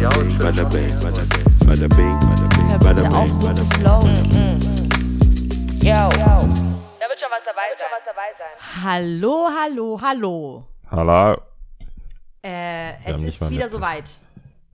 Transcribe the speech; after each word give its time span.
bada 0.00 0.64
bing, 0.70 0.90
bada 1.02 1.88
bing, 1.88 2.18
bada 2.80 3.02
bing, 3.02 3.12
auf, 3.14 3.30
so 3.32 3.52
zu 3.52 3.64
flowen. 3.64 4.16
Yo. 5.82 5.92
Da 5.92 7.08
wird 7.08 7.20
schon 7.20 7.30
was 7.30 7.44
dabei 7.44 7.68
sein. 7.76 8.84
Hallo, 8.84 9.48
hallo, 9.50 10.00
hallo. 10.00 10.64
Hallo. 10.90 11.40
Äh, 12.42 12.92
es 13.04 13.20
ist 13.20 13.50
wieder 13.50 13.68
soweit. 13.68 14.18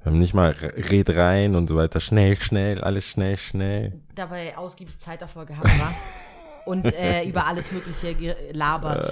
Wir 0.02 0.12
haben 0.12 0.18
nicht 0.18 0.34
mal 0.34 0.50
re- 0.50 0.73
red 0.91 1.11
rein 1.11 1.57
und 1.57 1.69
so 1.69 1.77
weiter. 1.77 1.98
Schnell, 2.00 2.37
schnell, 2.37 2.80
alles 2.82 3.05
schnell, 3.05 3.37
schnell. 3.37 4.00
Dabei 4.14 4.57
ausgiebig 4.57 4.98
Zeit 5.00 5.21
davor 5.21 5.45
gehabt, 5.46 5.66
war. 5.80 5.93
Und 6.66 6.85
äh, 6.95 7.25
über 7.25 7.46
alles 7.46 7.73
Mögliche 7.73 8.14
gelabert. 8.14 9.07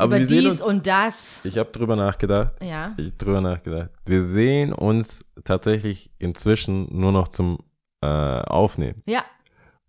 Aber 0.00 0.16
über 0.18 0.26
dies 0.26 0.46
uns, 0.50 0.60
und 0.60 0.86
das. 0.86 1.40
ich 1.44 1.58
habe 1.58 1.70
drüber 1.70 1.96
nachgedacht. 1.96 2.54
Ja. 2.62 2.94
Ich 2.96 3.16
drüber 3.16 3.40
nachgedacht. 3.40 3.90
Wir 4.06 4.24
sehen 4.24 4.72
uns 4.72 5.24
tatsächlich 5.44 6.10
inzwischen 6.18 6.88
nur 6.98 7.12
noch 7.12 7.28
zum 7.28 7.58
äh, 8.02 8.06
Aufnehmen. 8.06 9.02
Ja. 9.06 9.24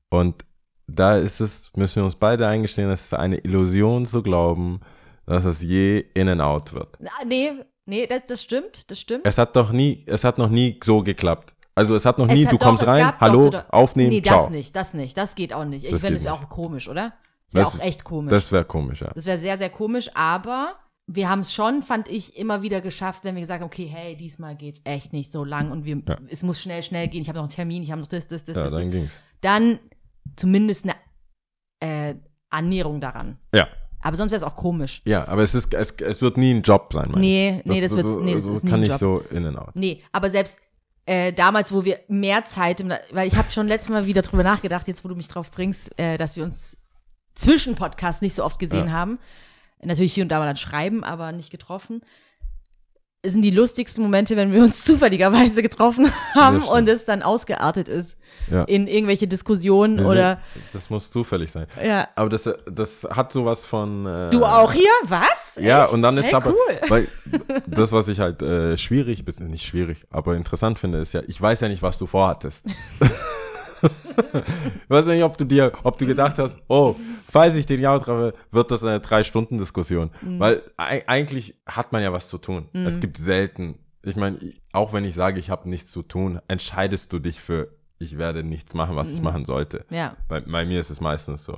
Und 0.09 0.43
da 0.87 1.17
ist 1.17 1.39
es, 1.39 1.71
müssen 1.75 1.97
wir 1.97 2.05
uns 2.05 2.15
beide 2.15 2.47
eingestehen, 2.47 2.89
es 2.89 3.05
ist 3.05 3.13
eine 3.13 3.37
Illusion 3.37 4.05
zu 4.05 4.21
glauben, 4.21 4.81
dass 5.25 5.45
es 5.45 5.61
je 5.61 5.99
in 6.13 6.27
and 6.27 6.41
out 6.41 6.73
wird. 6.73 6.97
Nee, 7.25 7.51
nee, 7.85 8.07
das, 8.07 8.25
das 8.25 8.43
stimmt, 8.43 8.91
das 8.91 8.99
stimmt. 8.99 9.25
Es 9.25 9.37
hat 9.37 9.55
doch 9.55 9.71
nie, 9.71 10.03
es 10.07 10.23
hat 10.25 10.37
noch 10.37 10.49
nie 10.49 10.77
so 10.83 11.01
geklappt. 11.01 11.53
Also 11.73 11.95
es 11.95 12.05
hat 12.05 12.17
noch 12.17 12.27
Es 12.27 12.33
nie, 12.33 12.45
hat 12.45 12.51
du 12.51 12.57
doch- 12.57 12.65
kommst 12.65 12.83
es 12.83 12.89
rein, 12.89 13.03
gab 13.05 13.13
doch- 13.15 13.21
hallo, 13.21 13.49
doch- 13.49 13.69
aufnehmen, 13.69 14.09
Nee, 14.09 14.21
ciao. 14.21 14.43
das 14.43 14.49
nicht, 14.51 14.75
das 14.75 14.93
nicht, 14.93 15.17
das 15.17 15.35
geht 15.35 15.53
auch 15.53 15.63
nicht. 15.63 15.85
Ich 15.85 15.91
finde, 15.95 16.13
nicht. 16.15 16.29
auch 16.29 16.49
komisch, 16.49 16.89
oder? 16.89 17.13
Das 17.51 17.55
wäre 17.55 17.65
Das- 17.65 17.75
auch 17.79 17.85
echt 17.85 18.03
komisch. 18.03 18.29
Das 18.29 18.51
wäre 18.51 18.65
komisch, 18.65 19.01
ja. 19.01 19.11
Das 19.13 19.25
wäre 19.25 19.37
sehr, 19.37 19.57
sehr 19.57 19.69
komisch, 19.69 20.09
aber 20.13 20.75
wir 21.07 21.29
haben 21.29 21.41
es 21.41 21.53
schon, 21.53 21.81
fand 21.81 22.07
ich, 22.07 22.37
immer 22.37 22.61
wieder 22.61 22.79
geschafft, 22.79 23.23
wenn 23.25 23.35
wir 23.35 23.41
gesagt 23.41 23.61
haben, 23.61 23.67
okay, 23.67 23.85
hey, 23.91 24.15
diesmal 24.15 24.55
geht's 24.55 24.81
echt 24.85 25.11
nicht 25.13 25.31
so 25.31 25.43
lang 25.43 25.71
und 25.71 25.83
wir, 25.83 25.97
Ja. 26.07 26.15
es 26.29 26.43
muss 26.43 26.61
schnell, 26.61 26.83
schnell 26.83 27.07
gehen. 27.09 27.21
Ich 27.23 27.27
habe 27.27 27.37
noch 27.37 27.43
einen 27.45 27.51
Termin, 27.51 27.83
ich 27.83 27.91
habe 27.91 27.99
noch 28.01 28.07
das, 28.07 28.27
das, 28.27 28.43
das, 28.45 28.55
Ja, 28.55 28.63
das, 28.63 28.71
dann 28.73 28.83
das. 28.83 28.91
ging's. 28.91 29.21
Dann 29.41 29.79
zumindest 30.37 30.85
eine 30.85 30.95
äh, 32.11 32.15
Annäherung 32.49 32.99
daran. 32.99 33.37
Ja. 33.53 33.67
Aber 34.03 34.15
sonst 34.15 34.31
wäre 34.31 34.37
es 34.37 34.43
auch 34.43 34.55
komisch. 34.55 35.01
Ja, 35.05 35.27
aber 35.27 35.43
es 35.43 35.53
ist, 35.53 35.73
es, 35.73 35.91
es 35.91 36.21
wird 36.21 36.37
nie 36.37 36.53
ein 36.53 36.61
Job 36.63 36.91
sein, 36.93 37.09
mein 37.11 37.21
Nee, 37.21 37.61
nee, 37.65 37.81
das, 37.81 37.91
wird's, 37.95 38.15
nee, 38.17 38.33
das 38.35 38.45
so 38.45 38.53
ist 38.53 38.63
nie 38.63 38.69
kann 38.69 38.79
ein 38.79 38.81
nicht 38.81 38.99
Job. 38.99 38.99
so 39.29 39.35
in 39.35 39.45
and 39.45 39.57
out. 39.57 39.75
Nee, 39.75 40.01
aber 40.11 40.29
selbst 40.31 40.59
äh, 41.05 41.33
damals, 41.33 41.71
wo 41.71 41.83
wir 41.85 41.99
mehr 42.07 42.45
Zeit, 42.45 42.79
im, 42.81 42.91
weil 43.11 43.27
ich 43.27 43.35
habe 43.35 43.51
schon 43.51 43.67
letztes 43.67 43.89
Mal 43.89 44.05
wieder 44.05 44.21
drüber 44.23 44.43
nachgedacht, 44.43 44.87
jetzt 44.87 45.03
wo 45.03 45.09
du 45.09 45.15
mich 45.15 45.27
drauf 45.27 45.51
bringst, 45.51 45.97
äh, 45.99 46.17
dass 46.17 46.35
wir 46.35 46.43
uns 46.43 46.77
zwischen 47.35 47.75
Podcasts 47.75 48.21
nicht 48.21 48.35
so 48.35 48.43
oft 48.43 48.59
gesehen 48.59 48.87
Ja. 48.87 48.93
haben. 48.93 49.19
Natürlich 49.83 50.13
hier 50.13 50.23
und 50.23 50.29
da 50.29 50.39
mal 50.39 50.45
dann 50.45 50.57
schreiben, 50.57 51.03
aber 51.03 51.31
nicht 51.31 51.49
getroffen. 51.49 52.01
Es 53.23 53.33
sind 53.33 53.43
die 53.43 53.51
lustigsten 53.51 54.01
Momente, 54.03 54.35
wenn 54.35 54.51
wir 54.51 54.63
uns 54.63 54.83
zufälligerweise 54.85 55.61
getroffen 55.61 56.11
haben 56.35 56.63
und 56.63 56.87
es 56.89 57.05
dann 57.05 57.21
ausgeartet 57.21 57.87
ist 57.87 58.17
Ja. 58.49 58.63
in 58.63 58.87
irgendwelche 58.87 59.27
Diskussionen 59.27 59.99
Wir 59.99 60.07
oder 60.07 60.39
sind- 60.53 60.63
Das 60.73 60.89
muss 60.89 61.11
zufällig 61.11 61.51
sein. 61.51 61.67
ja. 61.83 62.07
Aber 62.15 62.29
das, 62.29 62.49
das 62.71 63.07
hat 63.11 63.31
sowas 63.31 63.63
von. 63.63 64.05
Äh, 64.07 64.29
Du 64.31 64.43
auch 64.43 64.73
hier? 64.73 64.89
Was? 65.03 65.57
Ja, 65.61 65.85
Echt? 65.85 65.93
und 65.93 66.01
dann 66.01 66.17
ist 66.17 66.25
hey, 66.27 66.33
aber, 66.33 66.49
cool. 66.51 66.79
weil 66.89 67.07
das, 67.67 67.91
was 67.91 68.07
ich 68.07 68.19
halt 68.19 68.41
äh, 68.41 68.75
schwierig, 68.77 69.23
nicht 69.41 69.65
schwierig, 69.65 70.05
aber 70.09 70.35
interessant 70.35 70.79
finde, 70.79 70.97
ist 70.99 71.13
ja, 71.13 71.21
ich 71.27 71.39
weiß 71.39 71.61
ja 71.61 71.67
nicht, 71.69 71.81
was 71.83 71.97
du 71.99 72.07
vorhattest. 72.07 72.65
ich 73.83 74.89
weiß 74.89 75.05
nicht, 75.07 75.23
ob 75.23 75.37
du 75.37 75.45
dir, 75.45 75.71
ob 75.83 75.97
du 75.97 76.05
gedacht 76.05 76.37
hast, 76.39 76.57
oh, 76.67 76.95
falls 77.29 77.55
ich 77.55 77.65
den 77.65 77.81
Jau 77.81 77.97
treffe, 77.99 78.33
wird 78.51 78.71
das 78.71 78.83
eine 78.83 78.99
Drei-Stunden-Diskussion. 78.99 80.11
Mhm. 80.21 80.39
Weil 80.39 80.61
ei- 80.77 81.03
eigentlich 81.07 81.55
hat 81.65 81.91
man 81.91 82.01
ja 82.03 82.11
was 82.13 82.27
zu 82.29 82.37
tun. 82.37 82.67
Es 82.73 82.99
gibt 82.99 83.17
selten, 83.17 83.79
ich 84.03 84.15
meine, 84.15 84.37
auch 84.73 84.93
wenn 84.93 85.05
ich 85.05 85.15
sage, 85.15 85.39
ich 85.39 85.49
habe 85.49 85.69
nichts 85.69 85.91
zu 85.91 86.01
tun, 86.03 86.39
entscheidest 86.47 87.11
du 87.13 87.19
dich 87.19 87.39
für, 87.39 87.69
ich 87.99 88.17
werde 88.17 88.43
nichts 88.43 88.73
machen, 88.73 88.95
was 88.95 89.09
Mhm. 89.09 89.15
ich 89.15 89.21
machen 89.21 89.45
sollte. 89.45 89.85
Ja. 89.89 90.15
Bei, 90.27 90.41
bei 90.41 90.65
mir 90.65 90.79
ist 90.79 90.89
es 90.89 91.01
meistens 91.01 91.45
so. 91.45 91.57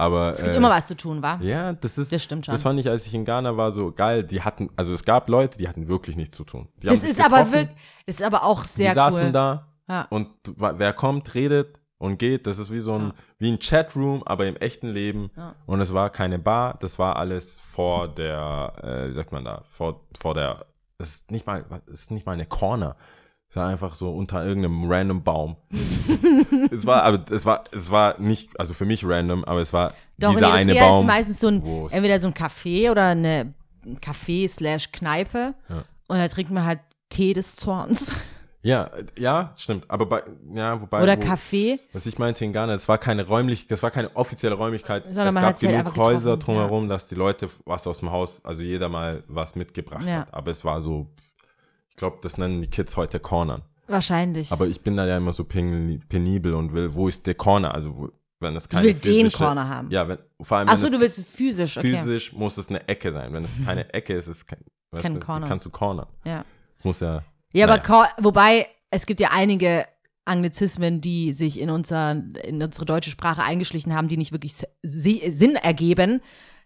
Aber 0.00 0.30
Es 0.30 0.42
gibt 0.44 0.52
äh, 0.54 0.56
immer 0.56 0.70
was 0.70 0.86
zu 0.86 0.96
tun, 0.96 1.22
wa? 1.22 1.38
ja, 1.42 1.72
das 1.72 1.98
ist. 1.98 2.12
Das 2.12 2.22
stimmt 2.22 2.46
schon. 2.46 2.52
Das 2.52 2.62
fand 2.62 2.78
ich, 2.78 2.88
als 2.88 3.04
ich 3.04 3.14
in 3.14 3.24
Ghana 3.24 3.56
war, 3.56 3.72
so 3.72 3.90
geil. 3.90 4.22
Die 4.22 4.42
hatten, 4.42 4.70
also 4.76 4.92
es 4.94 5.04
gab 5.04 5.28
Leute, 5.28 5.58
die 5.58 5.66
hatten 5.68 5.88
wirklich 5.88 6.14
nichts 6.16 6.36
zu 6.36 6.44
tun. 6.44 6.68
Die 6.80 6.86
Das 6.86 7.02
ist 7.02 7.20
aber 7.20 7.50
wirklich, 7.50 7.76
das 8.06 8.14
ist 8.16 8.22
aber 8.22 8.44
auch 8.44 8.62
sehr 8.62 8.90
Die 8.90 8.94
saßen 8.94 9.26
cool. 9.26 9.32
da 9.32 9.66
Ja. 9.88 10.06
und 10.10 10.28
wer 10.44 10.92
kommt, 10.92 11.34
redet 11.34 11.80
und 11.98 12.18
geht. 12.18 12.46
Das 12.46 12.58
ist 12.58 12.70
wie 12.70 12.78
so 12.78 12.94
ein, 12.98 13.12
wie 13.38 13.50
ein 13.50 13.58
Chatroom, 13.58 14.22
aber 14.24 14.46
im 14.46 14.56
echten 14.56 14.88
Leben. 14.88 15.30
Und 15.66 15.80
es 15.80 15.92
war 15.92 16.10
keine 16.10 16.38
Bar, 16.38 16.76
das 16.80 16.98
war 16.98 17.16
alles 17.16 17.58
vor 17.60 18.08
der, 18.08 18.72
äh, 18.82 19.08
wie 19.08 19.12
sagt 19.12 19.32
man 19.32 19.44
da, 19.44 19.62
vor, 19.68 20.06
vor 20.18 20.34
der, 20.34 20.66
es 20.98 21.08
ist 21.16 21.30
nicht 21.30 21.46
mal, 21.46 21.64
es 21.86 22.02
ist 22.02 22.10
nicht 22.10 22.26
mal 22.26 22.32
eine 22.32 22.46
Corner. 22.46 22.96
Es 23.50 23.56
war 23.56 23.66
einfach 23.66 23.94
so 23.94 24.10
unter 24.10 24.44
irgendeinem 24.44 24.90
random 24.90 25.22
Baum. 25.22 25.56
es 26.70 26.84
war, 26.84 27.04
aber 27.04 27.24
es 27.30 27.46
war, 27.46 27.64
es 27.72 27.90
war 27.90 28.20
nicht, 28.20 28.60
also 28.60 28.74
für 28.74 28.84
mich 28.84 29.06
random, 29.06 29.42
aber 29.44 29.62
es 29.62 29.72
war 29.72 29.94
Doch, 30.18 30.34
dieser 30.34 30.52
eine 30.52 30.74
Baum. 30.74 31.00
ist 31.00 31.06
meistens 31.06 31.40
so 31.40 31.48
ein, 31.48 31.62
entweder 31.90 32.20
so 32.20 32.26
ein 32.26 32.34
Café 32.34 32.90
oder 32.90 33.06
eine 33.06 33.54
ein 33.84 33.98
Café 34.00 34.48
slash 34.48 34.92
Kneipe. 34.92 35.54
Und 36.08 36.18
da 36.18 36.28
trinkt 36.28 36.50
man 36.50 36.64
halt 36.64 36.80
Tee 37.08 37.32
des 37.32 37.56
Zorns. 37.56 38.12
Ja, 38.68 38.84
äh, 38.84 39.04
ja, 39.18 39.52
stimmt. 39.56 39.90
Aber 39.90 40.06
bei, 40.06 40.22
ja, 40.54 40.80
wobei. 40.80 41.02
Oder 41.02 41.16
wo, 41.16 41.20
Kaffee. 41.20 41.78
Was 41.92 42.06
ich 42.06 42.18
meinte 42.18 42.44
in 42.44 42.52
Ghana, 42.52 42.74
es 42.74 42.86
war 42.88 42.98
keine 42.98 43.26
räumlich, 43.26 43.66
das 43.66 43.82
war 43.82 43.90
keine 43.90 44.14
offizielle 44.16 44.54
Räumlichkeit. 44.54 45.04
Sondern 45.04 45.28
es 45.28 45.34
man 45.34 45.42
gab 45.42 45.56
hat 45.56 45.62
halt 45.62 45.84
genug 45.84 45.96
Häuser 45.96 46.36
drumherum, 46.36 46.88
dass 46.88 47.08
die 47.08 47.14
Leute 47.14 47.48
was 47.64 47.86
aus 47.86 48.00
dem 48.00 48.10
Haus, 48.10 48.44
also 48.44 48.62
jeder 48.62 48.88
mal 48.88 49.22
was 49.28 49.54
mitgebracht 49.54 50.04
Ja. 50.06 50.20
hat. 50.20 50.34
Aber 50.34 50.50
es 50.50 50.64
war 50.64 50.80
so, 50.80 51.06
ich 51.88 51.96
glaube, 51.96 52.18
das 52.22 52.36
nennen 52.38 52.60
die 52.60 52.68
Kids 52.68 52.96
heute 52.96 53.18
Cornern. 53.20 53.62
Wahrscheinlich. 53.86 54.52
Aber 54.52 54.66
ich 54.66 54.82
bin 54.82 54.96
da 54.96 55.06
ja 55.06 55.16
immer 55.16 55.32
so 55.32 55.44
pen- 55.44 56.02
penibel 56.08 56.52
und 56.54 56.74
will, 56.74 56.92
wo 56.94 57.08
ist 57.08 57.26
der 57.26 57.34
Corner? 57.34 57.72
Also, 57.74 57.96
wo, 57.96 58.08
wenn 58.40 58.54
es 58.54 58.68
keine 58.68 58.84
will 58.88 58.94
den 58.94 59.26
physische- 59.30 59.38
Corner 59.44 59.66
haben. 59.68 59.90
Ja, 59.90 60.06
wenn, 60.06 60.18
vor 60.42 60.58
allem, 60.58 60.68
Ach 60.68 60.72
wenn 60.74 60.78
so, 60.80 60.86
es 60.88 60.92
du 60.92 61.00
willst 61.00 61.24
physisch, 61.24 61.76
okay. 61.78 61.96
physisch 61.96 62.32
muss 62.34 62.58
es 62.58 62.68
eine 62.68 62.86
Ecke 62.86 63.12
sein. 63.12 63.32
Wenn 63.32 63.44
es 63.44 63.50
keine 63.64 63.90
Ecke 63.94 64.12
ist, 64.14 64.26
ist 64.28 64.36
es 64.36 64.46
kein, 64.46 64.58
Kein 65.00 65.14
du, 65.14 65.20
Corner. 65.20 65.48
Kannst 65.48 65.64
du 65.64 65.70
Corner. 65.70 66.06
Ja, 66.24 66.44
Es 66.78 66.84
muss 66.84 67.00
ja. 67.00 67.22
Ja 67.54 67.66
aber 67.66 67.76
Naja. 67.78 67.86
Cor 67.86 68.08
wobei, 68.18 68.66
es 68.90 69.06
gibt 69.06 69.20
ja 69.20 69.30
einige 69.32 69.86
Anglizismen, 70.24 71.00
die 71.00 71.32
sich 71.32 71.58
in, 71.58 71.70
unser, 71.70 72.12
in 72.44 72.62
unsere 72.62 72.84
deutsche 72.84 73.10
Sprache 73.10 73.42
eingeschlichen 73.42 73.94
haben, 73.94 74.08
die 74.08 74.16
nicht 74.18 74.32
wirklich 74.32 74.54
Sinn 74.82 75.56
ergeben. 75.56 76.20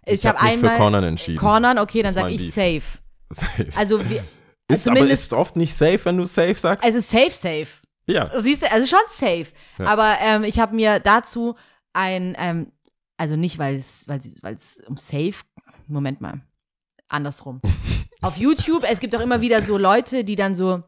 Ich, 0.04 0.14
Ich 0.14 0.26
hab 0.26 0.36
habe 0.38 0.44
mich 0.50 0.58
für 0.60 0.66
einmal 0.66 0.78
Cornern 0.78 1.04
entschieden. 1.04 1.38
Cornern, 1.38 1.78
okay, 1.78 2.02
dann 2.02 2.10
ist 2.10 2.14
sage 2.20 2.34
ich 2.34 2.52
safe. 2.52 2.82
Safe. 3.32 3.68
Also 3.76 4.10
wir, 4.10 4.24
ist, 4.68 4.86
aber 4.88 5.00
ist 5.08 5.32
oft 5.32 5.56
nicht 5.56 5.74
safe, 5.74 6.00
wenn 6.04 6.16
du 6.18 6.26
safe 6.26 6.54
sagst. 6.54 6.84
also 6.84 7.00
safe, 7.00 7.30
safe. 7.30 7.68
ja. 8.06 8.30
Siehst 8.40 8.62
du, 8.62 8.70
also 8.70 8.86
schon 8.86 8.98
safe. 9.08 9.46
Ja. 9.78 9.86
Aber 9.86 10.16
ähm, 10.20 10.44
ich 10.44 10.58
habe 10.58 10.74
mir 10.74 10.98
dazu 11.00 11.54
ein, 11.94 12.34
ähm, 12.38 12.72
also 13.16 13.36
nicht, 13.36 13.58
weil 13.58 13.76
es 13.76 14.06
weil 14.08 14.20
sie- 14.20 14.34
weil 14.42 14.54
es 14.54 14.78
um 14.86 14.96
safe, 14.96 15.34
Moment 15.86 16.20
mal, 16.20 16.40
andersrum. 17.12 17.60
Auf 18.20 18.36
YouTube, 18.36 18.84
es 18.88 19.00
gibt 19.00 19.14
auch 19.16 19.20
immer 19.20 19.40
wieder 19.40 19.62
so 19.62 19.76
Leute, 19.78 20.24
die 20.24 20.36
dann 20.36 20.54
so 20.54 20.82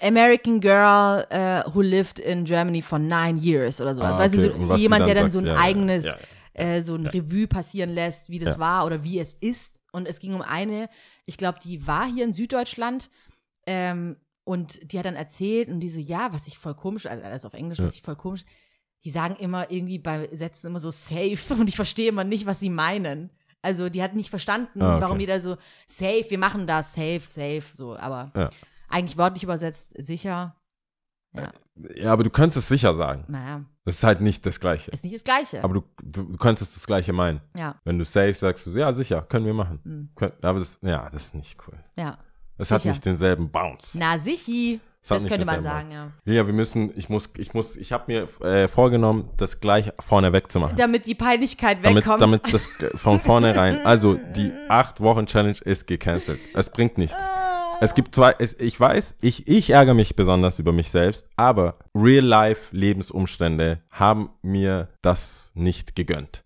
American 0.00 0.60
Girl 0.60 1.24
äh, 1.30 1.62
who 1.72 1.80
lived 1.80 2.18
in 2.18 2.44
Germany 2.44 2.82
for 2.82 2.98
nine 2.98 3.38
years 3.38 3.80
oder 3.80 3.94
sowas. 3.94 4.14
Ah, 4.14 4.18
weißt 4.18 4.34
okay. 4.34 4.48
du, 4.48 4.54
Und 4.54 4.66
so 4.68 4.74
jemand, 4.76 5.00
dann 5.02 5.06
der 5.06 5.14
dann 5.14 5.30
sagt, 5.30 5.32
so 5.32 5.38
ein 5.38 5.46
ja, 5.46 5.52
ja, 5.54 5.60
eigenes, 5.60 6.04
ja, 6.04 6.16
Äh, 6.56 6.82
so 6.82 6.94
ein 6.94 7.06
Revue 7.06 7.48
passieren 7.48 7.90
lässt, 7.90 8.28
wie 8.28 8.38
das 8.38 8.54
Ja. 8.54 8.60
war 8.60 8.86
oder 8.86 9.02
wie 9.02 9.18
es 9.18 9.34
ist. 9.34 9.74
Und 9.90 10.06
es 10.06 10.20
ging 10.20 10.34
um 10.34 10.42
eine, 10.42 10.88
ich 11.26 11.36
glaube, 11.36 11.58
die 11.62 11.84
war 11.86 12.06
hier 12.06 12.24
in 12.24 12.32
Süddeutschland 12.32 13.10
ähm, 13.66 14.16
und 14.44 14.92
die 14.92 14.98
hat 14.98 15.04
dann 15.06 15.16
erzählt 15.16 15.68
und 15.68 15.80
die 15.80 15.88
so, 15.88 15.98
ja, 16.00 16.32
was 16.32 16.46
ich 16.46 16.56
voll 16.58 16.74
komisch, 16.74 17.06
also 17.06 17.24
alles 17.24 17.44
auf 17.44 17.54
Englisch, 17.54 17.78
Ja. 17.80 17.86
was 17.86 17.94
ich 17.96 18.02
voll 18.02 18.14
komisch, 18.16 18.44
die 19.04 19.10
sagen 19.10 19.34
immer 19.36 19.70
irgendwie 19.70 19.98
bei 19.98 20.28
Sätzen 20.32 20.68
immer 20.68 20.78
so 20.80 20.90
safe 20.90 21.54
und 21.58 21.68
ich 21.68 21.74
verstehe 21.76 22.08
immer 22.08 22.24
nicht, 22.24 22.46
was 22.46 22.60
sie 22.60 22.70
meinen. 22.70 23.30
Also 23.64 23.88
die 23.88 24.02
hat 24.02 24.14
nicht 24.14 24.30
verstanden, 24.30 24.82
Ah, 24.82 24.92
okay. 24.96 25.00
warum 25.02 25.18
jeder 25.20 25.40
so 25.40 25.56
safe, 25.86 26.26
wir 26.28 26.38
machen 26.38 26.66
das, 26.66 26.92
safe, 26.94 27.22
safe, 27.28 27.64
so, 27.74 27.96
aber 27.96 28.30
Ja. 28.36 28.50
eigentlich 28.88 29.16
wörtlich 29.16 29.42
übersetzt 29.42 29.94
sicher, 29.98 30.54
Ja, 31.96 32.12
aber 32.12 32.22
du 32.22 32.30
könntest 32.30 32.68
sicher 32.68 32.94
sagen. 32.94 33.24
naja, 33.26 33.64
Das 33.84 33.96
ist 33.96 34.04
halt 34.04 34.20
nicht 34.20 34.46
das 34.46 34.60
Gleiche. 34.60 34.90
ist 34.92 35.02
nicht 35.02 35.16
das 35.16 35.24
Gleiche. 35.24 35.64
Aber 35.64 35.74
du, 35.74 35.82
du, 36.02 36.22
du 36.22 36.38
könntest 36.38 36.76
das 36.76 36.86
Gleiche 36.86 37.12
meinen. 37.12 37.40
ja, 37.56 37.74
Wenn 37.84 37.98
du 37.98 38.04
safe 38.04 38.34
sagst, 38.34 38.66
du, 38.66 38.70
ja, 38.70 38.92
sicher, 38.92 39.22
können 39.22 39.46
wir 39.46 39.54
machen. 39.54 39.80
Mhm. 39.82 40.08
Kön 40.14 40.32
aber 40.42 40.60
das, 40.60 40.78
ja, 40.82 41.08
das 41.10 41.22
ist 41.26 41.34
nicht 41.34 41.58
cool. 41.66 41.78
ja. 41.96 42.18
Das 42.56 42.70
hat 42.70 42.84
nicht 42.84 43.04
denselben 43.04 43.50
Bounce. 43.50 43.98
Na, 43.98 44.16
sichi. 44.16 44.80
Das 45.06 45.22
Das 45.22 45.30
könnte 45.30 45.44
man 45.44 45.62
sagen, 45.62 45.90
ja. 45.90 46.10
Ja, 46.24 46.46
wir 46.46 46.54
müssen, 46.54 46.90
ich 46.96 47.08
muss, 47.10 47.28
ich 47.36 47.52
muss, 47.52 47.76
ich 47.76 47.92
habe 47.92 48.04
mir 48.10 48.28
äh, 48.46 48.68
vorgenommen, 48.68 49.28
das 49.36 49.60
gleich 49.60 49.92
vorne 50.00 50.32
wegzumachen. 50.32 50.76
Damit 50.76 51.04
die 51.06 51.14
Peinlichkeit 51.14 51.78
Damit, 51.82 52.04
wegkommt. 52.04 52.22
damit 52.22 52.52
das 52.54 52.68
g- 52.78 52.88
von 52.96 53.20
vornherein, 53.20 53.80
also 53.84 54.14
die 54.34 54.50
acht 54.70 55.00
Wochen 55.02 55.26
Challenge 55.26 55.58
ist 55.64 55.86
gecancelt. 55.86 56.40
Es 56.54 56.70
bringt 56.70 56.96
nichts. 56.96 57.22
Es 57.82 57.92
gibt 57.94 58.14
zwei, 58.14 58.34
es, 58.38 58.58
ich 58.58 58.78
weiß, 58.80 59.16
ich, 59.20 59.46
ich 59.46 59.68
ärgere 59.70 59.94
mich 59.94 60.16
besonders 60.16 60.58
über 60.58 60.72
mich 60.72 60.90
selbst, 60.90 61.26
aber 61.36 61.76
Real-Life-Lebensumstände 62.74 63.80
haben 63.90 64.30
mir 64.42 64.88
das 65.02 65.50
nicht 65.54 65.94
gegönnt. 65.96 66.44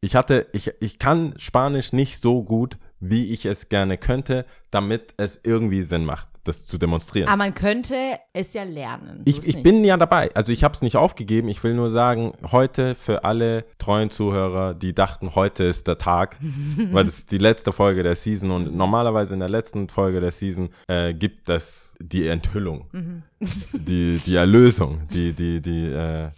Ich 0.00 0.14
hatte, 0.14 0.46
ich, 0.52 0.72
ich 0.80 0.98
kann 0.98 1.34
Spanisch 1.38 1.92
nicht 1.92 2.20
so 2.20 2.42
gut, 2.42 2.76
wie 3.00 3.32
ich 3.32 3.46
es 3.46 3.68
gerne 3.68 3.96
könnte, 3.98 4.44
damit 4.70 5.14
es 5.16 5.40
irgendwie 5.44 5.82
Sinn 5.82 6.04
macht, 6.04 6.27
das 6.44 6.66
zu 6.66 6.78
demonstrieren. 6.78 7.28
Aber 7.28 7.36
man 7.38 7.54
könnte 7.54 7.94
es 8.32 8.52
ja 8.54 8.62
lernen. 8.62 9.22
Ich, 9.26 9.46
ich 9.46 9.62
bin 9.62 9.84
ja 9.84 9.96
dabei. 9.96 10.30
Also 10.34 10.52
ich 10.52 10.64
habe 10.64 10.74
es 10.74 10.82
nicht 10.82 10.96
aufgegeben. 10.96 11.48
Ich 11.48 11.62
will 11.62 11.74
nur 11.74 11.90
sagen, 11.90 12.32
heute 12.50 12.94
für 12.94 13.24
alle 13.24 13.64
treuen 13.78 14.10
Zuhörer, 14.10 14.74
die 14.74 14.94
dachten, 14.94 15.34
heute 15.34 15.64
ist 15.64 15.86
der 15.86 15.98
Tag, 15.98 16.38
weil 16.92 17.04
das 17.04 17.18
ist 17.18 17.30
die 17.32 17.38
letzte 17.38 17.72
Folge 17.72 18.02
der 18.02 18.16
Season 18.16 18.50
und 18.50 18.74
normalerweise 18.74 19.34
in 19.34 19.40
der 19.40 19.48
letzten 19.48 19.88
Folge 19.88 20.20
der 20.20 20.30
Season 20.32 20.70
äh, 20.86 21.12
gibt 21.14 21.48
es 21.48 21.94
die 22.00 22.26
Enthüllung, 22.28 22.86
Mhm. 22.92 23.22
die, 23.72 24.20
die 24.24 24.36
Erlösung, 24.36 25.02
die, 25.12 25.32
die, 25.32 25.60
die, 25.60 25.86
äh, 25.86 26.30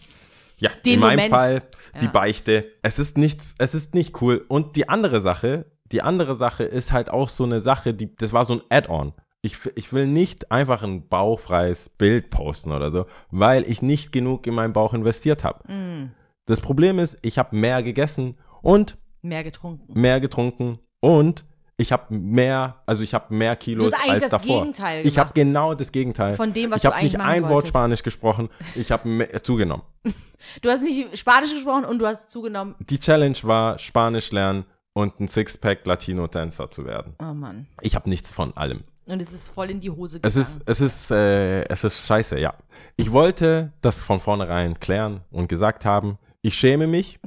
ja, 0.58 0.70
Den 0.84 0.94
in 0.94 1.00
meinem 1.00 1.16
Moment. 1.16 1.30
Fall 1.30 1.62
die 2.00 2.04
Ja. 2.06 2.10
Beichte. 2.10 2.64
Es 2.82 2.98
ist 2.98 3.16
nichts, 3.18 3.54
es 3.58 3.74
ist 3.74 3.94
nicht 3.94 4.20
cool. 4.22 4.42
Und 4.48 4.76
die 4.76 4.88
andere 4.88 5.20
Sache, 5.20 5.66
die 5.92 6.02
andere 6.02 6.36
Sache 6.36 6.64
ist 6.64 6.92
halt 6.92 7.10
auch 7.10 7.28
so 7.28 7.44
eine 7.44 7.60
Sache, 7.60 7.94
die, 7.94 8.14
das 8.14 8.32
war 8.32 8.44
so 8.44 8.54
ein 8.54 8.62
Add-on. 8.70 9.12
Ich, 9.42 9.56
ich 9.74 9.92
will 9.92 10.06
nicht 10.06 10.50
einfach 10.52 10.82
ein 10.82 11.08
bauchfreies 11.08 11.88
Bild 11.88 12.28
posten 12.30 12.72
oder 12.72 12.90
so, 12.90 13.06
weil 13.30 13.68
ich 13.68 13.80
nicht 13.80 14.12
genug 14.12 14.46
in 14.46 14.54
meinen 14.54 14.72
Bauch 14.74 14.92
investiert 14.92 15.44
habe. 15.44 15.72
Mm. 15.72 16.10
Das 16.46 16.60
Problem 16.60 16.98
ist, 16.98 17.16
ich 17.22 17.38
habe 17.38 17.56
mehr 17.56 17.82
gegessen 17.82 18.36
und 18.60 18.98
Mehr 19.22 19.42
getrunken. 19.44 19.98
mehr 19.98 20.20
getrunken 20.20 20.78
und 21.00 21.44
ich 21.78 21.92
habe 21.92 22.12
mehr, 22.14 22.82
also 22.84 23.02
ich 23.02 23.14
habe 23.14 23.32
mehr 23.34 23.56
Kilos 23.56 23.90
Du 23.90 23.96
hast 23.96 24.02
eigentlich 24.02 24.12
als 24.24 24.30
das 24.30 24.42
davor. 24.42 24.60
Gegenteil 24.60 25.06
ich 25.06 25.18
habe 25.18 25.30
genau 25.32 25.74
das 25.74 25.90
Gegenteil. 25.92 26.34
Von 26.36 26.52
dem, 26.52 26.70
was 26.70 26.76
ich 26.78 26.82
du 26.82 26.88
habe 26.88 26.96
eigentlich 26.96 27.12
nicht 27.14 27.22
ein 27.22 27.42
Wort 27.44 27.50
wolltest. 27.52 27.68
Spanisch 27.70 28.02
gesprochen, 28.02 28.50
ich 28.74 28.90
habe 28.92 29.08
me- 29.08 29.28
zugenommen. 29.42 29.84
Du 30.62 30.70
hast 30.70 30.82
nicht 30.82 31.16
Spanisch 31.18 31.52
gesprochen 31.52 31.84
und 31.84 31.98
du 31.98 32.06
hast 32.06 32.30
zugenommen. 32.30 32.74
Die 32.80 32.98
Challenge 32.98 33.36
war 33.42 33.78
Spanisch 33.78 34.32
lernen 34.32 34.64
und 34.94 35.20
ein 35.20 35.28
Sixpack 35.28 35.84
Latino-Tänzer 35.86 36.70
zu 36.70 36.84
werden. 36.86 37.14
Oh 37.22 37.34
Mann. 37.34 37.66
Ich 37.82 37.94
habe 37.94 38.08
nichts 38.08 38.32
von 38.32 38.54
allem. 38.56 38.80
Und 39.10 39.20
es 39.22 39.32
ist 39.32 39.48
voll 39.48 39.70
in 39.70 39.80
die 39.80 39.90
Hose 39.90 40.20
gegangen. 40.20 40.28
Es 40.28 40.36
ist, 40.36 40.62
es 40.66 40.80
ist, 40.80 41.10
äh, 41.10 41.64
es 41.64 41.84
ist 41.84 42.06
scheiße, 42.06 42.38
ja. 42.38 42.54
Ich 42.96 43.10
wollte 43.12 43.72
das 43.80 44.02
von 44.02 44.20
vornherein 44.20 44.78
klären 44.80 45.20
und 45.30 45.48
gesagt 45.48 45.84
haben, 45.84 46.18
ich 46.42 46.54
schäme 46.54 46.86
mich. 46.86 47.18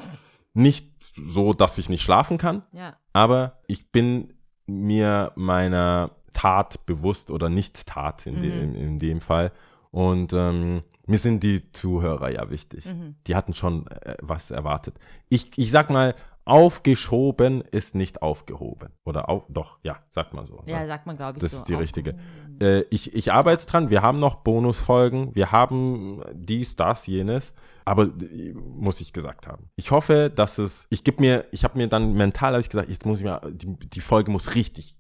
Nicht 0.56 0.88
so, 1.28 1.54
dass 1.54 1.78
ich 1.80 1.90
nicht 1.90 2.04
schlafen 2.04 2.38
kann, 2.38 2.62
Ja. 2.74 2.96
aber 3.12 3.58
ich 3.68 3.92
bin 3.92 4.34
mir 4.68 5.32
meiner 5.36 6.12
Tat 6.32 6.86
bewusst 6.86 7.32
oder 7.32 7.50
nicht 7.50 7.88
Tat 7.88 8.26
in, 8.28 8.42
dem, 8.42 8.76
in 8.76 9.00
dem 9.00 9.20
Fall. 9.20 9.52
Und 9.90 10.32
ähm, 10.34 10.84
mir 11.08 11.18
sind 11.20 11.42
die 11.44 11.72
Zuhörer 11.72 12.30
ja 12.32 12.50
wichtig. 12.50 12.88
Die 13.28 13.36
hatten 13.36 13.54
schon 13.54 13.88
äh, 13.88 14.16
was 14.22 14.52
erwartet. 14.52 14.96
Ich, 15.30 15.58
ich 15.58 15.72
sag 15.72 15.90
mal, 15.90 16.16
aufgeschoben 16.46 17.62
ist 17.62 17.96
nicht 17.96 18.22
aufgehoben. 18.22 18.90
Oder 19.04 19.30
auf, 19.30 19.44
doch, 19.50 19.78
ja, 19.84 19.98
sagt 20.10 20.34
man 20.34 20.46
so. 20.48 20.62
Ja, 20.66 20.82
ne? 20.82 20.88
sagt 20.88 21.06
man, 21.06 21.16
glaube 21.18 21.38
ich, 21.38 21.42
Das 21.42 21.52
so. 21.52 21.58
ist 21.60 21.70
die 21.70 21.74
richtige. 21.76 22.16
Äh, 22.62 22.82
ich, 22.90 23.14
ich 23.16 23.32
arbeite 23.32 23.66
dran. 23.66 23.90
Wir 23.90 24.02
haben 24.02 24.20
noch 24.20 24.36
Bonusfolgen. 24.36 25.34
Wir 25.36 25.52
haben 25.52 26.22
dies, 26.34 26.76
das, 26.76 27.08
jenes. 27.08 27.54
Aber 27.86 28.04
äh, 28.06 28.54
muss 28.54 29.02
ich 29.02 29.12
gesagt 29.14 29.48
haben. 29.48 29.70
Ich 29.76 29.92
hoffe, 29.92 30.32
dass 30.34 30.58
es. 30.58 30.88
Ich 30.90 31.04
gebe 31.04 31.22
mir, 31.22 31.46
ich 31.52 31.64
habe 31.64 31.78
mir 31.78 31.88
dann 31.88 32.14
mental, 32.14 32.54
habe 32.54 32.62
ich 32.62 32.70
gesagt, 32.70 32.90
jetzt 32.90 33.06
muss 33.06 33.20
ich 33.20 33.26
mir, 33.26 33.42
die, 33.52 33.76
die 33.78 34.02
Folge 34.02 34.32
muss 34.32 34.56
richtig 34.56 34.96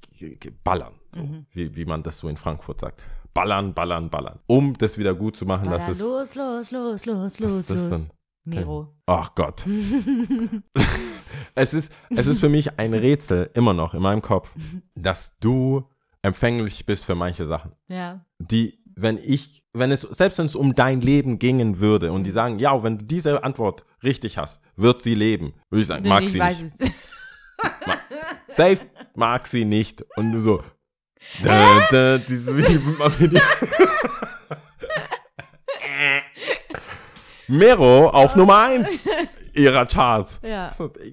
ballern. 0.64 0.94
So, 1.16 1.22
Mhm. 1.22 1.46
wie, 1.52 1.76
wie 1.76 1.86
man 1.86 2.02
das 2.04 2.18
so 2.18 2.28
in 2.28 2.38
Frankfurt 2.38 2.80
sagt. 2.82 3.02
Ballern, 3.34 3.74
ballern, 3.74 4.10
ballern. 4.10 4.40
Um 4.48 4.74
das 4.78 4.98
wieder 4.98 5.14
gut 5.16 5.36
zu 5.36 5.46
machen, 5.46 5.66
dass 5.70 5.80
Baller, 5.82 5.92
es. 5.92 6.00
los, 6.00 6.36
los, 6.36 6.72
los, 6.72 7.06
los, 7.06 7.40
los, 7.40 7.70
los. 7.70 8.10
Mero. 8.46 8.94
Ach 9.06 9.34
Gott. 9.36 9.66
es, 11.56 11.74
ist, 11.74 11.92
es 12.10 12.28
ist 12.28 12.40
für 12.40 12.50
mich 12.50 12.80
ein 12.80 12.94
Rätsel, 12.94 13.50
immer 13.54 13.74
noch 13.74 13.94
in 13.94 14.02
meinem 14.02 14.22
Kopf, 14.22 14.52
dass 14.96 15.38
du 15.40 15.88
empfänglich 16.22 16.86
bist 16.86 17.06
für 17.06 17.16
manche 17.16 17.46
Sachen. 17.46 17.74
Ja. 17.88 18.26
Die, 18.40 18.80
wenn 18.96 19.18
ich, 19.18 19.64
wenn 19.74 19.92
es, 19.92 20.02
selbst 20.02 20.40
wenn 20.40 20.46
es 20.46 20.56
um 20.56 20.76
dein 20.76 21.02
Leben 21.02 21.40
gingen 21.40 21.80
würde 21.80 22.12
und 22.12 22.24
die 22.24 22.32
sagen, 22.32 22.60
ja, 22.60 22.84
wenn 22.84 22.98
du 22.98 23.06
diese 23.06 23.44
Antwort 23.44 23.86
richtig 24.04 24.38
hast, 24.38 24.62
wird 24.76 25.02
sie 25.02 25.16
leben, 25.16 25.54
würde 25.70 25.82
ich 25.82 25.88
sagen, 25.88 26.08
mag 26.08 26.24
ich 26.24 26.32
sie 26.32 26.40
nicht. 26.40 26.64
es. 26.80 26.92
Safe 28.56 28.80
mag 29.16 29.48
sie 29.48 29.66
nicht. 29.66 30.06
Und 30.16 30.32
du 30.32 30.42
so, 30.42 30.64
da, 31.44 31.88
da, 31.90 32.18
diese, 32.18 32.54
die, 32.56 32.80
die, 33.28 33.42
Mero 37.48 38.10
auf 38.10 38.36
Nummer 38.36 38.60
1 38.60 39.06
ihrer 39.56 39.86
Charts. 39.86 40.40
Ja. 40.44 40.72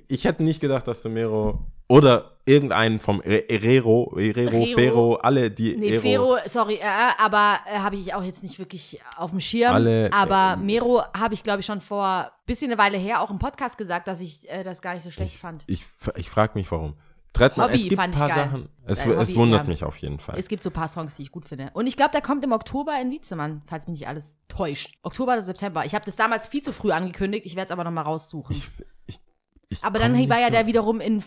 Ich 0.08 0.24
hätte 0.24 0.42
nicht 0.42 0.60
gedacht, 0.60 0.86
dass 0.88 1.02
du 1.02 1.08
Mero 1.08 1.58
oder 1.88 2.36
irgendeinen 2.46 3.00
vom 3.00 3.20
Herrero, 3.22 4.12
Herrero, 4.16 4.50
Herrero. 4.52 4.66
Fero, 4.78 5.14
alle 5.16 5.50
die 5.50 5.76
Nee, 5.76 5.90
Ero- 5.96 6.00
Fero, 6.00 6.36
sorry, 6.46 6.74
äh, 6.74 6.84
aber 7.18 7.58
äh, 7.70 7.78
habe 7.78 7.96
ich 7.96 8.14
auch 8.14 8.22
jetzt 8.22 8.42
nicht 8.42 8.58
wirklich 8.58 9.00
auf 9.16 9.30
dem 9.30 9.40
Schirm. 9.40 9.72
Alle, 9.74 10.10
aber 10.12 10.54
ähm, 10.58 10.66
Mero 10.66 11.02
habe 11.16 11.34
ich, 11.34 11.42
glaube 11.42 11.60
ich, 11.60 11.66
schon 11.66 11.80
vor 11.80 12.04
ein 12.06 12.26
bisschen 12.46 12.70
eine 12.70 12.78
Weile 12.80 12.96
her 12.96 13.20
auch 13.22 13.30
im 13.30 13.38
Podcast 13.38 13.76
gesagt, 13.76 14.08
dass 14.08 14.20
ich 14.20 14.48
äh, 14.50 14.64
das 14.64 14.82
gar 14.82 14.94
nicht 14.94 15.02
so 15.02 15.10
schlecht 15.10 15.36
fand. 15.36 15.62
Ich, 15.66 15.84
ich 16.16 16.30
frage 16.30 16.52
mich, 16.58 16.70
warum. 16.70 16.94
Trettmann, 17.32 17.68
Hobby 17.68 17.76
es 17.76 17.82
gibt 17.84 17.94
fand 17.96 18.14
ein 18.16 18.22
ich 18.28 18.34
paar. 18.34 18.44
Sachen. 18.44 18.68
Es, 18.84 18.98
Äh, 19.06 19.10
es 19.12 19.28
Hobby, 19.28 19.36
wundert 19.36 19.62
ja. 19.62 19.68
mich 19.68 19.84
auf 19.84 19.96
jeden 19.98 20.18
Fall. 20.18 20.36
Es 20.38 20.48
gibt 20.48 20.62
so 20.62 20.70
ein 20.70 20.72
paar 20.72 20.88
Songs, 20.88 21.14
die 21.16 21.22
ich 21.22 21.30
gut 21.30 21.44
finde. 21.46 21.70
Und 21.74 21.86
ich 21.86 21.96
glaube, 21.96 22.10
der 22.10 22.22
kommt 22.22 22.44
im 22.44 22.52
Oktober 22.52 22.92
in 23.00 23.10
Wiezemann, 23.10 23.62
falls 23.66 23.86
mich 23.86 24.00
nicht 24.00 24.08
alles 24.08 24.34
täuscht. 24.48 24.90
Oktober 25.02 25.32
oder 25.34 25.42
September. 25.42 25.84
Ich 25.84 25.94
habe 25.94 26.04
das 26.04 26.16
damals 26.16 26.48
viel 26.48 26.62
zu 26.62 26.72
früh 26.72 26.90
angekündigt. 26.90 27.46
Ich 27.46 27.54
werde 27.56 27.66
es 27.66 27.70
aber 27.70 27.84
noch 27.84 27.92
mal 27.92 28.02
raussuchen. 28.02 28.56
Ich, 28.56 28.64
ich, 29.06 29.20
ich 29.68 29.84
aber 29.84 29.98
dann 30.00 30.12
war 30.28 30.38
ja 30.40 30.46
so- 30.46 30.52
der 30.52 30.66
wiederum 30.66 31.00
in 31.00 31.22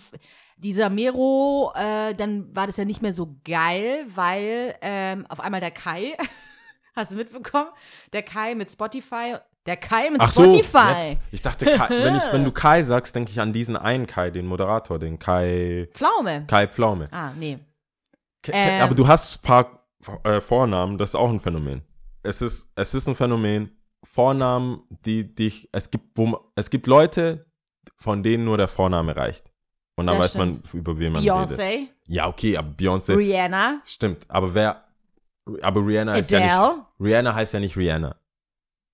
dieser 0.57 0.89
Mero, 0.89 1.71
äh, 1.75 2.13
dann 2.15 2.53
war 2.55 2.67
das 2.67 2.77
ja 2.77 2.85
nicht 2.85 3.01
mehr 3.01 3.13
so 3.13 3.37
geil, 3.43 4.05
weil 4.13 4.75
ähm, 4.81 5.25
auf 5.29 5.39
einmal 5.39 5.59
der 5.61 5.71
Kai, 5.71 6.15
hast 6.95 7.11
du 7.11 7.15
mitbekommen? 7.15 7.69
Der 8.13 8.23
Kai 8.23 8.55
mit 8.55 8.71
Spotify, 8.71 9.35
der 9.65 9.77
Kai 9.77 10.09
mit 10.09 10.19
Ach 10.21 10.31
so, 10.31 10.43
Spotify. 10.43 11.09
jetzt. 11.11 11.21
Ich 11.31 11.41
dachte, 11.41 11.65
Kai, 11.65 11.89
wenn, 11.89 12.15
ich, 12.15 12.23
wenn 12.31 12.43
du 12.43 12.51
Kai 12.53 12.83
sagst, 12.83 13.15
denke 13.15 13.31
ich 13.31 13.39
an 13.39 13.53
diesen 13.53 13.77
einen 13.77 14.07
Kai, 14.07 14.29
den 14.29 14.45
Moderator, 14.45 14.99
den 14.99 15.17
Kai, 15.19 15.87
Pflaume. 15.93 16.45
Kai 16.47 16.67
Pflaume. 16.67 17.07
Ah, 17.11 17.31
nee. 17.37 17.59
Ke- 18.41 18.51
Ähm. 18.53 18.81
Aber 18.83 18.93
du 18.95 19.07
hast 19.07 19.37
ein 19.37 19.41
paar 19.41 19.87
äh, 20.23 20.41
Vornamen, 20.41 20.97
das 20.97 21.09
ist 21.09 21.15
auch 21.15 21.29
ein 21.29 21.39
Phänomen. 21.39 21.81
Es 22.23 22.41
ist, 22.41 22.69
es 22.75 22.93
ist 22.93 23.07
ein 23.07 23.15
Phänomen, 23.15 23.71
Vornamen, 24.03 24.81
die 25.05 25.33
dich, 25.33 25.69
es 25.71 25.89
gibt, 25.89 26.17
wo, 26.17 26.37
es 26.55 26.69
gibt 26.69 26.87
Leute, 26.87 27.41
von 27.97 28.21
denen 28.21 28.43
nur 28.43 28.57
der 28.57 28.67
Vorname 28.67 29.15
reicht. 29.15 29.49
Und 29.95 30.07
dann 30.07 30.17
Das 30.17 30.25
weiß 30.35 30.37
man, 30.39 30.61
über 30.73 30.97
wen 30.99 31.13
man 31.13 31.21
redet. 31.21 31.35
Beyoncé, 31.59 31.87
Ja, 32.07 32.27
okay, 32.27 32.57
aber 32.57 32.69
Beyoncé, 32.69 33.15
Rihanna, 33.15 33.81
stimmt. 33.85 34.25
Aber 34.27 34.53
wer, 34.53 34.83
aber 35.61 35.85
Rihanna 35.85 36.15
ist 36.17 36.31
ja 36.31 36.39
nicht, 36.39 36.51
Adele. 36.51 36.85
Rihanna 36.99 37.33
heißt 37.35 37.53
ja 37.53 37.59
nicht 37.61 37.77
Rihanna. 37.77 38.15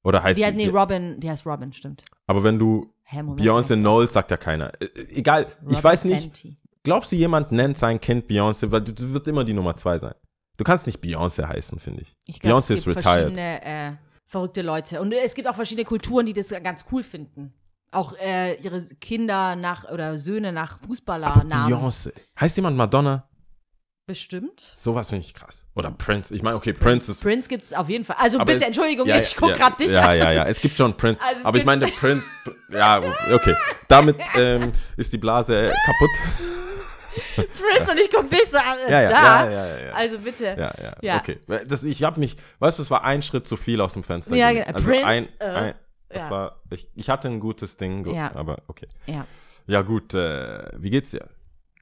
Oder 0.04 0.24
heißt 0.24 0.40
Die 0.40 0.46
hat, 0.46 0.56
nee, 0.56 0.68
Robin, 0.68 1.20
die 1.20 1.30
heißt 1.30 1.46
Robin, 1.46 1.74
stimmt. 1.74 2.04
Aber 2.28 2.44
wenn 2.44 2.58
du 2.58 2.94
Beyoncé 3.12 3.76
Knowles 3.76 4.14
sagt 4.14 4.32
ja 4.32 4.38
keiner. 4.38 4.72
Äh, 4.82 4.86
äh, 4.86 5.18
Egal, 5.18 5.48
ich 5.62 5.68
Robin 5.68 5.84
weiß 5.84 6.06
nicht, 6.06 6.22
Fenty. 6.22 6.58
glaubst 6.84 7.12
du, 7.12 7.16
jemand 7.16 7.52
nennt 7.52 7.78
sein 7.78 8.00
Kind 8.00 8.30
Beyoncé, 8.30 8.72
weil 8.72 8.82
das 8.82 8.96
wird 8.98 9.28
immer 9.28 9.44
die 9.44 9.54
Nummer 9.54 9.76
zwei 9.76 10.00
sein. 10.00 10.14
Du 10.58 10.64
kannst 10.64 10.86
nicht 10.88 11.00
Beyoncé 11.04 11.48
heißen, 11.48 11.80
finde 11.80 12.02
ich. 12.02 12.16
Ich 12.26 12.38
Beyoncé 12.40 12.70
gibt 12.70 12.80
ist 12.80 12.88
retired. 12.88 13.04
verschiedene 13.04 13.66
äh, 13.66 13.92
verrückte 14.26 14.62
Leute. 14.62 15.02
Und 15.02 15.12
es 15.14 15.34
gibt 15.34 15.48
auch 15.48 15.56
verschiedene 15.56 15.86
Kulturen, 15.86 16.26
die 16.26 16.34
das 16.34 16.50
ganz 16.64 16.86
cool 16.92 17.04
finden. 17.04 17.54
Auch 17.92 18.14
äh, 18.20 18.56
ihre 18.62 18.84
Kinder 19.02 19.56
nach 19.56 19.90
oder 19.90 20.20
Söhne 20.20 20.52
nach 20.52 20.80
Fußballernamen. 20.80 21.74
Beyoncé. 21.74 22.14
Heißt 22.40 22.56
jemand 22.58 22.78
Madonna? 22.78 23.29
Bestimmt. 24.10 24.74
Sowas 24.74 25.10
finde 25.10 25.24
ich 25.24 25.36
krass. 25.36 25.68
Oder 25.76 25.92
Prince. 25.92 26.34
Ich 26.34 26.42
meine, 26.42 26.56
okay, 26.56 26.74
Prince 26.74 27.12
ist. 27.12 27.22
Prince 27.22 27.48
gibt 27.48 27.64
es 27.64 27.74
auf 27.74 27.90
jeden 27.90 28.04
Fall. 28.06 28.16
Also 28.20 28.40
bitte, 28.40 28.54
es- 28.58 28.64
Entschuldigung, 28.64 29.08
ja, 29.08 29.18
ich 29.20 29.36
gucke 29.36 29.52
ja, 29.52 29.58
gerade 29.60 29.76
dich 29.78 29.92
Ja, 29.92 30.02
an. 30.08 30.18
ja, 30.18 30.32
ja. 30.32 30.46
Es 30.48 30.60
gibt 30.60 30.76
schon 30.78 30.98
Prince. 30.98 31.22
Also 31.28 31.46
aber 31.46 31.58
ich 31.60 31.64
meine, 31.66 31.86
der 31.86 31.92
Prince. 32.00 32.26
Ja, 32.72 33.04
okay. 33.32 33.54
Damit 33.88 34.18
ähm, 34.34 34.72
ist 34.98 35.14
die 35.14 35.20
Blase 35.20 35.72
kaputt. 35.86 36.10
Prince 37.36 37.92
und 37.92 38.00
ich 38.00 38.10
gucke 38.12 38.30
dich 38.30 38.50
so 38.50 38.58
an. 38.58 38.78
Ja, 38.88 39.02
ja, 39.04 39.10
da. 39.12 39.44
ja, 39.46 39.52
ja, 39.52 39.68
ja, 39.68 39.86
ja. 39.86 39.94
Also 39.94 40.18
bitte. 40.18 40.46
Ja, 40.46 40.74
ja, 40.82 40.96
Ja. 41.02 41.18
okay. 41.20 41.38
Das, 41.68 41.84
ich 41.84 42.02
habe 42.02 42.20
mich, 42.20 42.36
weißt 42.58 42.80
du, 42.80 42.82
es 42.82 42.90
war 42.90 43.04
ein 43.04 43.22
Schritt 43.22 43.46
zu 43.48 43.58
viel 43.58 43.80
aus 43.80 43.94
dem 43.94 44.02
Fenster. 44.04 44.36
Ja, 44.36 44.52
genau. 44.52 44.66
Also 44.74 44.88
Prince, 44.88 45.06
ein, 45.06 45.28
äh, 45.40 45.44
ein, 45.46 45.74
ja. 46.16 46.30
war, 46.32 46.62
ich, 46.72 46.90
ich 46.96 47.10
hatte 47.12 47.28
ein 47.28 47.40
gutes 47.40 47.78
Ding, 47.78 48.04
gut, 48.06 48.16
Ja. 48.16 48.32
aber 48.34 48.58
okay. 48.68 48.88
Ja. 49.06 49.28
Ja, 49.68 49.84
gut, 49.84 50.16
äh, 50.16 50.64
wie 50.78 50.90
geht's 50.90 51.12
dir? 51.12 51.28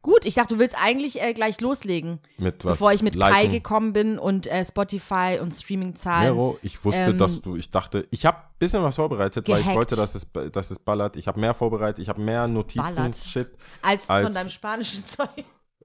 Gut, 0.07 0.23
ich 0.23 0.35
dachte, 0.35 0.53
du 0.53 0.59
willst 0.61 0.75
eigentlich 0.81 1.21
äh, 1.21 1.33
gleich 1.33 1.59
loslegen, 1.59 2.19
Mit 2.37 2.63
was? 2.63 2.73
bevor 2.75 2.93
ich 2.93 3.01
mit 3.01 3.19
Kai 3.19 3.29
Liken? 3.41 3.51
gekommen 3.51 3.91
bin 3.91 4.17
und 4.17 4.47
äh, 4.47 4.63
Spotify 4.63 5.37
und 5.41 5.53
Streaming-Zahlen. 5.53 6.33
Mero, 6.33 6.57
ich 6.61 6.83
wusste, 6.85 7.01
Ähm, 7.01 7.17
dass 7.17 7.41
du, 7.41 7.57
ich 7.57 7.71
dachte, 7.71 8.07
ich 8.09 8.25
habe 8.25 8.37
ein 8.37 8.43
bisschen 8.57 8.81
was 8.83 8.95
vorbereitet, 8.95 9.45
weil 9.49 9.57
ich 9.59 9.63
Gehackt. 9.65 9.77
wollte, 9.77 9.95
dass 9.97 10.15
es, 10.15 10.25
dass 10.53 10.71
es 10.71 10.79
ballert. 10.79 11.17
Ich 11.17 11.27
habe 11.27 11.37
mehr 11.41 11.53
vorbereitet, 11.53 11.99
ich 12.01 12.07
habe 12.07 12.21
mehr 12.21 12.47
Notizen, 12.47 12.95
Ballert. 12.95 13.17
Shit, 13.17 13.49
Als, 13.81 14.09
als- 14.09 14.23
von 14.27 14.33
deinem 14.33 14.49
spanischen 14.49 15.05
Zeug. 15.05 15.27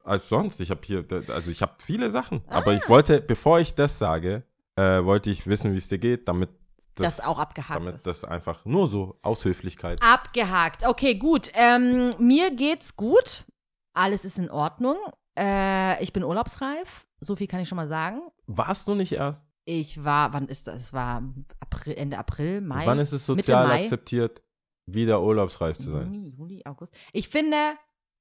als 0.04 0.28
sonst. 0.28 0.60
Ich 0.60 0.70
habe 0.70 0.80
hier, 0.84 1.04
also 1.26 1.50
ich 1.50 1.60
habe 1.60 1.72
viele 1.78 2.08
Sachen. 2.10 2.42
Ah. 2.46 2.58
Aber 2.58 2.74
ich 2.74 2.88
wollte, 2.88 3.20
bevor 3.20 3.58
ich 3.58 3.74
das 3.74 3.98
sage, 3.98 4.44
äh, 4.76 5.02
wollte 5.04 5.30
ich 5.30 5.48
wissen, 5.48 5.72
wie 5.72 5.78
es 5.78 5.88
dir 5.88 5.98
geht, 5.98 6.28
damit 6.28 6.48
das, 6.94 7.16
Das 7.16 7.26
auch 7.26 7.38
abgehakt 7.40 7.80
damit 7.80 7.96
ist. 7.96 8.06
das 8.06 8.22
einfach 8.24 8.64
nur 8.66 8.86
so 8.86 9.18
aus 9.22 9.44
Höflichkeit. 9.44 10.00
Abgehakt. 10.00 10.86
Okay, 10.86 11.16
gut. 11.16 11.50
Ähm, 11.54 12.14
mir 12.18 12.54
geht's 12.54 12.94
gut. 12.96 13.44
Alles 13.94 14.24
ist 14.24 14.38
in 14.38 14.50
Ordnung. 14.50 14.96
Äh, 15.38 16.02
ich 16.02 16.12
bin 16.12 16.24
urlaubsreif. 16.24 17.06
So 17.20 17.36
viel 17.36 17.46
kann 17.46 17.60
ich 17.60 17.68
schon 17.68 17.76
mal 17.76 17.88
sagen. 17.88 18.20
Warst 18.46 18.88
du 18.88 18.94
nicht 18.94 19.12
erst? 19.12 19.46
Ich 19.64 20.02
war, 20.02 20.32
wann 20.32 20.48
ist 20.48 20.66
das? 20.66 20.80
Es 20.80 20.92
war 20.92 21.22
April, 21.60 21.94
Ende 21.94 22.18
April, 22.18 22.60
Mai. 22.60 22.84
Wann 22.84 22.98
ist 22.98 23.12
es 23.12 23.24
sozial 23.24 23.70
akzeptiert, 23.70 24.42
wieder 24.86 25.22
urlaubsreif 25.22 25.78
zu 25.78 25.92
sein? 25.92 26.12
Juni, 26.12 26.34
Juli, 26.36 26.62
August. 26.64 26.94
Ich 27.12 27.28
finde, 27.28 27.56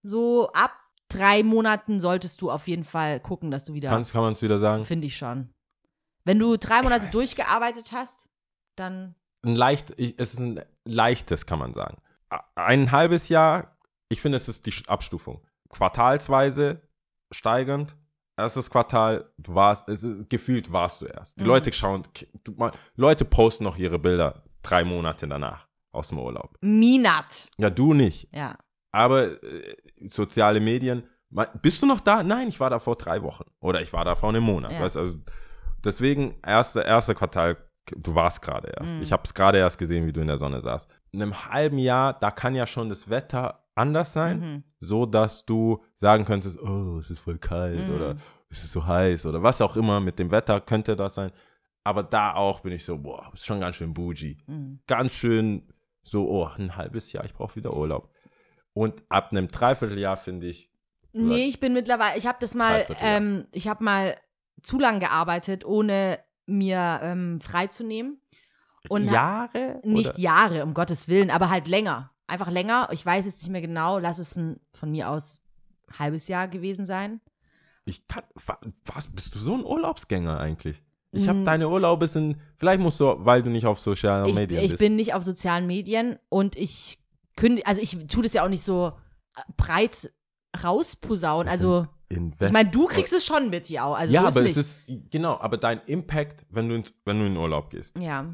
so 0.04 0.52
ab 0.52 0.72
drei 1.10 1.44
Monaten 1.44 2.00
solltest 2.00 2.42
du 2.42 2.52
auf 2.52 2.68
jeden 2.68 2.84
Fall 2.84 3.20
gucken, 3.20 3.50
dass 3.50 3.66
du 3.66 3.74
wieder. 3.74 3.90
Kannst, 3.90 4.12
kann 4.12 4.22
man 4.22 4.34
es 4.34 4.42
wieder 4.42 4.60
sagen? 4.60 4.86
Finde 4.86 5.08
ich 5.08 5.18
schon. 5.18 5.50
Wenn 6.24 6.38
du 6.38 6.58
drei 6.58 6.84
Monate 6.84 7.06
weiß 7.06 7.12
durchgearbeitet 7.12 7.92
hast, 7.92 8.30
dann. 8.76 9.16
Ein 9.44 9.56
leicht, 9.56 9.94
ich, 9.98 10.14
es 10.20 10.34
ist 10.34 10.40
ein 10.40 10.62
leichtes, 10.86 11.48
kann 11.48 11.58
man 11.58 11.74
sagen. 11.74 11.98
Ein 12.56 12.92
halbes 12.92 13.30
Jahr, 13.30 13.76
ich 14.10 14.22
finde, 14.22 14.38
es 14.38 14.48
ist 14.48 14.68
die 14.68 14.74
Abstufung. 14.88 15.42
Quartalsweise 15.72 16.82
steigend. 17.34 17.96
Erstes 18.38 18.70
Quartal, 18.70 19.30
du 19.38 19.54
warst, 19.54 19.88
es 19.90 20.04
ist, 20.04 20.30
gefühlt 20.30 20.72
warst 20.72 21.02
du 21.02 21.06
erst. 21.06 21.38
Die 21.38 21.44
Mhm. 21.44 21.48
Leute 21.50 21.74
schauen, 21.74 22.04
du, 22.44 22.54
mal, 22.54 22.72
Leute 22.96 23.26
posten 23.26 23.66
noch 23.66 23.78
ihre 23.78 24.00
Bilder 24.00 24.44
drei 24.64 24.84
Monate 24.84 25.28
danach 25.28 25.68
aus 25.92 26.08
dem 26.10 26.18
Urlaub. 26.20 26.58
Minat. 26.62 27.50
Ja, 27.58 27.70
du 27.70 27.94
nicht. 27.94 28.30
Ja. 28.34 28.58
Aber 28.94 29.44
äh, 29.44 29.76
soziale 30.06 30.60
Medien, 30.60 31.04
ma- 31.30 31.48
bist 31.62 31.82
du 31.84 31.86
noch 31.86 32.00
da? 32.00 32.24
Nein, 32.24 32.48
ich 32.48 32.60
war 32.60 32.70
da 32.70 32.80
vor 32.80 32.96
drei 32.96 33.22
Wochen. 33.22 33.44
Oder 33.60 33.82
ich 33.82 33.92
war 33.94 34.06
da 34.06 34.16
vor 34.16 34.30
einem 34.30 34.44
Monat. 34.44 34.72
Ja. 34.72 34.82
Weißt, 34.82 34.98
also, 34.98 35.20
deswegen, 35.84 36.36
erste, 36.46 36.82
erste 36.82 37.14
Quartal, 37.14 37.58
du 37.96 38.16
warst 38.16 38.42
gerade 38.42 38.70
erst. 38.80 38.96
Mhm. 38.96 39.02
Ich 39.04 39.12
habe 39.12 39.24
es 39.26 39.34
gerade 39.34 39.58
erst 39.60 39.78
gesehen, 39.78 40.08
wie 40.08 40.14
du 40.14 40.22
in 40.22 40.28
der 40.28 40.38
Sonne 40.38 40.62
saßt. 40.62 40.90
In 41.12 41.22
einem 41.22 41.46
halben 41.52 41.78
Jahr, 41.78 42.14
da 42.18 42.32
kann 42.32 42.56
ja 42.56 42.66
schon 42.66 42.90
das 42.90 43.10
Wetter 43.10 43.61
anders 43.76 44.14
sein, 44.14 44.40
Mhm. 44.40 44.64
so 44.80 45.06
dass 45.06 45.46
du 45.46 45.84
sagen 45.96 46.26
könntest, 46.26 46.60
oh, 46.62 46.98
es 47.00 47.10
ist 47.10 47.20
voll 47.20 47.38
kalt 47.38 47.88
Mhm. 47.88 47.96
oder 47.96 48.16
es 48.50 48.64
ist 48.64 48.72
so 48.74 48.86
heiß 48.86 49.26
oder 49.26 49.42
was 49.44 49.62
auch 49.62 49.76
immer 49.76 50.00
mit 50.00 50.20
dem 50.20 50.32
Wetter 50.32 50.60
könnte 50.62 50.96
das 50.96 51.16
sein. 51.16 51.32
Aber 51.84 52.04
da 52.04 52.34
auch 52.36 52.60
bin 52.60 52.74
ich 52.74 52.86
so, 52.86 52.98
boah, 52.98 53.32
ist 53.34 53.46
schon 53.46 53.60
ganz 53.62 53.76
schön 53.78 53.94
bougie 53.94 54.38
Mhm. 54.48 54.80
ganz 54.88 55.14
schön 55.14 55.68
so, 56.04 56.28
oh, 56.30 56.50
ein 56.58 56.76
halbes 56.76 57.12
Jahr, 57.12 57.26
ich 57.26 57.34
brauche 57.34 57.56
wieder 57.56 57.74
Urlaub. 57.76 58.10
Und 58.74 59.04
ab 59.10 59.32
einem 59.32 59.48
Dreivierteljahr 59.50 60.18
finde 60.18 60.48
ich, 60.48 60.70
Nee, 61.14 61.48
ich 61.48 61.60
bin 61.60 61.74
mittlerweile, 61.74 62.18
ich 62.18 62.26
habe 62.26 62.38
das 62.40 62.56
mal, 62.56 62.86
ähm, 63.02 63.46
ich 63.52 63.68
habe 63.68 63.84
mal 63.84 64.16
zu 64.64 64.80
lang 64.80 65.02
gearbeitet, 65.02 65.66
ohne 65.66 66.20
mir 66.46 67.02
ähm, 67.04 67.42
freizunehmen. 67.42 68.22
Und 68.88 69.12
Jahre? 69.12 69.82
nicht 69.84 70.12
oder? 70.12 70.20
Jahre, 70.20 70.64
um 70.64 70.74
Gottes 70.74 71.08
Willen, 71.10 71.30
aber 71.30 71.50
halt 71.50 71.68
länger. 71.68 72.11
Einfach 72.32 72.50
länger. 72.50 72.88
Ich 72.92 73.06
weiß 73.06 73.26
jetzt 73.26 73.42
nicht 73.42 73.52
mehr 73.52 73.62
genau, 73.62 74.00
lass 74.00 74.18
es 74.18 74.38
ein, 74.38 74.60
von 74.74 74.90
mir 74.92 75.10
aus 75.10 75.42
halbes 76.00 76.28
Jahr 76.30 76.48
gewesen 76.48 76.86
sein. 76.86 77.20
Ich 77.84 78.08
kann, 78.08 78.24
wa- 78.46 78.60
was, 78.86 79.08
bist 79.08 79.36
du 79.36 79.40
so 79.40 79.54
ein 79.56 79.66
Urlaubsgänger 79.66 80.40
eigentlich? 80.40 80.82
Ich 81.12 81.28
habe 81.28 81.40
Mm. 81.40 81.46
deine 81.46 81.68
Urlaube 81.68 82.08
sind, 82.08 82.38
vielleicht 82.58 82.80
musst 82.80 83.00
du, 83.02 83.16
weil 83.26 83.44
du 83.44 83.50
nicht 83.50 83.66
auf 83.66 83.80
sozialen 83.82 84.30
Ich, 84.30 84.36
Medien 84.36 84.64
ich 84.64 84.70
bist. 84.72 84.80
bin 84.80 84.96
nicht 84.96 85.14
auf 85.14 85.24
sozialen 85.24 85.68
Medien 85.68 86.18
und 86.30 86.56
ich 86.56 87.00
kündige, 87.36 87.68
also 87.68 87.82
ich 87.82 87.98
tue 88.08 88.24
das 88.24 88.32
ja 88.32 88.46
auch 88.46 88.50
nicht 88.50 88.64
so 88.64 88.94
breit 89.58 90.10
rausposaunen. 90.64 91.50
Also, 91.52 91.86
Invest- 92.10 92.46
ich 92.48 92.52
meine, 92.54 92.70
du 92.70 92.88
kriegst 92.88 93.12
es 93.14 93.26
schon 93.26 93.50
mit, 93.50 93.70
ja. 93.70 93.92
Also 93.92 94.14
ja, 94.14 94.22
so 94.22 94.28
aber 94.40 94.46
es 94.50 94.56
ist, 94.58 94.80
genau, 95.10 95.38
aber 95.40 95.58
dein 95.58 95.80
Impact, 95.82 96.46
wenn 96.50 96.70
du, 96.70 96.76
ins, 96.76 96.94
wenn 97.04 97.20
du 97.20 97.26
in 97.26 97.36
Urlaub 97.36 97.70
gehst, 97.70 97.98
Ja, 97.98 98.26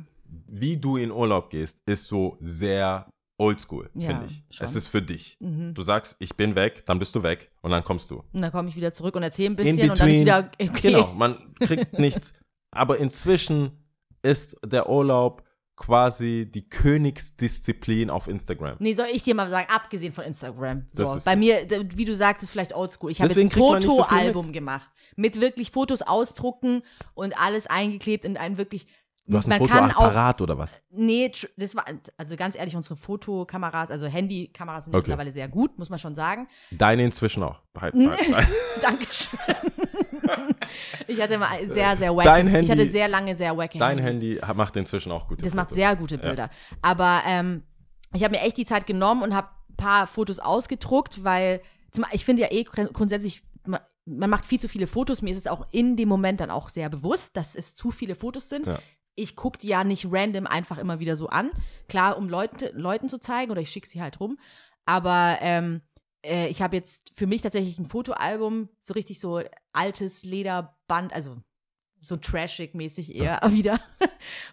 wie 0.48 0.77
du 0.77 0.98
in 0.98 1.10
Urlaub 1.12 1.50
gehst, 1.50 1.80
ist 1.86 2.06
so 2.06 2.38
sehr 2.39 3.08
oldschool, 3.38 3.89
Ja, 3.94 4.10
finde 4.10 4.25
ich. 4.27 4.44
schon. 4.56 4.65
Es 4.65 4.75
ist 4.75 4.88
für 4.88 5.01
dich. 5.01 5.38
mhm. 5.39 5.74
Du 5.74 5.82
sagst, 5.84 6.15
ich 6.20 6.36
bin 6.36 6.56
weg, 6.56 6.86
dann 6.86 7.00
bist 7.00 7.15
du 7.15 7.24
weg 7.24 7.51
und 7.62 7.72
dann 7.72 7.84
kommst 7.84 8.10
du. 8.12 8.24
Und 8.34 8.41
dann 8.41 8.51
komme 8.51 8.70
ich 8.70 8.75
wieder 8.75 8.94
zurück 8.94 9.15
und 9.15 9.24
erzähle 9.24 9.50
ein 9.50 9.51
In 9.51 9.56
bisschen 9.58 9.91
und 9.91 10.00
dann 10.00 10.10
ist 10.10 10.20
wieder 10.22 10.51
okay. 10.62 10.91
Genau, 10.91 11.13
man 11.13 11.38
kriegt 11.60 11.94
nichts. 12.00 12.34
Aber 12.72 12.98
inzwischen 12.98 13.72
ist 14.24 14.58
der 14.65 14.89
Urlaub 14.89 15.44
quasi 15.75 16.50
die 16.51 16.67
Königsdisziplin 16.67 18.10
auf 18.10 18.27
Instagram. 18.27 18.77
Nee, 18.79 18.94
soll 18.94 19.08
ich 19.12 19.24
dir 19.24 19.36
mal 19.36 19.50
sagen, 19.50 19.67
abgesehen 19.70 20.12
von 20.12 20.24
Instagram. 20.24 20.88
So, 20.91 21.17
bei 21.24 21.36
mir, 21.36 21.67
wie 21.96 22.06
du 22.06 22.15
sagtest, 22.15 22.51
vielleicht 22.51 22.74
oldschool. 22.75 23.12
Ich 23.12 23.22
habe 23.22 23.29
jetzt 23.29 23.38
ein 23.39 23.46
nicht 23.46 23.84
so 23.84 23.98
Fotoalbum 24.03 24.51
gemacht. 24.53 24.89
Mit 25.15 25.39
wirklich 25.39 25.72
Fotos 25.72 26.01
ausdrucken 26.01 26.82
und 27.13 27.39
alles 27.39 27.67
eingeklebt 27.67 28.25
in 28.25 28.38
ein 28.38 28.58
wirklich. 28.58 28.88
Du 29.30 29.38
hast 29.38 29.46
ein 29.46 29.60
man 29.60 29.68
kann 29.68 29.84
auch. 29.92 29.96
Fotoapparat 29.96 30.42
oder 30.42 30.58
was? 30.58 30.80
Nee, 30.90 31.32
das 31.58 31.76
war, 31.76 31.84
also 32.18 32.36
ganz 32.38 32.56
ehrlich, 32.58 32.76
unsere 32.76 32.96
Fotokameras, 32.96 33.92
also 33.92 34.06
Handykameras 34.08 34.86
sind 34.86 34.94
Okay. 34.96 35.02
mittlerweile 35.10 35.32
sehr 35.34 35.48
gut, 35.50 35.78
muss 35.78 35.90
man 35.90 36.00
schon 36.00 36.16
sagen. 36.16 36.48
Deine 36.72 37.04
inzwischen 37.04 37.44
auch. 37.44 37.62
Halt, 37.80 37.94
halt, 37.96 38.36
halt. 38.36 38.48
Dankeschön. 38.82 39.40
ich 41.08 41.22
hatte 41.22 41.38
mal 41.38 41.66
sehr, 41.68 41.96
sehr 41.98 42.16
wack. 42.16 42.26
Dein 42.26 42.48
Ich 42.48 42.54
hatte 42.70 42.82
Handy- 42.82 42.90
sehr 42.90 43.08
lange 43.08 43.36
sehr 43.36 43.56
wack 43.58 43.72
Dein 43.78 43.98
Handy 44.00 44.40
macht 44.56 44.76
inzwischen 44.76 45.12
auch 45.12 45.28
gute 45.28 45.44
Das 45.44 45.54
macht 45.54 45.70
Fotos. 45.70 45.76
sehr 45.76 45.96
gute 45.96 46.18
Bilder. 46.18 46.50
Aber 46.82 47.22
ähm, 47.26 47.64
ich 48.14 48.24
habe 48.24 48.36
mir 48.36 48.42
echt 48.42 48.58
die 48.58 48.66
Zeit 48.66 48.88
genommen 48.88 49.22
und 49.24 49.36
habe 49.36 49.50
ein 49.70 49.76
paar 49.76 50.08
Fotos 50.08 50.40
ausgedruckt, 50.40 51.24
weil 51.24 51.62
zum, 51.92 52.06
ich 52.12 52.26
finde 52.26 52.44
ja 52.44 52.52
eh 52.52 52.64
grund- 52.64 52.94
grundsätzlich, 52.94 53.44
man, 53.66 53.82
man 54.06 54.30
macht 54.30 54.46
viel 54.46 54.60
zu 54.60 54.70
viele 54.70 54.88
Fotos. 54.88 55.22
Mir 55.22 55.32
ist 55.32 55.38
es 55.38 55.48
auch 55.48 55.68
in 55.72 55.96
dem 55.98 56.08
Moment 56.10 56.40
dann 56.40 56.50
auch 56.52 56.70
sehr 56.70 56.90
bewusst, 56.90 57.36
dass 57.38 57.56
es 57.56 57.76
zu 57.76 57.92
viele 57.92 58.16
Fotos 58.16 58.50
sind. 58.50 58.66
Ja. 58.68 58.80
Ich 59.20 59.36
gucke 59.36 59.58
die 59.58 59.68
ja 59.68 59.84
nicht 59.84 60.08
random 60.10 60.48
einfach 60.48 60.78
immer 60.78 61.00
wieder 61.00 61.16
so 61.16 61.28
an. 61.28 61.50
Klar, 61.90 62.18
um 62.18 62.30
Leute, 62.30 62.72
Leuten 62.76 63.10
zu 63.10 63.20
zeigen 63.20 63.52
oder 63.52 63.62
ich 63.62 63.72
schicke 63.72 63.88
sie 63.88 64.02
halt 64.02 64.20
rum. 64.20 64.38
Aber 64.86 65.38
ähm, 65.42 65.82
äh, 66.24 66.48
ich 66.48 66.62
habe 66.62 66.76
jetzt 66.76 67.12
für 67.16 67.28
mich 67.28 67.42
tatsächlich 67.42 67.80
ein 67.80 67.90
Fotoalbum, 67.90 68.70
so 68.82 68.94
richtig 68.94 69.20
so 69.20 69.42
altes 69.74 70.24
Lederband, 70.24 71.14
also 71.14 71.38
so 72.02 72.16
trashig-mäßig 72.16 73.16
eher 73.16 73.42
wieder. 73.52 73.80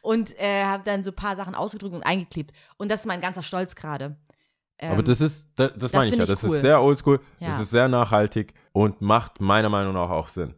Und 0.00 0.38
äh, 0.40 0.64
habe 0.64 0.82
dann 0.82 1.04
so 1.04 1.10
ein 1.10 1.16
paar 1.16 1.36
Sachen 1.36 1.54
ausgedrückt 1.54 1.94
und 1.94 2.02
eingeklebt. 2.02 2.52
Und 2.78 2.90
das 2.90 3.00
ist 3.00 3.06
mein 3.06 3.20
ganzer 3.20 3.42
Stolz 3.42 3.74
gerade. 3.76 4.16
Ähm, 4.78 4.92
Aber 4.92 5.02
das 5.02 5.20
ist, 5.20 5.50
das, 5.56 5.72
das 5.76 5.92
meine 5.92 6.10
ich 6.10 6.16
ja, 6.16 6.26
das 6.26 6.42
cool. 6.42 6.56
ist 6.56 6.62
sehr 6.62 6.82
oldschool, 6.82 7.20
Ja. 7.38 7.48
das 7.48 7.60
ist 7.60 7.70
sehr 7.70 7.88
nachhaltig 7.88 8.54
und 8.72 9.00
macht 9.00 9.40
meiner 9.40 9.68
Meinung 9.68 9.94
nach 9.94 10.10
auch 10.10 10.28
Sinn. 10.28 10.54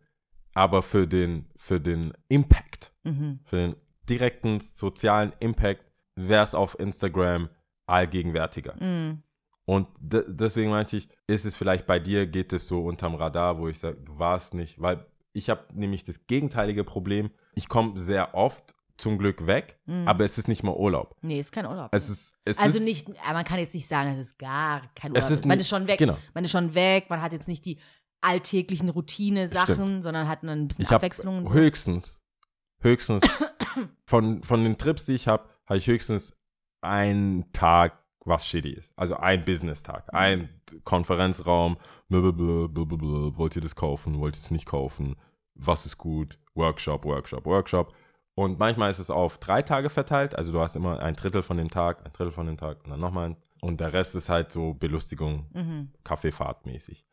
Aber 0.55 0.83
für 0.83 1.07
den, 1.07 1.51
für 1.57 1.81
den 1.81 2.15
Impact, 2.29 2.93
mhm. 3.05 3.41
für 3.45 3.57
den 3.57 3.77
direkten 4.09 4.61
sozialen 4.61 5.33
Impact 5.41 5.85
wäre 6.17 6.43
es 6.43 6.55
auf 6.55 6.79
Instagram 6.79 7.49
allgegenwärtiger. 7.87 8.75
Mhm. 8.83 9.23
Und 9.65 9.89
de 10.01 10.25
deswegen 10.29 10.71
meinte 10.71 10.97
ich, 10.97 11.09
ist 11.27 11.45
es 11.45 11.57
vielleicht 11.57 11.87
bei 11.87 11.99
dir, 11.99 12.27
geht 12.27 12.53
es 12.53 12.69
so 12.69 12.85
unterm 12.85 13.15
Radar, 13.17 13.59
wo 13.59 13.69
ich 13.69 13.79
sage, 13.79 13.97
du 14.05 14.19
warst 14.19 14.55
nicht, 14.55 14.81
weil 14.81 15.05
ich 15.33 15.51
habe 15.51 15.65
nämlich 15.75 16.05
das 16.05 16.27
gegenteilige 16.27 16.85
Problem. 16.85 17.31
Ich 17.55 17.69
komme 17.69 17.99
sehr 17.99 18.35
oft 18.35 18.75
zum 18.97 19.19
Glück 19.19 19.47
weg, 19.47 19.79
Mhm. 19.87 20.09
aber 20.09 20.25
es 20.25 20.39
ist 20.39 20.49
nicht 20.49 20.63
mal 20.63 20.75
Urlaub. 20.75 21.15
Nee, 21.21 21.41
ist 21.41 21.53
kein 21.53 21.67
Urlaub. 21.67 21.89
Es 21.93 22.09
ist, 22.09 22.33
es 22.45 22.59
also 22.59 22.79
ist, 22.79 22.85
nicht, 22.85 23.09
man 23.31 23.45
kann 23.45 23.59
jetzt 23.59 23.75
nicht 23.75 23.87
sagen, 23.89 24.11
es 24.11 24.19
ist 24.19 24.39
gar 24.39 24.83
kein 24.95 25.15
Es 25.15 25.25
Urlaub. 25.25 25.39
ist 25.39 25.45
man 25.47 25.61
ist 25.61 25.69
schon 25.69 25.87
weg. 25.87 25.99
genau. 25.99 26.17
Man 26.33 26.45
ist 26.45 26.53
schon 26.53 26.73
weg, 26.75 27.07
man 27.11 27.21
hat 27.21 27.33
jetzt 27.33 27.49
nicht 27.49 27.67
die 27.67 27.79
alltäglichen 28.23 28.89
Routine-Sachen, 28.89 30.01
sondern 30.03 30.29
hat 30.29 30.43
ein 30.45 30.69
bisschen 30.69 30.85
Ich 30.85 30.91
Abwechslung 30.91 31.47
so. 31.47 31.53
höchstens, 31.53 32.23
höchstens 32.81 33.23
von, 34.05 34.43
von 34.43 34.65
den 34.65 34.79
Trips, 34.79 35.05
die 35.05 35.13
ich 35.15 35.29
habe, 35.29 35.49
habe 35.67 35.79
ich 35.79 35.87
höchstens 35.87 36.37
einen 36.81 37.53
Tag, 37.53 37.99
was 38.25 38.47
shitty 38.47 38.71
ist. 38.71 38.93
Also 38.97 39.17
ein 39.17 39.45
Business-Tag, 39.45 40.13
Mhm. 40.13 40.19
ein 40.19 40.49
Konferenzraum, 40.85 41.77
blablabla, 42.09 42.67
blablabla, 42.69 43.37
wollt 43.37 43.57
ihr 43.57 43.63
das 43.63 43.77
kaufen, 43.77 44.19
wollt 44.21 44.37
ihr 44.37 44.41
es 44.41 44.51
nicht 44.51 44.67
kaufen, 44.67 45.17
was 45.55 45.87
ist 45.87 45.99
gut, 45.99 46.39
Workshop, 46.55 47.05
Workshop, 47.05 47.45
Workshop. 47.47 47.95
Und 48.35 48.59
manchmal 48.59 48.91
ist 48.91 48.99
es 48.99 49.11
auf 49.11 49.39
drei 49.39 49.63
Tage 49.63 49.89
verteilt, 49.91 50.35
also 50.35 50.53
du 50.53 50.61
hast 50.61 50.77
immer 50.77 51.01
ein 51.01 51.15
Drittel 51.17 51.43
von 51.43 51.57
dem 51.57 51.71
Tag, 51.71 52.05
ein 52.05 52.13
Drittel 52.13 52.33
von 52.33 52.47
dem 52.47 52.57
Tag 52.59 52.85
und 52.85 52.91
dann 52.91 53.01
nochmal 53.01 53.31
ein. 53.31 53.37
Und 53.63 53.81
der 53.81 53.93
Rest 53.95 54.15
ist 54.15 54.29
halt 54.29 54.53
so 54.53 54.75
Belustigung, 54.75 55.47
Mhm. 55.55 55.93
Kaffeefahrt 56.05 56.67
mäßig. 56.67 57.07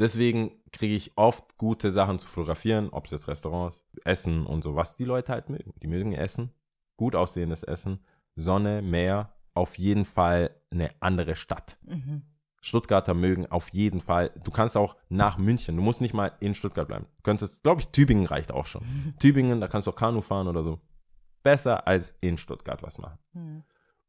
Deswegen 0.00 0.52
kriege 0.72 0.94
ich 0.94 1.12
oft 1.16 1.58
gute 1.58 1.90
Sachen 1.90 2.18
zu 2.18 2.26
fotografieren, 2.26 2.88
ob 2.88 3.04
es 3.04 3.10
jetzt 3.10 3.28
Restaurants, 3.28 3.82
Essen 4.04 4.46
und 4.46 4.62
so, 4.62 4.74
was 4.74 4.96
die 4.96 5.04
Leute 5.04 5.30
halt 5.30 5.50
mögen. 5.50 5.74
Die 5.82 5.88
mögen 5.88 6.14
Essen, 6.14 6.50
gut 6.96 7.14
aussehendes 7.14 7.62
Essen, 7.62 8.00
Sonne, 8.34 8.80
Meer, 8.80 9.34
auf 9.52 9.76
jeden 9.76 10.06
Fall 10.06 10.56
eine 10.70 10.90
andere 11.00 11.36
Stadt. 11.36 11.76
Mhm. 11.82 12.22
Stuttgarter 12.62 13.12
mögen 13.12 13.46
auf 13.46 13.68
jeden 13.70 14.00
Fall. 14.00 14.30
Du 14.42 14.50
kannst 14.50 14.74
auch 14.74 14.96
nach 15.10 15.36
München. 15.36 15.76
Du 15.76 15.82
musst 15.82 16.00
nicht 16.00 16.14
mal 16.14 16.32
in 16.40 16.54
Stuttgart 16.54 16.88
bleiben. 16.88 17.06
Du 17.18 17.22
könntest, 17.22 17.62
glaube 17.62 17.82
ich, 17.82 17.88
Tübingen 17.88 18.26
reicht 18.26 18.52
auch 18.52 18.66
schon. 18.66 18.82
Tübingen, 19.18 19.60
da 19.60 19.68
kannst 19.68 19.86
du 19.86 19.90
auch 19.90 19.96
Kanu 19.96 20.22
fahren 20.22 20.48
oder 20.48 20.62
so. 20.62 20.80
Besser 21.42 21.86
als 21.86 22.16
in 22.22 22.38
Stuttgart 22.38 22.82
was 22.82 22.96
machen. 22.96 23.18
Mhm. 23.34 23.64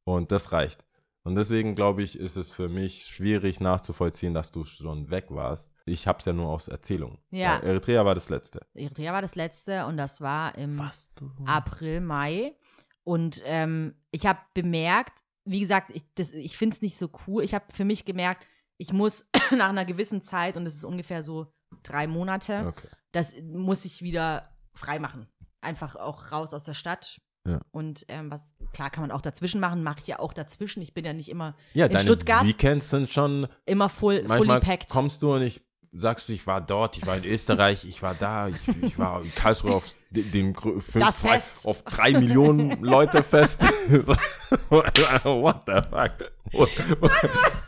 Und 0.05 0.31
das 0.31 0.53
reicht. 0.53 0.85
Und 1.23 1.35
deswegen 1.35 1.75
glaube 1.75 2.01
ich, 2.01 2.17
ist 2.17 2.35
es 2.35 2.51
für 2.51 2.67
mich 2.67 3.05
schwierig 3.05 3.59
nachzuvollziehen, 3.59 4.33
dass 4.33 4.51
du 4.51 4.63
schon 4.63 5.09
weg 5.11 5.27
warst. 5.29 5.69
Ich 5.85 6.07
habe 6.07 6.17
es 6.19 6.25
ja 6.25 6.33
nur 6.33 6.49
aus 6.49 6.67
Erzählungen. 6.67 7.19
Ja. 7.29 7.59
Weil 7.61 7.69
Eritrea 7.69 8.03
war 8.05 8.15
das 8.15 8.29
letzte. 8.29 8.61
Eritrea 8.73 9.13
war 9.13 9.21
das 9.21 9.35
letzte 9.35 9.85
und 9.85 9.97
das 9.97 10.21
war 10.21 10.57
im 10.57 10.81
du? 11.15 11.29
April, 11.45 12.01
Mai. 12.01 12.55
Und 13.03 13.41
ähm, 13.45 13.95
ich 14.11 14.25
habe 14.25 14.39
bemerkt, 14.55 15.19
wie 15.45 15.59
gesagt, 15.59 15.91
ich, 15.93 16.03
das- 16.15 16.31
ich 16.31 16.57
finde 16.57 16.75
es 16.75 16.81
nicht 16.81 16.97
so 16.97 17.09
cool. 17.27 17.43
Ich 17.43 17.53
habe 17.53 17.65
für 17.71 17.85
mich 17.85 18.05
gemerkt, 18.05 18.47
ich 18.77 18.91
muss 18.91 19.27
nach 19.51 19.69
einer 19.69 19.85
gewissen 19.85 20.23
Zeit, 20.23 20.57
und 20.57 20.65
das 20.65 20.75
ist 20.75 20.83
ungefähr 20.85 21.21
so 21.21 21.53
drei 21.83 22.07
Monate. 22.07 22.65
Okay. 22.67 22.87
Das 23.11 23.33
muss 23.43 23.85
ich 23.85 24.01
wieder 24.01 24.49
freimachen. 24.73 25.27
Einfach 25.61 25.95
auch 25.95 26.31
raus 26.31 26.53
aus 26.55 26.63
der 26.63 26.73
Stadt. 26.73 27.21
Ja. 27.47 27.59
Und 27.71 28.05
ähm, 28.07 28.29
was, 28.29 28.41
klar 28.73 28.89
kann 28.89 29.01
man 29.01 29.11
auch 29.11 29.21
dazwischen 29.21 29.59
machen, 29.59 29.83
mache 29.83 29.99
ich 30.01 30.07
ja 30.07 30.19
auch 30.19 30.33
dazwischen. 30.33 30.81
Ich 30.81 30.93
bin 30.93 31.05
ja 31.05 31.13
nicht 31.13 31.29
immer 31.29 31.55
Ja, 31.73 31.87
in 31.87 31.91
deine 31.91 32.03
Stuttgart 32.03 32.45
Weekends 32.45 32.89
sind 32.89 33.09
schon 33.09 33.47
immer 33.65 33.89
full, 33.89 34.25
fully 34.27 34.59
packed. 34.59 34.89
kommst 34.89 35.23
du 35.23 35.33
und 35.33 35.41
ich 35.41 35.61
sagst 35.93 36.29
du, 36.29 36.33
ich 36.33 36.47
war 36.47 36.61
dort, 36.61 36.97
ich 36.97 37.05
war 37.05 37.17
in 37.17 37.25
Österreich, 37.25 37.83
ich 37.85 38.01
war 38.01 38.15
da, 38.15 38.47
ich, 38.47 38.55
ich 38.81 38.97
war 38.97 39.21
in 39.21 39.33
Karlsruhe 39.35 39.75
auf 39.75 39.85
de- 40.09 40.23
dem 40.23 40.55
fünf, 40.55 41.09
zwei, 41.11 41.41
auf 41.65 41.83
drei 41.83 42.11
Millionen 42.13 42.81
Leute 42.81 43.23
Fest. 43.23 43.61
What 44.69 45.63
the 45.67 45.73
fuck? 45.89 46.31
Wo, 46.53 46.67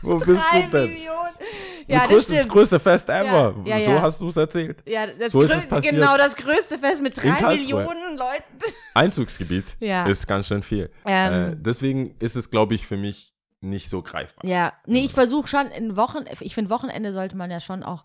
wo, 0.02 0.18
bist 0.18 0.42
du 0.52 0.70
denn? 0.70 0.88
Millionen. 0.90 1.18
Das 1.38 1.48
Ja, 1.86 1.98
das 2.00 2.08
größte, 2.08 2.34
das 2.36 2.48
größte 2.48 2.80
Fest 2.80 3.08
ever. 3.10 3.54
Ja, 3.64 3.76
ja, 3.78 3.84
so 3.96 4.00
hast 4.02 4.20
du 4.20 4.28
es 4.28 4.36
erzählt. 4.36 4.82
Ja, 4.86 5.06
So 5.28 5.42
ist 5.42 5.54
es 5.54 5.66
passiert. 5.66 5.94
Genau, 5.94 6.16
das 6.16 6.34
größte 6.36 6.78
Fest 6.78 7.02
mit 7.02 7.16
drei. 7.22 7.56
Millionen 7.56 8.16
Leuten. 8.16 8.58
Einzugsgebiet 8.94 9.76
ist 9.80 10.26
ganz 10.26 10.46
schön 10.46 10.62
viel. 10.62 10.90
Ähm. 11.04 11.52
äh, 11.52 11.56
deswegen 11.58 12.14
ist 12.20 12.36
es, 12.36 12.50
glaube 12.50 12.74
ich, 12.74 12.86
für 12.86 12.96
mich 12.96 13.34
nicht 13.60 13.88
so 13.90 14.02
greifbar. 14.02 14.44
Ja, 14.44 14.72
nee, 14.86 15.04
ich 15.04 15.12
versuche 15.12 15.48
schon 15.48 15.66
in 15.68 15.96
Wochen, 15.96 16.24
ich 16.40 16.54
finde 16.54 16.70
Wochenende 16.70 17.12
sollte 17.12 17.36
man 17.36 17.50
ja 17.50 17.60
schon 17.60 17.82
auch 17.82 18.04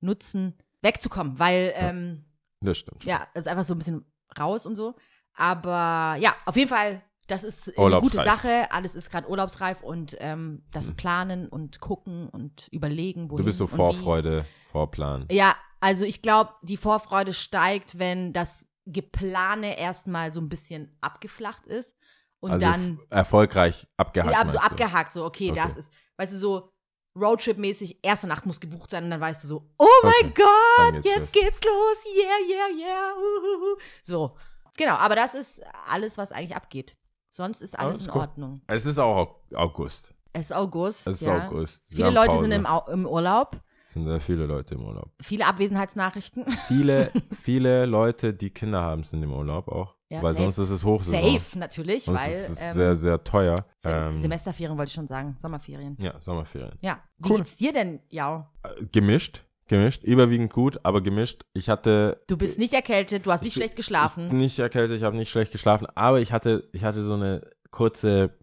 nutzen, 0.00 0.56
wegzukommen, 0.82 1.38
weil, 1.38 1.72
ähm, 1.76 2.24
Das 2.60 2.78
stimmt. 2.78 3.04
ja, 3.04 3.26
also 3.34 3.50
einfach 3.50 3.64
so 3.64 3.74
ein 3.74 3.78
bisschen 3.78 4.04
raus 4.38 4.66
und 4.66 4.76
so. 4.76 4.94
Aber 5.34 6.16
ja, 6.18 6.34
auf 6.46 6.56
jeden 6.56 6.68
Fall, 6.68 7.02
das 7.26 7.44
ist 7.44 7.76
eine 7.78 8.00
gute 8.00 8.22
Sache. 8.22 8.70
Alles 8.72 8.94
ist 8.94 9.10
gerade 9.10 9.28
urlaubsreif 9.28 9.82
und 9.82 10.16
ähm, 10.20 10.64
das 10.72 10.92
Planen 10.92 11.48
und 11.48 11.80
gucken 11.80 12.28
und 12.28 12.68
überlegen, 12.72 13.30
wohin 13.30 13.38
Du 13.38 13.44
bist 13.44 13.58
so. 13.58 13.66
Vorfreude, 13.66 14.44
Vorplan. 14.72 15.26
Ja, 15.30 15.56
also 15.80 16.04
ich 16.04 16.22
glaube, 16.22 16.52
die 16.62 16.76
Vorfreude 16.76 17.32
steigt, 17.32 17.98
wenn 17.98 18.32
das 18.32 18.66
Geplane 18.86 19.78
erstmal 19.78 20.32
so 20.32 20.40
ein 20.40 20.48
bisschen 20.48 20.96
abgeflacht 21.00 21.66
ist 21.66 21.96
und 22.40 22.50
also 22.52 22.66
dann 22.66 22.98
erfolgreich 23.10 23.86
abgehakt. 23.96 24.32
ja, 24.32 24.48
so 24.48 24.58
abgehakt, 24.58 25.12
so 25.12 25.24
okay, 25.24 25.50
Okay. 25.52 25.60
das 25.62 25.76
ist, 25.76 25.92
weißt 26.16 26.32
du, 26.34 26.38
so 26.38 26.72
Roadtrip-mäßig, 27.16 27.98
erste 28.02 28.26
Nacht 28.26 28.46
muss 28.46 28.60
gebucht 28.60 28.90
sein 28.90 29.04
und 29.04 29.10
dann 29.10 29.20
weißt 29.20 29.42
du 29.42 29.48
so, 29.48 29.66
oh 29.78 29.86
mein 30.02 30.30
Okay, 30.30 30.42
dann 30.78 30.94
Gott, 30.94 31.04
jetzt 31.04 31.32
geht's 31.32 31.60
los, 31.64 32.04
yeah, 32.16 32.48
yeah, 32.48 32.86
yeah, 32.88 33.12
uhuhu. 33.14 33.76
so. 34.02 34.36
Genau, 34.76 34.94
aber 34.94 35.16
das 35.16 35.34
ist 35.34 35.62
alles, 35.88 36.16
was 36.18 36.32
eigentlich 36.32 36.54
abgeht. 36.56 36.96
Sonst 37.28 37.60
ist 37.62 37.78
alles 37.78 37.96
Alles 37.98 38.06
in 38.06 38.12
cool. 38.14 38.20
Ordnung. 38.20 38.60
Es 38.66 38.86
ist 38.86 38.98
auch 38.98 39.16
Au- 39.16 39.56
August. 39.56 40.14
Es 40.32 40.42
ist 40.46 40.52
August. 40.52 41.06
Es 41.06 41.20
ist 41.20 41.26
ja. 41.26 41.46
August. 41.48 41.84
Wir 41.90 41.96
Viele 42.06 42.10
Leute 42.10 42.28
Pause. 42.30 42.42
sind 42.42 42.52
im, 42.52 42.66
Au 42.66 42.84
im 42.90 43.06
Urlaub. 43.06 43.60
Es 43.86 43.94
sind 43.94 44.06
sehr 44.06 44.20
viele 44.20 44.46
Leute 44.46 44.74
im 44.76 44.84
Urlaub. 44.84 45.10
Viele 45.20 45.46
Abwesenheitsnachrichten. 45.46 46.46
Viele, 46.68 47.10
viele 47.42 47.86
Leute, 47.86 48.32
die 48.32 48.50
Kinder 48.50 48.82
haben, 48.82 49.02
sind 49.04 49.22
im 49.22 49.32
Urlaub 49.32 49.68
auch. 49.68 49.96
Ja, 50.12 50.22
weil 50.22 50.32
safe. 50.34 50.42
sonst 50.50 50.58
ist 50.58 50.70
es 50.70 50.84
Hochsaison. 50.84 51.32
Safe, 51.32 51.58
natürlich, 51.58 52.02
Sonst 52.04 52.20
weil 52.20 52.32
ist 52.32 52.48
es 52.50 52.60
ähm, 52.62 52.72
sehr, 52.74 52.96
sehr 52.96 53.22
teuer. 53.24 53.54
Ähm, 53.84 54.18
Semesterferien 54.18 54.76
wollte 54.76 54.88
ich 54.90 54.94
schon 54.94 55.06
sagen, 55.06 55.36
Sommerferien. 55.38 55.96
ja, 56.00 56.20
Sommerferien. 56.20 56.76
Ja. 56.80 57.00
Wie 57.18 57.30
Cool. 57.30 57.36
geht's 57.38 57.54
dir 57.56 57.72
denn, 57.72 58.00
ja? 58.08 58.50
Äh, 58.64 58.86
Gemischt, 58.90 59.44
gemischt, 59.68 60.02
überwiegend 60.02 60.52
gut, 60.52 60.80
aber 60.82 61.00
gemischt. 61.00 61.44
Ich 61.54 61.68
hatte 61.68 62.20
Du 62.26 62.36
bist 62.36 62.58
nicht 62.58 62.74
erkältet, 62.74 63.24
du 63.24 63.30
hast 63.30 63.42
nicht 63.42 63.50
Ich- 63.50 63.54
schlecht 63.54 63.76
geschlafen. 63.76 64.28
nicht 64.28 64.58
erkältet, 64.58 64.96
ich 64.96 65.04
habe 65.04 65.16
nicht 65.16 65.30
schlecht 65.30 65.52
geschlafen, 65.52 65.86
aber 65.94 66.18
ich 66.20 66.32
hatte, 66.32 66.68
ich 66.72 66.82
hatte 66.82 67.04
so 67.04 67.14
eine 67.14 67.48
kurze 67.70 68.36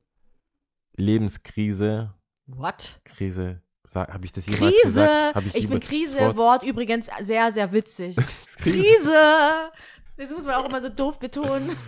Lebenskrise. 0.96 2.14
What? 2.46 3.02
Krise, 3.04 3.62
habe 3.94 4.24
ich 4.26 4.32
das 4.32 4.46
jemals 4.46 4.74
Krise! 4.74 4.84
gesagt? 5.02 5.36
Hab 5.36 5.46
Ich, 5.46 5.52
finde 5.54 5.80
das 5.80 5.90
Krise, 5.90 6.36
Wort 6.38 6.64
übrigens 6.64 7.10
sehr, 7.22 7.52
sehr 7.52 7.72
witzig. 7.74 8.16
Krise. 8.58 8.80
Krise! 8.82 9.72
Das 10.18 10.32
muss 10.32 10.46
man 10.46 10.56
auch 10.56 10.66
immer 10.68 10.82
so 10.82 10.90
doof 10.90 11.20
betonen. 11.20 11.70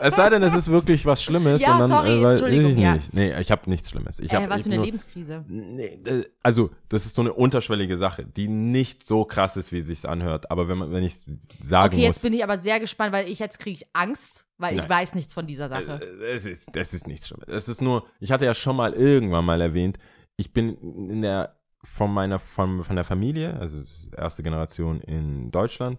Es 0.00 0.14
sei 0.14 0.30
denn, 0.30 0.40
es 0.44 0.54
ist 0.54 0.70
wirklich 0.70 1.04
was 1.04 1.20
Schlimmes. 1.20 1.60
Ja, 1.60 1.72
und 1.72 1.80
dann, 1.80 1.88
sorry, 1.88 2.10
äh, 2.20 2.22
weil- 2.22 2.30
Entschuldigung, 2.34 2.70
ich 2.70 2.78
ja. 2.78 2.94
nicht. 2.94 3.12
Nee, 3.12 3.36
ich 3.40 3.50
habe 3.50 3.68
nichts 3.68 3.90
Schlimmes. 3.90 4.20
Ich 4.20 4.32
äh, 4.32 4.36
hab, 4.36 4.48
was 4.48 4.58
ich 4.58 4.62
für 4.62 4.68
eine 4.68 4.76
nur- 4.76 4.84
Lebenskrise. 4.84 5.44
Nee, 5.48 5.98
äh, 6.06 6.24
also, 6.44 6.70
das 6.88 7.06
ist 7.06 7.16
so 7.16 7.22
eine 7.22 7.32
unterschwellige 7.32 7.96
Sache, 7.98 8.24
die 8.24 8.46
nicht 8.46 9.02
so 9.02 9.24
krass 9.24 9.56
ist, 9.56 9.72
wie 9.72 9.78
es 9.78 9.88
sich 9.88 10.08
anhört. 10.08 10.48
Aber 10.52 10.68
wenn, 10.68 10.78
man, 10.78 10.92
wenn 10.92 11.02
ich 11.02 11.16
sagen 11.60 11.88
Okay, 11.92 11.96
muss. 12.06 12.16
jetzt 12.16 12.22
bin 12.22 12.32
ich 12.34 12.44
aber 12.44 12.56
sehr 12.56 12.78
gespannt, 12.78 13.12
weil 13.12 13.28
ich 13.28 13.40
jetzt 13.40 13.58
kriege 13.58 13.78
ich 13.82 13.86
Angst, 13.92 14.44
weil 14.58 14.74
ich 14.74 14.82
Nein. 14.82 14.90
weiß 14.90 15.16
nichts 15.16 15.34
von 15.34 15.48
dieser 15.48 15.68
Sache. 15.68 16.00
Äh, 16.00 16.34
Es 16.34 16.46
ist, 16.46 16.68
es 16.72 16.94
ist 16.94 17.08
nichts 17.08 17.26
Schlimmes. 17.26 17.48
Es 17.48 17.68
ist 17.68 17.82
nur, 17.82 18.04
ich 18.20 18.30
hatte 18.30 18.44
ja 18.44 18.54
schon 18.54 18.76
mal 18.76 18.92
irgendwann 18.92 19.44
mal 19.44 19.60
erwähnt, 19.60 19.98
ich 20.36 20.52
bin 20.52 20.76
in 21.10 21.22
der, 21.22 21.56
von 21.82 22.14
meiner, 22.14 22.38
von, 22.38 22.84
von 22.84 22.94
der 22.94 23.04
Familie, 23.04 23.54
also 23.58 23.82
erste 24.16 24.44
Generation 24.44 25.00
in 25.00 25.50
Deutschland, 25.50 25.98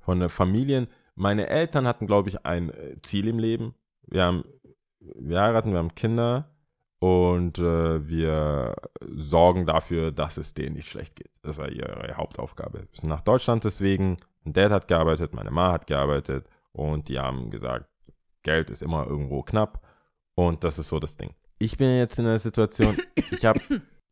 von 0.00 0.18
der 0.18 0.28
Familien, 0.28 0.88
meine 1.18 1.48
Eltern 1.48 1.86
hatten, 1.86 2.06
glaube 2.06 2.28
ich, 2.28 2.46
ein 2.46 2.70
äh, 2.70 2.96
Ziel 3.02 3.28
im 3.28 3.38
Leben. 3.38 3.74
Wir 4.06 4.24
haben, 4.24 4.44
wir 5.00 5.40
heiraten, 5.40 5.72
wir 5.72 5.78
haben 5.78 5.94
Kinder 5.94 6.54
und 7.00 7.58
äh, 7.58 8.08
wir 8.08 8.76
sorgen 9.00 9.66
dafür, 9.66 10.12
dass 10.12 10.36
es 10.36 10.54
denen 10.54 10.74
nicht 10.76 10.88
schlecht 10.88 11.16
geht. 11.16 11.30
Das 11.42 11.58
war 11.58 11.70
ihre 11.70 12.16
Hauptaufgabe. 12.16 12.80
Wir 12.80 13.00
sind 13.00 13.08
nach 13.08 13.20
Deutschland 13.20 13.64
deswegen, 13.64 14.16
mein 14.44 14.52
Dad 14.52 14.70
hat 14.70 14.88
gearbeitet, 14.88 15.34
meine 15.34 15.50
Ma 15.50 15.72
hat 15.72 15.86
gearbeitet 15.86 16.46
und 16.72 17.08
die 17.08 17.18
haben 17.18 17.50
gesagt, 17.50 17.88
Geld 18.42 18.70
ist 18.70 18.82
immer 18.82 19.06
irgendwo 19.06 19.42
knapp 19.42 19.84
und 20.34 20.64
das 20.64 20.78
ist 20.78 20.88
so 20.88 20.98
das 20.98 21.16
Ding. 21.16 21.34
Ich 21.58 21.76
bin 21.76 21.96
jetzt 21.96 22.18
in 22.18 22.26
einer 22.26 22.38
Situation, 22.38 22.96
ich 23.32 23.44
habe 23.44 23.60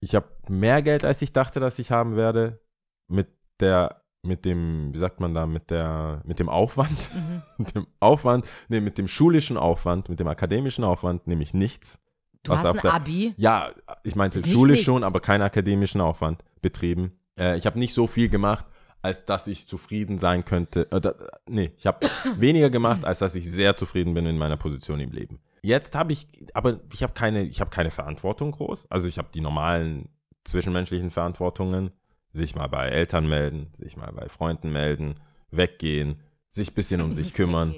ich 0.00 0.14
hab 0.14 0.48
mehr 0.50 0.82
Geld, 0.82 1.04
als 1.04 1.22
ich 1.22 1.32
dachte, 1.32 1.60
dass 1.60 1.78
ich 1.78 1.90
haben 1.92 2.16
werde, 2.16 2.60
mit 3.08 3.28
der, 3.60 4.02
mit 4.26 4.44
dem, 4.44 4.92
wie 4.92 4.98
sagt 4.98 5.20
man 5.20 5.34
da, 5.34 5.46
mit 5.46 5.70
der, 5.70 6.22
mit 6.24 6.38
dem 6.38 6.48
Aufwand, 6.48 6.96
Mhm. 7.14 7.42
mit 7.58 7.74
dem 7.74 7.86
Aufwand, 8.00 8.44
nee, 8.68 8.80
mit 8.80 8.98
dem 8.98 9.08
schulischen 9.08 9.56
Aufwand, 9.56 10.08
mit 10.08 10.20
dem 10.20 10.28
akademischen 10.28 10.84
Aufwand, 10.84 11.26
nämlich 11.26 11.54
nichts. 11.54 11.98
Du 12.42 12.52
hast 12.56 12.64
ein 12.66 12.78
der- 12.82 12.94
Abi. 12.94 13.34
Ja, 13.36 13.70
ich 14.04 14.14
meinte 14.14 14.38
Ist 14.38 14.48
schulisch 14.50 14.84
schon, 14.84 15.02
aber 15.02 15.20
keinen 15.20 15.42
akademischen 15.42 16.00
Aufwand 16.00 16.44
betrieben. 16.62 17.12
Äh, 17.38 17.56
ich 17.58 17.66
habe 17.66 17.78
nicht 17.78 17.92
so 17.94 18.06
viel 18.06 18.28
gemacht, 18.28 18.64
als 19.02 19.24
dass 19.24 19.46
ich 19.48 19.66
zufrieden 19.66 20.18
sein 20.18 20.44
könnte. 20.44 20.90
Äh, 20.92 21.00
da, 21.00 21.14
nee, 21.48 21.72
ich 21.76 21.86
habe 21.86 22.06
weniger 22.38 22.70
gemacht, 22.70 23.04
als 23.04 23.18
dass 23.18 23.34
ich 23.34 23.50
sehr 23.50 23.76
zufrieden 23.76 24.14
bin 24.14 24.26
in 24.26 24.38
meiner 24.38 24.56
Position 24.56 25.00
im 25.00 25.10
Leben. 25.10 25.40
Jetzt 25.62 25.96
habe 25.96 26.12
ich, 26.12 26.28
aber 26.54 26.78
ich 26.92 27.02
habe 27.02 27.12
keine, 27.14 27.42
ich 27.42 27.60
habe 27.60 27.70
keine 27.70 27.90
Verantwortung 27.90 28.52
groß. 28.52 28.86
Also 28.90 29.08
ich 29.08 29.18
habe 29.18 29.28
die 29.34 29.40
normalen 29.40 30.08
zwischenmenschlichen 30.44 31.10
Verantwortungen, 31.10 31.90
sich 32.36 32.54
mal 32.54 32.68
bei 32.68 32.88
Eltern 32.88 33.28
melden, 33.28 33.68
sich 33.74 33.96
mal 33.96 34.12
bei 34.12 34.28
Freunden 34.28 34.70
melden, 34.72 35.14
weggehen, 35.50 36.20
sich 36.48 36.70
ein 36.70 36.74
bisschen 36.74 37.00
um 37.00 37.12
sich 37.12 37.34
kümmern 37.34 37.74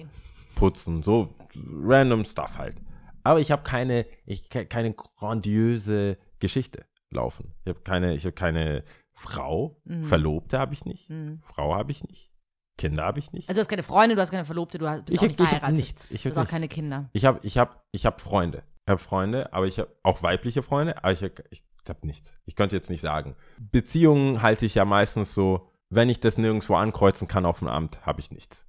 putzen, 0.55 1.03
so 1.03 1.35
random 1.55 2.25
Stuff 2.25 2.59
halt. 2.59 2.77
Aber 3.25 3.41
ich 3.41 3.51
habe 3.51 3.63
keine, 3.63 4.07
ich 4.27 4.49
ke- 4.51 4.67
keine 4.67 4.95
grandiose 4.95 6.19
Geschichte 6.39 6.85
laufen. 7.11 7.55
Ich 7.65 7.69
habe 7.71 7.81
keine, 7.81 8.15
ich 8.15 8.25
habe 8.25 8.33
keine 8.33 8.85
Frau, 9.13 9.81
Mhm. 9.85 10.05
Verlobte 10.05 10.59
habe 10.59 10.73
ich 10.75 10.85
nicht, 10.85 11.09
Mhm. 11.11 11.41
Frau 11.43 11.75
habe 11.75 11.91
ich 11.91 12.05
nicht, 12.05 12.31
Kinder 12.77 13.05
habe 13.05 13.19
ich 13.19 13.33
nicht. 13.33 13.49
Also 13.49 13.59
du 13.59 13.63
hast 13.63 13.69
keine 13.69 13.83
Freunde, 13.83 14.15
du 14.15 14.21
hast 14.23 14.31
keine 14.31 14.45
Verlobte, 14.45 14.79
du 14.79 14.89
hast- 14.89 15.05
bist 15.05 15.15
ich 15.15 15.19
auch 15.21 15.23
hab- 15.25 15.29
nicht 15.31 15.41
ich 15.41 15.45
hab 15.47 15.49
verheiratet. 15.51 15.77
nichts. 15.77 16.07
Ich 16.11 16.23
Du 16.23 16.31
habe 16.31 16.31
hast 16.31 16.37
auch 16.39 16.41
nichts. 16.43 16.53
keine 16.53 16.69
Kinder. 16.69 17.11
Ich 17.13 17.25
habe, 17.25 17.41
ich 17.43 17.59
habe, 17.59 17.75
ich 17.93 18.07
habe 18.07 18.21
Freunde. 18.21 18.63
Ich 18.87 18.91
habe 18.91 19.01
Freunde, 19.01 19.53
aber 19.53 19.67
ich 19.67 19.79
habe 19.79 19.91
auch 20.03 20.23
weibliche 20.23 20.63
Freunde, 20.63 20.97
aber 20.99 21.13
ich, 21.13 21.23
hab- 21.23 21.41
ich 21.89 21.97
habe 21.97 22.07
nichts. 22.07 22.35
Ich 22.45 22.55
könnte 22.55 22.77
jetzt 22.77 22.91
nicht 22.91 23.01
sagen. 23.01 23.35
Beziehungen 23.59 24.43
halte 24.43 24.67
ich 24.67 24.75
ja 24.75 24.85
meistens 24.85 25.33
so, 25.33 25.71
wenn 25.89 26.11
ich 26.11 26.21
das 26.21 26.37
nirgendwo 26.37 26.75
ankreuzen 26.75 27.29
kann 27.29 27.47
auf 27.47 27.61
dem 27.61 27.69
Amt, 27.69 28.05
habe 28.05 28.21
ich 28.21 28.31
nichts. 28.31 28.67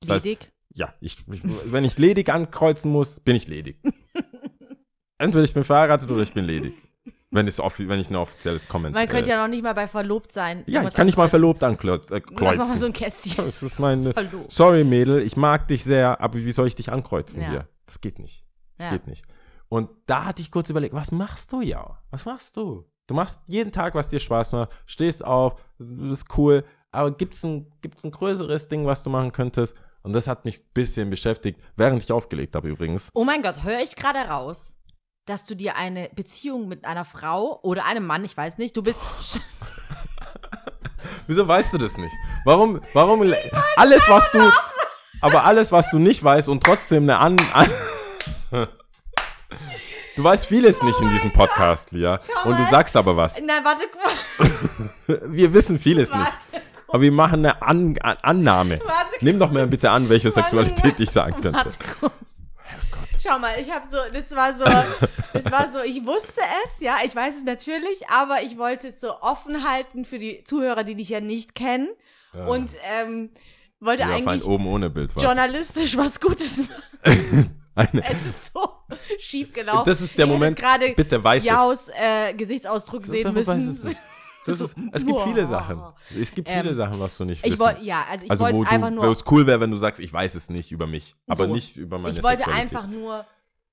Das 0.00 0.10
heißt, 0.10 0.24
Ledig. 0.24 0.50
Ja, 0.72 0.94
ich, 1.00 1.18
ich, 1.30 1.42
wenn 1.70 1.84
ich 1.84 1.98
ledig 1.98 2.30
ankreuzen 2.30 2.90
muss, 2.90 3.20
bin 3.20 3.36
ich 3.36 3.46
ledig. 3.48 3.78
Entweder 5.18 5.44
ich 5.44 5.52
bin 5.52 5.62
verheiratet 5.62 6.10
oder 6.10 6.22
ich 6.22 6.32
bin 6.32 6.46
ledig. 6.46 6.72
Wenn, 7.30 7.46
es 7.48 7.58
wenn 7.58 8.00
ich 8.00 8.08
ein 8.10 8.16
offizielles 8.16 8.66
Comment 8.66 8.94
Man 8.94 9.08
könnte 9.08 9.28
äh, 9.28 9.34
ja 9.34 9.42
noch 9.42 9.48
nicht 9.48 9.62
mal 9.62 9.74
bei 9.74 9.86
verlobt 9.86 10.32
sein. 10.32 10.62
Ja, 10.66 10.86
ich 10.88 10.94
kann 10.94 11.06
nicht 11.06 11.18
mal 11.18 11.28
verlobt 11.28 11.62
ankreuzen. 11.62 12.16
Äh, 12.16 12.22
hast 12.40 12.56
noch 12.58 12.68
mal 12.68 12.78
so 12.78 12.86
ein 12.86 12.92
Kästchen. 12.92 13.44
das 13.46 13.62
ist 13.62 13.78
meine. 13.78 14.12
Verlobt. 14.14 14.50
Sorry, 14.50 14.84
Mädel, 14.84 15.20
ich 15.20 15.36
mag 15.36 15.68
dich 15.68 15.84
sehr, 15.84 16.20
aber 16.20 16.38
wie 16.38 16.52
soll 16.52 16.66
ich 16.68 16.76
dich 16.76 16.90
ankreuzen 16.90 17.42
Ja. 17.42 17.50
hier? 17.50 17.68
Das 17.84 18.00
geht 18.00 18.18
nicht. 18.18 18.44
Das 18.78 18.86
Ja. 18.86 18.92
geht 18.92 19.06
nicht. 19.06 19.24
Und 19.74 19.90
da 20.06 20.26
hatte 20.26 20.40
ich 20.40 20.52
kurz 20.52 20.70
überlegt, 20.70 20.94
was 20.94 21.10
machst 21.10 21.50
du 21.50 21.60
ja? 21.60 21.98
Was 22.12 22.24
machst 22.26 22.56
du? 22.56 22.88
Du 23.08 23.14
machst 23.14 23.40
jeden 23.48 23.72
Tag, 23.72 23.96
was 23.96 24.06
dir 24.06 24.20
Spaß 24.20 24.52
macht, 24.52 24.70
stehst 24.86 25.24
auf, 25.24 25.60
du 25.80 26.10
bist 26.10 26.26
cool, 26.38 26.64
aber 26.92 27.10
gibt 27.10 27.34
es 27.34 27.42
ein, 27.42 27.72
gibt's 27.82 28.04
ein 28.04 28.12
größeres 28.12 28.68
Ding, 28.68 28.86
was 28.86 29.02
du 29.02 29.10
machen 29.10 29.32
könntest? 29.32 29.74
Und 30.04 30.12
das 30.12 30.28
hat 30.28 30.44
mich 30.44 30.60
ein 30.60 30.66
bisschen 30.74 31.10
beschäftigt, 31.10 31.60
während 31.74 32.00
ich 32.00 32.12
aufgelegt 32.12 32.54
habe 32.54 32.68
übrigens. 32.68 33.08
Oh 33.14 33.24
mein 33.24 33.42
Gott, 33.42 33.64
höre 33.64 33.80
ich 33.80 33.96
gerade 33.96 34.20
raus, 34.20 34.76
dass 35.24 35.44
du 35.44 35.56
dir 35.56 35.74
eine 35.74 36.08
Beziehung 36.14 36.68
mit 36.68 36.84
einer 36.84 37.04
Frau 37.04 37.58
oder 37.64 37.84
einem 37.84 38.06
Mann, 38.06 38.24
ich 38.24 38.36
weiß 38.36 38.58
nicht, 38.58 38.76
du 38.76 38.82
bist. 38.84 39.02
Wieso 41.26 41.48
weißt 41.48 41.74
du 41.74 41.78
das 41.78 41.96
nicht? 41.96 42.14
Warum, 42.44 42.80
warum, 42.92 43.22
alles, 43.74 44.08
was 44.08 44.30
du, 44.30 44.38
aber 45.20 45.42
alles, 45.42 45.72
was 45.72 45.90
du 45.90 45.98
nicht 45.98 46.22
weißt 46.22 46.48
und 46.48 46.62
trotzdem 46.62 47.02
eine 47.02 47.18
an, 47.18 47.36
an 47.52 47.68
Du 50.16 50.22
weißt 50.22 50.46
vieles 50.46 50.80
nicht 50.82 51.00
in 51.00 51.10
diesem 51.10 51.32
Podcast, 51.32 51.90
Lia. 51.92 52.20
Und 52.44 52.52
du 52.56 52.62
mal. 52.62 52.70
sagst 52.70 52.96
aber 52.96 53.16
was. 53.16 53.40
Nein, 53.40 53.64
warte, 53.64 53.84
kurz. 53.88 55.20
Wir 55.26 55.52
wissen 55.52 55.78
vieles 55.78 56.10
nicht. 56.10 56.20
warte 56.20 56.64
Aber 56.88 57.00
wir 57.02 57.10
machen 57.12 57.40
eine 57.44 57.60
an 57.62 57.98
an 58.00 58.16
Annahme. 58.22 58.80
Warte, 58.84 59.16
Nimm 59.22 59.38
doch 59.40 59.50
mal 59.50 59.66
bitte 59.66 59.90
an, 59.90 60.08
welche 60.08 60.30
Sexualität 60.30 61.00
ich 61.00 61.10
sagen 61.10 61.40
könnte. 61.40 61.54
Warte 61.54 61.78
kurz. 61.98 62.12
Schau 63.26 63.38
mal, 63.38 63.54
ich 63.58 63.72
habe 63.72 63.86
so, 63.90 63.96
das 64.12 64.30
war 64.36 64.52
so, 64.54 64.64
das 65.32 65.50
war 65.50 65.70
so, 65.72 65.80
ich 65.82 66.04
wusste 66.06 66.40
es, 66.64 66.80
ja, 66.80 66.96
ich 67.04 67.16
weiß 67.16 67.38
es 67.38 67.44
natürlich, 67.44 68.08
aber 68.08 68.42
ich 68.42 68.58
wollte 68.58 68.88
es 68.88 69.00
so 69.00 69.18
offen 69.20 69.66
halten 69.68 70.04
für 70.04 70.18
die 70.18 70.44
Zuhörer, 70.44 70.84
die 70.84 70.94
dich 70.94 71.08
ja 71.08 71.20
nicht 71.20 71.54
kennen 71.54 71.88
Ja. 72.34 72.44
und 72.46 72.70
ähm, 73.00 73.30
wollte 73.80 74.04
ein 74.04 74.10
eigentlich 74.28 74.44
oben 74.44 74.66
ohne 74.66 74.90
Bild 74.90 75.16
war. 75.16 75.22
journalistisch 75.22 75.96
was 75.96 76.20
Gutes 76.20 76.58
machen. 76.58 77.60
Eine, 77.74 78.04
Es 78.10 78.24
ist 78.24 78.52
so 78.52 78.68
schief 79.18 79.52
gelaufen. 79.52 79.84
Das 79.86 80.00
ist 80.00 80.16
der 80.16 80.26
Ihr 80.26 80.32
Moment, 80.32 80.56
gerade 80.58 80.92
bitte 80.94 81.22
weiß 81.22 81.42
es. 81.42 81.48
Jaus 81.48 81.88
äh, 81.88 82.32
Gesichtsausdruck 82.34 83.04
sehen 83.06 83.32
müssen. 83.32 83.96
Das 84.46 84.60
ist, 84.60 84.76
es 84.92 85.06
gibt 85.06 85.20
viele. 85.22 85.46
Sachen. 85.46 85.80
Es 86.20 86.30
gibt 86.30 86.50
viele 86.50 86.68
Ähm, 86.68 86.76
Sachen, 86.76 87.00
was 87.00 87.16
du 87.16 87.24
nicht 87.24 87.42
Ich 87.46 87.52
wissen. 87.52 87.60
wollte, 87.60 87.80
ja, 87.82 88.04
also 88.06 88.26
ich 88.26 88.30
also 88.30 88.44
wollte 88.44 88.70
einfach 88.70 88.90
nur 88.90 89.06
wo 89.06 89.10
es 89.10 89.24
cool 89.30 89.46
wäre, 89.46 89.58
wenn 89.60 89.70
du 89.70 89.78
sagst, 89.78 90.02
ich 90.02 90.12
weiß 90.12 90.34
es 90.34 90.50
nicht 90.50 90.70
über 90.70 90.86
mich, 90.86 91.16
aber 91.26 91.46
So. 91.46 91.54
nicht 91.54 91.78
über 91.78 91.98
meine 91.98 92.14
Ich 92.14 92.22
wollte 92.22 92.46
einfach 92.46 92.86
nur, 92.86 93.24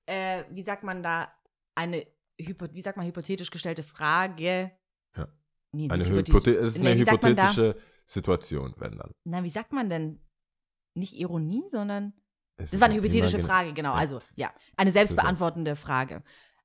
äh, 0.06 0.44
wie 0.50 0.62
sagt 0.62 0.82
man 0.82 1.02
da, 1.02 1.30
eine, 1.74 2.06
wie 2.38 2.80
sagt 2.80 2.96
man, 2.96 3.04
hypothetisch 3.06 3.50
gestellte 3.50 3.82
Frage. 3.82 4.72
Ja. 5.14 5.28
Nee, 5.72 5.90
eine 5.90 6.06
Hypothe 6.08 6.54
es 6.56 6.76
ist 6.76 6.82
Nee, 6.82 6.92
eine 6.92 7.00
hypothetische 7.02 7.76
Situation, 8.06 8.74
wenn 8.78 8.96
dann. 8.96 9.10
Na, 9.24 9.44
wie 9.44 9.50
sagt 9.50 9.74
man 9.74 9.90
denn? 9.90 10.20
Nicht 10.94 11.12
Ironie, 11.20 11.64
sondern. 11.70 12.14
Es 12.62 12.70
Das 12.70 12.74
ist 12.74 12.80
war 12.80 12.88
eine 12.88 12.96
hypothetische 12.96 13.38
Frage, 13.40 13.72
genau. 13.72 13.90
Ja. 13.92 13.98
Also, 13.98 14.20
ja. 14.34 14.50
Eine 14.76 14.92
selbstbeantwortende 14.92 15.76
Frage. 15.76 16.22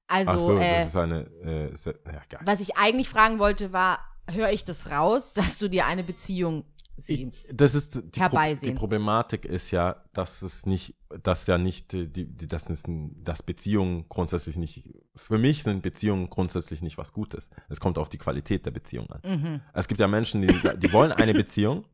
Also, 0.08 0.32
Ach 0.32 0.40
so, 0.40 0.58
äh, 0.58 0.78
das 0.80 0.88
ist 0.88 0.96
eine. 0.96 1.20
Äh, 1.42 1.76
se- 1.76 2.00
ja, 2.06 2.40
was 2.46 2.60
ich 2.62 2.78
eigentlich 2.78 3.10
fragen 3.10 3.40
wollte, 3.40 3.74
war, 3.74 4.00
höre 4.32 4.52
ich 4.52 4.64
das 4.64 4.90
raus, 4.90 5.34
dass 5.36 5.58
du 5.60 5.68
dir 5.70 5.86
eine 5.86 6.04
Beziehung 6.04 6.64
Ich, 6.96 7.06
sehnst? 7.06 7.48
das 7.54 7.76
ist 7.76 7.96
die, 7.96 8.20
Pro 8.20 8.40
die. 8.62 8.72
Problematik 8.72 9.44
ist 9.46 9.72
ja, 9.72 10.04
dass 10.14 10.42
es 10.42 10.66
nicht, 10.66 10.96
dass 11.24 11.46
ja 11.48 11.58
nicht 11.58 11.92
die, 11.92 12.08
die 12.10 12.48
das 12.48 12.70
ist, 12.70 12.88
ein- 12.88 13.22
dass 13.24 13.44
Beziehungen 13.44 14.08
grundsätzlich 14.08 14.56
nicht. 14.56 14.90
Für 15.16 15.38
mich 15.38 15.64
sind 15.64 15.82
Beziehungen 15.84 16.30
grundsätzlich 16.30 16.82
nicht 16.82 16.98
was 16.98 17.12
Gutes. 17.12 17.50
Es 17.68 17.80
kommt 17.82 17.98
auf 17.98 18.08
die 18.08 18.18
Qualität 18.18 18.66
der 18.66 18.72
Beziehung 18.72 19.10
an. 19.12 19.22
Mhm. 19.26 19.62
Es 19.74 19.88
gibt 19.90 20.00
ja 20.00 20.08
Menschen, 20.08 20.42
die, 20.42 20.48
die 20.78 20.94
wollen 20.94 21.12
eine 21.12 21.34
Beziehung 21.34 21.86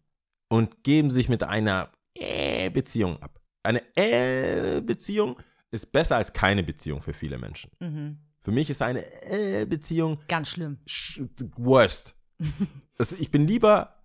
und 0.49 0.83
geben 0.83 1.09
sich 1.09 1.29
mit 1.29 1.41
einer 1.41 1.89
äh, 2.15 2.69
Beziehung 2.69 3.19
ab. 3.23 3.39
Eine 3.63 3.81
äh, 3.95 4.81
Beziehung 4.81 5.37
ist 5.71 5.91
besser 5.91 6.17
als 6.17 6.31
keine 6.33 6.63
Beziehung 6.63 7.01
für 7.01 7.13
viele 7.13 7.37
Menschen. 7.37 7.71
Mhm. 7.79 8.17
Für 8.41 8.51
mich 8.51 8.69
ist 8.69 8.81
eine 8.81 9.03
äh, 9.23 9.65
Beziehung 9.65 10.19
Ganz 10.27 10.49
schlimm. 10.49 10.77
sch- 10.85 11.27
worst. 11.57 12.13
das, 12.97 13.13
ich 13.13 13.31
bin 13.31 13.47
lieber 13.47 14.03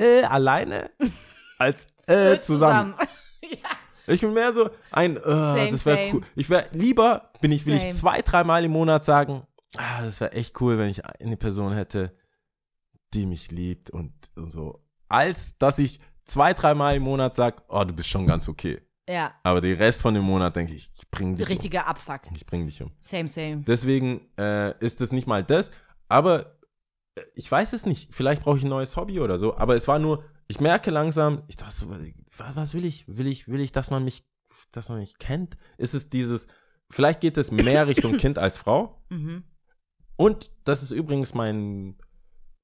äh, 0.00 0.22
alleine 0.22 0.90
als 1.58 1.86
äh, 2.06 2.38
zusammen. 2.38 2.94
ja. 3.42 3.58
Ich 4.06 4.20
bin 4.20 4.32
mehr 4.34 4.52
so 4.52 4.70
ein, 4.92 5.16
äh, 5.16 5.20
das 5.70 5.84
wäre 5.84 5.96
same. 5.98 6.10
cool. 6.14 6.20
Ich 6.36 6.48
wäre 6.48 6.68
lieber, 6.70 7.32
bin 7.40 7.50
ich, 7.50 7.66
will 7.66 7.76
Same. 7.76 7.90
ich 7.90 7.96
zwei, 7.96 8.22
dreimal 8.22 8.64
im 8.64 8.70
Monat 8.70 9.04
sagen, 9.04 9.42
ah, 9.76 10.02
das 10.02 10.20
wäre 10.20 10.30
echt 10.32 10.60
cool, 10.60 10.78
wenn 10.78 10.88
ich 10.88 11.04
eine 11.04 11.36
Person 11.36 11.72
hätte, 11.72 12.16
die 13.14 13.26
mich 13.26 13.50
liebt 13.50 13.90
und, 13.90 14.12
und 14.36 14.52
so, 14.52 14.84
als 15.08 15.58
dass 15.58 15.78
ich 15.80 15.98
zwei, 16.26 16.52
dreimal 16.52 16.96
im 16.96 17.02
Monat 17.04 17.34
sage, 17.34 17.62
oh, 17.68 17.82
du 17.84 17.94
bist 17.94 18.08
schon 18.10 18.26
ganz 18.26 18.48
okay. 18.48 18.80
ja, 19.08 19.34
Aber 19.42 19.60
den 19.60 19.76
Rest 19.78 20.02
von 20.02 20.12
dem 20.14 20.24
Monat 20.24 20.54
denke 20.56 20.74
ich, 20.74 20.92
ich 20.94 21.08
bring 21.10 21.34
dich 21.36 21.48
richtiger 21.48 21.86
Abfuck. 21.86 22.20
um. 22.28 22.36
Ich 22.36 22.44
bring 22.44 22.66
dich 22.66 22.82
um. 22.82 22.90
Same, 23.00 23.28
same. 23.28 23.62
Deswegen 23.66 24.20
äh, 24.38 24.76
ist 24.84 25.00
es 25.00 25.12
nicht 25.12 25.26
mal 25.26 25.42
das, 25.44 25.70
aber 26.08 26.58
äh, 27.14 27.22
ich 27.34 27.50
weiß 27.50 27.72
es 27.72 27.86
nicht. 27.86 28.12
Vielleicht 28.14 28.42
brauche 28.42 28.58
ich 28.58 28.64
ein 28.64 28.68
neues 28.70 28.96
Hobby 28.96 29.20
oder 29.20 29.38
so. 29.38 29.56
Aber 29.56 29.74
es 29.76 29.86
war 29.88 29.98
nur, 29.98 30.24
ich 30.48 30.60
merke 30.60 30.90
langsam, 30.90 31.42
ich 31.48 31.56
dachte 31.56 31.74
so, 31.74 31.88
wa- 31.90 32.50
was 32.54 32.74
will 32.74 32.84
ich? 32.84 33.04
Will 33.08 33.26
ich, 33.28 33.48
will 33.48 33.60
ich, 33.60 33.72
dass 33.72 33.90
man 33.90 34.04
mich, 34.04 34.24
dass 34.72 34.88
man 34.88 34.98
mich 34.98 35.18
kennt? 35.18 35.56
Ist 35.78 35.94
es 35.94 36.10
dieses, 36.10 36.46
vielleicht 36.90 37.20
geht 37.20 37.36
es 37.38 37.50
mehr 37.52 37.86
Richtung 37.86 38.12
Kind 38.18 38.38
als 38.38 38.56
Frau. 38.56 39.00
Mhm. 39.10 39.44
Und 40.16 40.50
das 40.64 40.82
ist 40.82 40.90
übrigens 40.92 41.34
mein 41.34 41.96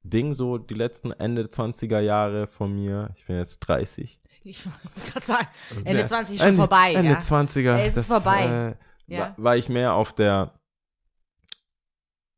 Ding, 0.05 0.35
so 0.35 0.59
die 0.59 0.75
letzten 0.75 1.13
Ende 1.13 1.43
20er 1.45 2.01
Jahre 2.01 2.47
von 2.47 2.75
mir. 2.75 3.11
Ich 3.17 3.27
bin 3.27 3.37
jetzt 3.37 3.61
30. 3.61 4.21
Ich 4.45 4.67
wollte 4.67 5.11
gerade 5.13 5.27
sagen, 5.27 5.49
Ende 5.85 6.01
Ja, 6.01 6.07
20 6.07 6.35
ist 6.35 6.41
schon 6.41 6.49
Ende, 6.49 6.61
vorbei. 6.63 6.93
Ende 6.95 7.13
ja. 7.13 7.19
20er. 7.19 7.77
Es 7.79 7.97
ist 7.97 8.07
vorbei. 8.09 8.77
Äh, 9.09 9.15
Ja. 9.15 9.35
war, 9.37 9.57
ich 9.57 9.69
mehr 9.69 9.95
auf 9.95 10.13
der 10.13 10.55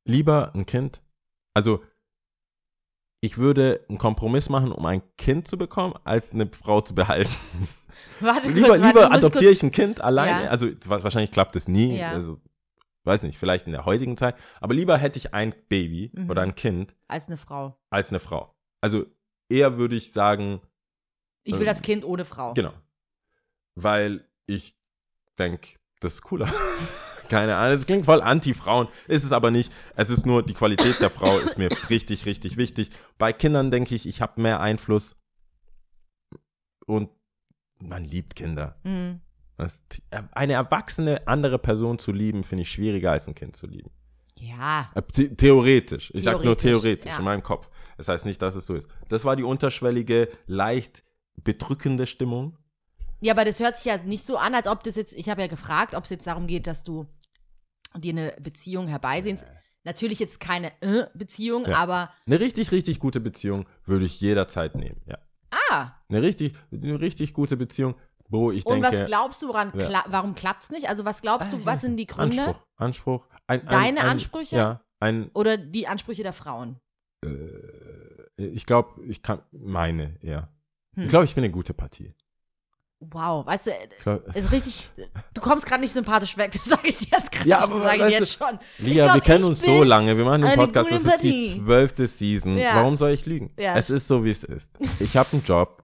lieber 0.07 0.53
ein 0.55 0.67
Kind. 0.67 1.01
Also 1.55 1.83
ich 3.21 3.39
würde 3.39 3.85
einen 3.89 3.97
Kompromiss 3.99 4.49
machen, 4.51 4.71
um 4.73 4.85
ein 4.85 5.03
Kind 5.17 5.49
zu 5.49 5.57
bekommen, 5.57 5.95
als 6.05 6.31
eine 6.31 6.47
Frau 6.53 6.81
zu 6.83 6.95
behalten. 6.95 7.33
Warte 8.21 8.51
lieber 8.51 8.69
kurz, 8.69 8.81
warte, 8.83 8.87
lieber 8.99 9.13
adoptiere 9.13 9.53
ich 9.53 9.63
ein 9.63 9.71
Kind 9.71 10.01
alleine. 10.01 10.45
Ja. 10.45 10.51
Also 10.51 10.67
wa- 10.87 11.03
wahrscheinlich 11.03 11.31
klappt 11.31 11.57
es 11.57 11.69
nie. 11.69 11.97
Ja. 11.99 12.11
Also 12.11 12.39
weiß 13.05 13.23
nicht, 13.25 13.39
vielleicht 13.39 13.67
in 13.67 13.73
der 13.73 13.85
heutigen 13.85 14.17
Zeit. 14.17 14.37
Aber 14.61 14.75
lieber 14.75 14.97
hätte 14.99 15.19
ich 15.19 15.35
ein 15.35 15.55
Baby 15.69 16.11
Mhm. 16.15 16.31
oder 16.31 16.43
ein 16.43 16.55
Kind 16.55 16.95
Als 17.09 17.27
eine 17.29 17.37
Frau. 17.37 17.79
als 17.91 18.09
eine 18.11 18.21
Frau. 18.21 18.55
Also 18.81 19.07
eher 19.49 19.77
würde 19.79 19.95
ich 19.97 20.13
sagen, 20.13 20.61
Ich 21.47 21.53
will 21.53 21.61
Ähm, 21.61 21.67
das 21.67 21.83
Kind 21.83 22.05
ohne 22.05 22.25
Frau. 22.25 22.55
Genau. 22.55 22.73
Weil 23.75 24.27
ich 24.47 24.75
denke, 25.39 25.79
das 26.01 26.15
ist 26.15 26.23
cooler. 26.23 26.47
Keine 27.29 27.57
Ahnung, 27.57 27.77
es 27.79 27.87
klingt 27.87 28.05
voll 28.05 28.21
anti-Frauen, 28.21 28.89
ist 29.09 29.25
es 29.25 29.33
aber 29.33 29.51
nicht. 29.51 29.73
Es 29.97 30.11
ist 30.11 30.27
nur, 30.27 30.43
die 30.43 30.53
Qualität 30.55 31.01
der 31.01 31.09
Frau 31.11 31.39
ist 31.39 31.57
mir 31.59 31.69
richtig, 31.91 32.27
richtig 32.27 32.57
wichtig. 32.59 32.91
Bei 33.19 33.33
Kindern 33.33 33.71
denke 33.71 33.95
ich, 33.95 34.07
ich 34.07 34.21
habe 34.23 34.41
mehr 34.43 34.61
Einfluss. 34.61 35.17
Und 36.87 37.11
man 37.81 38.05
liebt 38.05 38.37
Kinder. 38.37 38.79
Mhm. 38.85 39.21
Eine 40.33 40.55
erwachsene 40.55 41.27
andere 41.29 41.59
Person 41.59 41.99
zu 41.99 42.13
lieben, 42.13 42.45
finde 42.45 42.63
ich 42.63 42.71
schwieriger 42.71 43.13
als 43.13 43.29
ein 43.29 43.35
Kind 43.35 43.57
zu 43.57 43.67
lieben. 43.67 43.91
Ja. 44.37 44.91
Äh, 44.95 45.03
the 45.13 45.29
theoretisch. 45.29 46.11
Ich 46.15 46.25
sage 46.25 46.45
nur 46.45 46.59
Theoretisch, 46.59 47.13
ja. 47.13 47.19
in 47.19 47.25
meinem 47.25 47.43
Kopf. 47.43 47.71
Das 47.97 48.09
heißt 48.09 48.25
nicht, 48.27 48.43
dass 48.43 48.57
es 48.57 48.67
so 48.67 48.75
ist. 48.75 48.89
Das 49.09 49.25
war 49.25 49.37
die 49.37 49.45
unterschwellige, 49.45 50.29
leicht 50.47 51.05
bedrückende 51.37 52.07
Stimmung. 52.07 52.59
Ja, 53.21 53.33
aber 53.33 53.45
das 53.45 53.61
hört 53.61 53.77
sich 53.77 53.87
ja 53.87 53.97
nicht 53.99 54.27
so 54.27 54.37
an, 54.37 54.55
als 54.55 54.67
ob 54.67 54.83
das 54.83 54.97
jetzt, 54.97 55.15
ich 55.15 55.29
habe 55.29 55.41
ja 55.41 55.47
gefragt, 55.47 55.95
ob 55.95 56.05
es 56.05 56.11
jetzt 56.11 56.27
darum 56.27 56.47
geht, 56.47 56.67
dass 56.67 56.85
du 56.85 57.07
dir 57.97 58.13
eine 58.13 58.37
Beziehung 58.41 58.89
herbeisehnst. 58.89 59.47
Natürlich 59.85 60.19
jetzt 60.19 60.41
keine 60.41 60.73
äh, 60.83 61.07
Beziehung, 61.15 61.67
Ja. 61.67 61.77
aber 61.77 62.11
Eine 62.27 62.41
richtig, 62.41 62.73
richtig 62.73 62.99
gute 62.99 63.21
Beziehung 63.21 63.67
würde 63.85 64.05
ich 64.07 64.21
jederzeit 64.21 64.75
nehmen. 64.75 65.01
Ja. 65.07 65.19
ah, 65.71 65.93
Eine 66.09 66.23
richtig, 66.23 66.55
eine 66.73 67.01
richtig 67.01 67.35
gute 67.35 67.57
Beziehung, 67.57 67.95
wo 68.29 68.51
ich 68.51 68.65
und 68.67 68.83
denke. 68.83 68.99
was 69.01 69.07
glaubst 69.07 69.43
du, 69.43 69.49
woran 69.49 69.73
Ja. 69.75 69.87
kla 69.87 70.05
warum 70.09 70.35
klappt 70.35 70.65
es 70.65 70.71
nicht? 70.71 70.89
Also 70.89 71.05
was 71.05 71.23
glaubst 71.23 71.53
Ah, 71.53 71.57
du, 71.57 71.65
was 71.67 71.81
sind 71.83 71.97
die 71.97 72.07
Gründe? 72.07 72.43
Anspruch. 72.43 72.63
Anspruch. 72.77 73.27
Ein, 73.47 73.61
ein, 73.63 73.67
Deine 73.69 74.01
ein, 74.01 74.09
Ansprüche? 74.09 74.57
Ja. 74.57 74.81
Ein, 75.01 75.31
Oder 75.35 75.57
die 75.59 75.87
Ansprüche 75.87 76.23
der 76.23 76.33
Frauen? 76.33 76.79
äh, 77.25 77.29
ich 78.37 78.67
glaube, 78.67 79.01
ich 79.07 79.23
kann 79.23 79.43
meine, 79.53 80.17
ja. 80.23 80.49
Hm. 80.97 81.05
Ich 81.05 81.09
glaube, 81.09 81.25
ich 81.25 81.35
bin 81.35 81.45
eine 81.45 81.53
gute 81.53 81.75
Partie. 81.75 82.15
Wow, 83.01 83.45
weißt 83.45 83.67
du, 83.67 83.71
glaub, 84.03 84.35
ist 84.35 84.51
richtig, 84.51 84.91
du 85.35 85.41
kommst 85.43 85.67
gerade 85.67 85.83
nicht 85.83 85.93
sympathisch 85.93 86.39
weg, 86.39 86.53
das 86.53 86.65
sage 86.65 86.89
ich 86.89 86.99
dir 87.01 87.19
jetzt 87.19 87.31
gerade 87.31 87.49
Ja, 87.49 87.61
schon, 87.61 87.73
aber 87.73 87.85
sage 87.85 88.07
ich 88.09 88.19
jetzt 88.19 88.33
schon. 88.39 88.59
Lia, 88.79 89.05
glaub, 89.05 89.17
wir 89.17 89.21
kennen 89.21 89.45
uns 89.45 89.61
so 89.61 89.83
lange. 89.85 90.17
Wir 90.17 90.25
machen 90.25 90.43
den 90.43 90.55
Podcast. 90.55 90.91
Das 90.91 91.05
ist 91.05 91.23
die 91.23 91.61
zwölfte 91.63 92.07
Season. 92.09 92.57
Ja. 92.57 92.77
Warum 92.77 92.97
soll 92.97 93.11
ich 93.11 93.27
lügen? 93.27 93.53
Ja. 93.59 93.77
Es 93.77 93.91
ist 93.91 94.09
so, 94.09 94.25
wie 94.25 94.31
es 94.31 94.43
ist. 94.43 94.71
Ich 95.01 95.17
habe 95.19 95.29
einen 95.33 95.45
Job. 95.45 95.83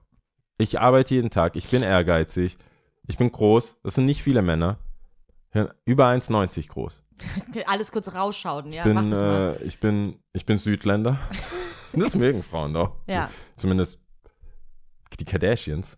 Ich 0.61 0.79
arbeite 0.79 1.15
jeden 1.15 1.31
Tag. 1.31 1.55
Ich 1.55 1.67
bin 1.69 1.81
ehrgeizig. 1.81 2.55
Ich 3.07 3.17
bin 3.17 3.31
groß. 3.31 3.77
Das 3.83 3.95
sind 3.95 4.05
nicht 4.05 4.21
viele 4.21 4.43
Männer. 4.43 4.77
Über 5.85 6.07
1,90 6.07 6.69
groß. 6.69 7.03
Alles 7.65 7.91
kurz 7.91 8.13
rausschauen, 8.13 8.71
ja, 8.71 8.85
Ich 8.85 8.93
bin, 8.93 9.11
äh, 9.11 9.63
ich 9.63 9.79
bin, 9.79 10.19
ich 10.33 10.45
bin 10.45 10.57
Südländer. 10.57 11.17
das 11.93 12.15
mögen 12.15 12.43
Frauen 12.43 12.73
doch. 12.73 12.95
Ja. 13.07 13.29
Zumindest 13.55 13.99
die 15.19 15.25
Kardashians. 15.25 15.97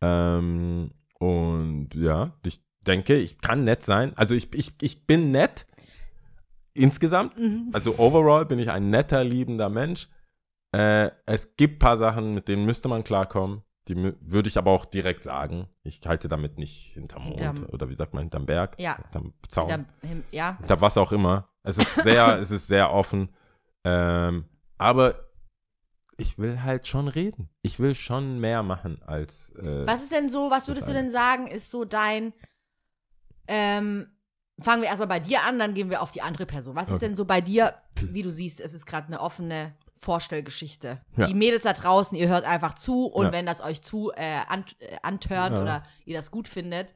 Ähm, 0.00 0.92
und 1.18 1.94
ja, 1.94 2.34
ich 2.44 2.60
denke, 2.82 3.16
ich 3.16 3.38
kann 3.38 3.64
nett 3.64 3.82
sein. 3.82 4.12
Also 4.16 4.34
ich, 4.34 4.52
ich, 4.54 4.74
ich 4.80 5.06
bin 5.06 5.30
nett 5.30 5.66
insgesamt. 6.74 7.38
Mhm. 7.38 7.70
Also 7.72 7.98
overall 7.98 8.44
bin 8.44 8.58
ich 8.58 8.70
ein 8.70 8.90
netter, 8.90 9.24
liebender 9.24 9.70
Mensch. 9.70 10.08
Äh, 10.72 11.10
es 11.26 11.56
gibt 11.56 11.76
ein 11.76 11.78
paar 11.78 11.96
Sachen, 11.96 12.34
mit 12.34 12.48
denen 12.48 12.64
müsste 12.64 12.88
man 12.88 13.02
klarkommen. 13.02 13.62
Die 13.88 13.96
würde 13.96 14.48
ich 14.48 14.56
aber 14.56 14.70
auch 14.70 14.86
direkt 14.86 15.22
sagen. 15.22 15.68
Ich 15.82 16.00
halte 16.06 16.28
damit 16.28 16.58
nicht 16.58 16.94
hinterm 16.94 17.24
Mond 17.24 17.40
Hinterm- 17.40 17.66
oder 17.70 17.90
wie 17.90 17.94
sagt 17.94 18.14
man, 18.14 18.22
hinterm 18.22 18.46
Berg, 18.46 18.76
Ja. 18.80 18.96
hinterm 18.96 19.34
Zaun, 19.48 19.68
Hinterm 19.70 19.86
Him- 20.02 20.24
ja, 20.30 20.56
hinter 20.58 20.80
was 20.80 20.96
auch 20.96 21.12
immer. 21.12 21.48
Es 21.62 21.76
ist 21.78 21.94
sehr, 21.96 22.38
es 22.40 22.50
ist 22.50 22.66
sehr 22.66 22.90
offen. 22.90 23.28
Ähm, 23.84 24.46
aber 24.78 25.18
ich 26.16 26.38
will 26.38 26.62
halt 26.62 26.86
schon 26.86 27.08
reden. 27.08 27.50
Ich 27.62 27.78
will 27.78 27.94
schon 27.94 28.38
mehr 28.40 28.62
machen 28.62 29.02
als. 29.02 29.50
Äh, 29.56 29.86
Was 29.86 30.02
ist 30.02 30.12
denn 30.12 30.30
so, 30.30 30.50
was 30.50 30.68
würdest 30.68 30.88
du 30.88 30.92
denn 30.92 31.10
sagen, 31.10 31.46
ist 31.48 31.70
so 31.70 31.84
dein, 31.84 32.32
ähm, 33.48 34.06
fangen 34.60 34.82
wir 34.82 34.88
erstmal 34.88 35.08
bei 35.08 35.20
dir 35.20 35.42
an, 35.42 35.58
dann 35.58 35.74
gehen 35.74 35.90
wir 35.90 36.00
auf 36.00 36.10
die 36.12 36.22
andere 36.22 36.46
Person. 36.46 36.76
Was 36.76 36.88
ist 36.88 36.94
Okay. 36.94 37.06
denn 37.08 37.16
so 37.16 37.24
bei 37.24 37.40
dir, 37.40 37.74
wie 38.00 38.22
du 38.22 38.30
siehst, 38.32 38.60
es 38.60 38.72
ist 38.72 38.86
gerade 38.86 39.08
eine 39.08 39.20
offene 39.20 39.74
Vorstellgeschichte. 40.04 41.00
Ja. 41.16 41.26
Die 41.26 41.34
Mädels 41.34 41.64
da 41.64 41.72
draußen, 41.72 42.16
ihr 42.16 42.28
hört 42.28 42.44
einfach 42.44 42.74
zu 42.74 43.06
und 43.06 43.26
Ja. 43.26 43.32
wenn 43.32 43.46
das 43.46 43.60
euch 43.62 43.82
zu 43.82 44.12
äh, 44.14 44.40
an, 44.46 44.64
äh, 44.78 44.96
antört 45.02 45.52
Ja. 45.52 45.62
oder 45.62 45.82
ihr 46.04 46.16
das 46.16 46.30
gut 46.30 46.46
findet, 46.48 46.94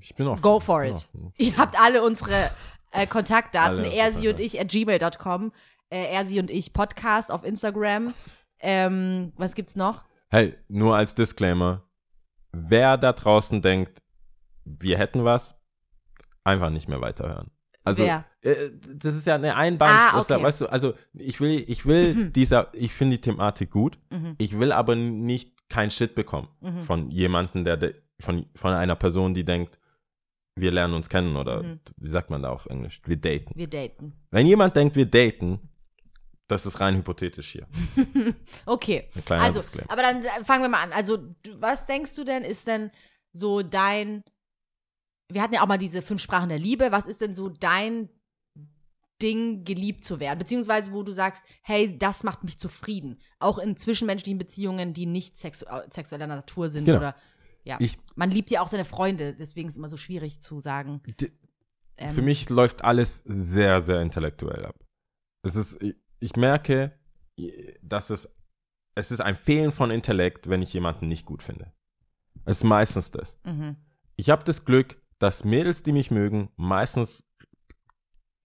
Ich 0.00 0.14
bin 0.14 0.28
offen. 0.28 0.42
Go 0.42 0.60
for 0.60 0.84
it. 0.84 1.08
Ihr 1.38 1.56
habt 1.56 1.80
alle 1.80 2.02
unsere 2.04 2.50
äh, 2.92 3.06
Kontaktdaten, 3.06 3.78
Alle 3.80 3.92
er, 3.92 4.12
sie 4.12 4.28
und 4.28 4.38
ich 4.38 4.60
at 4.60 4.68
gmail.com, 4.68 5.52
äh, 5.90 6.12
er, 6.12 6.26
sie 6.26 6.38
und 6.38 6.50
ich 6.50 6.72
Podcast 6.72 7.30
auf 7.32 7.42
Instagram. 7.44 8.14
Ähm, 8.60 9.32
was 9.36 9.54
gibt's 9.54 9.74
noch? 9.76 10.04
Hey, 10.28 10.56
nur 10.68 10.96
als 10.96 11.14
Disclaimer, 11.14 11.82
wer 12.52 12.96
da 12.96 13.12
draußen 13.12 13.60
denkt, 13.62 14.02
wir 14.64 14.98
hätten 14.98 15.24
was, 15.24 15.54
einfach 16.44 16.70
nicht 16.70 16.88
mehr 16.88 17.00
weiterhören. 17.00 17.50
Also, 17.86 18.02
Wer? 18.02 18.24
Äh, 18.42 18.70
das 18.96 19.14
ist 19.14 19.26
ja 19.26 19.36
eine 19.36 19.54
Einbahn, 19.54 19.88
Ah, 19.90 20.20
okay. 20.20 20.42
weißt 20.42 20.62
du, 20.62 20.66
also 20.66 20.94
ich 21.14 21.40
will, 21.40 21.64
ich 21.68 21.86
will 21.86 22.30
dieser, 22.30 22.68
ich 22.74 22.92
finde 22.92 23.16
die 23.16 23.22
Thematik 23.22 23.70
gut, 23.70 23.98
Mhm. 24.10 24.34
ich 24.38 24.58
will 24.58 24.72
aber 24.72 24.96
nicht 24.96 25.52
kein 25.68 25.90
Shit 25.90 26.14
bekommen 26.14 26.48
Mhm. 26.60 26.82
von 26.82 27.10
jemandem, 27.10 27.64
der, 27.64 27.76
de- 27.76 27.94
von, 28.20 28.46
von 28.56 28.72
einer 28.72 28.96
Person, 28.96 29.34
die 29.34 29.44
denkt, 29.44 29.78
wir 30.56 30.70
lernen 30.72 30.94
uns 30.94 31.08
kennen 31.08 31.36
oder 31.36 31.62
Mhm. 31.62 31.80
wie 31.98 32.08
sagt 32.08 32.30
man 32.30 32.42
da 32.42 32.48
auf 32.50 32.66
Englisch, 32.66 33.00
wir 33.04 33.16
daten. 33.16 33.52
Wir 33.54 33.68
daten. 33.68 34.12
Wenn 34.30 34.46
jemand 34.46 34.74
denkt, 34.74 34.96
wir 34.96 35.06
daten, 35.06 35.60
das 36.48 36.64
ist 36.66 36.80
rein 36.80 36.96
hypothetisch 36.96 37.50
hier. 37.52 37.66
Okay. 38.66 39.08
Also, 39.28 39.60
Disclaimer. 39.60 39.90
aber 39.90 40.02
dann 40.02 40.24
äh, 40.24 40.44
fangen 40.44 40.62
wir 40.62 40.68
mal 40.68 40.82
an. 40.82 40.92
Also, 40.92 41.18
was 41.58 41.86
denkst 41.86 42.14
du 42.16 42.24
denn, 42.24 42.42
ist 42.42 42.66
denn 42.66 42.90
so 43.32 43.62
dein. 43.62 44.22
Wir 45.32 45.42
hatten 45.42 45.54
ja 45.54 45.62
auch 45.62 45.66
mal 45.66 45.78
diese 45.78 46.02
fünf 46.02 46.22
Sprachen 46.22 46.48
der 46.48 46.58
Liebe. 46.58 46.92
Was 46.92 47.06
ist 47.06 47.20
denn 47.20 47.34
so 47.34 47.48
dein 47.48 48.08
Ding, 49.22 49.64
geliebt 49.64 50.04
zu 50.04 50.20
werden? 50.20 50.38
Beziehungsweise, 50.38 50.92
wo 50.92 51.02
du 51.02 51.12
sagst, 51.12 51.44
hey, 51.62 51.96
das 51.98 52.22
macht 52.22 52.44
mich 52.44 52.58
zufrieden. 52.58 53.18
Auch 53.38 53.58
in 53.58 53.76
zwischenmenschlichen 53.76 54.38
Beziehungen, 54.38 54.92
die 54.94 55.06
nicht 55.06 55.36
sexu 55.36 55.64
äh, 55.66 55.82
sexueller 55.90 56.26
Natur 56.26 56.68
sind. 56.70 56.84
Genau. 56.84 56.98
Oder, 56.98 57.16
ja. 57.64 57.76
Ich- 57.80 57.98
Man 58.14 58.30
liebt 58.30 58.50
ja 58.50 58.60
auch 58.60 58.68
seine 58.68 58.84
Freunde. 58.84 59.34
Deswegen 59.34 59.68
ist 59.68 59.74
es 59.74 59.78
immer 59.78 59.88
so 59.88 59.96
schwierig 59.96 60.40
zu 60.40 60.60
sagen. 60.60 61.02
Die- 61.20 61.32
ähm, 61.96 62.14
Für 62.14 62.22
mich 62.22 62.48
läuft 62.50 62.84
alles 62.84 63.22
sehr, 63.24 63.80
sehr 63.80 64.02
intellektuell 64.02 64.64
ab. 64.66 64.76
Es 65.42 65.56
ist, 65.56 65.82
ich, 65.82 65.96
ich 66.20 66.36
merke, 66.36 66.98
dass 67.82 68.10
es, 68.10 68.28
es 68.94 69.10
ist 69.10 69.20
ein 69.20 69.36
Fehlen 69.36 69.72
von 69.72 69.90
Intellekt, 69.90 70.48
wenn 70.48 70.62
ich 70.62 70.72
jemanden 70.72 71.08
nicht 71.08 71.24
gut 71.26 71.42
finde. 71.42 71.72
Es 72.44 72.58
ist 72.58 72.64
meistens 72.64 73.10
das. 73.10 73.38
Mhm. 73.44 73.76
Ich 74.16 74.30
habe 74.30 74.44
das 74.44 74.64
Glück, 74.64 75.00
dass 75.18 75.44
Mädels, 75.44 75.82
die 75.82 75.92
mich 75.92 76.10
mögen, 76.10 76.50
meistens 76.56 77.24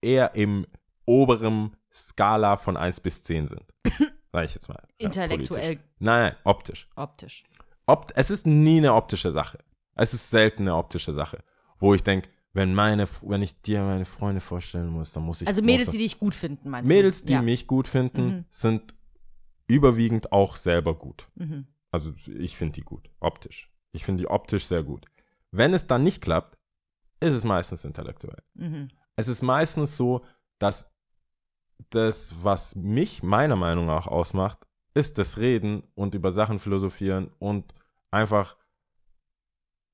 eher 0.00 0.34
im 0.34 0.66
oberen 1.04 1.76
Skala 1.92 2.56
von 2.56 2.76
1 2.76 3.00
bis 3.00 3.22
10 3.24 3.46
sind. 3.48 3.74
Sag 4.32 4.44
ich 4.46 4.54
jetzt 4.54 4.68
mal. 4.68 4.82
Intellektuell. 4.98 5.76
politisch. 5.76 5.88
Nein, 5.98 6.22
nein, 6.32 6.36
optisch. 6.44 6.88
Optisch. 6.96 7.44
Opt 7.86 8.12
es 8.16 8.30
ist 8.30 8.46
nie 8.46 8.78
eine 8.78 8.94
optische 8.94 9.32
Sache. 9.32 9.58
Es 9.94 10.14
ist 10.14 10.30
selten 10.30 10.62
eine 10.62 10.76
optische 10.76 11.12
Sache, 11.12 11.42
wo 11.78 11.92
ich 11.94 12.02
denke, 12.02 12.28
wenn 12.54 12.74
meine, 12.74 13.06
wenn 13.22 13.42
ich 13.42 13.60
dir 13.62 13.82
meine 13.82 14.04
Freunde 14.04 14.40
vorstellen 14.40 14.88
muss, 14.88 15.12
dann 15.12 15.24
muss 15.24 15.42
ich. 15.42 15.48
Also 15.48 15.62
Mädels, 15.62 15.86
muss, 15.86 15.92
die 15.92 15.98
dich 15.98 16.18
gut 16.18 16.34
finden, 16.34 16.70
meinst 16.70 16.88
Mädels, 16.88 17.20
du? 17.20 17.26
die 17.26 17.32
ja. 17.34 17.42
mich 17.42 17.66
gut 17.66 17.88
finden, 17.88 18.24
Mhm. 18.26 18.44
sind 18.50 18.94
überwiegend 19.66 20.32
auch 20.32 20.56
selber 20.56 20.94
gut. 20.94 21.28
Mhm. 21.34 21.66
Also 21.90 22.12
ich 22.26 22.56
finde 22.56 22.74
die 22.74 22.82
gut, 22.82 23.10
optisch. 23.20 23.70
Ich 23.92 24.04
finde 24.04 24.22
die 24.22 24.28
optisch 24.30 24.66
sehr 24.66 24.82
gut. 24.82 25.06
Wenn 25.50 25.74
es 25.74 25.86
dann 25.86 26.04
nicht 26.04 26.22
klappt, 26.22 26.58
ist 27.22 27.34
es 27.34 27.44
meistens 27.44 27.84
intellektuell. 27.84 28.42
Mhm. 28.54 28.88
Es 29.16 29.28
ist 29.28 29.42
meistens 29.42 29.96
so, 29.96 30.22
dass 30.58 30.90
das, 31.90 32.34
was 32.42 32.74
mich 32.76 33.22
meiner 33.22 33.56
Meinung 33.56 33.86
nach 33.86 34.06
ausmacht, 34.06 34.58
ist 34.94 35.18
das 35.18 35.38
Reden 35.38 35.84
und 35.94 36.14
über 36.14 36.32
Sachen 36.32 36.58
philosophieren 36.58 37.30
und 37.38 37.74
einfach 38.10 38.56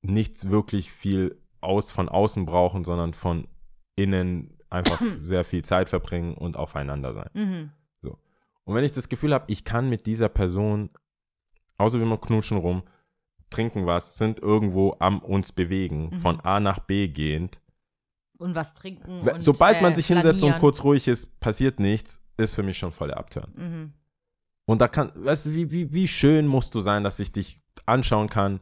nichts 0.01 0.49
wirklich 0.49 0.91
viel 0.91 1.41
aus 1.61 1.91
von 1.91 2.09
außen 2.09 2.45
brauchen, 2.45 2.83
sondern 2.83 3.13
von 3.13 3.47
innen 3.95 4.57
einfach 4.69 5.01
sehr 5.23 5.43
viel 5.43 5.63
Zeit 5.63 5.89
verbringen 5.89 6.35
und 6.35 6.57
aufeinander 6.57 7.13
sein. 7.13 7.29
Mhm. 7.33 7.71
Und 8.69 8.75
wenn 8.75 8.83
ich 8.83 8.91
das 8.91 9.09
Gefühl 9.09 9.33
habe, 9.33 9.45
ich 9.47 9.63
kann 9.63 9.89
mit 9.89 10.05
dieser 10.05 10.29
Person, 10.29 10.91
außer 11.77 11.97
wir 11.97 12.05
mal 12.05 12.19
knutschen 12.19 12.59
rum, 12.59 12.83
trinken 13.49 13.85
was, 13.85 14.17
sind 14.17 14.39
irgendwo 14.39 14.95
am 14.99 15.19
uns 15.19 15.51
bewegen, 15.51 16.09
Mhm. 16.11 16.17
von 16.19 16.39
A 16.41 16.59
nach 16.59 16.79
B 16.79 17.07
gehend. 17.07 17.59
Und 18.37 18.55
was 18.55 18.73
trinken. 18.73 19.21
Und, 19.21 19.41
Sobald 19.41 19.81
man 19.81 19.91
äh, 19.91 19.95
sich 19.95 20.07
hinsetzt 20.07 20.43
und 20.43 20.57
kurz 20.59 20.83
ruhig 20.83 21.07
ist, 21.07 21.39
passiert 21.39 21.79
nichts, 21.79 22.21
ist 22.37 22.55
für 22.55 22.63
mich 22.63 22.77
schon 22.77 22.91
voll 22.91 23.09
der 23.09 23.17
Abturn. 23.17 23.51
Mhm. 23.55 23.93
Und 24.65 24.79
da 24.79 24.87
kann, 24.87 25.11
weißt 25.15 25.47
du, 25.47 25.53
wie, 25.55 25.71
wie, 25.71 25.91
wie 25.93 26.07
schön 26.07 26.47
musst 26.47 26.73
du 26.75 26.79
sein, 26.79 27.03
dass 27.03 27.19
ich 27.19 27.31
dich 27.31 27.59
anschauen 27.85 28.29
kann 28.29 28.59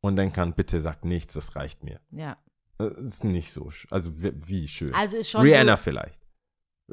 und 0.00 0.16
denken 0.16 0.34
kann, 0.34 0.54
bitte 0.54 0.80
sag 0.80 1.04
nichts, 1.04 1.34
das 1.34 1.56
reicht 1.56 1.84
mir. 1.84 2.00
Ja. 2.10 2.36
Das 2.78 2.96
ist 2.96 3.24
nicht 3.24 3.52
so, 3.52 3.70
also 3.90 4.12
wie, 4.22 4.68
schön. 4.68 4.94
Also 4.94 5.16
ist 5.16 5.30
schon. 5.30 5.42
Rihanna 5.42 5.76
So, 5.76 5.82
vielleicht. 5.82 6.22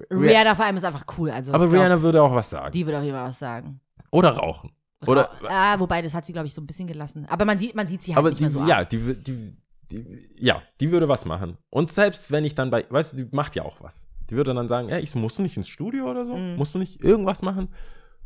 Rihanna 0.10 0.56
vor 0.56 0.66
allem 0.66 0.78
ist 0.78 0.84
einfach 0.84 1.06
cool. 1.18 1.30
Also 1.30 1.54
Aber 1.54 1.68
glaub, 1.68 1.80
Rihanna 1.80 2.02
würde 2.02 2.22
auch 2.22 2.34
was 2.34 2.50
sagen. 2.50 2.72
Die 2.74 2.86
würde 2.86 3.00
auch 3.00 3.04
immer 3.04 3.24
was 3.28 3.40
sagen. 3.40 3.80
Oder 4.12 4.32
rauchen. 4.32 4.72
Oder- 5.06 5.30
ah, 5.50 5.80
wobei, 5.80 6.02
das 6.02 6.14
hat 6.14 6.26
sie, 6.26 6.34
glaube 6.34 6.48
ich, 6.48 6.54
so 6.54 6.62
ein 6.62 6.68
bisschen 6.68 6.88
gelassen. 6.88 7.26
Aber 7.28 7.46
man 7.46 7.60
sieht, 7.60 7.76
man 7.76 7.88
sieht 7.88 8.02
sie 8.02 8.16
halt 8.16 8.20
Aber 8.20 8.30
nicht 8.30 8.40
die, 8.40 8.44
mehr 8.44 8.52
so 8.52 8.66
ja, 8.66 8.84
die, 8.86 9.16
die, 9.16 9.54
die, 9.92 10.30
ja, 10.38 10.62
die 10.80 10.92
würde 10.92 11.08
was 11.08 11.26
machen. 11.26 11.58
Und 11.70 11.92
selbst 11.92 12.32
wenn 12.32 12.46
ich 12.46 12.56
dann 12.56 12.70
bei, 12.70 12.86
weißt 12.90 13.14
du, 13.14 13.18
die 13.18 13.36
macht 13.36 13.56
ja 13.56 13.64
auch 13.64 13.82
was. 13.82 14.08
Die 14.30 14.36
würde 14.36 14.54
dann 14.54 14.68
sagen, 14.68 14.90
ey, 14.90 15.02
ich 15.02 15.14
musst 15.16 15.38
du 15.38 15.44
nicht 15.44 15.58
ins 15.58 15.68
Studio 15.68 16.10
oder 16.10 16.26
so? 16.26 16.36
Mhm. 16.36 16.56
Musst 16.56 16.74
du 16.74 16.80
nicht 16.80 17.04
irgendwas 17.04 17.42
machen? 17.42 17.70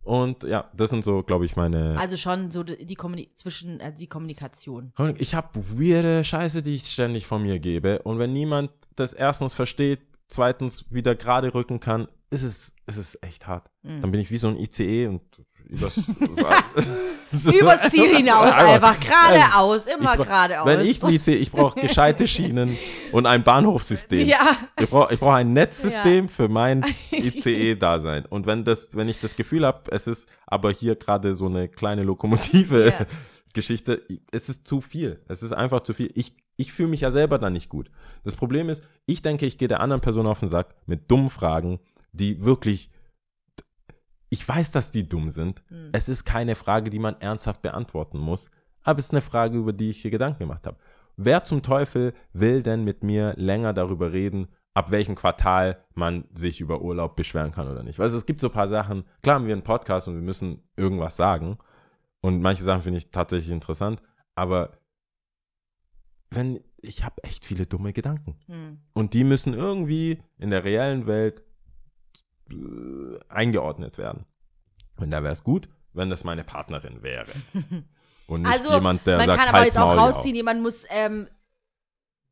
Und 0.01 0.43
ja, 0.43 0.69
das 0.73 0.89
sind 0.89 1.03
so, 1.03 1.23
glaube 1.23 1.45
ich, 1.45 1.55
meine. 1.55 1.97
Also 1.99 2.15
schon 2.17 2.51
so 2.51 2.63
die, 2.63 2.95
Kommuni 2.95 3.31
zwischen 3.35 3.79
äh, 3.79 3.93
die 3.93 4.07
Kommunikation. 4.07 4.93
ich 5.17 5.35
habe 5.35 5.47
weirde 5.77 6.23
Scheiße, 6.23 6.61
die 6.61 6.75
ich 6.75 6.85
ständig 6.85 7.27
von 7.27 7.41
mir 7.41 7.59
gebe. 7.59 8.01
Und 8.03 8.17
wenn 8.17 8.31
niemand 8.31 8.71
das 8.95 9.13
erstens 9.13 9.53
versteht, 9.53 9.99
zweitens 10.27 10.85
wieder 10.91 11.15
gerade 11.15 11.53
rücken 11.53 11.79
kann, 11.79 12.07
ist 12.29 12.43
es, 12.43 12.73
ist 12.87 12.97
es 12.97 13.17
echt 13.21 13.47
hart. 13.47 13.69
Mhm. 13.83 14.01
Dann 14.01 14.11
bin 14.11 14.21
ich 14.21 14.31
wie 14.31 14.37
so 14.37 14.47
ein 14.47 14.57
ICE 14.57 15.07
und 15.07 15.21
übers, 15.69 15.97
Übers 17.53 17.89
Ziel 17.91 18.17
hinaus 18.17 18.51
einfach, 18.51 18.99
geradeaus, 18.99 19.85
immer 19.85 20.17
geradeaus. 20.17 20.65
Wenn 20.65 20.81
ich 20.81 21.01
ICE, 21.03 21.35
ich 21.35 21.51
brauche 21.51 21.79
gescheite 21.79 22.27
Schienen 22.27 22.77
und 23.11 23.27
ein 23.27 23.43
Bahnhofssystem. 23.43 24.27
Ja, 24.27 24.57
Ich 24.79 24.89
brauche 24.89 25.13
ich 25.13 25.19
brauch 25.19 25.33
ein 25.33 25.53
Netzsystem 25.53 26.27
für 26.27 26.47
mein 26.47 26.83
ICE-Dasein. 27.11 28.25
Und 28.25 28.47
wenn, 28.47 28.63
das, 28.63 28.89
wenn 28.93 29.07
ich 29.09 29.19
das 29.19 29.35
Gefühl 29.35 29.65
habe, 29.65 29.91
es 29.91 30.07
ist 30.07 30.27
aber 30.47 30.71
hier 30.71 30.95
gerade 30.95 31.35
so 31.35 31.45
eine 31.45 31.67
kleine 31.67 32.03
Lokomotive 32.03 32.87
Ja. 32.87 33.05
Geschichte, 33.53 34.03
es 34.31 34.47
ist 34.47 34.67
zu 34.67 34.79
viel. 34.79 35.21
Es 35.27 35.41
ist 35.41 35.53
einfach 35.53 35.81
zu 35.81 35.93
viel. 35.93 36.11
Ich, 36.13 36.33
ich 36.55 36.71
fühle 36.71 36.89
mich 36.89 37.01
ja 37.01 37.09
selber 37.09 37.39
dann 37.39 37.53
nicht 37.53 37.67
gut. 37.69 37.89
Das 38.23 38.35
Problem 38.35 38.69
ist, 38.69 38.83
ich 39.07 39.23
denke, 39.23 39.47
ich 39.47 39.57
gehe 39.57 39.67
der 39.67 39.79
anderen 39.79 40.01
Person 40.01 40.27
auf 40.27 40.39
den 40.39 40.49
Sack 40.49 40.75
mit 40.85 41.09
dummen 41.09 41.29
Fragen, 41.31 41.79
die 42.11 42.43
wirklich. 42.43 42.91
Ich 44.29 44.47
weiß, 44.47 44.71
dass 44.71 44.91
die 44.91 45.07
dumm 45.07 45.31
sind. 45.31 45.63
Hm. 45.69 45.89
Es 45.91 46.07
ist 46.07 46.23
keine 46.23 46.55
Frage, 46.55 46.89
die 46.89 46.99
man 46.99 47.19
ernsthaft 47.19 47.61
beantworten 47.61 48.19
muss. 48.19 48.49
Aber 48.83 48.99
es 48.99 49.05
ist 49.05 49.11
eine 49.11 49.21
Frage, 49.21 49.57
über 49.57 49.73
die 49.73 49.89
ich 49.89 50.01
hier 50.01 50.11
Gedanken 50.11 50.39
gemacht 50.39 50.65
habe. 50.65 50.77
Wer 51.17 51.43
zum 51.43 51.61
Teufel 51.61 52.13
will 52.31 52.63
denn 52.63 52.83
mit 52.83 53.03
mir 53.03 53.33
länger 53.35 53.73
darüber 53.73 54.13
reden, 54.13 54.47
ab 54.73 54.91
welchem 54.91 55.15
Quartal 55.15 55.83
man 55.93 56.25
sich 56.33 56.61
über 56.61 56.81
Urlaub 56.81 57.15
beschweren 57.15 57.51
kann 57.51 57.67
oder 57.67 57.83
nicht? 57.83 57.99
Weißt 57.99 58.13
du, 58.13 58.17
es 58.17 58.25
gibt 58.25 58.39
so 58.39 58.47
ein 58.47 58.53
paar 58.53 58.69
Sachen. 58.69 59.03
Klar 59.21 59.35
haben 59.35 59.45
wir 59.45 59.53
einen 59.53 59.63
Podcast 59.63 60.07
und 60.07 60.15
wir 60.15 60.21
müssen 60.21 60.63
irgendwas 60.77 61.17
sagen. 61.17 61.57
Und 62.21 62.41
manche 62.41 62.63
Sachen 62.63 62.83
finde 62.83 62.99
ich 62.99 63.11
tatsächlich 63.11 63.51
interessant. 63.51 64.01
Aber 64.35 64.77
wenn, 66.29 66.61
ich 66.81 67.03
habe 67.03 67.23
echt 67.23 67.45
viele 67.45 67.65
dumme 67.65 67.91
Gedanken. 67.91 68.35
Hm. 68.45 68.77
Und 68.93 69.13
die 69.13 69.23
müssen 69.23 69.53
irgendwie 69.53 70.21
in 70.37 70.51
der 70.51 70.63
reellen 70.63 71.07
Welt 71.07 71.43
eingeordnet 73.29 73.97
werden. 73.97 74.25
Und 74.97 75.11
da 75.11 75.23
wäre 75.23 75.33
es 75.33 75.43
gut, 75.43 75.69
wenn 75.93 76.09
das 76.09 76.23
meine 76.23 76.43
Partnerin 76.43 77.01
wäre. 77.03 77.31
Und 78.27 78.43
nicht 78.43 78.51
Also, 78.51 78.73
jemand, 78.73 79.07
der 79.07 79.17
man 79.17 79.25
sagt, 79.25 79.39
kann 79.39 79.49
aber 79.55 79.65
jetzt 79.65 79.77
auch 79.77 79.97
rausziehen, 79.97 80.35
jemand 80.35 80.61
muss 80.61 80.85
ähm, 80.89 81.27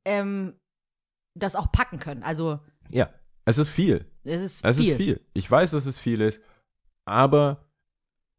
ähm, 0.06 0.53
das 1.34 1.56
auch 1.56 1.71
packen 1.71 1.97
können. 1.99 2.21
Also, 2.23 2.60
Ja, 2.89 3.10
es 3.45 3.58
ist 3.58 3.69
viel. 3.69 4.06
es 4.23 4.41
ist 4.41 4.65
Es 4.65 4.77
viel. 4.77 4.89
ist 4.91 4.97
viel. 4.97 5.25
Ich 5.34 5.49
weiß, 5.49 5.71
dass 5.71 5.86
es 5.88 5.97
viel 5.97 6.21
ist. 6.21 6.41
Aber, 7.06 7.65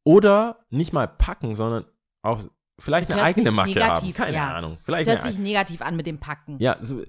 oder 0.04 0.64
nicht 0.70 0.92
mal 0.92 1.08
packen, 1.08 1.56
sondern 1.56 1.84
auch 2.22 2.42
vielleicht 2.78 3.08
Es 3.08 3.12
eine 3.12 3.22
hört 3.22 3.28
eigene 3.36 3.50
Macke 3.50 3.70
negativ, 3.70 4.18
haben. 4.18 4.24
Keine 4.26 4.36
ja. 4.36 4.54
Ahnung. 4.54 4.74
Es 4.74 4.84
Vielleicht 4.84 5.08
hört 5.08 5.22
eine 5.22 5.30
sich 5.32 5.40
negativ 5.40 5.82
an 5.82 5.96
mit 5.96 6.06
dem 6.06 6.18
Packen. 6.20 6.58
Ja, 6.60 6.76
so, 6.80 7.02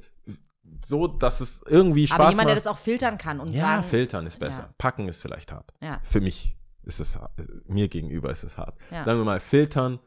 so, 0.83 1.07
dass 1.07 1.41
es 1.41 1.61
irgendwie 1.67 2.07
Spaß 2.07 2.19
aber 2.19 2.29
jemand, 2.29 2.47
der 2.49 2.55
macht. 2.55 2.65
das 2.65 2.71
auch 2.71 2.77
filtern 2.77 3.17
kann 3.17 3.39
und 3.39 3.49
ja, 3.49 3.61
sagen, 3.61 3.83
filtern 3.83 4.25
ist 4.25 4.39
besser. 4.39 4.63
Ja. 4.63 4.73
Packen 4.77 5.07
ist 5.07 5.21
vielleicht 5.21 5.51
hart. 5.51 5.73
ja, 5.81 5.99
Für 6.03 6.21
mich 6.21 6.57
ist 6.83 6.99
es 6.99 7.15
hart. 7.17 7.31
Mir 7.67 7.87
gegenüber 7.87 8.31
ist 8.31 8.43
es 8.43 8.57
hart. 8.57 8.77
ja. 8.91 9.03
Sagen 9.03 9.19
wir 9.19 9.25
mal, 9.25 9.39
filtern. 9.39 9.99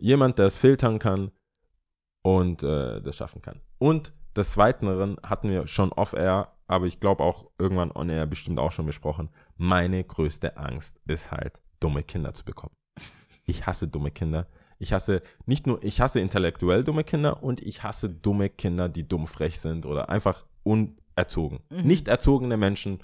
Jemand, 0.00 0.38
der 0.38 0.46
es 0.46 0.56
filtern 0.56 1.00
kann 1.00 1.32
und 2.22 2.62
äh, 2.62 3.00
das 3.02 3.16
schaffen 3.16 3.42
kann. 3.42 3.60
Und 3.78 4.12
des 4.36 4.56
Weiteren 4.56 5.16
hatten 5.26 5.50
wir 5.50 5.66
schon 5.66 5.92
off-air, 5.92 6.52
aber 6.68 6.86
ich 6.86 7.00
glaube 7.00 7.24
auch 7.24 7.50
irgendwann 7.58 7.90
on 7.90 8.08
air 8.08 8.26
bestimmt 8.26 8.60
auch 8.60 8.70
schon 8.70 8.86
besprochen. 8.86 9.30
Meine 9.56 10.04
größte 10.04 10.56
Angst 10.56 11.00
ist 11.06 11.32
halt, 11.32 11.60
dumme 11.80 12.04
Kinder 12.04 12.32
zu 12.34 12.44
bekommen. 12.44 12.74
Ich 13.44 13.66
hasse 13.66 13.88
dumme 13.88 14.10
Kinder. 14.12 14.46
Ich 14.78 14.92
hasse 14.92 15.22
nicht 15.46 15.66
nur, 15.66 15.82
ich 15.82 16.00
hasse 16.00 16.20
intellektuell 16.20 16.84
dumme 16.84 17.04
Kinder 17.04 17.42
und 17.42 17.60
ich 17.60 17.82
hasse 17.82 18.08
dumme 18.08 18.48
Kinder, 18.48 18.88
die 18.88 19.06
dumm 19.06 19.26
frech 19.26 19.58
sind 19.60 19.86
oder 19.86 20.08
einfach 20.08 20.46
unerzogen. 20.62 21.60
Mhm. 21.70 21.82
Nicht 21.82 22.08
erzogene 22.08 22.56
Menschen, 22.56 23.00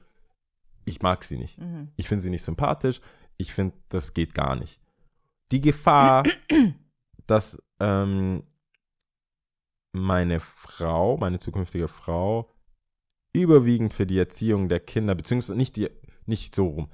ich 0.85 1.03
mag 1.03 1.25
sie 1.25 1.37
nicht. 1.37 1.59
Mhm. 1.59 1.89
Ich 1.97 2.09
finde 2.09 2.23
sie 2.23 2.31
nicht 2.31 2.45
sympathisch. 2.45 3.01
Ich 3.37 3.53
finde, 3.53 3.75
das 3.89 4.15
geht 4.15 4.35
gar 4.35 4.55
nicht. 4.55 4.81
Die 5.51 5.61
Gefahr, 5.61 6.23
dass 7.27 7.61
ähm, 7.81 8.45
meine 9.93 10.41
Frau, 10.41 11.17
meine 11.17 11.39
zukünftige 11.41 11.89
Frau, 11.89 12.51
überwiegend 13.33 13.95
für 13.95 14.07
die 14.07 14.19
Erziehung 14.19 14.69
der 14.69 14.81
Kinder, 14.81 15.15
beziehungsweise 15.15 15.57
nicht, 15.57 15.77
die, 15.77 15.91
nicht 16.27 16.55
so 16.55 16.69
rum, 16.69 16.89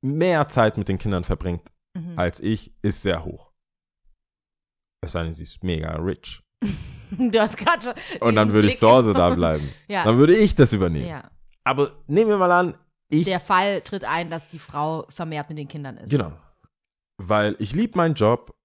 mehr 0.00 0.48
Zeit 0.48 0.78
mit 0.78 0.88
den 0.88 0.98
Kindern 0.98 1.24
verbringt 1.24 1.70
Mhm. 1.96 2.18
als 2.18 2.40
ich, 2.40 2.72
ist 2.82 3.02
sehr 3.02 3.24
hoch. 3.24 3.50
Es 5.00 5.12
sei 5.12 5.22
denn, 5.24 5.32
sie 5.34 5.42
ist 5.44 5.62
mega 5.64 5.94
rich. 5.96 6.42
Du 7.10 7.38
hast 7.40 7.56
gerade 7.56 7.84
schon. 7.84 7.94
Und 8.20 8.34
dann 8.34 8.52
würde 8.52 8.66
ich 8.66 8.78
zu 8.80 8.88
Hause 8.90 9.12
da 9.14 9.30
bleiben. 9.30 9.70
Ja. 9.88 10.02
Dann 10.02 10.18
würde 10.18 10.34
ich 10.36 10.56
das 10.56 10.72
übernehmen. 10.72 11.06
ja. 11.06 11.22
Aber 11.62 11.92
nehmen 12.08 12.30
wir 12.30 12.36
mal 12.36 12.50
an, 12.50 12.76
ich 13.08 13.24
Der 13.24 13.38
Fall 13.38 13.80
tritt 13.82 14.02
ein, 14.04 14.28
dass 14.28 14.48
die 14.48 14.58
Frau 14.58 15.06
vermehrt 15.08 15.48
mit 15.48 15.56
den 15.58 15.68
Kindern 15.68 15.96
ist. 15.98 16.10
Genau. 16.10 16.32
Weil 17.18 17.54
ich 17.60 17.72
liebe 17.72 17.96
meinen 17.96 18.14
Job 18.16 18.56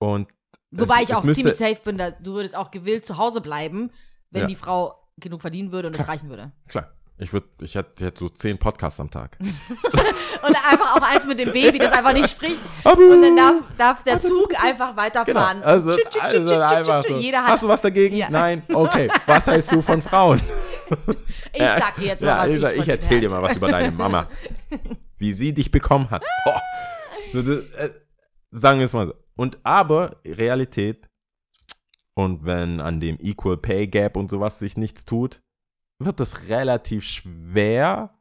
und 0.00 0.28
Wobei 0.70 1.02
es, 1.02 1.08
ich 1.10 1.14
auch 1.16 1.22
ziemlich 1.24 1.56
safe 1.56 1.80
bin, 1.84 1.98
da, 1.98 2.12
du 2.12 2.34
würdest 2.34 2.54
auch 2.54 2.70
gewillt 2.70 3.04
zu 3.04 3.16
Hause 3.16 3.40
bleiben, 3.40 3.90
wenn 4.30 4.42
Ja. 4.42 4.46
die 4.46 4.54
Frau 4.54 4.94
genug 5.18 5.40
verdienen 5.40 5.72
würde 5.72 5.88
und 5.88 5.98
es 5.98 6.06
reichen 6.06 6.28
würde. 6.28 6.52
Klar. 6.68 6.92
Ich 7.20 7.32
würde, 7.32 7.48
ich 7.62 7.74
hätte, 7.74 7.90
ich 7.98 8.04
hätte 8.04 8.18
so 8.18 8.28
zehn 8.28 8.58
Podcasts 8.58 9.00
am 9.00 9.10
Tag. 9.10 9.36
Und 9.40 10.56
einfach 10.64 10.96
auch 10.96 11.02
eins 11.02 11.26
mit 11.26 11.40
dem 11.40 11.52
Baby, 11.52 11.78
das 11.78 11.92
einfach 11.92 12.12
nicht 12.12 12.30
spricht. 12.30 12.62
Und 12.84 13.22
dann 13.22 13.36
darf, 13.36 13.54
darf 13.76 14.02
der 14.04 14.20
Zug 14.20 14.54
einfach 14.62 14.96
weiterfahren. 14.96 15.58
Genau. 15.58 15.68
Also, 15.68 15.96
also 16.20 16.60
einfach 16.60 17.04
so. 17.04 17.14
Jeder 17.14 17.42
hat. 17.42 17.48
Hast 17.48 17.64
du 17.64 17.68
was 17.68 17.82
dagegen? 17.82 18.16
Ja. 18.16 18.30
Nein? 18.30 18.62
Okay. 18.72 19.10
Was 19.26 19.48
hältst 19.48 19.72
du 19.72 19.82
von 19.82 20.00
Frauen? 20.00 20.40
ich 21.52 21.62
sag 21.62 21.96
dir 21.96 22.06
jetzt 22.06 22.22
mal, 22.22 22.28
ja, 22.28 22.38
was 22.38 22.48
ich, 22.48 22.54
ich, 22.54 22.60
sag, 22.60 22.76
ich 22.76 22.88
erzähl 22.88 23.20
dir 23.20 23.30
mal 23.30 23.42
was 23.42 23.56
über 23.56 23.68
deine 23.68 23.90
Mama. 23.90 24.28
Wie 25.18 25.32
sie 25.32 25.52
dich 25.52 25.72
bekommen 25.72 26.08
hat. 26.10 26.22
Boah. 26.44 26.62
So, 27.32 27.42
das, 27.42 27.56
äh, 27.56 27.90
sagen 28.52 28.78
wir 28.78 28.84
es 28.86 28.92
mal 28.92 29.08
so. 29.08 29.14
Und 29.36 29.58
aber 29.64 30.16
Realität 30.24 31.08
und 32.14 32.44
wenn 32.44 32.80
an 32.80 33.00
dem 33.00 33.18
Equal 33.20 33.56
Pay 33.56 33.88
Gap 33.88 34.16
und 34.16 34.30
sowas 34.30 34.58
sich 34.60 34.76
nichts 34.76 35.04
tut, 35.04 35.40
wird 35.98 36.20
es 36.20 36.48
relativ 36.48 37.04
schwer, 37.04 38.14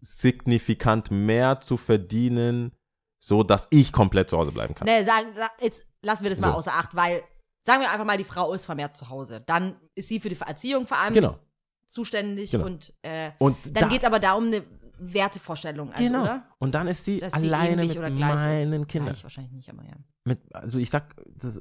signifikant 0.00 1.10
mehr 1.10 1.60
zu 1.60 1.76
verdienen, 1.76 2.72
so 3.22 3.42
dass 3.42 3.66
ich 3.70 3.92
komplett 3.92 4.28
zu 4.30 4.38
Hause 4.38 4.52
bleiben 4.52 4.74
kann. 4.74 4.86
Nee, 4.86 5.02
sagen, 5.04 5.28
sa- 5.34 5.50
jetzt 5.60 5.86
lassen 6.02 6.24
wir 6.24 6.30
das 6.30 6.40
mal 6.40 6.52
So. 6.52 6.58
außer 6.58 6.72
Acht, 6.74 6.94
weil, 6.94 7.22
sagen 7.62 7.80
wir 7.82 7.90
einfach 7.90 8.04
mal, 8.04 8.18
die 8.18 8.24
Frau 8.24 8.52
ist 8.52 8.66
vermehrt 8.66 8.96
zu 8.96 9.08
Hause. 9.08 9.40
Dann 9.46 9.80
ist 9.94 10.08
sie 10.08 10.20
für 10.20 10.28
die 10.28 10.38
Erziehung 10.38 10.86
vor 10.86 10.98
allem 10.98 11.14
Genau. 11.14 11.38
zuständig 11.88 12.50
Genau. 12.50 12.66
und 12.66 12.92
äh, 13.02 13.32
Und 13.38 13.56
dann 13.66 13.84
da, 13.84 13.88
geht 13.88 14.00
es 14.00 14.04
aber 14.04 14.18
da 14.20 14.34
um 14.34 14.44
eine 14.46 14.62
Wertevorstellung, 14.98 15.90
also, 15.92 16.04
genau. 16.04 16.22
oder? 16.22 16.46
Und 16.58 16.74
dann 16.74 16.86
ist 16.86 17.04
sie 17.04 17.22
alleine 17.22 17.84
mit 17.84 18.18
meinen. 18.18 18.86
Kindern. 18.86 19.12
Gleich 19.12 19.22
wahrscheinlich 19.22 19.52
nicht, 19.52 19.70
aber 19.70 19.84
ja. 19.84 19.94
Mit, 20.24 20.40
also 20.54 20.78
ich 20.78 20.90
sag, 20.90 21.14
das, 21.26 21.60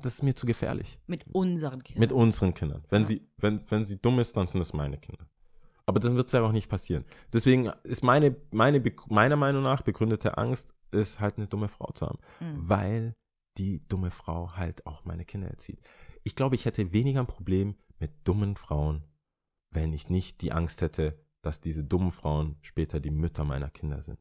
das 0.00 0.14
ist 0.14 0.22
mir 0.22 0.34
zu 0.34 0.46
gefährlich. 0.46 0.98
Mit 1.06 1.26
unseren 1.32 1.82
Kindern. 1.82 2.00
Mit 2.00 2.12
unseren 2.12 2.54
Kindern. 2.54 2.84
Wenn, 2.88 3.02
Ja. 3.02 3.08
sie, 3.08 3.28
wenn, 3.38 3.60
wenn 3.70 3.84
sie 3.84 4.00
dumm 4.00 4.18
ist, 4.18 4.36
dann 4.36 4.46
sind 4.46 4.60
es 4.60 4.72
meine 4.72 4.98
Kinder. 4.98 5.26
Aber 5.86 5.98
dann 6.00 6.16
wird 6.16 6.28
es 6.28 6.32
ja 6.32 6.42
auch 6.42 6.52
nicht 6.52 6.68
passieren. 6.68 7.04
Deswegen 7.32 7.66
ist 7.82 8.04
meine, 8.04 8.36
meine, 8.52 8.82
meiner 9.08 9.36
Meinung 9.36 9.62
nach 9.62 9.82
begründete 9.82 10.38
Angst, 10.38 10.72
ist 10.92 11.20
halt 11.20 11.36
eine 11.36 11.46
dumme 11.48 11.68
Frau 11.68 11.90
zu 11.92 12.06
haben. 12.06 12.18
Mhm. 12.40 12.68
Weil 12.68 13.14
die 13.58 13.86
dumme 13.88 14.10
Frau 14.10 14.52
halt 14.52 14.86
auch 14.86 15.04
meine 15.04 15.24
Kinder 15.24 15.48
erzieht. 15.48 15.80
Ich 16.22 16.36
glaube, 16.36 16.54
ich 16.54 16.64
hätte 16.64 16.92
weniger 16.92 17.20
ein 17.20 17.26
Problem 17.26 17.74
mit 17.98 18.12
dummen 18.24 18.56
Frauen, 18.56 19.04
wenn 19.72 19.92
ich 19.92 20.08
nicht 20.08 20.40
die 20.42 20.52
Angst 20.52 20.80
hätte, 20.80 21.18
dass 21.42 21.60
diese 21.60 21.84
dummen 21.84 22.12
Frauen 22.12 22.56
später 22.62 23.00
die 23.00 23.10
Mütter 23.10 23.44
meiner 23.44 23.70
Kinder 23.70 24.02
sind. 24.02 24.18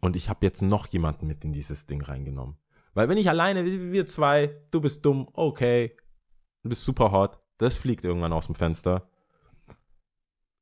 Und 0.00 0.16
ich 0.16 0.28
habe 0.28 0.44
jetzt 0.44 0.62
noch 0.62 0.86
jemanden 0.88 1.26
mit 1.26 1.44
in 1.44 1.52
dieses 1.52 1.86
Ding 1.86 2.02
reingenommen. 2.02 2.56
Weil 2.94 3.08
wenn 3.08 3.18
ich 3.18 3.28
alleine, 3.28 3.64
wir 3.64 4.06
zwei, 4.06 4.54
du 4.70 4.80
bist 4.80 5.04
dumm, 5.04 5.28
okay, 5.32 5.96
du 6.62 6.68
bist 6.68 6.84
super 6.84 7.10
hot, 7.10 7.38
das 7.58 7.76
fliegt 7.76 8.04
irgendwann 8.04 8.32
aus 8.32 8.46
dem 8.46 8.54
Fenster. 8.54 9.08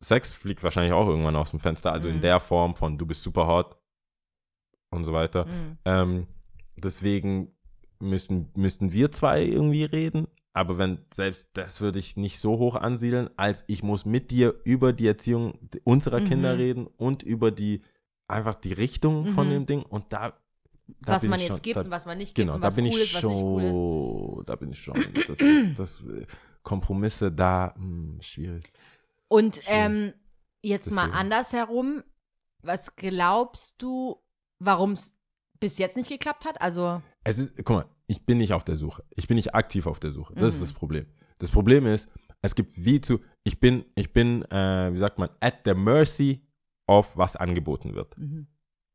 Sex 0.00 0.32
fliegt 0.32 0.62
wahrscheinlich 0.62 0.92
auch 0.92 1.06
irgendwann 1.06 1.36
aus 1.36 1.50
dem 1.50 1.60
Fenster, 1.60 1.92
also 1.92 2.08
in 2.08 2.16
Mhm. 2.16 2.20
der 2.22 2.40
Form 2.40 2.74
von 2.74 2.98
du 2.98 3.06
bist 3.06 3.22
super 3.22 3.46
hot 3.46 3.76
und 4.90 5.04
so 5.04 5.12
weiter. 5.12 5.44
Mhm. 5.46 5.78
Ähm, 5.84 6.26
deswegen 6.76 7.54
müssten, 8.00 8.50
müssten 8.56 8.92
wir 8.92 9.12
zwei 9.12 9.42
irgendwie 9.44 9.84
reden. 9.84 10.26
Aber 10.54 10.76
wenn, 10.78 10.98
selbst 11.14 11.50
das 11.54 11.80
würde 11.80 11.98
ich 11.98 12.16
nicht 12.16 12.38
so 12.38 12.58
hoch 12.58 12.74
ansiedeln, 12.74 13.30
als 13.36 13.64
ich 13.68 13.82
muss 13.82 14.04
mit 14.04 14.30
dir 14.30 14.54
über 14.64 14.92
die 14.92 15.06
Erziehung 15.06 15.58
unserer 15.84 16.20
Mhm. 16.20 16.24
Kinder 16.24 16.58
reden 16.58 16.86
und 16.86 17.22
über 17.22 17.50
die, 17.50 17.82
einfach 18.28 18.54
die 18.56 18.72
Richtung 18.74 19.26
von 19.32 19.46
Mhm. 19.46 19.50
dem 19.52 19.66
Ding. 19.66 19.82
Und 19.82 20.12
da, 20.12 20.34
da 21.00 21.12
Was 21.14 21.22
bin 21.22 21.30
man 21.30 21.40
ich 21.40 21.46
jetzt 21.46 21.56
schon, 21.56 21.62
gibt 21.62 21.76
da, 21.76 21.80
und 21.82 21.90
was 21.90 22.04
man 22.04 22.18
nicht 22.18 22.34
gibt 22.34 22.44
Genau, 22.46 22.54
und 22.56 22.60
da 22.60 22.68
was 22.68 22.74
bin 22.76 22.84
cool 22.86 23.00
ich 23.00 23.12
ist, 23.14 23.20
schon, 23.20 23.32
cool 23.34 24.44
da 24.44 24.56
bin 24.56 24.72
ich 24.72 24.78
schon, 24.82 24.96
das 25.26 25.40
ist, 25.40 25.78
das, 25.78 26.00
äh, 26.02 26.26
Kompromisse 26.62 27.32
da, 27.32 27.74
hm, 27.76 28.18
schwierig. 28.20 28.70
Und 29.28 29.56
Schön. 29.56 29.64
ähm, 29.66 30.12
jetzt 30.62 30.90
mal 30.92 31.02
Deswegen. 31.06 31.18
andersherum, 31.18 32.02
was 32.62 32.94
glaubst 32.94 33.80
du, 33.82 34.22
warum 34.58 34.92
es 34.92 35.16
bis 35.58 35.78
jetzt 35.78 35.96
nicht 35.96 36.08
geklappt 36.08 36.44
hat? 36.44 36.60
Also, 36.60 37.02
Es 37.24 37.38
ist, 37.38 37.56
guck 37.64 37.70
mal, 37.70 37.86
ich 38.12 38.24
bin 38.26 38.38
nicht 38.38 38.52
auf 38.52 38.64
der 38.64 38.76
Suche. 38.76 39.02
Ich 39.16 39.26
bin 39.26 39.36
nicht 39.36 39.54
aktiv 39.54 39.86
auf 39.86 39.98
der 39.98 40.10
Suche. 40.10 40.34
Das 40.34 40.54
ist 40.54 40.60
Mhm. 40.60 40.64
das 40.64 40.72
Problem. 40.74 41.06
Das 41.38 41.50
Problem 41.50 41.86
ist, 41.86 42.08
es 42.42 42.54
gibt 42.54 42.84
wie 42.84 43.00
zu, 43.00 43.20
ich 43.42 43.58
bin, 43.58 43.84
ich 43.94 44.12
bin, 44.12 44.42
äh, 44.50 44.92
wie 44.92 44.98
sagt 44.98 45.18
man, 45.18 45.30
at 45.40 45.60
the 45.64 45.74
mercy 45.74 46.46
of 46.86 47.16
was 47.16 47.36
angeboten 47.36 47.94
wird. 47.94 48.16
mhm, 48.18 48.46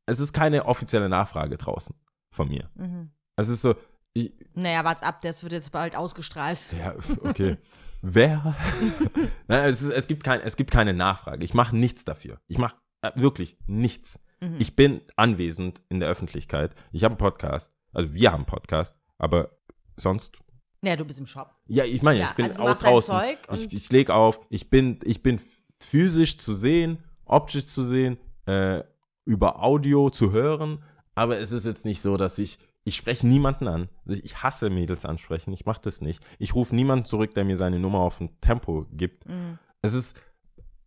Es 0.06 0.20
ist 0.20 0.32
keine 0.32 0.64
offizielle 0.66 1.08
Nachfrage 1.08 1.56
draußen 1.58 1.94
von 2.30 2.48
mir. 2.48 2.70
mhm. 2.74 3.10
Es 3.36 3.48
ist 3.48 3.62
so, 3.62 3.74
ich, 4.14 4.32
naja, 4.54 4.82
wart's 4.84 5.02
ab, 5.02 5.20
das 5.22 5.42
wird 5.42 5.52
jetzt 5.52 5.70
bald 5.72 5.94
ausgestrahlt. 5.96 6.70
ja, 6.78 6.94
okay. 7.22 7.56
Wer? 8.02 8.54
Nein, 9.48 9.68
es, 9.68 9.82
ist, 9.82 9.90
es, 9.90 10.06
gibt 10.06 10.22
kein, 10.24 10.40
es 10.40 10.56
gibt 10.56 10.70
keine 10.70 10.94
Nachfrage. 10.94 11.44
Ich 11.44 11.54
mache 11.54 11.76
nichts 11.76 12.04
dafür. 12.04 12.40
Ich 12.46 12.58
mache 12.58 12.76
äh, 13.02 13.10
wirklich 13.16 13.56
nichts. 13.66 14.18
Mhm. 14.40 14.56
Ich 14.58 14.76
bin 14.76 15.00
anwesend 15.16 15.82
in 15.88 16.00
der 16.00 16.08
Öffentlichkeit. 16.08 16.74
Ich 16.92 17.02
habe 17.04 17.12
einen 17.12 17.18
Podcast. 17.18 17.72
Also 17.92 18.12
wir 18.14 18.30
haben 18.30 18.40
einen 18.40 18.46
Podcast. 18.46 18.96
Aber 19.18 19.50
sonst 19.96 20.38
ja, 20.84 20.96
du 20.96 21.04
bist 21.04 21.18
im 21.18 21.26
Shop. 21.26 21.50
Ja, 21.66 21.84
ich 21.84 22.02
meine, 22.02 22.20
Ja, 22.20 22.26
ich 22.26 22.34
bin 22.34 22.46
also 22.46 22.60
auch 22.60 22.78
draußen. 22.78 23.14
Ich 23.52 23.72
ich 23.72 23.90
lege 23.90 24.14
auf, 24.14 24.40
ich 24.48 24.70
bin, 24.70 25.00
ich 25.04 25.22
bin 25.22 25.40
physisch 25.80 26.38
zu 26.38 26.54
sehen, 26.54 26.98
optisch 27.24 27.66
zu 27.66 27.82
sehen, 27.82 28.18
äh, 28.46 28.82
über 29.24 29.62
Audio 29.62 30.10
zu 30.10 30.32
hören, 30.32 30.82
aber 31.14 31.38
es 31.38 31.50
ist 31.52 31.66
jetzt 31.66 31.84
nicht 31.84 32.00
so, 32.00 32.16
dass 32.16 32.38
ich, 32.38 32.58
ich 32.84 32.96
spreche 32.96 33.26
niemanden 33.26 33.66
an. 33.66 33.88
Ich 34.06 34.42
hasse 34.42 34.70
Mädels 34.70 35.04
ansprechen, 35.04 35.52
ich 35.52 35.66
mache 35.66 35.80
das 35.82 36.00
nicht. 36.00 36.24
Ich 36.38 36.54
rufe 36.54 36.74
niemanden 36.74 37.04
zurück, 37.04 37.34
der 37.34 37.44
mir 37.44 37.56
seine 37.56 37.78
Nummer 37.78 37.98
auf 37.98 38.20
ein 38.20 38.40
Tempo 38.40 38.86
gibt. 38.92 39.28
Mhm. 39.28 39.58
Es 39.82 39.92
ist, 39.92 40.20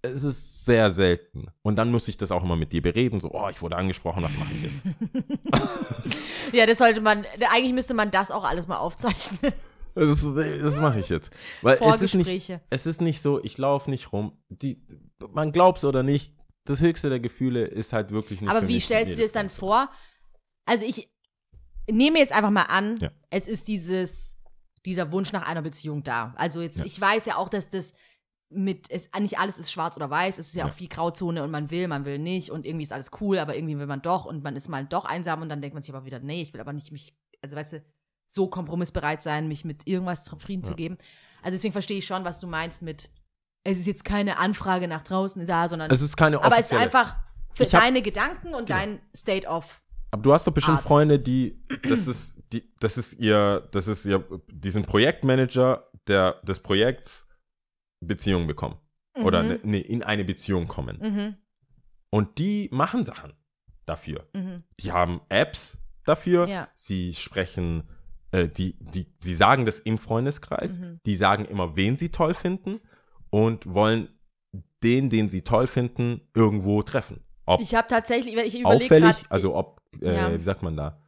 es 0.04 0.24
ist 0.24 0.66
sehr 0.66 0.92
selten. 0.92 1.48
Und 1.62 1.76
dann 1.78 1.92
muss 1.92 2.08
ich 2.08 2.18
das 2.18 2.32
auch 2.32 2.44
immer 2.44 2.56
mit 2.56 2.72
dir 2.74 2.82
bereden, 2.82 3.20
so, 3.20 3.32
oh, 3.32 3.50
ich 3.50 3.62
wurde 3.62 3.76
angesprochen, 3.78 4.24
was 4.24 4.38
mache 4.38 4.54
ich 4.54 4.64
jetzt? 4.64 4.84
Ja, 6.54 6.66
das 6.66 6.80
sollte 6.80 7.00
man, 7.00 7.26
eigentlich 7.52 7.72
müsste 7.74 7.94
man 7.94 8.12
das 8.12 8.30
auch 8.30 8.44
alles 8.44 8.68
mal 8.68 8.78
aufzeichnen. 8.78 9.54
Das, 9.94 10.22
das 10.24 10.80
mache 10.80 11.02
ich 11.02 11.10
jetzt. 11.10 11.32
Weil 11.62 11.76
es 11.76 12.02
ist 12.02 12.16
nicht, 12.16 12.26
Vorgespräche. 12.28 12.62
es 12.70 12.86
ist 12.86 13.02
nicht 13.02 13.22
so, 13.22 13.44
ich 13.44 13.58
laufe 13.58 13.90
nicht 13.90 14.14
rum. 14.14 14.38
Die, 14.48 14.82
man 15.34 15.52
glaubt 15.52 15.80
es 15.80 15.84
oder 15.84 16.02
nicht, 16.02 16.34
das 16.64 16.80
höchste 16.80 17.10
der 17.10 17.20
Gefühle 17.20 17.66
ist 17.66 17.92
halt 17.92 18.10
wirklich 18.12 18.40
nicht 18.40 18.50
Aber 18.50 18.70
wie 18.70 18.80
stellst 18.80 19.12
du 19.12 19.16
dir 19.18 19.24
das 19.24 19.34
dann 19.34 19.50
vor? 19.50 19.90
Also 20.66 20.86
ich 20.86 21.10
nehme 21.92 22.20
jetzt 22.20 22.32
einfach 22.32 22.52
mal 22.52 22.64
an, 22.64 23.00
Ja. 23.02 23.12
es 23.32 23.50
ist 23.50 23.68
dieses, 23.68 24.38
dieser 24.86 25.12
Wunsch 25.12 25.34
nach 25.34 25.46
einer 25.46 25.62
Beziehung 25.62 26.04
da. 26.04 26.34
Also 26.38 26.62
jetzt, 26.62 26.80
Ja. 26.80 26.86
ich 26.86 27.00
weiß 27.02 27.26
ja 27.26 27.36
auch, 27.36 27.50
dass 27.50 27.70
das 27.70 27.92
mit, 28.54 28.90
es, 28.90 29.08
nicht 29.20 29.40
alles 29.40 29.58
ist 29.58 29.72
schwarz 29.72 29.96
oder 29.96 30.10
weiß, 30.10 30.38
es 30.38 30.48
ist 30.48 30.56
ja, 30.56 30.66
Ja. 30.66 30.72
auch 30.72 30.76
viel 30.76 30.88
Grauzone 30.90 31.44
und 31.44 31.52
man 31.52 31.72
will, 31.72 31.88
man 31.88 32.06
will 32.06 32.20
nicht 32.20 32.50
und 32.52 32.66
irgendwie 32.66 32.84
ist 32.84 32.92
alles 32.94 33.10
cool, 33.22 33.40
aber 33.40 33.56
irgendwie 33.56 33.78
will 33.80 33.86
man 33.88 34.02
doch 34.02 34.26
und 34.26 34.44
man 34.44 34.56
ist 34.56 34.68
mal 34.70 34.86
doch 34.86 35.06
einsam 35.06 35.42
und 35.42 35.50
dann 35.50 35.62
denkt 35.62 35.74
man 35.74 35.84
sich 35.84 35.94
aber 35.94 36.06
wieder, 36.06 36.20
nee, 36.20 36.42
ich 36.42 36.54
will 36.54 36.60
aber 36.62 36.74
nicht 36.74 36.92
mich, 36.92 37.16
also 37.42 37.56
weißt 37.56 37.74
du, 37.74 37.84
so 38.28 38.48
kompromissbereit 38.48 39.24
sein, 39.24 39.48
mich 39.48 39.66
mit 39.66 39.88
irgendwas 39.88 40.24
zufrieden 40.26 40.64
zu 40.64 40.72
Ja. 40.72 40.76
geben. 40.78 40.98
Also 41.42 41.56
deswegen 41.56 41.72
verstehe 41.74 41.98
ich 41.98 42.06
schon, 42.06 42.24
was 42.26 42.40
du 42.40 42.48
meinst 42.48 42.82
mit, 42.82 43.10
es 43.64 43.80
ist 43.80 43.88
jetzt 43.88 44.04
keine 44.06 44.38
Anfrage 44.38 44.88
nach 44.88 45.04
draußen 45.04 45.46
da, 45.46 45.68
sondern 45.70 45.90
Es 45.92 46.02
ist 46.02 46.18
keine 46.18 46.38
aber 46.38 46.48
es 46.48 46.52
ist 46.52 46.74
offizielle. 46.74 46.82
einfach 46.84 47.18
für 47.54 47.64
hab- 47.66 47.72
deine 47.82 48.02
Gedanken 48.02 48.54
und 48.54 48.68
Genau. 48.68 48.80
dein 48.80 49.02
State 49.16 49.48
of. 49.48 49.82
Aber 50.12 50.22
du 50.24 50.34
hast 50.34 50.46
doch 50.46 50.52
bestimmt 50.54 50.78
Art. 50.80 50.86
Freunde, 50.86 51.20
die, 51.20 51.64
das 51.88 52.08
ist, 52.08 52.38
die, 52.52 52.70
das 52.80 52.98
ist 52.98 53.14
ihr, 53.14 53.68
das 53.72 53.88
ist 53.88 54.06
ihr, 54.06 54.24
die 54.52 54.70
sind 54.72 54.86
Projektmanager 54.88 55.88
der, 56.08 56.34
des 56.44 56.60
Projekts 56.60 57.28
Beziehungen 58.02 58.48
bekommen. 58.48 58.78
oder 59.26 59.44
Mhm. 59.44 59.50
ne, 59.50 59.60
ne, 59.64 59.80
in 59.82 60.04
eine 60.04 60.24
Beziehung 60.24 60.68
kommen. 60.70 60.98
Mhm. 61.02 61.36
Und 62.12 62.38
die 62.38 62.70
machen 62.72 63.04
Sachen 63.04 63.34
dafür. 63.86 64.26
Mhm. 64.34 64.64
Die 64.80 64.94
haben 64.94 65.20
Apps 65.28 65.78
dafür. 66.06 66.48
Ja. 66.48 66.70
Sie 66.76 67.14
sprechen, 67.14 67.84
äh, 68.32 68.48
die, 68.48 68.78
die, 68.80 69.08
sie 69.20 69.36
sagen 69.36 69.66
das 69.66 69.82
im 69.82 69.98
Freundeskreis. 69.98 70.80
Mhm. 70.80 71.00
Die 71.06 71.18
sagen 71.18 71.44
immer, 71.44 71.76
wen 71.76 71.98
sie 71.98 72.10
toll 72.10 72.34
finden 72.34 72.80
und 73.30 73.66
wollen 73.74 74.08
den, 74.82 75.10
den 75.10 75.28
sie 75.30 75.42
toll 75.42 75.68
finden, 75.68 76.22
irgendwo 76.34 76.82
treffen. 76.84 77.22
Ob 77.46 77.60
Ich 77.62 77.76
habe 77.76 77.90
tatsächlich, 77.90 78.34
ich 78.38 78.60
überlege 78.62 78.86
auffällig, 78.86 79.16
gerade. 79.18 79.30
also 79.32 79.56
ob, 79.58 79.82
äh, 80.02 80.16
Ja. 80.16 80.40
wie 80.40 80.44
sagt 80.44 80.64
man 80.64 80.78
da, 80.78 81.02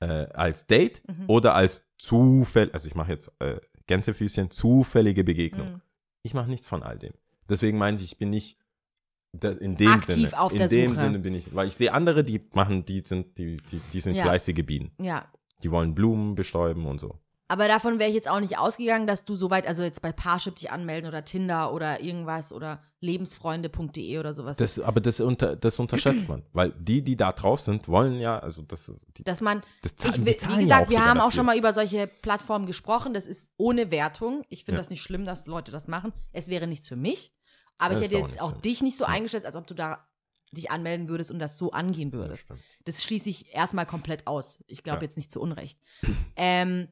äh, 0.00 0.06
als 0.32 0.66
Date 0.66 1.02
Mhm. 1.06 1.24
oder 1.28 1.54
als 1.54 1.82
zufällig, 1.98 2.72
also 2.72 2.86
ich 2.88 2.94
mache 2.94 3.12
jetzt 3.12 3.30
äh, 3.40 3.60
Gänsefüßchen, 3.86 4.50
zufällige 4.50 5.22
Begegnung. 5.22 5.82
Ich 6.22 6.34
mache 6.34 6.48
nichts 6.48 6.68
von 6.68 6.82
all 6.82 6.98
dem. 6.98 7.12
Deswegen 7.48 7.78
meinte 7.78 8.02
ich, 8.02 8.12
ich 8.12 8.18
bin 8.18 8.30
nicht 8.30 8.58
das, 9.32 9.56
in 9.56 9.76
dem 9.76 9.88
Aktiv 9.88 10.14
Sinne. 10.14 10.38
auf 10.40 10.52
in 10.52 10.58
der 10.58 10.68
dem 10.68 10.90
Suche. 10.92 11.00
Sinne 11.04 11.18
bin 11.18 11.34
ich, 11.34 11.54
weil 11.54 11.66
ich 11.68 11.74
sehe 11.74 11.92
andere, 11.92 12.22
die 12.22 12.40
machen, 12.54 12.84
die 12.84 13.00
sind, 13.00 13.36
die, 13.38 13.56
die, 13.56 13.80
die 13.92 14.00
sind 14.00 14.14
Ja. 14.14 14.24
fleißige 14.24 14.64
Bienen. 14.64 14.92
Ja. 15.00 15.30
Die 15.62 15.70
wollen 15.70 15.94
Blumen 15.94 16.34
bestäuben 16.34 16.86
und 16.86 16.98
so. 17.00 17.18
Aber 17.52 17.68
davon 17.68 17.98
wäre 17.98 18.08
ich 18.08 18.14
jetzt 18.14 18.28
auch 18.30 18.40
nicht 18.40 18.56
ausgegangen, 18.56 19.06
dass 19.06 19.26
du 19.26 19.34
soweit, 19.36 19.66
also 19.66 19.82
jetzt 19.82 20.00
bei 20.00 20.10
Parship 20.10 20.56
dich 20.56 20.70
anmelden 20.70 21.06
oder 21.06 21.22
Tinder 21.22 21.74
oder 21.74 22.00
irgendwas 22.00 22.50
oder 22.50 22.80
lebensfreunde.de 23.00 24.18
oder 24.18 24.32
sowas. 24.32 24.56
Das, 24.56 24.78
aber 24.78 25.02
das, 25.02 25.20
unter, 25.20 25.54
das 25.56 25.78
unterschätzt 25.78 26.28
man, 26.28 26.42
weil 26.54 26.70
die, 26.78 27.02
die 27.02 27.14
da 27.14 27.32
drauf 27.32 27.60
sind, 27.60 27.88
wollen 27.88 28.18
ja, 28.20 28.38
also 28.38 28.62
das, 28.62 28.90
die, 29.18 29.24
dass 29.24 29.42
man, 29.42 29.62
das 29.82 29.92
ich, 29.92 29.96
zahlen, 29.98 30.14
zahlen 30.38 30.58
wie 30.60 30.64
ja 30.64 30.78
gesagt, 30.78 30.90
wir 30.90 30.96
sogar 30.96 31.08
haben 31.10 31.18
auch 31.20 31.24
dafür. 31.24 31.36
schon 31.36 31.46
mal 31.46 31.58
über 31.58 31.72
solche 31.74 32.06
Plattformen 32.06 32.64
gesprochen. 32.64 33.12
Das 33.12 33.26
ist 33.26 33.50
ohne 33.58 33.90
Wertung. 33.90 34.44
Ich 34.48 34.64
finde 34.64 34.76
Ja. 34.78 34.80
das 34.80 34.88
nicht 34.90 35.02
schlimm, 35.02 35.26
dass 35.26 35.46
Leute 35.46 35.72
das 35.72 35.88
machen. 35.88 36.14
Es 36.32 36.48
wäre 36.48 36.66
nichts 36.66 36.88
für 36.88 36.96
mich. 36.96 37.32
Aber 37.78 37.94
Das 37.94 38.02
ich 38.02 38.08
hätte 38.08 38.16
auch 38.24 38.28
jetzt 38.28 38.40
auch 38.40 38.50
schlimm. 38.50 38.62
dich 38.62 38.82
nicht 38.82 38.96
so 38.96 39.04
Ja. 39.04 39.10
eingestellt, 39.10 39.44
als 39.44 39.56
ob 39.56 39.66
du 39.66 39.74
da 39.74 40.06
dich 40.52 40.70
anmelden 40.70 41.08
würdest 41.08 41.30
und 41.30 41.38
das 41.38 41.56
so 41.58 41.72
angehen 41.72 42.10
Ja, 42.12 42.18
würdest. 42.18 42.44
stimmt. 42.44 42.60
Das 42.84 43.02
schließe 43.02 43.28
ich 43.28 43.54
erstmal 43.54 43.86
komplett 43.86 44.26
aus. 44.26 44.62
Ich 44.66 44.82
glaube 44.82 44.98
Ja. 44.98 45.02
jetzt 45.04 45.16
nicht 45.16 45.30
zu 45.32 45.40
Unrecht. 45.40 45.78
ähm, 46.36 46.88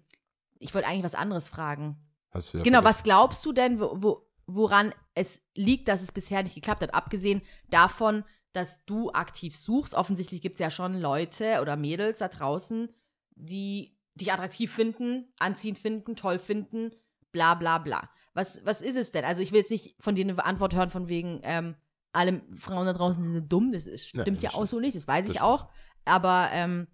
ich 0.60 0.72
wollte 0.74 0.86
eigentlich 0.86 1.02
was 1.04 1.14
anderes 1.16 1.48
fragen. 1.48 1.96
Hast 2.30 2.54
du 2.54 2.58
Genau, 2.62 2.78
vergessen. 2.82 2.84
was 2.84 3.02
glaubst 3.02 3.44
du 3.44 3.52
denn, 3.52 3.80
wo, 3.80 3.90
wo, 3.96 4.26
woran 4.46 4.94
es 5.14 5.40
liegt, 5.54 5.88
dass 5.88 6.00
es 6.02 6.12
bisher 6.12 6.42
nicht 6.42 6.54
geklappt 6.54 6.82
hat? 6.82 6.94
Abgesehen 6.94 7.42
davon, 7.70 8.24
dass 8.52 8.84
du 8.84 9.10
aktiv 9.10 9.56
suchst. 9.56 9.94
Offensichtlich 9.94 10.40
gibt 10.42 10.54
es 10.54 10.60
ja 10.60 10.70
schon 10.70 10.94
Leute 11.00 11.60
oder 11.60 11.76
Mädels 11.76 12.18
da 12.18 12.28
draußen, 12.28 12.88
die 13.34 13.96
dich 14.14 14.32
attraktiv 14.32 14.72
finden, 14.72 15.32
anziehend 15.38 15.78
finden, 15.78 16.14
toll 16.16 16.38
finden, 16.38 16.92
bla 17.32 17.54
bla 17.54 17.78
bla. 17.78 18.08
Was, 18.34 18.64
was 18.64 18.82
ist 18.82 18.96
es 18.96 19.10
denn? 19.10 19.24
Also 19.24 19.40
ich 19.42 19.50
will 19.52 19.58
jetzt 19.60 19.70
nicht 19.70 19.96
von 20.00 20.14
dir 20.14 20.24
eine 20.24 20.44
Antwort 20.44 20.74
hören 20.74 20.90
von 20.90 21.08
wegen, 21.08 21.40
ähm, 21.42 21.74
alle 22.12 22.42
Frauen 22.56 22.86
da 22.86 22.92
draußen 22.92 23.22
sind 23.32 23.52
dumm. 23.52 23.72
Das 23.72 23.86
ist, 23.86 24.12
Ja, 24.14 24.22
stimmt 24.22 24.42
das 24.42 24.52
ja 24.52 24.54
auch 24.54 24.66
so 24.66 24.80
nicht, 24.80 24.96
das 24.96 25.06
weiß 25.08 25.26
Das 25.26 25.32
ich 25.34 25.38
stimmt. 25.38 25.48
auch. 25.50 25.68
Aber 26.04 26.48
ähm, 26.52 26.88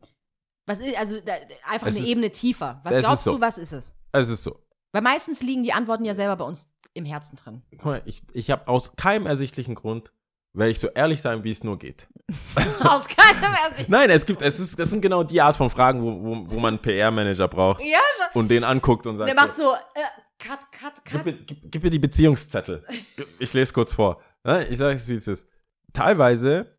was 0.66 0.78
ist, 0.80 0.96
also 0.98 1.20
da, 1.20 1.34
einfach 1.68 1.86
Es 1.86 1.96
eine 1.96 2.04
ist- 2.04 2.10
Ebene 2.10 2.30
tiefer. 2.30 2.80
Was 2.84 2.98
glaubst 2.98 3.24
so. 3.24 3.34
du, 3.36 3.40
was 3.40 3.58
ist 3.58 3.72
es? 3.72 3.94
Es 4.12 4.28
ist 4.28 4.42
so. 4.42 4.60
Weil 4.92 5.02
meistens 5.02 5.42
liegen 5.42 5.62
die 5.62 5.72
Antworten 5.72 6.04
ja 6.04 6.14
selber 6.14 6.36
bei 6.36 6.44
uns 6.44 6.68
im 6.94 7.04
Herzen 7.04 7.36
drin. 7.36 7.62
Guck 7.72 7.84
mal, 7.84 8.02
ich, 8.06 8.22
ich 8.32 8.50
habe 8.50 8.66
aus 8.68 8.96
keinem 8.96 9.26
ersichtlichen 9.26 9.74
Grund, 9.74 10.12
werde 10.54 10.70
ich 10.70 10.80
so 10.80 10.88
ehrlich 10.88 11.20
sein, 11.20 11.44
wie 11.44 11.50
es 11.50 11.62
nur 11.62 11.78
geht. 11.78 12.08
Aus 12.80 13.06
keinem 13.06 13.54
Ersicht. 13.68 13.90
Nein, 13.90 14.08
es 14.08 14.24
gibt, 14.24 14.40
es 14.40 14.58
ist, 14.58 14.78
das 14.78 14.88
sind 14.88 15.02
genau 15.02 15.22
die 15.22 15.40
Art 15.42 15.54
von 15.54 15.68
Fragen, 15.68 16.02
wo, 16.02 16.22
wo, 16.24 16.50
wo 16.50 16.58
man 16.58 16.74
einen 16.74 16.78
PR-Manager 16.82 17.46
braucht 17.46 17.82
Ja, 17.82 17.98
schon. 18.16 18.40
und 18.40 18.48
den 18.48 18.64
anguckt 18.64 19.06
und 19.06 19.18
sagt, 19.18 19.28
Der 19.28 19.34
macht 19.34 19.54
so, 19.54 19.74
äh, 19.74 19.76
cut, 20.38 20.60
cut, 20.72 21.04
gib, 21.04 21.12
cut. 21.12 21.26
mir, 21.26 21.32
gib, 21.34 21.70
gib 21.70 21.82
mir 21.82 21.90
die 21.90 21.98
Beziehungszettel. 21.98 22.86
Ich 23.38 23.52
lese 23.52 23.72
kurz 23.74 23.92
vor. 23.92 24.22
Ich 24.70 24.78
sage 24.78 24.94
es, 24.96 25.06
wie 25.08 25.14
es 25.16 25.28
ist. 25.28 25.46
Teilweise 25.92 26.78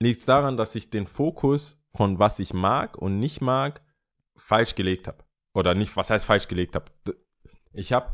liegt 0.00 0.20
es 0.20 0.26
daran, 0.26 0.56
dass 0.56 0.74
ich 0.76 0.90
den 0.90 1.06
Fokus 1.08 1.77
von 1.90 2.18
was 2.18 2.38
ich 2.38 2.52
mag 2.52 2.96
und 2.96 3.18
nicht 3.18 3.40
mag 3.40 3.82
falsch 4.36 4.74
gelegt 4.74 5.08
habe. 5.08 5.24
Oder 5.54 5.74
nicht, 5.74 5.96
was 5.96 6.10
heißt 6.10 6.24
falsch 6.24 6.48
gelegt 6.48 6.74
habe? 6.74 6.86
Ich 7.72 7.92
habe 7.92 8.10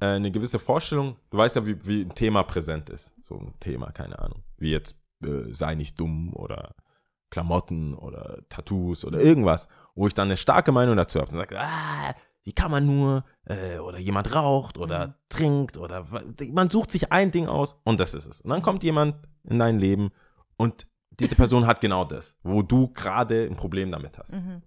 äh, 0.00 0.06
eine 0.06 0.30
gewisse 0.30 0.58
Vorstellung, 0.58 1.16
du 1.30 1.38
weißt 1.38 1.56
ja, 1.56 1.66
wie, 1.66 1.84
wie 1.86 2.02
ein 2.02 2.14
Thema 2.14 2.42
präsent 2.42 2.90
ist. 2.90 3.12
So 3.28 3.36
ein 3.36 3.54
Thema, 3.60 3.90
keine 3.92 4.18
Ahnung. 4.18 4.42
Wie 4.56 4.70
jetzt 4.70 4.96
äh, 5.24 5.52
sei 5.52 5.74
nicht 5.74 5.98
dumm 5.98 6.32
oder 6.34 6.74
Klamotten 7.30 7.94
oder 7.94 8.38
Tattoos 8.48 9.04
oder 9.04 9.20
irgendwas, 9.20 9.66
wo 9.94 10.06
ich 10.06 10.14
dann 10.14 10.28
eine 10.28 10.36
starke 10.36 10.70
Meinung 10.70 10.96
dazu 10.96 11.18
habe 11.20 11.30
und 11.30 11.38
sage, 11.38 11.58
ah, 11.60 12.14
wie 12.44 12.52
kann 12.52 12.70
man 12.70 12.86
nur, 12.86 13.24
äh, 13.46 13.78
oder 13.78 13.98
jemand 13.98 14.32
raucht 14.32 14.78
oder 14.78 15.08
Mhm. 15.08 15.14
trinkt 15.28 15.76
oder 15.78 16.06
man 16.52 16.70
sucht 16.70 16.92
sich 16.92 17.10
ein 17.10 17.32
Ding 17.32 17.48
aus 17.48 17.80
und 17.82 17.98
das 17.98 18.14
ist 18.14 18.26
es. 18.26 18.40
Und 18.42 18.50
dann 18.50 18.62
kommt 18.62 18.84
jemand 18.84 19.16
in 19.42 19.58
dein 19.58 19.80
Leben 19.80 20.10
und 20.56 20.86
diese 21.20 21.34
Person 21.36 21.66
hat 21.66 21.80
genau 21.80 22.04
das, 22.04 22.36
wo 22.42 22.62
du 22.62 22.88
gerade 22.92 23.44
ein 23.44 23.56
Problem 23.56 23.90
damit 23.90 24.18
hast. 24.18 24.32
Mhm. 24.32 24.62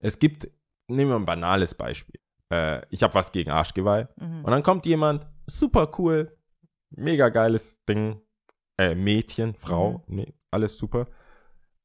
Es 0.00 0.18
gibt, 0.18 0.48
nehmen 0.88 1.10
wir 1.10 1.16
ein 1.16 1.24
banales 1.24 1.74
Beispiel. 1.74 2.20
Äh, 2.52 2.82
ich 2.90 3.02
habe 3.02 3.14
was 3.14 3.30
gegen 3.32 3.50
Arschgeweih 3.50 4.08
Mhm. 4.16 4.44
und 4.44 4.50
dann 4.50 4.62
kommt 4.62 4.86
jemand, 4.86 5.26
super 5.46 5.90
cool, 5.98 6.36
mega 6.90 7.28
geiles 7.28 7.84
Ding, 7.84 8.20
äh, 8.78 8.94
Mädchen, 8.94 9.54
Frau, 9.54 10.02
nee, 10.06 10.32
alles 10.50 10.76
super. 10.78 11.06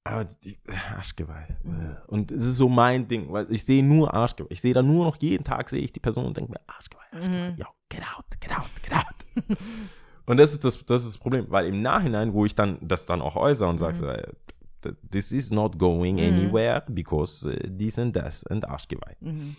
Aber 0.05 0.25
die 0.25 0.59
Arschgeweih. 0.95 1.57
Mhm. 1.63 1.97
Und 2.07 2.31
es 2.31 2.45
ist 2.45 2.57
so 2.57 2.67
mein 2.69 3.07
Ding, 3.07 3.31
weil 3.31 3.49
ich 3.51 3.63
sehe 3.63 3.83
nur 3.83 4.13
Arschgeweih. 4.13 4.51
Ich 4.51 4.61
sehe 4.61 4.73
da 4.73 4.81
nur 4.83 5.05
noch 5.05 5.15
jeden 5.21 5.43
Tag 5.45 5.69
sehe 5.69 5.79
ich 5.81 5.93
die 5.93 5.99
Person 6.01 6.25
und 6.25 6.35
denke 6.37 6.51
mir, 6.51 6.59
Arschgeweih, 6.67 7.03
Arschgeweih, 7.13 7.51
Mhm. 7.51 7.57
yo, 7.57 7.65
get 7.89 8.01
out, 8.01 8.25
get 8.41 8.51
out, 8.57 8.69
get 8.83 8.93
out. 8.93 9.05
und 10.25 10.37
das 10.37 10.53
ist 10.53 10.63
das, 10.63 10.83
das 10.85 11.03
ist 11.03 11.09
das 11.15 11.17
Problem, 11.17 11.45
weil 11.49 11.65
im 11.67 11.81
Nachhinein, 11.81 12.33
wo 12.33 12.45
ich 12.45 12.55
dann 12.55 12.77
das 12.81 13.05
dann 13.05 13.21
auch 13.21 13.35
äußere 13.35 13.67
und 13.69 13.77
sage, 13.77 14.03
Mhm. 14.03 14.09
äh, 14.09 14.23
th- 14.83 14.95
this 15.11 15.31
is 15.31 15.51
not 15.51 15.77
going 15.77 16.15
Mhm. 16.15 16.21
anywhere 16.23 16.83
because 16.87 17.51
äh, 17.51 17.69
dies 17.69 17.97
und 17.97 18.13
das 18.15 18.43
und 18.43 18.67
Arschgeweih 18.67 19.15
Mhm. 19.21 19.55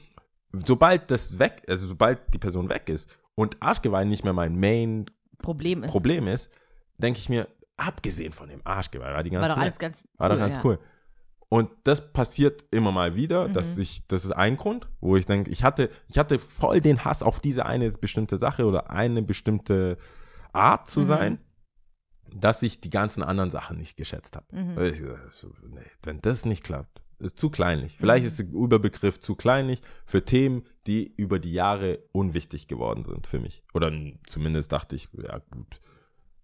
sobald 0.67 1.11
das 1.11 1.39
weg, 1.39 1.62
also 1.69 1.87
sobald 1.89 2.33
die 2.33 2.39
Person 2.39 2.69
weg 2.69 2.89
ist 2.89 3.11
und 3.35 3.57
Arschgeweih 3.61 4.05
nicht 4.05 4.25
mehr 4.25 4.33
mein 4.33 4.59
Main 4.59 5.07
Problem 5.39 5.83
ist. 5.85 5.91
Problem 5.91 6.27
ist, 6.29 6.51
denke 6.99 7.19
ich 7.19 7.29
mir, 7.29 7.49
abgesehen 7.77 8.33
von 8.33 8.49
dem 8.49 8.61
Arschgeweih, 8.65 9.12
war 9.12 9.23
die 9.23 9.31
ganze 9.31 9.49
War 9.49 9.55
doch 9.57 9.61
alles 9.62 9.79
ganz 9.79 10.07
war 10.17 10.29
doch 10.29 10.39
ganz 10.39 10.55
ja. 10.55 10.61
cool. 10.65 10.79
Und 11.51 11.71
das 11.85 12.12
passiert 12.12 12.65
immer 12.71 12.91
mal 12.93 13.15
wieder, 13.15 13.49
dass 13.49 13.77
Mhm. 13.77 13.83
ich, 13.83 14.07
das 14.09 14.25
ist 14.25 14.33
ein 14.33 14.57
Grund, 14.57 14.89
wo 15.01 15.17
ich 15.17 15.27
denke, 15.27 15.51
ich 15.51 15.62
hatte, 15.62 15.91
ich 16.09 16.19
hatte 16.19 16.39
voll 16.39 16.81
den 16.81 17.05
Hass 17.05 17.23
auf 17.23 17.41
diese 17.41 17.67
eine 17.67 17.91
bestimmte 17.91 18.39
Sache 18.39 18.65
oder 18.65 18.91
eine 18.91 19.23
bestimmte 19.23 19.99
Art 20.55 20.89
zu 20.89 21.01
Mhm. 21.01 21.05
sein, 21.05 21.39
dass 22.33 22.63
ich 22.63 22.81
die 22.81 22.91
ganzen 22.91 23.23
anderen 23.23 23.51
Sachen 23.51 23.77
nicht 23.79 23.97
geschätzt 23.97 24.37
habe. 24.37 24.47
Mhm. 24.57 24.77
Wenn 26.03 26.21
das 26.21 26.45
nicht 26.45 26.65
klappt, 26.65 27.03
ist 27.19 27.39
zu 27.39 27.49
kleinlich. 27.51 27.97
Vielleicht 27.97 28.25
Mhm. 28.25 28.29
ist 28.29 28.39
der 28.41 28.47
Überbegriff 28.49 29.21
zu 29.21 29.35
kleinlich 29.37 29.81
für 30.05 30.25
Themen, 30.25 30.65
die 30.87 31.15
über 31.17 31.39
die 31.39 31.53
Jahre 31.53 32.01
unwichtig 32.13 32.67
geworden 32.69 33.05
sind 33.05 33.27
für 33.27 33.39
mich. 33.39 33.63
Oder 33.73 33.93
zumindest 34.27 34.73
dachte 34.73 34.97
ich, 34.97 35.09
ja 35.13 35.39
gut, 35.51 35.81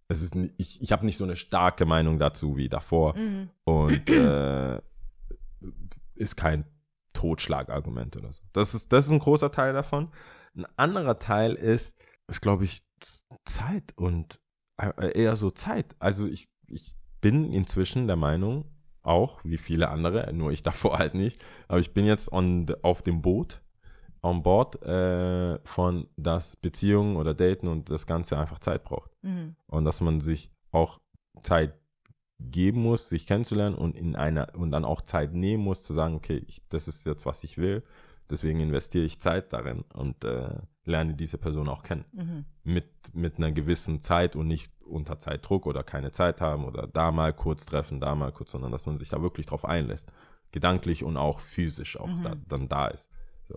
es 0.09 0.23
ist, 0.23 0.35
ich, 0.59 0.81
ich 0.83 0.93
habe 0.93 1.05
nicht 1.07 1.17
so 1.17 1.25
eine 1.25 1.37
starke 1.37 1.87
Meinung 1.87 2.19
dazu 2.19 2.57
wie 2.57 2.69
davor 2.69 3.17
Mhm. 3.17 3.51
und 3.65 4.09
äh, 4.11 4.81
ist 6.15 6.37
kein 6.37 6.65
Totschlagargument 7.13 8.17
oder 8.17 8.33
so. 8.33 8.43
Das 8.53 8.75
ist, 8.75 8.93
das 8.93 9.07
ist 9.07 9.11
ein 9.11 9.19
großer 9.19 9.51
Teil 9.51 9.73
davon. 9.73 10.11
Ein 10.55 10.67
anderer 10.77 11.19
Teil 11.19 11.55
ist, 11.55 11.97
ist 12.31 12.41
glaube 12.41 12.65
ich, 12.65 12.83
Zeit 13.45 13.93
und 13.97 14.41
äh, 14.79 15.13
eher 15.19 15.37
so 15.37 15.51
Zeit. 15.51 15.95
Also 15.99 16.27
ich, 16.27 16.49
ich 16.69 16.95
bin 17.21 17.53
inzwischen 17.53 18.07
der 18.07 18.17
Meinung, 18.17 18.65
auch 19.03 19.45
wie 19.45 19.59
viele 19.59 19.89
andere, 19.89 20.33
nur 20.35 20.53
ich 20.53 20.63
davor 20.71 20.99
halt 20.99 21.15
nicht, 21.15 21.45
aber 21.69 21.81
ich 21.81 21.93
bin 21.93 22.05
jetzt 22.07 22.33
on, 22.33 22.67
the- 22.67 22.75
auf 22.83 23.03
dem 23.03 23.23
Boot, 23.23 23.63
on 24.23 24.43
board 24.43 24.83
äh, 24.83 25.59
von, 25.65 26.07
dass 26.17 26.57
Beziehungen 26.57 27.17
oder 27.17 27.33
Daten 27.35 27.69
und 27.69 27.91
das 27.91 28.07
Ganze 28.07 28.39
einfach 28.39 28.59
Zeit 28.59 28.85
braucht 28.85 29.11
Mhm. 29.23 29.57
und 29.67 29.85
dass 29.85 30.01
man 30.01 30.21
sich 30.21 30.51
auch 30.73 31.01
Zeit 31.43 31.75
geben 32.39 32.83
muss, 32.83 33.09
sich 33.11 33.27
kennenzulernen 33.27 33.75
und 33.75 33.95
in 33.97 34.17
einer 34.17 34.55
und 34.55 34.71
dann 34.71 34.85
auch 34.87 35.03
Zeit 35.03 35.35
nehmen 35.35 35.63
muss 35.65 35.83
zu 35.83 35.93
sagen, 35.95 36.15
okay, 36.15 36.43
ich, 36.47 36.63
das 36.71 36.89
ist 36.89 37.05
jetzt 37.05 37.27
was 37.27 37.45
ich 37.45 37.59
will, 37.59 37.83
deswegen 38.31 38.61
investiere 38.61 39.05
ich 39.05 39.21
Zeit 39.21 39.53
darin 39.53 39.83
und 39.95 40.25
äh, 40.25 40.55
lerne 40.85 41.15
diese 41.15 41.39
Person 41.39 41.69
auch 41.69 41.83
kennen 41.83 42.05
Mhm. 42.13 42.45
mit 42.65 42.87
mit 43.13 43.39
einer 43.39 43.51
gewissen 43.53 44.01
Zeit 44.03 44.37
und 44.37 44.47
nicht 44.47 44.73
unter 44.85 45.19
Zeitdruck 45.19 45.67
oder 45.67 45.83
keine 45.83 46.13
Zeit 46.13 46.41
haben 46.41 46.65
oder 46.65 46.87
da 46.87 47.11
mal 47.11 47.33
kurz 47.33 47.67
treffen, 47.67 48.01
da 48.01 48.15
mal 48.15 48.33
kurz, 48.33 48.53
sondern 48.53 48.71
dass 48.73 48.87
man 48.87 48.97
sich 48.97 49.09
da 49.09 49.21
wirklich 49.23 49.47
drauf 49.47 49.65
einlässt, 49.65 50.11
gedanklich 50.53 51.03
und 51.05 51.17
auch 51.17 51.41
physisch 51.41 51.99
auch 51.99 52.07
Mhm. 52.09 52.23
da, 52.23 52.35
dann 52.49 52.69
da 52.69 52.87
ist 52.89 53.09
so. 53.49 53.57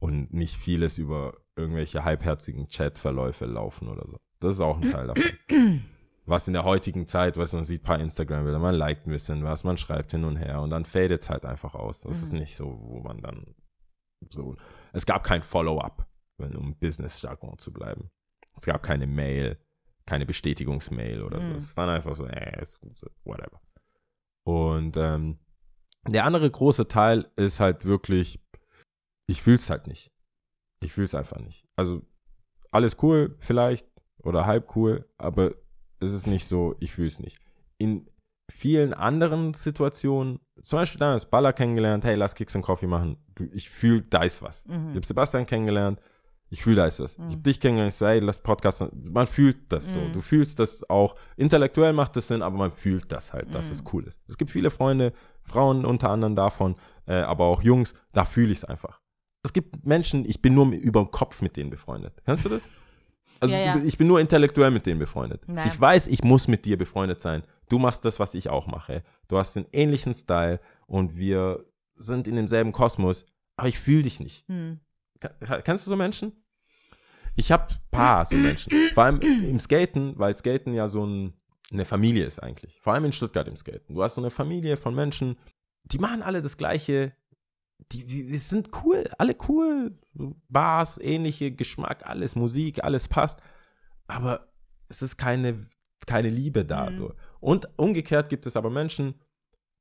und 0.00 0.32
nicht 0.32 0.56
vieles 0.56 0.98
über 0.98 1.34
irgendwelche 1.56 2.04
halbherzigen 2.04 2.68
Chatverläufe 2.68 3.44
laufen 3.46 3.88
oder 3.88 4.06
so. 4.08 4.18
Das 4.40 4.54
ist 4.54 4.60
auch 4.60 4.80
ein 4.80 4.90
Teil 4.90 5.06
davon 5.08 5.22
was 6.24 6.46
in 6.46 6.54
der 6.54 6.64
heutigen 6.64 7.06
Zeit, 7.06 7.36
was 7.36 7.52
man 7.52 7.64
sieht, 7.64 7.82
ein 7.82 7.84
paar 7.84 7.98
Instagram-Bilder, 8.00 8.58
man 8.60 8.74
liked 8.76 9.06
ein 9.06 9.10
bisschen 9.10 9.42
was, 9.44 9.64
man 9.64 9.76
schreibt 9.76 10.12
hin 10.12 10.24
und 10.24 10.36
her 10.36 10.60
und 10.62 10.70
dann 10.70 10.84
fadet 10.84 11.22
es 11.22 11.30
halt 11.30 11.44
einfach 11.44 11.74
aus. 11.74 12.00
Das 12.02 12.18
Mhm. 12.18 12.24
ist 12.24 12.32
nicht 12.32 12.56
so, 12.56 12.78
wo 12.80 13.00
man 13.00 13.20
dann 13.20 13.44
so, 14.30 14.56
es 14.92 15.06
gab 15.06 15.24
kein 15.24 15.42
Follow-up, 15.42 16.06
um 16.38 16.74
Business-Jargon 16.78 17.58
zu 17.58 17.72
bleiben. 17.72 18.10
Es 18.56 18.64
gab 18.64 18.82
keine 18.82 19.06
Mail, 19.06 19.58
keine 20.06 20.26
Bestätigungsmail 20.26 21.22
oder 21.22 21.40
so. 21.40 21.46
Mhm. 21.46 21.56
Es 21.56 21.64
ist 21.64 21.78
dann 21.78 21.88
einfach 21.88 22.14
so, 22.14 22.26
äh, 22.26 22.60
ist, 22.60 22.80
whatever. 23.24 23.60
Und 24.44 24.96
ähm, 24.96 25.38
der 26.06 26.24
andere 26.24 26.50
große 26.50 26.88
Teil 26.88 27.26
ist 27.36 27.60
halt 27.60 27.84
wirklich, 27.84 28.40
ich 29.26 29.42
fühl's 29.42 29.70
halt 29.70 29.86
nicht. 29.86 30.12
Ich 30.80 30.92
fühl's 30.92 31.14
einfach 31.14 31.38
nicht. 31.38 31.66
Also 31.76 32.02
alles 32.72 32.96
cool 33.02 33.36
vielleicht 33.38 33.86
oder 34.22 34.46
halb 34.46 34.74
cool, 34.76 35.08
aber 35.16 35.54
es 36.00 36.12
ist 36.12 36.26
nicht 36.26 36.46
so, 36.46 36.74
ich 36.80 36.90
fühl's 36.90 37.20
nicht. 37.20 37.38
In 37.78 38.08
vielen 38.52 38.94
anderen 38.94 39.54
Situationen, 39.54 40.38
zum 40.60 40.78
Beispiel 40.78 40.98
da 40.98 41.16
ist 41.16 41.30
Baller 41.30 41.52
kennengelernt, 41.52 42.04
hey, 42.04 42.14
lass 42.14 42.34
Kicks 42.34 42.54
und 42.54 42.62
Coffee 42.62 42.86
machen. 42.86 43.16
Du, 43.34 43.44
ich 43.52 43.68
fühl, 43.70 44.02
da 44.02 44.22
ist 44.22 44.42
was. 44.42 44.66
Mhm. 44.66 44.90
Ich 44.90 44.96
habe 44.96 45.06
Sebastian 45.06 45.46
kennengelernt, 45.46 46.00
ich 46.50 46.62
fühle, 46.62 46.76
da 46.76 46.86
ist 46.86 47.00
was. 47.00 47.14
Ich 47.14 47.20
habe 47.22 47.36
dich 47.38 47.60
kennengelernt, 47.60 47.92
ich 47.94 47.98
so, 47.98 48.06
hey, 48.06 48.18
lass 48.20 48.38
Podcast. 48.38 48.84
Man 49.10 49.26
fühlt 49.26 49.72
das 49.72 49.94
so. 49.94 49.98
Mhm. 50.00 50.12
Du 50.12 50.20
fühlst 50.20 50.58
das 50.58 50.88
auch. 50.90 51.16
Intellektuell 51.36 51.92
macht 51.94 52.14
das 52.16 52.28
Sinn, 52.28 52.42
aber 52.42 52.56
man 52.58 52.70
fühlt 52.72 53.10
das 53.10 53.32
halt, 53.32 53.54
dass 53.54 53.66
Mhm. 53.66 53.72
es 53.72 53.84
cool 53.92 54.04
ist. 54.06 54.20
Es 54.28 54.36
gibt 54.36 54.50
viele 54.50 54.70
Freunde, 54.70 55.12
Frauen 55.42 55.84
unter 55.86 56.10
anderem 56.10 56.36
davon, 56.36 56.76
äh, 57.06 57.14
aber 57.14 57.46
auch 57.46 57.62
Jungs, 57.62 57.94
da 58.12 58.24
fühle 58.26 58.52
ich 58.52 58.58
es 58.58 58.64
einfach. 58.64 59.00
Es 59.42 59.52
gibt 59.52 59.84
Menschen, 59.86 60.24
ich 60.24 60.40
bin 60.42 60.54
nur 60.54 60.66
über 60.72 61.02
den 61.02 61.10
Kopf 61.10 61.40
mit 61.42 61.56
denen 61.56 61.70
befreundet. 61.70 62.12
Kennst 62.24 62.44
du 62.44 62.50
das? 62.50 62.62
Also 63.40 63.54
Ja, 63.54 63.60
ja. 63.60 63.82
ich 63.84 63.98
bin 63.98 64.06
nur 64.06 64.20
intellektuell 64.20 64.70
mit 64.70 64.86
denen 64.86 65.00
befreundet. 65.00 65.42
Ja. 65.48 65.64
Ich 65.66 65.80
weiß, 65.80 66.06
ich 66.06 66.22
muss 66.22 66.46
mit 66.46 66.64
dir 66.64 66.78
befreundet 66.78 67.20
sein. 67.22 67.42
Du 67.72 67.78
machst 67.78 68.04
das, 68.04 68.20
was 68.20 68.34
ich 68.34 68.50
auch 68.50 68.66
mache. 68.66 69.02
Du 69.28 69.38
hast 69.38 69.56
den 69.56 69.66
ähnlichen 69.72 70.12
Style 70.12 70.60
und 70.86 71.16
wir 71.16 71.64
sind 71.96 72.28
in 72.28 72.36
demselben 72.36 72.70
Kosmos, 72.72 73.24
aber 73.56 73.68
ich 73.68 73.78
fühle 73.78 74.02
dich 74.02 74.20
nicht. 74.20 74.46
Hm. 74.48 74.80
Ka- 75.20 75.62
Kennst 75.62 75.86
du 75.86 75.90
so 75.90 75.96
Menschen? 75.96 76.32
Ich 77.34 77.50
habe 77.50 77.66
ein 77.72 77.76
paar 77.90 78.26
so 78.26 78.34
Menschen. 78.36 78.70
Vor 78.92 79.04
allem 79.04 79.20
im 79.20 79.58
Skaten, 79.58 80.18
weil 80.18 80.34
Skaten 80.34 80.74
ja 80.74 80.86
so 80.86 81.06
ein, 81.06 81.32
eine 81.72 81.86
Familie 81.86 82.26
ist 82.26 82.42
eigentlich. 82.42 82.78
Vor 82.82 82.92
allem 82.92 83.06
in 83.06 83.12
Stuttgart 83.12 83.48
im 83.48 83.56
Skaten. 83.56 83.94
Du 83.94 84.02
hast 84.02 84.16
so 84.16 84.20
eine 84.20 84.30
Familie 84.30 84.76
von 84.76 84.94
Menschen, 84.94 85.38
die 85.84 85.98
machen 85.98 86.22
alle 86.22 86.42
das 86.42 86.58
Gleiche. 86.58 87.14
Die, 87.90 88.04
die, 88.04 88.26
die 88.26 88.36
sind 88.36 88.68
cool, 88.84 89.08
alle 89.16 89.34
cool. 89.48 89.98
Bars, 90.50 90.98
ähnliche 90.98 91.52
Geschmack, 91.52 92.04
alles, 92.04 92.36
Musik, 92.36 92.84
alles 92.84 93.08
passt. 93.08 93.40
Aber 94.06 94.52
es 94.90 95.00
ist 95.00 95.16
keine, 95.16 95.66
keine 96.06 96.28
Liebe 96.28 96.66
da. 96.66 96.90
Mhm. 96.90 96.96
So. 96.96 97.14
Und 97.42 97.68
umgekehrt 97.76 98.28
gibt 98.28 98.46
es 98.46 98.56
aber 98.56 98.70
Menschen, 98.70 99.20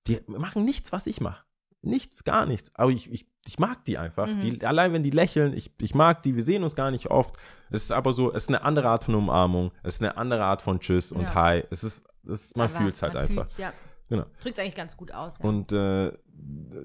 die 0.07 0.19
machen 0.27 0.65
nichts, 0.65 0.91
was 0.91 1.05
ich 1.05 1.21
mache. 1.21 1.45
Nichts, 1.83 2.23
gar 2.23 2.47
nichts. 2.47 2.71
Aber 2.73 2.89
ich, 2.89 3.11
ich, 3.11 3.27
ich 3.45 3.59
mag 3.59 3.85
die 3.85 3.99
einfach. 3.99 4.27
Mhm. 4.27 4.41
Die, 4.41 4.65
allein 4.65 4.93
wenn 4.93 5.03
die 5.03 5.11
lächeln, 5.11 5.53
ich, 5.53 5.71
ich 5.79 5.93
mag 5.93 6.23
die, 6.23 6.35
wir 6.35 6.43
sehen 6.43 6.63
uns 6.63 6.75
gar 6.75 6.89
nicht 6.89 7.11
oft. 7.11 7.37
Es 7.69 7.83
ist 7.83 7.91
aber 7.91 8.13
so, 8.13 8.33
es 8.33 8.43
ist 8.43 8.49
eine 8.49 8.63
andere 8.63 8.89
Art 8.89 9.03
von 9.03 9.13
Umarmung, 9.13 9.71
es 9.83 9.95
ist 9.95 10.01
eine 10.01 10.17
andere 10.17 10.43
Art 10.43 10.63
von 10.63 10.79
Tschüss 10.79 11.11
und 11.11 11.21
Ja. 11.21 11.35
Hi. 11.35 11.63
Es 11.69 11.83
ist, 11.83 12.03
es 12.23 12.45
ist 12.45 12.57
man 12.57 12.67
fühlt 12.67 12.95
es 12.95 13.03
halt 13.03 13.13
man 13.13 13.23
einfach. 13.23 13.43
fühlt's, 13.43 13.57
ja. 13.57 13.73
Genau. 14.09 14.25
Drückt 14.41 14.59
eigentlich 14.59 14.75
ganz 14.75 14.97
gut 14.97 15.13
aus. 15.13 15.37
Ja. 15.37 15.45
Und 15.45 15.71
äh, 15.71 16.07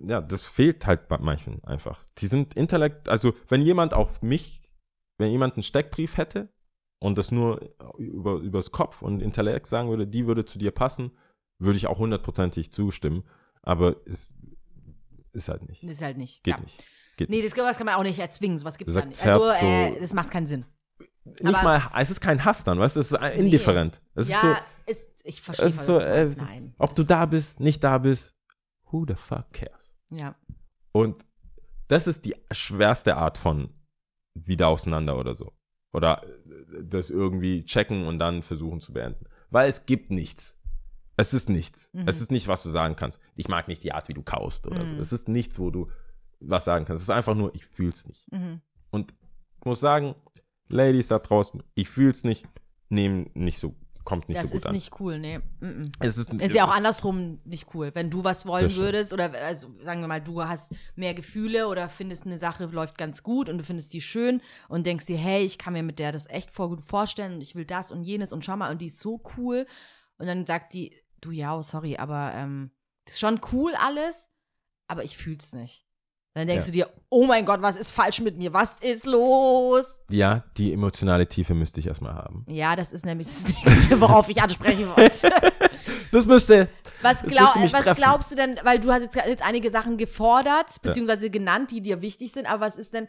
ja, 0.07 0.21
das 0.21 0.43
fehlt 0.43 0.87
halt 0.87 1.09
bei 1.09 1.17
manchen 1.19 1.65
einfach. 1.65 2.03
Die 2.19 2.27
sind 2.27 2.55
Intellekt, 2.55 3.09
also 3.09 3.33
wenn 3.49 3.63
jemand 3.63 3.95
auf 3.95 4.21
mich, 4.21 4.61
wenn 5.17 5.31
jemand 5.31 5.55
einen 5.55 5.63
Steckbrief 5.63 6.19
hätte 6.19 6.51
und 7.07 7.19
das 7.19 7.31
nur 7.31 7.61
über, 7.99 8.35
übers 8.39 8.73
Kopf 8.73 9.01
und 9.01 9.23
Intellekt 9.23 9.69
sagen 9.69 9.89
würde, 9.89 10.09
die 10.09 10.27
würde 10.27 10.45
zu 10.45 10.59
dir 10.59 10.73
passen, 10.73 11.13
würde 11.59 11.77
ich 11.77 11.87
auch 11.87 12.01
hundertprozentig 12.01 12.73
zustimmen. 12.73 13.23
Aber 13.63 13.95
es 14.07 14.31
ist 15.33 15.49
halt 15.49 15.69
nicht. 15.69 15.85
das 15.85 15.93
ist 15.93 16.03
halt 16.03 16.19
nicht. 16.19 16.43
Geht 16.43 16.57
ja. 16.57 16.61
nicht. 16.61 16.83
Geht 17.17 17.31
Nee, 17.31 17.43
das, 17.43 17.53
das 17.53 17.79
kann 17.79 17.87
man 17.87 17.95
auch 17.95 18.03
nicht 18.03 18.19
erzwingen. 18.19 18.59
Sowas 18.59 18.77
gibt 18.77 18.89
es 18.89 18.95
Das 18.95 19.05
ja 19.05 19.09
nicht. 19.09 19.25
Also, 19.25 19.51
äh, 19.65 20.01
das 20.01 20.15
macht 20.15 20.33
keinen 20.33 20.49
Sinn. 20.49 20.65
nicht. 21.25 21.45
Aber- 21.45 21.63
mal, 21.63 21.91
es 21.97 22.11
ist 22.11 22.21
kein 22.21 22.45
Hass 22.45 22.65
dann, 22.65 22.81
weißt 22.81 22.97
du, 22.97 23.01
es 23.01 23.13
ist 23.13 23.23
indifferent. 23.37 24.03
Es 24.17 24.27
ist 24.27 24.33
ja, 24.33 24.41
so, 24.41 24.91
ist, 24.91 25.09
ich 25.23 25.41
verstehe, 25.41 25.67
es 25.67 25.79
was 25.79 25.87
so 25.87 26.01
äh. 26.01 26.27
Nein. 26.27 26.75
ob 26.77 26.93
du 26.97 27.05
da 27.05 27.25
bist, 27.27 27.61
nicht 27.61 27.85
da 27.85 27.99
bist, 27.99 28.35
who 28.91 29.05
the 29.07 29.15
fuck 29.15 29.53
cares? 29.53 29.95
Ja. 30.11 30.35
Und 30.91 31.25
das 31.87 32.09
ist 32.09 32.25
die 32.25 32.35
schwerste 32.51 33.17
Art 33.17 33.39
von 33.39 33.73
wieder 34.35 34.67
auseinander 34.67 35.17
oder 35.17 35.37
so. 35.37 35.53
Oder 35.93 36.23
äh, 36.25 36.85
das 36.85 37.11
irgendwie 37.11 37.65
checken 37.65 38.07
und 38.07 38.19
dann 38.19 38.43
versuchen 38.43 38.81
zu 38.81 38.93
beenden. 38.93 39.27
Weil 39.51 39.69
es 39.69 39.87
gibt 39.87 40.11
nichts. 40.11 40.59
Es 41.17 41.33
ist 41.33 41.49
nichts. 41.49 41.91
Mhm. 41.93 42.07
Es 42.07 42.21
ist 42.21 42.31
nicht, 42.31 42.49
was 42.49 42.63
du 42.63 42.69
sagen 42.69 42.97
kannst. 42.97 43.21
Ich 43.35 43.49
mag 43.49 43.69
nicht 43.69 43.83
die 43.83 43.93
Art, 43.93 44.09
wie 44.09 44.15
du 44.15 44.23
kaust 44.23 44.67
oder 44.67 44.85
so. 44.85 44.95
Mhm. 44.95 45.01
Es 45.01 45.13
ist 45.13 45.29
nichts, 45.29 45.59
wo 45.59 45.71
du 45.71 45.89
was 46.41 46.65
sagen 46.65 46.85
kannst. 46.85 47.03
Es 47.03 47.09
ist 47.09 47.15
einfach 47.15 47.35
nur, 47.35 47.55
ich 47.55 47.65
fühl's 47.65 48.07
nicht. 48.07 48.31
Mhm. 48.33 48.61
Und 48.91 49.15
ich 49.59 49.65
muss 49.65 49.81
sagen, 49.81 50.15
Ladies 50.69 51.09
da 51.09 51.19
draußen, 51.19 51.63
ich 51.75 51.89
fühl's 51.89 52.25
nicht, 52.25 52.47
nehmen 52.89 53.31
nicht 53.35 53.59
so, 53.59 53.75
kommt 54.07 54.31
nicht 54.31 54.39
Das 54.39 54.47
so 54.47 54.53
gut 54.53 54.57
ist 54.63 54.67
an. 54.67 54.75
nicht 54.75 54.99
cool, 55.01 55.19
nee. 55.19 55.41
Mm-mm. 55.61 55.93
es 56.01 56.17
ist, 56.17 56.33
Ist 56.33 56.55
ja 56.55 56.65
auch 56.65 56.75
andersrum 56.75 57.41
nicht 57.45 57.75
cool. 57.75 57.91
Wenn 57.93 58.09
du 58.09 58.25
was 58.25 58.47
wollen 58.47 58.69
Das 58.69 58.77
würdest 58.77 59.13
oder 59.13 59.35
also, 59.35 59.69
sagen 59.83 60.01
wir 60.01 60.09
mal, 60.09 60.23
du 60.23 60.43
hast 60.43 60.75
mehr 60.95 61.13
Gefühle 61.13 61.69
oder 61.69 61.91
findest 61.91 62.25
eine 62.25 62.39
Sache 62.39 62.65
läuft 62.65 62.97
ganz 62.97 63.23
gut 63.23 63.51
und 63.51 63.59
du 63.59 63.65
findest 63.65 63.93
die 63.93 64.01
schön 64.01 64.41
und 64.69 64.87
denkst 64.87 65.05
dir, 65.05 65.19
hey, 65.19 65.45
ich 65.45 65.59
kann 65.59 65.75
mir 65.75 65.83
mit 65.83 65.99
der 65.99 66.13
das 66.13 66.27
echt 66.31 66.51
voll 66.51 66.71
gut 66.71 66.81
vorstellen 66.81 67.35
und 67.35 67.43
ich 67.43 67.55
will 67.55 67.67
das 67.67 67.91
und 67.91 68.05
jenes 68.05 68.33
und 68.33 68.45
schau 68.45 68.57
mal 68.57 68.71
und 68.71 68.81
die 68.81 68.87
ist 68.87 69.01
so 69.01 69.21
cool 69.37 69.67
und 70.19 70.27
dann 70.27 70.47
sagt 70.47 70.73
die, 70.73 70.97
du 71.21 71.31
ja, 71.33 71.57
oh, 71.57 71.63
sorry, 71.63 71.97
aber 71.97 72.33
ähm, 72.35 72.71
das 73.05 73.15
ist 73.15 73.21
schon 73.21 73.41
cool 73.53 73.75
alles, 73.75 74.31
aber 74.87 75.05
ich 75.05 75.17
fühl's 75.17 75.53
nicht. 75.53 75.86
Dann 76.37 76.47
denkst 76.49 76.67
Ja. 76.67 76.71
du 76.71 76.73
dir, 76.73 76.91
oh 77.09 77.25
mein 77.25 77.47
Gott, 77.47 77.63
was 77.63 77.77
ist 77.77 77.93
falsch 77.93 78.21
mit 78.21 78.37
mir? 78.37 78.53
Was 78.53 78.77
ist 78.83 79.07
los? 79.07 80.03
Ja, 80.11 80.45
die 80.59 80.71
emotionale 80.75 81.27
Tiefe 81.27 81.55
müsste 81.55 81.81
ich 81.81 81.87
erstmal 81.87 82.15
haben. 82.15 82.45
Ja, 82.47 82.77
das 82.77 82.93
ist 82.93 83.07
nämlich 83.07 83.27
das 83.27 83.45
Nächste, 83.65 83.99
worauf 84.03 84.29
ich 84.29 84.41
ansprechen 84.43 84.87
wollte. 84.95 85.31
Das 86.13 86.25
müsste, 86.25 86.69
Was, 87.03 87.23
Das 87.23 87.31
glaub, 87.31 87.57
müsste 87.57 87.79
mich 87.79 87.87
was 87.87 87.97
glaubst 87.97 88.31
du 88.31 88.37
denn, 88.37 88.59
weil 88.63 88.79
du 88.79 88.93
hast 88.93 89.03
jetzt, 89.03 89.17
jetzt 89.17 89.45
einige 89.45 89.71
Sachen 89.71 89.97
gefordert, 89.97 90.81
beziehungsweise 90.81 91.31
genannt, 91.31 91.71
die 91.73 91.81
dir 91.81 92.01
wichtig 92.01 92.33
sind, 92.33 92.47
aber 92.47 92.61
was 92.67 92.77
ist 92.79 92.95
denn, 92.95 93.09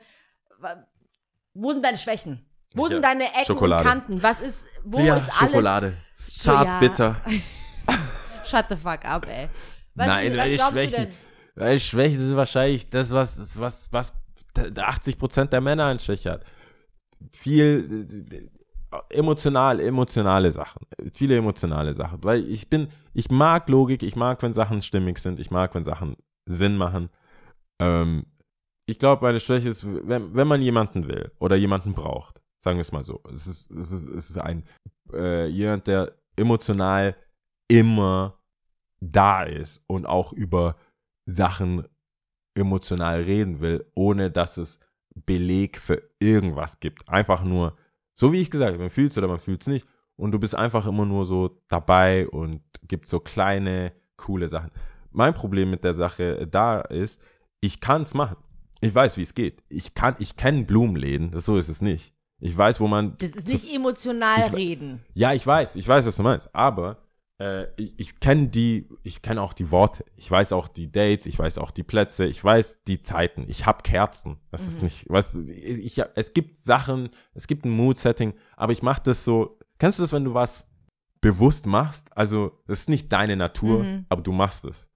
wo 1.54 1.74
sind 1.74 1.84
deine 1.86 1.98
Schwächen? 1.98 2.44
Wo 2.74 2.84
Ja, 2.86 2.90
sind 2.90 3.04
deine 3.04 3.26
Ecken 3.26 3.46
Schokolade. 3.46 3.84
und 3.84 3.88
Kanten? 3.90 4.24
Was 4.24 4.42
ist, 4.42 4.68
wo 4.84 5.00
ja, 5.00 5.18
ist 5.18 5.30
alles? 5.40 5.52
Schokolade. 5.52 5.94
Zart, 6.16 6.66
Ja. 6.66 6.80
bitter. 6.80 7.22
Shut 8.50 8.66
the 8.70 8.76
fuck 8.76 9.06
up, 9.06 9.26
ey. 9.28 9.48
Was, 9.96 10.08
Nein, 10.08 10.38
was 10.38 10.46
du 10.46 10.58
Schwächen. 10.72 11.08
Denn? 11.58 11.66
Meine 11.66 11.80
Schwächen 11.80 12.20
sind 12.20 12.36
wahrscheinlich 12.36 12.90
das, 12.90 13.12
was, 13.12 13.60
was, 13.60 13.92
was 13.92 14.14
80% 14.56 15.46
der 15.46 15.62
Männer 15.62 15.86
an 15.86 16.00
Schwäche 16.00 16.32
hat. 16.32 16.46
Viel 17.34 18.48
emotional, 19.10 19.80
emotionale 19.80 20.52
Sachen. 20.52 20.86
Viele 21.14 21.38
emotionale 21.38 21.94
Sachen. 21.94 22.24
Weil 22.24 22.46
ich 22.46 22.70
bin, 22.70 22.88
ich 23.14 23.30
mag 23.30 23.70
Logik, 23.70 24.04
ich 24.04 24.16
mag, 24.16 24.42
wenn 24.42 24.54
Sachen 24.54 24.82
stimmig 24.82 25.20
sind, 25.20 25.40
ich 25.40 25.52
mag, 25.52 25.74
wenn 25.76 25.84
Sachen 25.84 26.16
Sinn 26.48 26.78
machen. 26.78 27.10
Ähm, 27.80 28.26
ich 28.86 29.00
glaube, 29.00 29.26
meine 29.26 29.40
Schwäche 29.40 29.70
ist, 29.70 29.86
wenn, 29.86 30.34
wenn 30.34 30.48
man 30.48 30.62
jemanden 30.62 31.08
will 31.08 31.32
oder 31.40 31.56
jemanden 31.56 31.94
braucht, 31.94 32.42
sagen 32.64 32.78
wir 32.78 32.82
es 32.82 32.92
mal 32.92 33.04
so. 33.04 33.22
Es 33.34 33.48
ist, 33.48 33.70
es 33.72 33.92
ist, 33.92 34.08
es 34.08 34.30
ist 34.30 34.38
ein 34.38 34.64
äh, 35.14 35.48
jemand, 35.48 35.88
der 35.88 36.14
emotional 36.36 37.16
immer 37.68 38.40
da 39.02 39.44
ist 39.44 39.84
und 39.88 40.06
auch 40.06 40.34
über 40.34 40.78
Sachen 41.28 41.88
emotional 42.56 43.22
reden 43.22 43.60
will, 43.60 43.86
ohne 43.94 44.32
dass 44.32 44.58
es 44.58 44.80
Beleg 45.14 45.78
für 45.78 46.02
irgendwas 46.20 46.80
gibt. 46.80 47.08
Einfach 47.10 47.44
nur, 47.44 47.76
so 48.16 48.32
wie 48.34 48.42
ich 48.42 48.50
gesagt 48.50 48.72
habe, 48.74 48.80
man 48.84 48.90
fühlt 48.90 49.12
es 49.12 49.18
oder 49.18 49.28
man 49.28 49.40
fühlt 49.40 49.62
es 49.62 49.68
nicht. 49.68 49.86
Und 50.16 50.32
du 50.32 50.40
bist 50.40 50.56
einfach 50.56 50.88
immer 50.88 51.06
nur 51.06 51.26
so 51.26 51.62
dabei 51.68 52.28
und 52.28 52.62
gibt 52.88 53.08
so 53.08 53.20
kleine, 53.20 53.94
coole 54.16 54.48
Sachen. 54.48 54.72
Mein 55.12 55.34
Problem 55.36 55.70
mit 55.70 55.84
der 55.84 55.94
Sache 55.94 56.48
da 56.48 56.82
ist, 56.82 57.22
ich 57.62 57.80
kann 57.82 58.02
es 58.02 58.14
machen. 58.16 58.38
Ich 58.82 58.94
weiß, 58.94 59.18
wie 59.18 59.24
es 59.24 59.36
geht. 59.36 59.64
Ich 59.70 59.94
kann, 59.94 60.16
ich 60.20 60.36
kenne 60.36 60.64
Blumenläden, 60.64 61.32
das, 61.32 61.46
so 61.46 61.58
ist 61.58 61.70
es 61.70 61.82
nicht. 61.82 62.14
Ich 62.40 62.56
weiß, 62.56 62.80
wo 62.80 62.88
man 62.88 63.16
Das 63.18 63.32
ist 63.32 63.48
nicht 63.48 63.72
emotional 63.74 64.48
Ich- 64.48 64.54
reden. 64.54 65.02
ja, 65.14 65.34
ich 65.34 65.46
weiß, 65.46 65.76
ich 65.76 65.88
weiß, 65.88 66.06
was 66.06 66.16
du 66.16 66.24
meinst. 66.24 66.54
Aber 66.54 66.98
äh, 67.40 67.68
ich, 67.76 67.94
ich 67.98 68.20
kenne 68.20 68.48
die, 68.48 68.88
ich 69.04 69.22
kenne 69.22 69.42
auch 69.42 69.54
die 69.54 69.70
Worte. 69.72 70.04
Ich 70.16 70.30
weiß 70.30 70.54
auch 70.54 70.68
die 70.68 70.92
Dates, 70.92 71.26
ich 71.26 71.38
weiß 71.38 71.58
auch 71.60 71.72
die 71.72 71.84
Plätze, 71.84 72.26
ich 72.26 72.44
weiß 72.44 72.84
die 72.86 73.02
Zeiten. 73.02 73.46
Ich 73.48 73.66
habe 73.66 73.84
Kerzen. 73.84 74.38
Das 74.52 74.66
ist 74.68 74.82
nicht, 74.82 75.10
weißt 75.10 75.36
du, 75.36 75.42
ich, 75.52 76.02
es 76.16 76.34
gibt 76.34 76.62
Sachen, 76.62 77.10
es 77.34 77.48
gibt 77.48 77.66
ein 77.66 77.72
Mood-Setting, 77.72 78.34
aber 78.56 78.72
ich 78.74 78.82
mache 78.82 79.02
das 79.04 79.24
so. 79.24 79.60
Kennst 79.80 80.00
du 80.00 80.04
das, 80.04 80.14
wenn 80.14 80.24
du 80.26 80.34
was 80.34 80.68
bewusst 81.22 81.66
machst? 81.66 82.16
Also, 82.18 82.52
das 82.68 82.82
ist 82.82 82.90
nicht 82.90 83.12
deine 83.12 83.36
Natur, 83.36 83.84
Mhm. 83.84 84.06
aber 84.10 84.22
du 84.22 84.32
machst 84.32 84.66
es. 84.66 84.90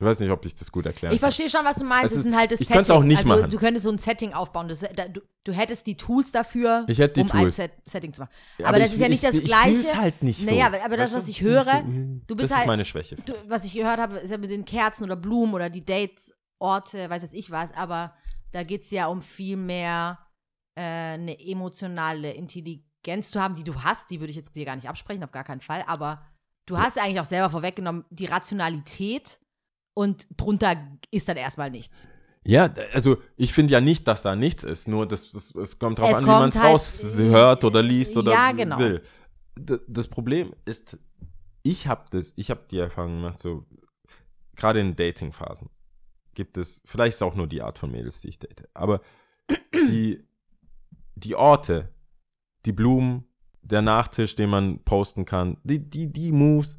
Ich 0.00 0.06
weiß 0.06 0.20
nicht, 0.20 0.30
ob 0.30 0.46
ich 0.46 0.54
das 0.54 0.70
gut 0.70 0.86
erklären 0.86 1.12
Ich 1.12 1.18
verstehe 1.18 1.50
schon, 1.50 1.64
was 1.64 1.76
du 1.78 1.84
meinst. 1.84 2.12
Es 2.12 2.18
ist- 2.18 2.22
sind 2.22 2.36
halt 2.36 2.52
das 2.52 2.60
ich 2.60 2.68
Setting. 2.68 2.76
könnte 2.84 2.92
es 2.92 2.96
auch 2.96 3.02
nicht 3.02 3.18
also, 3.18 3.28
machen. 3.30 3.50
Du 3.50 3.58
könntest 3.58 3.82
so 3.84 3.90
ein 3.90 3.98
Setting 3.98 4.32
aufbauen. 4.32 4.68
Das, 4.68 4.78
da, 4.80 5.08
du, 5.08 5.20
du 5.42 5.52
hättest 5.52 5.88
die 5.88 5.96
Tools 5.96 6.30
dafür, 6.30 6.84
Ich 6.86 6.98
die 6.98 7.02
um 7.20 7.30
ein 7.32 7.42
Tools. 7.42 7.56
Set, 7.56 7.72
Setting 7.84 8.12
zu 8.12 8.20
machen. 8.20 8.30
Ja, 8.58 8.68
aber, 8.68 8.78
das 8.78 8.88
ich- 8.88 8.94
ist 8.94 9.00
ja 9.00 9.08
nicht 9.08 9.24
ich, 9.24 9.28
das 9.30 9.34
ich 9.40 9.44
Gleiche. 9.44 9.74
fühl's 9.80 9.96
halt 9.96 10.22
nicht 10.22 10.38
so. 10.40 10.50
Naja, 10.50 10.66
aber- 10.66 10.84
aber 10.84 10.96
das, 10.96 11.12
was 11.14 11.26
ich 11.26 11.42
höre, 11.42 11.64
du 11.82 12.20
du 12.28 12.36
bist 12.36 12.44
das 12.44 12.50
ist 12.50 12.56
halt- 12.58 12.66
meine 12.68 12.84
Schwäche. 12.84 13.16
du, 13.16 13.32
was 13.48 13.64
ich 13.64 13.74
gehört 13.74 13.98
habe, 13.98 14.18
ist 14.18 14.30
ja 14.30 14.38
mit 14.38 14.50
den 14.50 14.64
Kerzen 14.64 15.02
oder 15.02 15.16
Blumen 15.16 15.52
oder 15.54 15.68
die 15.68 15.84
Dates, 15.84 16.32
Orte, 16.60 17.10
weiß 17.10 17.24
es 17.24 17.32
ich 17.32 17.50
was, 17.50 17.72
aber 17.74 18.14
da 18.52 18.62
geht 18.62 18.82
es 18.82 18.90
ja 18.92 19.06
um 19.08 19.20
viel 19.20 19.56
mehr 19.56 20.18
äh, 20.76 20.80
eine 21.14 21.40
emotionale 21.44 22.32
Intelligenz 22.34 23.32
zu 23.32 23.40
haben, 23.42 23.56
die 23.56 23.64
du 23.64 23.82
hast, 23.82 24.10
die 24.10 24.20
würde 24.20 24.30
ich 24.30 24.36
jetzt 24.36 24.54
dir 24.54 24.64
gar 24.64 24.76
nicht 24.76 24.88
absprechen, 24.88 25.24
auf 25.24 25.32
gar 25.32 25.42
keinen 25.42 25.60
Fall, 25.60 25.82
aber 25.88 26.22
du 26.66 26.78
hast 26.78 26.96
ja 26.96 27.02
eigentlich 27.02 27.18
auch 27.20 27.24
selber 27.24 27.50
vorweggenommen, 27.50 28.04
die 28.10 28.26
Rationalität 28.26 29.40
und 29.98 30.28
drunter 30.36 30.76
ist 31.10 31.28
dann 31.28 31.36
erstmal 31.36 31.72
nichts. 31.72 32.06
Ja, 32.44 32.72
also 32.92 33.16
ich 33.36 33.52
finde 33.52 33.72
ja 33.72 33.80
nicht, 33.80 34.06
dass 34.06 34.22
da 34.22 34.36
nichts 34.36 34.62
ist, 34.62 34.86
nur 34.86 35.08
das, 35.08 35.32
das, 35.32 35.52
es 35.56 35.76
kommt 35.80 35.98
drauf 35.98 36.10
Es 36.12 36.18
an, 36.18 36.24
wie 36.24 36.28
man 36.28 36.48
es 36.50 36.54
halt- 36.56 36.66
raushört 36.72 37.64
oder 37.64 37.82
liest 37.82 38.16
oder 38.16 38.32
Ja, 38.32 38.52
genau. 38.52 38.78
will. 38.78 39.02
D 39.58 39.76
das 39.88 40.06
Problem 40.06 40.54
ist, 40.64 40.96
ich 41.64 41.88
habe 41.88 42.04
das, 42.12 42.32
ich 42.36 42.48
habe 42.48 42.60
die 42.70 42.78
Erfahrung 42.78 43.16
gemacht, 43.22 43.40
so 43.40 43.66
gerade 44.54 44.78
in 44.78 44.94
Dating-Phasen 44.94 45.68
gibt 46.34 46.58
es, 46.58 46.80
vielleicht 46.86 47.14
ist 47.14 47.16
es 47.16 47.22
auch 47.22 47.34
nur 47.34 47.48
die 47.48 47.60
Art 47.60 47.80
von 47.80 47.90
Mädels, 47.90 48.20
die 48.20 48.28
ich 48.28 48.38
date, 48.38 48.68
aber 48.74 49.00
die, 49.74 50.24
die 51.16 51.34
Orte, 51.34 51.92
die 52.66 52.72
Blumen, 52.72 53.24
der 53.62 53.82
Nachtisch, 53.82 54.36
den 54.36 54.48
man 54.50 54.78
posten 54.84 55.24
kann, 55.24 55.56
die, 55.64 55.80
die, 55.80 56.12
die 56.12 56.30
Moves 56.30 56.77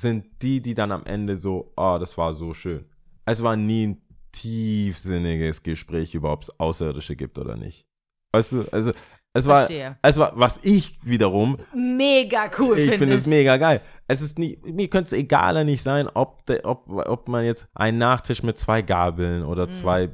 sind 0.00 0.26
die, 0.42 0.60
die 0.60 0.74
dann 0.74 0.92
am 0.92 1.04
Ende 1.04 1.36
so, 1.36 1.72
oh, 1.76 1.96
das 2.00 2.16
war 2.18 2.32
so 2.32 2.54
schön. 2.54 2.84
Es 3.24 3.42
war 3.42 3.56
nie 3.56 3.88
ein 3.88 4.02
tiefsinniges 4.32 5.62
Gespräch 5.62 6.14
über, 6.14 6.32
ob 6.32 6.42
es 6.42 6.60
Außerirdische 6.60 7.16
gibt 7.16 7.38
oder 7.38 7.56
nicht. 7.56 7.86
Weißt 8.32 8.52
du, 8.52 8.64
also 8.72 8.92
es 9.34 9.46
war, 9.46 9.66
Verstehe. 9.66 9.98
es 10.02 10.16
war, 10.16 10.32
was 10.34 10.58
ich 10.64 10.98
wiederum, 11.04 11.56
Mega 11.74 12.50
cool 12.58 12.78
ich 12.78 12.96
finde 12.96 13.14
es 13.14 13.26
mega 13.26 13.56
geil. 13.56 13.80
Es 14.06 14.20
ist 14.22 14.38
nie, 14.38 14.58
mir 14.64 14.88
könnte 14.88 15.08
es 15.08 15.12
egaler 15.12 15.64
nicht 15.64 15.82
sein, 15.82 16.08
ob, 16.12 16.44
de, 16.46 16.64
ob, 16.64 16.88
ob 16.90 17.28
man 17.28 17.44
jetzt 17.44 17.66
einen 17.74 17.98
Nachtisch 17.98 18.42
mit 18.42 18.56
zwei 18.58 18.82
Gabeln 18.82 19.44
oder 19.44 19.66
Mhm. 19.66 19.70
zwei, 19.70 20.10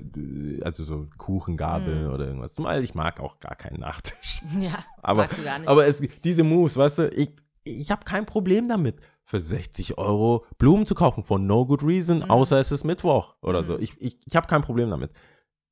also 0.63 0.85
so 0.85 1.07
Kuchengabeln 1.17 2.09
oder 2.11 2.27
irgendwas. 2.27 2.55
Zumal 2.55 2.83
ich 2.83 2.95
mag 2.95 3.21
auch 3.21 3.39
gar 3.41 3.55
keinen 3.55 3.81
Nachtisch. 3.81 4.43
Ja, 4.61 4.85
Aber, 5.03 5.23
magst 5.23 5.39
du 5.39 5.45
gar 5.45 5.59
nicht. 5.61 5.69
aber 5.69 5.87
es, 5.87 6.03
diese 6.25 6.43
Moves, 6.45 6.77
weißt 6.77 6.99
du, 6.99 7.09
ich, 7.11 7.31
ich 7.63 7.91
habe 7.91 8.05
kein 8.05 8.27
Problem 8.27 8.69
damit, 8.69 8.97
für 9.35 9.41
60 9.41 9.99
Euro 9.99 10.47
Blumen 10.59 10.87
zu 10.87 10.95
kaufen, 10.95 11.23
for 11.25 11.39
no 11.39 11.67
good 11.67 11.83
reason, 11.83 12.19
Mhm. 12.19 12.31
außer 12.31 12.59
es 12.61 12.71
ist 12.71 12.85
Mittwoch 12.85 13.35
oder 13.43 13.63
so. 13.65 13.79
Ich, 13.79 14.01
ich, 14.01 14.19
ich 14.25 14.37
habe 14.37 14.47
kein 14.47 14.63
Problem 14.63 14.91
damit. 14.91 15.11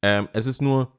Ähm, 0.02 0.28
es 0.32 0.46
ist 0.46 0.60
nur, 0.60 0.90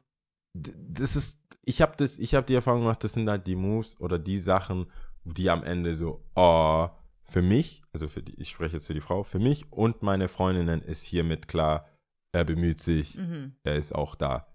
das 0.54 1.16
ist, 1.18 1.40
ich 1.66 1.82
habe 1.82 1.94
das, 1.98 2.20
ich 2.20 2.36
habe 2.36 2.46
die 2.46 2.56
Erfahrung 2.56 2.82
gemacht, 2.82 3.04
das 3.04 3.14
sind 3.14 3.30
halt 3.30 3.48
die 3.48 3.56
Moves 3.56 4.00
oder 4.00 4.18
die 4.18 4.38
Sachen, 4.40 4.88
die 5.26 5.50
am 5.50 5.64
Ende 5.64 5.96
so, 5.96 6.24
oh, 6.36 6.88
für 7.24 7.42
mich, 7.42 7.82
also 7.94 8.08
für 8.08 8.22
die, 8.24 8.40
ich 8.40 8.50
spreche 8.50 8.78
jetzt 8.78 8.88
für 8.88 8.94
die 8.94 9.02
Frau, 9.02 9.24
für 9.24 9.40
mich 9.40 9.72
und 9.72 10.02
meine 10.04 10.28
Freundinnen 10.30 10.82
ist 10.82 11.04
hiermit 11.04 11.48
klar, 11.48 11.86
er 12.32 12.46
bemüht 12.46 12.80
sich, 12.80 13.16
Mhm. 13.18 13.56
er 13.64 13.76
ist 13.76 13.94
auch 13.94 14.16
da. 14.16 14.48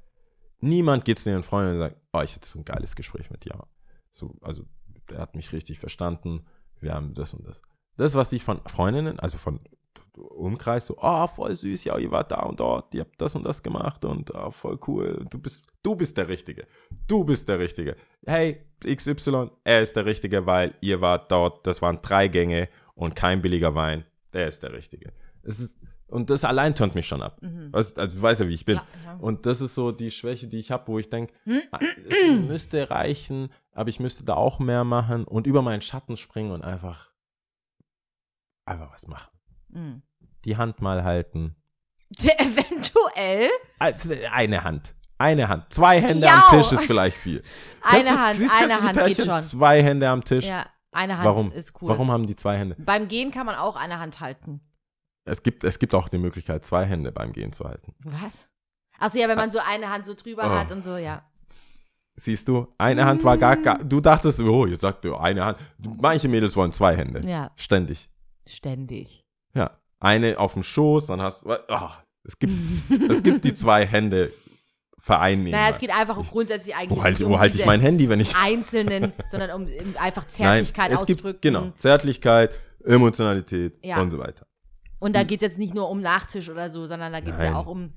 Niemand 0.61 1.05
geht 1.05 1.19
zu 1.19 1.29
ihren 1.31 1.43
Freunden 1.43 1.73
und 1.75 1.79
sagt, 1.79 1.97
oh, 2.13 2.21
ich 2.23 2.35
hatte 2.35 2.49
so 2.49 2.59
ein 2.59 2.65
geiles 2.65 2.97
Gespräch 2.97 3.31
mit 3.31 3.45
dir. 3.45 3.67
So, 4.11 4.35
also, 4.41 4.65
er 5.13 5.21
hat 5.21 5.37
mich 5.37 5.53
richtig 5.53 5.79
verstanden, 5.79 6.45
wir 6.81 6.95
haben 6.95 7.13
das 7.15 7.35
und 7.35 7.47
das. 7.47 7.61
Das, 7.99 8.15
was 8.15 8.33
ich 8.33 8.45
von 8.45 8.59
Freundinnen, 8.67 9.19
also 9.19 9.37
von 9.39 9.61
Umkreis, 10.17 10.87
so, 10.87 10.97
oh, 11.01 11.27
voll 11.27 11.55
süß, 11.55 11.85
ja, 11.85 11.99
ihr 11.99 12.11
wart 12.11 12.31
da 12.31 12.41
und 12.43 12.61
dort, 12.61 12.95
ihr 12.95 13.03
habt 13.03 13.21
das 13.21 13.35
und 13.35 13.45
das 13.45 13.63
gemacht 13.63 14.05
und 14.05 14.33
oh, 14.35 14.51
voll 14.51 14.79
cool, 14.87 15.27
du 15.31 15.39
bist, 15.39 15.67
du 15.83 15.95
bist 15.95 16.17
der 16.17 16.29
Richtige, 16.29 16.67
du 17.07 17.25
bist 17.25 17.49
der 17.49 17.59
Richtige. 17.59 17.97
Hey, 18.25 18.65
XY, 18.85 19.51
er 19.65 19.83
ist 19.83 19.97
der 19.97 20.07
Richtige, 20.07 20.47
weil 20.47 20.75
ihr 20.81 21.01
wart 21.01 21.31
dort, 21.31 21.67
das 21.67 21.83
waren 21.83 22.01
drei 22.01 22.29
Gänge 22.29 22.69
und 22.95 23.15
kein 23.15 23.43
billiger 23.43 23.75
Wein, 23.75 24.05
der 24.33 24.49
ist 24.49 24.63
der 24.63 24.73
Richtige. 24.73 25.13
Es 25.43 25.61
ist, 25.61 25.79
und 26.07 26.31
das 26.31 26.45
allein 26.45 26.75
tönt 26.75 26.95
mich 26.95 27.07
schon 27.07 27.23
ab. 27.23 27.39
Weißt, 27.43 27.99
also, 27.99 28.19
du 28.19 28.23
weißt 28.23 28.41
ja, 28.41 28.49
wie 28.49 28.55
ich 28.55 28.65
bin. 28.65 28.77
Ja, 28.77 28.87
ja. 29.05 29.17
Und 29.19 29.45
das 29.45 29.61
ist 29.61 29.75
so 29.75 29.93
die 29.93 30.11
Schwäche, 30.11 30.47
die 30.47 30.59
ich 30.59 30.71
habe, 30.71 30.87
wo 30.89 30.99
ich 30.99 31.11
denke, 31.11 31.35
es 31.45 32.49
müsste 32.49 32.91
reichen, 32.91 33.51
aber 33.73 33.91
ich 33.91 34.01
müsste 34.01 34.25
da 34.25 34.35
auch 34.35 34.59
mehr 34.59 34.85
machen 34.85 35.25
und 35.25 35.47
über 35.47 35.63
meinen 35.63 35.83
Schatten 35.83 36.17
springen 36.17 36.51
und 36.51 36.63
einfach, 36.63 37.11
einfach 38.69 38.93
was 38.93 39.07
machen. 39.07 39.31
Mhm. 39.71 40.03
Die 40.45 40.57
Hand 40.57 40.81
mal 40.81 41.03
halten. 41.05 41.57
Eventuell 42.21 43.49
Also, 43.79 44.11
Eine 44.33 44.65
Hand. 44.65 44.95
Eine 45.19 45.49
Hand. 45.49 45.73
Zwei 45.73 46.01
Hände 46.01 46.27
Jau. 46.27 46.33
am 46.33 46.51
Tisch 46.63 46.73
ist 46.73 46.85
vielleicht 46.85 47.17
viel. 47.17 47.43
eine 47.83 48.05
du- 48.11 48.19
Hand, 48.19 48.37
siehst- 48.39 48.55
eine 48.57 48.81
Hand 48.81 49.05
geht 49.05 49.25
schon. 49.25 49.43
Zwei 49.43 49.83
Hände 49.83 50.09
am 50.09 50.23
Tisch. 50.23 50.45
Ja, 50.47 50.67
eine 50.93 51.17
Hand 51.17 51.27
Warum? 51.27 51.53
ist 51.53 51.73
cool. 51.83 51.89
Warum 51.89 52.11
haben 52.13 52.27
die 52.27 52.37
zwei 52.37 52.57
Hände? 52.57 52.77
Beim 52.79 53.09
Gehen 53.09 53.31
kann 53.33 53.45
man 53.45 53.57
auch 53.57 53.75
eine 53.77 53.99
Hand 53.99 54.21
halten. 54.21 54.61
Es 55.25 55.43
gibt, 55.43 55.65
es 55.65 55.79
gibt 55.79 55.95
auch 55.95 56.09
die 56.09 56.19
Möglichkeit, 56.19 56.65
zwei 56.65 56.85
Hände 56.87 57.11
beim 57.13 57.33
Gehen 57.33 57.53
zu 57.53 57.65
halten. 57.65 57.95
Was? 58.05 58.49
Achso, 58.99 59.19
ja, 59.19 59.29
wenn 59.29 59.37
man 59.37 59.51
so 59.51 59.59
eine 59.59 59.91
Hand 59.91 60.07
so 60.07 60.15
drüber 60.15 60.45
Oh. 60.47 60.51
hat 60.51 60.71
und 60.73 60.83
so, 60.85 60.97
ja. 60.97 61.23
Siehst 62.17 62.49
du, 62.49 62.73
eine 62.79 63.05
Hand 63.05 63.23
war 63.25 63.37
gar, 63.37 63.57
Mm. 63.57 63.63
gar 63.63 63.79
du 63.79 64.01
dachtest, 64.01 64.41
oh, 64.41 64.67
jetzt 64.67 64.81
sagt 64.81 65.05
du 65.05 65.17
eine 65.17 65.45
Hand. 65.45 65.59
Manche 66.01 66.29
Mädels 66.29 66.57
wollen 66.57 66.73
zwei 66.73 66.97
Hände. 66.97 67.29
Ja, 67.29 67.51
Ständig. 67.57 68.09
Ständig. 68.55 69.25
Ja. 69.55 69.79
Eine 70.01 70.39
auf 70.39 70.53
dem 70.55 70.63
Schoß, 70.63 71.07
dann 71.07 71.21
hast 71.23 71.45
du, 71.45 71.51
oh, 71.51 71.89
es 72.25 72.39
gibt, 72.39 72.53
es 73.11 73.23
gibt 73.23 73.45
die 73.45 73.55
zwei 73.55 73.87
Hände 73.87 74.33
vereinigen. 74.99 75.51
Naja, 75.53 75.71
es 75.71 75.79
geht 75.79 75.91
einfach 75.91 76.23
grundsätzlich 76.29 76.75
eigentlich 76.75 76.99
wo 76.99 77.03
halte 77.03 77.23
nicht 77.25 77.33
um 77.33 77.39
halt 77.39 77.55
ich 77.55 77.65
mein 77.65 77.81
Handy, 77.81 78.09
wenn 78.09 78.21
ich. 78.21 78.35
Einzelnen, 78.37 79.13
sondern 79.31 79.51
um 79.53 79.63
um 79.65 79.97
einfach 79.97 80.27
Zärtlichkeit 80.29 80.91
Nein, 80.91 80.99
es 81.01 81.07
gibt, 81.07 81.21
ausdrücken. 81.21 81.39
genau, 81.41 81.71
Zärtlichkeit, 81.77 82.51
Emotionalität 82.85 83.79
Ja. 83.85 84.01
und 84.01 84.11
so 84.11 84.19
weiter. 84.19 84.47
Und 84.99 85.15
da 85.15 85.23
geht 85.23 85.41
es 85.41 85.43
jetzt 85.43 85.59
nicht 85.59 85.75
nur 85.75 85.89
um 85.89 86.01
Nachtisch 86.01 86.49
oder 86.51 86.71
so, 86.71 86.87
sondern 86.87 87.13
da 87.13 87.21
geht 87.21 87.35
es 87.35 87.41
ja 87.41 87.55
auch 87.55 87.67
um 87.67 87.93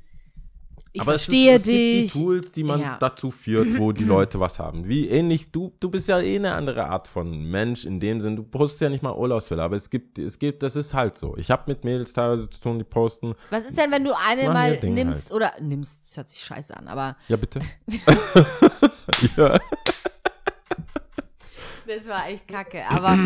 ich 0.94 1.00
Aber 1.02 1.12
verstehe 1.14 1.54
es, 1.54 1.62
ist, 1.62 1.68
es 1.68 1.74
dich. 1.74 2.02
gibt 2.02 2.16
die 2.16 2.20
Tools, 2.20 2.52
die 2.52 2.64
man 2.66 2.82
Ja. 2.82 2.98
dazu 3.00 3.32
führt, 3.32 3.80
wo 3.80 3.92
die 3.94 4.04
Leute 4.16 4.39
was 4.39 4.60
haben. 4.60 4.88
Wie 4.89 5.08
ähnlich, 5.08 5.50
du, 5.52 5.72
du 5.80 5.89
bist 5.89 6.08
ja 6.10 6.20
eh 6.20 6.36
eine 6.36 6.54
andere 6.54 6.86
Art 6.88 7.08
von 7.08 7.44
Mensch 7.46 7.86
in 7.86 8.00
dem 8.02 8.20
Sinn, 8.20 8.36
du 8.36 8.44
postest 8.44 8.82
ja 8.82 8.89
nicht 8.89 9.02
mal 9.02 9.14
Urlaubsfälle, 9.16 9.64
aber 9.64 9.76
es 9.78 9.89
gibt, 9.89 10.20
es 10.20 10.38
gibt, 10.38 10.64
das 10.64 10.76
ist 10.76 10.94
halt 10.94 11.18
so. 11.18 11.38
Ich 11.38 11.50
habe 11.50 11.64
mit 11.68 11.84
Mädels 11.86 12.12
teilweise 12.14 12.50
zu 12.50 12.60
tun, 12.60 12.78
die 12.78 12.84
posten. 12.84 13.36
Was 13.52 13.64
ist 13.66 13.78
denn, 13.78 13.89
wenn 13.92 14.04
du 14.04 14.12
eine 14.18 14.50
mal 14.50 14.78
nimmst 14.84 15.32
oder 15.32 15.54
nimmst, 15.62 16.04
das 16.04 16.18
hört 16.18 16.30
sich 16.30 16.44
scheiße 16.44 16.76
an, 16.76 16.88
aber 16.89 17.16
Ja, 17.30 17.38
bitte. 17.38 17.60
ja. 19.38 19.60
das 21.88 22.08
war 22.08 22.28
echt 22.30 22.48
kacke. 22.48 22.84
Aber 22.89 23.18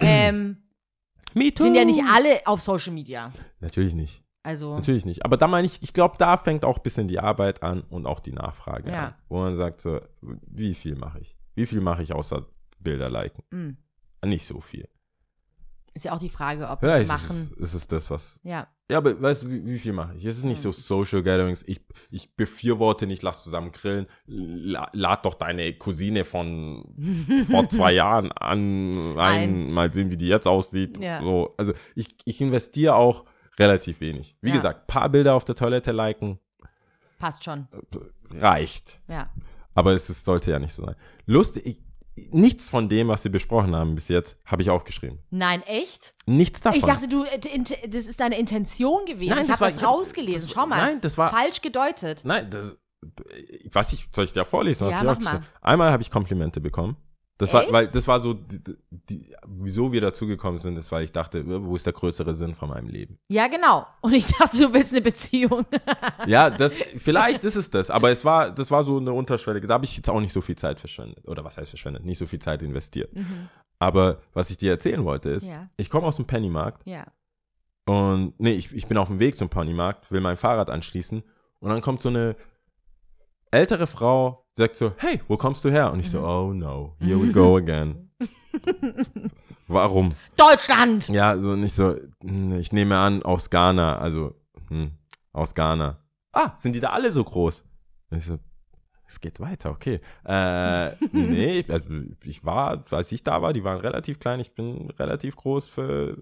ähm, 0.00 0.56
Me 1.34 1.52
too. 1.52 1.64
sind 1.64 1.74
ja 1.74 1.84
nicht 1.84 2.02
alle 2.12 2.40
auf 2.46 2.60
Social 2.62 2.92
Media. 2.92 3.32
Natürlich 3.60 3.94
nicht. 3.94 4.22
Also, 4.48 4.76
Natürlich 4.76 5.04
nicht. 5.04 5.26
Aber 5.26 5.36
da 5.36 5.46
meine 5.46 5.66
ich, 5.66 5.82
ich 5.82 5.92
glaube, 5.92 6.14
da 6.18 6.38
fängt 6.38 6.64
auch 6.64 6.78
ein 6.78 6.82
bisschen 6.82 7.06
die 7.06 7.20
Arbeit 7.20 7.62
an 7.62 7.82
und 7.82 8.06
auch 8.06 8.18
die 8.20 8.32
Nachfrage 8.32 8.90
Ja. 8.90 9.06
an. 9.08 9.14
Wo 9.28 9.40
man 9.40 9.56
sagt 9.56 9.82
so, 9.82 10.00
wie 10.22 10.74
viel 10.74 10.96
mache 10.96 11.20
ich? 11.20 11.36
Wie 11.54 11.66
viel 11.66 11.82
mache 11.82 12.02
ich 12.02 12.14
außer 12.14 12.46
Bilder 12.80 13.10
liken? 13.10 13.42
mh. 13.50 14.26
Nicht 14.26 14.46
so 14.46 14.60
viel. 14.62 14.88
ist 15.92 16.06
ja 16.06 16.12
auch 16.12 16.18
die 16.18 16.30
Frage, 16.30 16.66
ob 16.68 16.80
Vielleicht 16.80 17.02
ist 17.02 17.08
machen. 17.08 17.26
es, 17.30 17.52
ist 17.52 17.74
es 17.74 17.88
das, 17.88 18.10
was 18.10 18.40
Ja, 18.42 18.66
Ja, 18.90 18.96
aber 18.98 19.20
weißt 19.20 19.42
du, 19.42 19.50
wie, 19.50 19.66
wie 19.66 19.78
viel 19.78 19.92
mache 19.92 20.16
ich? 20.16 20.24
Es 20.24 20.38
ist 20.38 20.44
nicht 20.44 20.62
so 20.62 20.72
Social 20.72 21.22
Gatherings. 21.22 21.62
Ich, 21.66 21.80
ich 22.10 22.34
befürworte 22.36 23.06
nicht, 23.06 23.22
lass 23.22 23.44
zusammen 23.44 23.70
grillen. 23.70 24.06
La, 24.26 24.88
lad 24.94 25.26
doch 25.26 25.34
deine 25.34 25.74
Cousine 25.74 26.24
von 26.24 26.84
vor 27.50 27.68
zwei 27.68 27.92
Jahren 27.92 28.32
an, 28.32 29.18
ein, 29.18 29.18
Ein. 29.18 29.72
mal 29.72 29.92
sehen, 29.92 30.10
wie 30.10 30.16
die 30.16 30.28
jetzt 30.28 30.48
aussieht. 30.48 30.96
Ja. 30.98 31.20
So, 31.20 31.54
also 31.58 31.72
ich, 31.94 32.16
ich 32.24 32.40
investiere 32.40 32.94
auch 32.94 33.24
relativ 33.58 34.00
wenig. 34.00 34.36
Wie 34.40 34.48
Ja. 34.50 34.56
gesagt, 34.56 34.86
paar 34.86 35.08
Bilder 35.08 35.34
auf 35.34 35.44
der 35.44 35.54
Toilette 35.54 35.92
liken, 35.92 36.38
passt 37.18 37.44
schon. 37.44 37.66
reicht. 38.30 39.00
Ja. 39.08 39.28
Aber 39.74 39.92
es 39.92 40.08
ist, 40.10 40.24
sollte 40.24 40.50
ja 40.50 40.58
nicht 40.58 40.72
so 40.74 40.84
sein. 40.84 40.94
Lustig, 41.26 41.64
ich, 41.66 41.82
nichts 42.32 42.68
von 42.68 42.88
dem, 42.88 43.08
was 43.08 43.22
wir 43.24 43.30
besprochen 43.30 43.74
haben 43.76 43.94
bis 43.94 44.08
jetzt, 44.08 44.36
habe 44.44 44.60
ich 44.62 44.70
aufgeschrieben. 44.70 45.18
Nein, 45.30 45.62
echt? 45.62 46.14
Nichts 46.26 46.60
davon. 46.60 46.78
Ich 46.78 46.84
dachte, 46.84 47.06
du, 47.08 47.24
äh, 47.24 47.38
das 47.88 48.06
ist 48.06 48.18
deine 48.20 48.38
Intention 48.38 49.04
gewesen. 49.06 49.30
Nein, 49.30 49.42
ich 49.42 49.48
das 49.48 49.60
habe 49.60 49.72
das 49.72 49.82
hab- 49.82 49.88
rausgelesen. 49.90 50.42
das- 50.42 50.52
Schau 50.52 50.66
mal. 50.66 50.78
nein, 50.78 51.00
das 51.00 51.16
war- 51.16 51.30
falsch 51.30 51.60
gedeutet. 51.60 52.22
Nein, 52.24 52.50
das, 52.50 52.76
was 53.72 53.92
ich, 53.92 54.08
soll 54.12 54.24
ich 54.24 54.32
dir 54.32 54.44
vorlesen, 54.44 54.86
was 54.88 54.94
Ja, 54.94 55.00
ich 55.00 55.04
mach 55.06 55.20
mal. 55.20 55.40
Einmal 55.60 55.92
habe 55.92 56.02
ich 56.02 56.10
Komplimente 56.10 56.60
bekommen. 56.60 56.96
Das 57.38 57.52
war, 57.52 57.62
Echt? 57.62 57.72
weil 57.72 57.86
das 57.86 58.06
war 58.08 58.18
so, 58.18 58.34
die, 58.34 58.60
die, 58.90 59.32
wieso 59.46 59.92
wir 59.92 60.00
dazugekommen 60.00 60.58
sind, 60.58 60.76
ist, 60.76 60.90
weil 60.90 61.04
ich 61.04 61.12
dachte, 61.12 61.44
wo 61.64 61.76
ist 61.76 61.86
der 61.86 61.92
größere 61.92 62.34
Sinn 62.34 62.54
von 62.56 62.68
meinem 62.68 62.88
Leben? 62.88 63.18
Ja, 63.28 63.46
genau. 63.46 63.86
Und 64.00 64.12
ich 64.12 64.26
dachte, 64.26 64.58
du 64.58 64.74
willst 64.74 64.92
eine 64.92 65.02
Beziehung. 65.02 65.64
Ja, 66.26 66.50
das, 66.50 66.74
vielleicht 66.96 67.44
ist 67.44 67.54
es 67.56 67.70
das, 67.70 67.90
aber 67.90 68.10
es 68.10 68.24
war, 68.24 68.50
das 68.50 68.70
war 68.72 68.82
so 68.82 68.98
eine 68.98 69.12
Unterschwellige. 69.12 69.66
Da 69.68 69.74
habe 69.74 69.84
ich 69.84 69.96
jetzt 69.96 70.10
auch 70.10 70.20
nicht 70.20 70.32
so 70.32 70.40
viel 70.40 70.56
Zeit 70.56 70.80
verschwendet. 70.80 71.26
Oder 71.28 71.44
was 71.44 71.56
heißt 71.56 71.70
verschwendet? 71.70 72.04
Nicht 72.04 72.18
so 72.18 72.26
viel 72.26 72.40
Zeit 72.40 72.60
investiert. 72.62 73.10
Aber 73.78 74.18
was 74.34 74.50
ich 74.50 74.58
dir 74.58 74.72
erzählen 74.72 75.04
wollte 75.04 75.30
ist, 75.30 75.44
Mhm. 75.44 75.50
Ja. 75.50 75.70
ich 75.76 75.88
komme 75.90 76.06
aus 76.08 76.16
dem 76.16 76.26
Pennymarkt 76.26 76.82
ja. 76.86 77.04
und, 77.86 78.38
nee, 78.40 78.52
ich, 78.54 78.74
ich 78.74 78.86
bin 78.88 78.98
auf 78.98 79.06
dem 79.08 79.20
Weg 79.20 79.38
zum 79.38 79.48
Pennymarkt, 79.48 80.10
will 80.10 80.20
mein 80.20 80.36
Fahrrad 80.36 80.68
anschließen 80.70 81.22
und 81.60 81.70
dann 81.70 81.80
kommt 81.82 82.00
so 82.00 82.08
eine 82.08 82.34
ältere 83.50 83.86
Frau, 83.86 84.44
sagt 84.58 84.76
so, 84.76 84.92
hey, 84.98 85.20
wo 85.28 85.36
kommst 85.36 85.64
du 85.64 85.70
her? 85.70 85.90
Und 85.92 86.00
ich 86.00 86.10
so, 86.10 86.20
oh 86.20 86.52
no, 86.52 86.94
here 87.00 87.20
we 87.20 87.32
go 87.32 87.56
again. 87.56 88.10
Warum? 89.68 90.14
Deutschland! 90.36 91.08
Ja, 91.08 91.38
so 91.38 91.56
nicht 91.56 91.74
so, 91.74 91.94
hm, 92.20 92.58
ich 92.58 92.72
nehme 92.72 92.98
an, 92.98 93.22
aus 93.22 93.50
Ghana, 93.50 93.98
also 93.98 94.34
hm, 94.68 94.92
aus 95.32 95.54
Ghana. 95.54 95.98
Ah, 96.32 96.52
sind 96.56 96.74
die 96.74 96.80
da 96.80 96.90
alle 96.90 97.10
so 97.10 97.24
groß? 97.24 97.64
Und 98.10 98.18
ich 98.18 98.24
so, 98.24 98.38
es 99.06 99.20
geht 99.20 99.40
weiter, 99.40 99.70
okay. 99.70 100.00
Äh, 100.24 100.90
nee, 101.12 101.64
also 101.68 101.88
ich 102.24 102.44
war, 102.44 102.84
als 102.90 103.12
ich 103.12 103.22
da 103.22 103.40
war, 103.40 103.52
die 103.52 103.64
waren 103.64 103.80
relativ 103.80 104.18
klein. 104.18 104.40
Ich 104.40 104.54
bin 104.54 104.90
relativ 104.98 105.36
groß 105.36 105.68
für 105.68 106.16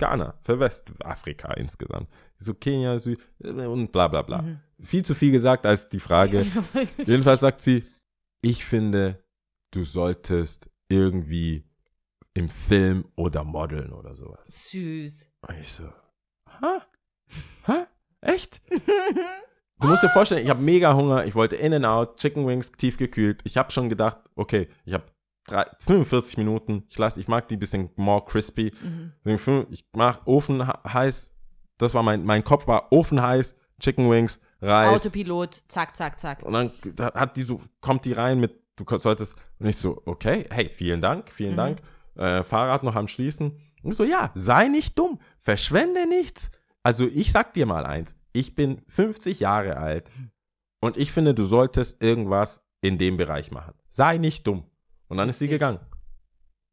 Ghana, 0.00 0.34
für 0.42 0.58
Westafrika 0.58 1.52
insgesamt. 1.52 2.08
So 2.38 2.54
Kenia, 2.54 2.98
Süd 2.98 3.20
und 3.38 3.92
bla 3.92 4.08
bla 4.08 4.22
bla. 4.22 4.42
Mhm. 4.42 4.60
Viel 4.82 5.04
zu 5.04 5.14
viel 5.14 5.30
gesagt 5.30 5.66
als 5.66 5.88
die 5.88 6.00
Frage. 6.00 6.46
Jedenfalls 6.96 7.40
sagt 7.40 7.60
sie, 7.60 7.84
ich 8.42 8.64
finde, 8.64 9.22
du 9.72 9.84
solltest 9.84 10.68
irgendwie 10.88 11.64
im 12.34 12.48
Film 12.48 13.04
oder 13.14 13.44
modeln 13.44 13.92
oder 13.92 14.14
sowas. 14.14 14.40
Süß. 14.46 15.30
Und 15.46 15.60
ich 15.60 15.72
so, 15.72 15.92
ha? 16.46 16.82
Ha? 17.66 17.86
Echt? 18.20 18.60
Du 19.82 19.88
musst 19.88 20.02
dir 20.02 20.10
vorstellen, 20.10 20.44
ich 20.44 20.50
habe 20.50 20.60
mega 20.60 20.94
Hunger, 20.94 21.24
ich 21.24 21.34
wollte 21.34 21.56
In 21.56 21.72
and 21.72 21.86
Out, 21.86 22.18
Chicken 22.18 22.46
Wings, 22.46 22.70
tiefgekühlt. 22.70 23.40
Ich 23.44 23.56
habe 23.56 23.70
schon 23.70 23.88
gedacht, 23.88 24.18
okay, 24.34 24.68
ich 24.84 24.92
habe 24.92 25.04
45 25.48 26.36
Minuten, 26.36 26.84
ich 26.88 26.98
lasse, 26.98 27.20
ich 27.20 27.28
mag 27.28 27.48
die 27.48 27.56
ein 27.56 27.60
bisschen 27.60 27.90
more 27.96 28.24
crispy. 28.24 28.72
Mhm. 28.82 29.38
Ich 29.70 29.84
mach 29.94 30.26
Ofen 30.26 30.66
heiß, 30.66 31.32
das 31.78 31.94
war 31.94 32.02
mein, 32.02 32.24
mein 32.24 32.44
Kopf 32.44 32.66
war 32.66 32.92
Ofen 32.92 33.20
heiß, 33.20 33.54
Chicken 33.80 34.10
Wings, 34.10 34.38
Reis. 34.62 34.88
Autopilot, 34.88 35.54
zack, 35.68 35.96
zack, 35.96 36.20
zack. 36.20 36.42
Und 36.42 36.52
dann 36.52 36.72
hat 37.14 37.36
die 37.36 37.42
so, 37.42 37.60
kommt 37.80 38.04
die 38.04 38.12
rein 38.12 38.38
mit, 38.38 38.54
du 38.76 38.84
solltest, 38.98 39.34
und 39.58 39.66
ich 39.66 39.76
so, 39.76 40.02
okay, 40.04 40.44
hey, 40.50 40.70
vielen 40.70 41.00
Dank, 41.00 41.30
vielen 41.30 41.52
mhm. 41.52 41.56
Dank. 41.56 41.78
Äh, 42.16 42.44
Fahrrad 42.44 42.82
noch 42.82 42.94
am 42.94 43.08
Schließen. 43.08 43.58
Und 43.82 43.90
ich 43.90 43.96
so, 43.96 44.04
ja, 44.04 44.30
sei 44.34 44.68
nicht 44.68 44.98
dumm, 44.98 45.18
verschwende 45.38 46.06
nichts. 46.06 46.50
Also 46.82 47.06
ich 47.06 47.32
sag 47.32 47.54
dir 47.54 47.66
mal 47.66 47.86
eins, 47.86 48.14
ich 48.32 48.54
bin 48.54 48.82
50 48.88 49.40
Jahre 49.40 49.78
alt 49.78 50.10
und 50.80 50.96
ich 50.96 51.12
finde, 51.12 51.34
du 51.34 51.44
solltest 51.44 52.02
irgendwas 52.02 52.62
in 52.80 52.98
dem 52.98 53.16
Bereich 53.16 53.50
machen. 53.50 53.74
Sei 53.88 54.18
nicht 54.18 54.46
dumm. 54.46 54.64
Und 55.10 55.16
dann 55.16 55.26
Witzig. 55.26 55.30
ist 55.30 55.38
sie 55.40 55.48
gegangen. 55.48 55.80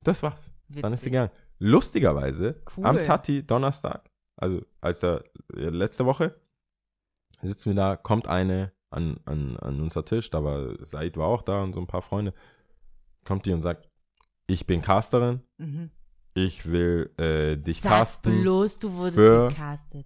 Das 0.04 0.22
war's. 0.22 0.52
Witzig. 0.68 0.84
Dann 0.84 0.94
ist 0.94 1.04
sie 1.04 1.10
gegangen. 1.10 1.32
Lustigerweise, 1.60 2.62
cool. 2.78 2.86
am 2.86 3.04
Tati 3.04 3.46
Donnerstag, 3.46 4.12
also 4.36 4.62
als 4.80 5.00
der 5.00 5.24
letzte 5.50 6.06
Woche, 6.06 6.40
sitzen 7.42 7.72
wir 7.72 7.76
da, 7.76 7.96
kommt 7.96 8.28
eine 8.28 8.72
an, 8.92 9.20
an, 9.26 9.58
an 9.58 9.82
unser 9.82 10.06
Tisch, 10.06 10.30
da 10.30 10.44
war 10.44 10.86
Said 10.86 11.18
war 11.18 11.28
auch 11.28 11.42
da 11.42 11.64
und 11.64 11.74
so 11.74 11.80
ein 11.80 11.88
paar 11.88 12.04
Freunde, 12.04 12.34
kommt 13.26 13.48
die 13.48 13.54
und 13.54 13.64
sagt, 13.64 13.90
ich 14.46 14.68
bin 14.68 14.84
Casterin, 14.84 15.42
mhm. 15.58 15.90
ich 16.36 16.68
will 16.68 17.12
äh, 17.18 17.58
dich 17.58 17.82
Sag 17.82 17.90
casten. 17.90 18.44
bloß, 18.44 18.78
du 18.80 18.94
wurdest 18.94 19.18
gecastet. 19.18 20.06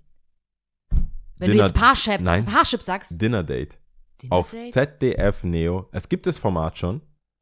Wenn 1.35 1.51
Dinner, 1.51 1.63
du 1.63 1.69
jetzt 1.69 1.73
Parship, 1.73 2.23
Parship 2.23 2.81
sagst. 2.81 3.21
Dinner 3.21 3.43
Date. 3.43 3.77
Dinner 4.21 4.35
auf 4.35 4.51
Date? 4.51 4.73
ZDF 4.73 5.43
Neo. 5.43 5.89
Es 5.91 6.07
gibt 6.07 6.27
das 6.27 6.37
Format 6.37 6.77
schon. 6.77 7.01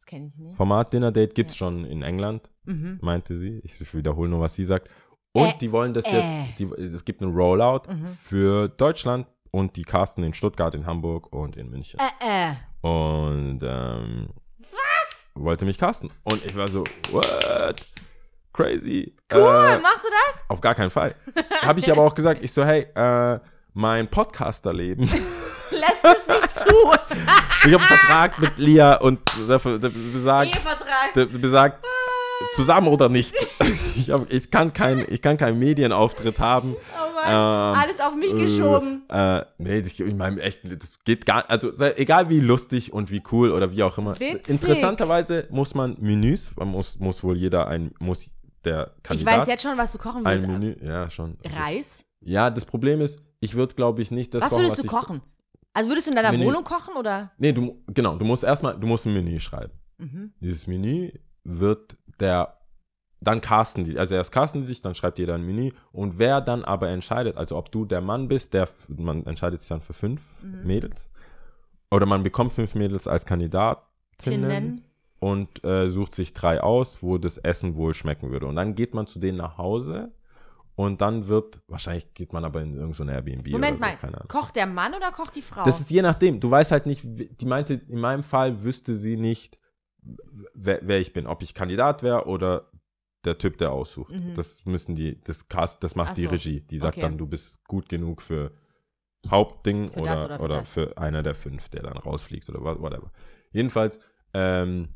Kenne 0.09 0.25
ich 0.25 0.39
nicht. 0.39 0.57
Format 0.57 0.91
Dinner 0.91 1.11
Date 1.11 1.35
gibt 1.35 1.51
es 1.51 1.59
ja. 1.59 1.67
schon 1.67 1.85
in 1.85 2.01
England, 2.01 2.49
mhm. 2.63 2.97
meinte 2.99 3.37
sie. 3.37 3.61
Ich 3.63 3.93
wiederhole 3.93 4.27
nur, 4.27 4.39
was 4.39 4.55
sie 4.55 4.63
sagt. 4.63 4.89
Und 5.33 5.49
äh, 5.49 5.57
die 5.61 5.71
wollen 5.71 5.93
das 5.93 6.05
äh. 6.05 6.17
jetzt, 6.17 6.57
die, 6.57 6.63
es 6.81 7.05
gibt 7.05 7.21
einen 7.21 7.31
Rollout 7.31 7.83
mhm. 7.87 8.07
für 8.19 8.69
Deutschland 8.69 9.27
und 9.51 9.75
die 9.75 9.83
casten 9.83 10.23
in 10.23 10.33
Stuttgart, 10.33 10.73
in 10.73 10.87
Hamburg 10.87 11.31
und 11.31 11.57
in 11.57 11.69
München. 11.69 11.99
Äh, 11.99 12.49
äh. 12.49 12.55
Und 12.81 13.59
ähm, 13.61 14.29
was? 14.57 15.29
Wollte 15.35 15.65
mich 15.65 15.77
casten. 15.77 16.09
Und 16.23 16.43
ich 16.43 16.55
war 16.55 16.67
so, 16.67 16.83
what? 17.11 17.85
Crazy. 18.51 19.15
Cool, 19.31 19.41
äh, 19.41 19.77
machst 19.77 20.05
du 20.05 20.09
das? 20.09 20.43
Auf 20.47 20.59
gar 20.59 20.73
keinen 20.73 20.89
Fall. 20.89 21.13
Habe 21.61 21.81
ich 21.81 21.91
aber 21.91 22.01
auch 22.01 22.15
gesagt, 22.15 22.41
ich 22.41 22.51
so, 22.51 22.65
hey, 22.65 22.87
äh, 22.95 23.39
mein 23.73 24.09
Podcasterleben. 24.09 25.07
Lässt 25.71 26.03
es 26.03 26.27
nicht 26.27 26.53
zu. 26.53 26.65
ich 27.67 27.73
habe 27.73 27.77
einen 27.77 27.79
Vertrag 27.79 28.39
mit 28.39 28.57
Lia 28.57 28.95
und 28.95 29.19
der, 29.47 29.59
besagt, 29.89 30.51
besagt 31.41 31.85
zusammen 32.55 32.87
oder 32.87 33.09
nicht. 33.09 33.35
ich, 33.95 34.09
hab, 34.09 34.31
ich, 34.31 34.49
kann 34.49 34.73
keinen 34.73 35.05
kein 35.21 35.59
Medienauftritt 35.59 36.39
haben. 36.39 36.75
Oh 36.75 37.13
Mann, 37.13 37.25
ähm, 37.27 37.79
alles 37.81 37.99
auf 37.99 38.15
mich 38.15 38.31
geschoben. 38.31 39.03
Äh, 39.09 39.41
nee, 39.57 39.79
ich, 39.79 39.99
ich 39.99 40.15
meine 40.15 40.41
echt, 40.41 40.61
das 40.63 40.93
geht 41.03 41.25
gar 41.25 41.49
also 41.49 41.71
egal 41.95 42.29
wie 42.29 42.39
lustig 42.39 42.93
und 42.93 43.11
wie 43.11 43.21
cool 43.31 43.51
oder 43.51 43.71
wie 43.71 43.83
auch 43.83 43.97
immer. 43.97 44.19
Witzig. 44.19 44.49
Interessanterweise 44.49 45.47
muss 45.49 45.75
man 45.75 45.97
Menüs, 45.99 46.51
man 46.55 46.69
muss, 46.69 46.99
muss 46.99 47.23
wohl 47.23 47.37
jeder 47.37 47.67
ein, 47.67 47.91
muss 47.99 48.27
der 48.63 48.91
Kandidat. 49.03 49.33
Ich 49.33 49.39
weiß 49.41 49.47
jetzt 49.47 49.63
schon, 49.63 49.77
was 49.77 49.91
du 49.91 49.97
kochen 49.97 50.25
willst. 50.25 50.43
Ein 50.43 50.51
Menü, 50.51 50.75
ja 50.83 51.09
schon. 51.09 51.37
Also, 51.43 51.59
Reis? 51.59 52.03
Ja, 52.21 52.49
das 52.49 52.65
Problem 52.65 53.01
ist, 53.01 53.19
ich 53.39 53.55
würde, 53.55 53.75
glaube 53.75 54.01
ich, 54.01 54.11
nicht 54.11 54.33
das 54.33 54.41
Was 54.41 54.49
kochen, 54.49 54.63
würdest 54.63 54.77
was 54.79 54.85
du 54.85 54.89
kochen? 54.89 55.21
Also 55.73 55.89
würdest 55.89 56.07
du 56.07 56.11
in 56.11 56.15
deiner 56.15 56.31
Menü. 56.31 56.45
Wohnung 56.45 56.63
kochen 56.63 56.95
oder? 56.95 57.31
Nee, 57.37 57.51
du, 57.51 57.83
genau, 57.87 58.17
du 58.17 58.25
musst 58.25 58.43
erstmal, 58.43 58.79
du 58.79 58.87
musst 58.87 59.05
ein 59.05 59.13
Menü 59.13 59.39
schreiben. 59.39 59.73
Mhm. 59.97 60.33
Dieses 60.39 60.67
Menü 60.67 61.11
wird 61.43 61.97
der, 62.19 62.57
dann 63.21 63.41
casten 63.41 63.83
die, 63.83 63.97
also 63.97 64.15
erst 64.15 64.31
casten 64.31 64.61
die 64.61 64.67
sich, 64.67 64.81
dann 64.81 64.95
schreibt 64.95 65.19
jeder 65.19 65.35
ein 65.35 65.45
Menü 65.45 65.71
und 65.91 66.19
wer 66.19 66.41
dann 66.41 66.63
aber 66.63 66.89
entscheidet, 66.89 67.37
also 67.37 67.57
ob 67.57 67.71
du 67.71 67.85
der 67.85 68.01
Mann 68.01 68.27
bist, 68.27 68.53
der, 68.53 68.67
man 68.87 69.25
entscheidet 69.25 69.59
sich 69.59 69.69
dann 69.69 69.81
für 69.81 69.93
fünf 69.93 70.21
mhm. 70.41 70.65
Mädels 70.65 71.09
oder 71.91 72.05
man 72.05 72.23
bekommt 72.23 72.53
fünf 72.53 72.75
Mädels 72.75 73.07
als 73.07 73.25
Kandidatinnen 73.25 74.83
und 75.19 75.63
äh, 75.65 75.89
sucht 75.89 76.13
sich 76.15 76.33
drei 76.33 76.61
aus, 76.61 77.03
wo 77.03 77.17
das 77.17 77.37
Essen 77.37 77.75
wohl 77.75 77.93
schmecken 77.93 78.31
würde 78.31 78.47
und 78.47 78.55
dann 78.55 78.75
geht 78.75 78.93
man 78.93 79.05
zu 79.05 79.19
denen 79.19 79.37
nach 79.37 79.57
Hause 79.57 80.11
und 80.79 81.01
dann 81.01 81.27
wird, 81.27 81.61
wahrscheinlich 81.67 82.13
geht 82.13 82.31
man 82.31 82.45
aber 82.45 82.61
in 82.61 82.73
irgendeine 82.73 83.11
Airbnb. 83.11 83.45
Moment 83.49 83.79
oder 83.79 83.97
so, 83.99 84.07
mal, 84.07 84.25
kocht 84.29 84.55
der 84.55 84.65
Mann 84.65 84.93
oder 84.93 85.11
kocht 85.11 85.35
die 85.35 85.41
Frau? 85.41 85.65
Das 85.65 85.81
ist 85.81 85.89
je 85.89 86.01
nachdem. 86.01 86.39
Du 86.39 86.49
weißt 86.49 86.71
halt 86.71 86.85
nicht, 86.85 87.01
die 87.03 87.45
meinte, 87.45 87.73
in 87.73 87.99
meinem 87.99 88.23
Fall 88.23 88.63
wüsste 88.63 88.95
sie 88.95 89.17
nicht, 89.17 89.59
wer, 90.53 90.79
wer 90.81 91.01
ich 91.01 91.11
bin. 91.11 91.27
Ob 91.27 91.43
ich 91.43 91.53
Kandidat 91.53 92.01
wäre 92.01 92.27
oder 92.27 92.71
der 93.25 93.37
Typ, 93.37 93.57
der 93.57 93.73
aussucht. 93.73 94.13
Mhm. 94.13 94.35
Das 94.35 94.63
müssen 94.63 94.95
die, 94.95 95.19
das 95.21 95.49
Cast, 95.49 95.83
das 95.83 95.95
macht 95.95 96.15
so. 96.15 96.21
die 96.21 96.27
Regie. 96.27 96.61
Die 96.61 96.79
sagt 96.79 96.95
okay. 96.95 97.01
dann, 97.01 97.17
du 97.17 97.27
bist 97.27 97.67
gut 97.67 97.89
genug 97.89 98.21
für 98.21 98.53
Hauptding 99.29 99.89
für 99.89 99.99
oder, 99.99 100.13
oder, 100.13 100.37
für, 100.37 100.43
oder 100.43 100.63
für, 100.63 100.97
einer 100.97 101.23
der 101.23 101.35
fünf, 101.35 101.67
der 101.67 101.83
dann 101.83 101.97
rausfliegt 101.97 102.49
oder 102.49 102.61
whatever. 102.61 103.11
Jedenfalls 103.51 103.99
ähm, 104.33 104.87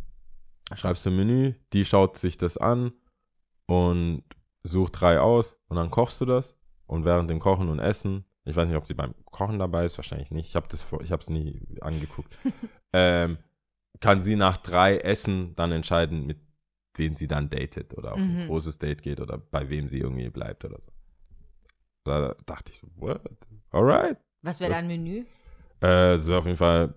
schreibst 0.73 1.05
du 1.05 1.09
ein 1.09 1.17
Menü, 1.17 1.55
die 1.73 1.83
schaut 1.83 2.15
sich 2.15 2.37
das 2.37 2.55
an 2.55 2.93
und 3.65 4.23
such 4.63 4.89
drei 4.89 5.19
aus 5.19 5.57
und 5.67 5.77
dann 5.77 5.91
kochst 5.91 6.19
du 6.21 6.25
das 6.25 6.55
und 6.87 7.05
während 7.05 7.29
dem 7.29 7.39
Kochen 7.39 7.69
und 7.69 7.79
Essen, 7.79 8.25
ich 8.45 8.55
weiß 8.55 8.67
nicht, 8.67 8.77
ob 8.77 8.85
sie 8.85 8.93
beim 8.93 9.13
Kochen 9.25 9.59
dabei 9.59 9.85
ist, 9.85 9.97
wahrscheinlich 9.97 10.31
nicht, 10.31 10.49
ich 10.49 10.55
habe 10.55 10.67
es 10.69 11.29
nie 11.29 11.61
angeguckt, 11.81 12.37
ähm, 12.93 13.37
kann 13.99 14.21
sie 14.21 14.35
nach 14.35 14.57
drei 14.57 14.97
Essen 14.97 15.55
dann 15.55 15.71
entscheiden, 15.71 16.25
mit 16.25 16.39
wem 16.95 17.15
sie 17.15 17.27
dann 17.27 17.49
datet 17.49 17.97
oder 17.97 18.13
auf 18.13 18.19
mhm. 18.19 18.41
ein 18.41 18.47
großes 18.47 18.77
Date 18.77 19.01
geht 19.01 19.19
oder 19.19 19.37
bei 19.37 19.69
wem 19.69 19.87
sie 19.87 19.99
irgendwie 19.99 20.29
bleibt 20.29 20.65
oder 20.65 20.79
so. 20.79 20.91
Da 22.03 22.35
dachte 22.45 22.71
ich, 22.73 22.81
what? 22.95 23.21
Alright. 23.71 24.17
Was 24.41 24.59
wäre 24.59 24.71
dein 24.71 24.87
Menü? 24.87 25.25
Äh, 25.81 26.15
es 26.15 26.27
wäre 26.27 26.39
auf 26.39 26.45
jeden 26.45 26.57
Fall 26.57 26.93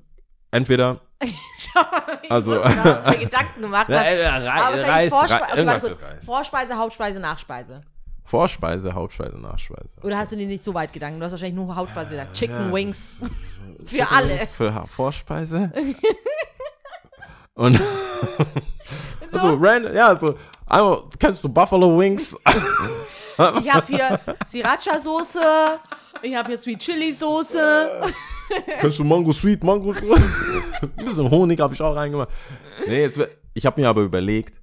entweder 0.51 1.01
wie 1.21 2.31
also, 2.31 2.55
du 2.55 2.65
hast 2.65 3.09
dir 3.09 3.19
Gedanken 3.19 3.63
gemacht 3.63 3.89
hast. 3.89 4.07
äh, 4.07 4.27
Reis, 4.27 4.85
Reis, 4.85 5.11
Vorspe 5.11 5.43
okay, 5.43 5.65
kurz. 5.65 5.85
Reis. 5.85 6.25
Vorspeise, 6.25 6.77
Hauptspeise, 6.77 7.21
Nachspeise. 7.21 7.81
Vorspeise, 8.25 8.93
Hauptspeise, 8.93 9.39
Nachspeise. 9.39 9.97
Oder 10.03 10.19
hast 10.19 10.33
du 10.33 10.37
dir 10.37 10.47
nicht 10.47 10.63
so 10.63 10.75
weit 10.75 10.93
Gedanken? 10.93 11.21
Du 11.21 11.25
hast 11.25 11.33
wahrscheinlich 11.33 11.55
nur 11.55 11.75
Hauptspeise 11.75 12.11
gesagt. 12.11 12.35
Chicken 12.35 12.69
ja, 12.69 12.75
Wings. 12.75 13.21
für 13.85 13.87
Chicken 13.87 14.07
alle. 14.11 14.39
Wings 14.41 14.53
für 14.53 14.85
Vorspeise. 14.89 15.73
Und 17.55 17.77
so. 19.31 19.39
also, 19.39 19.55
random, 19.59 19.95
ja, 19.95 20.15
so, 20.15 20.37
einmal, 20.67 21.05
kennst 21.19 21.43
du 21.43 21.49
Buffalo 21.49 21.99
Wings? 21.99 22.37
ich 23.63 23.73
habe 23.73 23.87
hier 23.87 24.21
Sriracha-Soße, 24.51 25.79
ich 26.21 26.35
habe 26.35 26.49
hier 26.49 26.59
Sweet 26.59 26.79
Chili-Soße. 26.81 28.13
Kennst 28.81 28.99
du 28.99 29.05
Mango 29.05 29.33
Sweet, 29.33 29.63
Mango? 29.65 29.93
Ein 29.93 31.05
bisschen 31.05 31.31
Honig 31.31 31.61
habe 31.61 31.75
ich 31.75 31.83
auch 31.83 31.97
reingemacht. 31.97 32.31
Nee, 32.87 33.03
jetzt, 33.03 33.21
ich 33.55 33.67
habe 33.67 33.81
mir 33.81 33.89
aber 33.89 34.03
überlegt, 34.03 34.61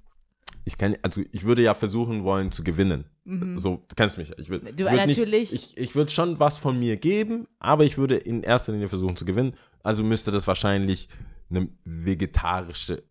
ich 0.66 0.78
kann, 0.78 0.96
also 1.02 1.22
ich 1.32 1.44
würde 1.44 1.62
ja 1.62 1.74
versuchen 1.74 2.24
wollen 2.24 2.52
zu 2.52 2.64
gewinnen. 2.64 3.06
Mhm. 3.26 3.60
So, 3.60 3.84
du 3.88 3.96
kennst 3.96 4.18
mich. 4.18 4.32
Ich 4.38 4.50
würd, 4.50 4.80
du, 4.80 4.86
würd 4.86 4.96
natürlich. 4.96 5.52
Nicht, 5.52 5.78
ich 5.78 5.78
ich 5.78 5.96
würde 5.96 6.12
schon 6.12 6.40
was 6.40 6.58
von 6.58 6.80
mir 6.80 6.98
geben, 6.98 7.48
aber 7.60 7.84
ich 7.84 7.98
würde 7.98 8.16
in 8.16 8.44
erster 8.44 8.72
Linie 8.72 8.90
versuchen 8.90 9.16
zu 9.16 9.26
gewinnen. 9.26 9.56
Also 9.82 10.04
müsste 10.04 10.32
das 10.32 10.48
wahrscheinlich 10.48 11.10
eine 11.50 11.68
vegetarische, 11.84 13.04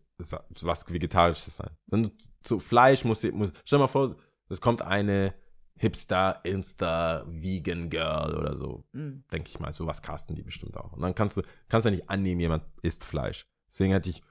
was 0.61 0.85
vegetarisches 0.89 1.55
sein. 1.55 1.69
Dann 1.87 2.11
zu 2.41 2.59
Fleisch 2.59 3.05
muss, 3.05 3.23
muss 3.31 3.51
stell 3.65 3.79
mal 3.79 3.87
vor, 3.87 4.15
es 4.49 4.59
kommt 4.59 4.81
eine 4.81 5.33
Hipster, 5.77 6.39
Insta, 6.43 7.23
Vegan 7.27 7.89
Girl 7.89 8.35
oder 8.35 8.55
so. 8.55 8.83
Mhm. 8.93 9.23
Denke 9.31 9.49
ich 9.49 9.59
mal, 9.59 9.73
sowas 9.73 10.01
casten 10.01 10.35
die 10.35 10.43
bestimmt 10.43 10.77
auch. 10.77 10.93
Und 10.93 11.01
dann 11.01 11.15
kannst 11.15 11.37
du, 11.37 11.41
kannst 11.67 11.85
du 11.85 11.89
ja 11.89 11.95
nicht 11.95 12.09
annehmen, 12.09 12.39
jemand 12.39 12.63
isst 12.81 13.03
Fleisch. 13.03 13.45
Deswegen 13.67 13.91
hätte 13.91 14.09
ich 14.09 14.21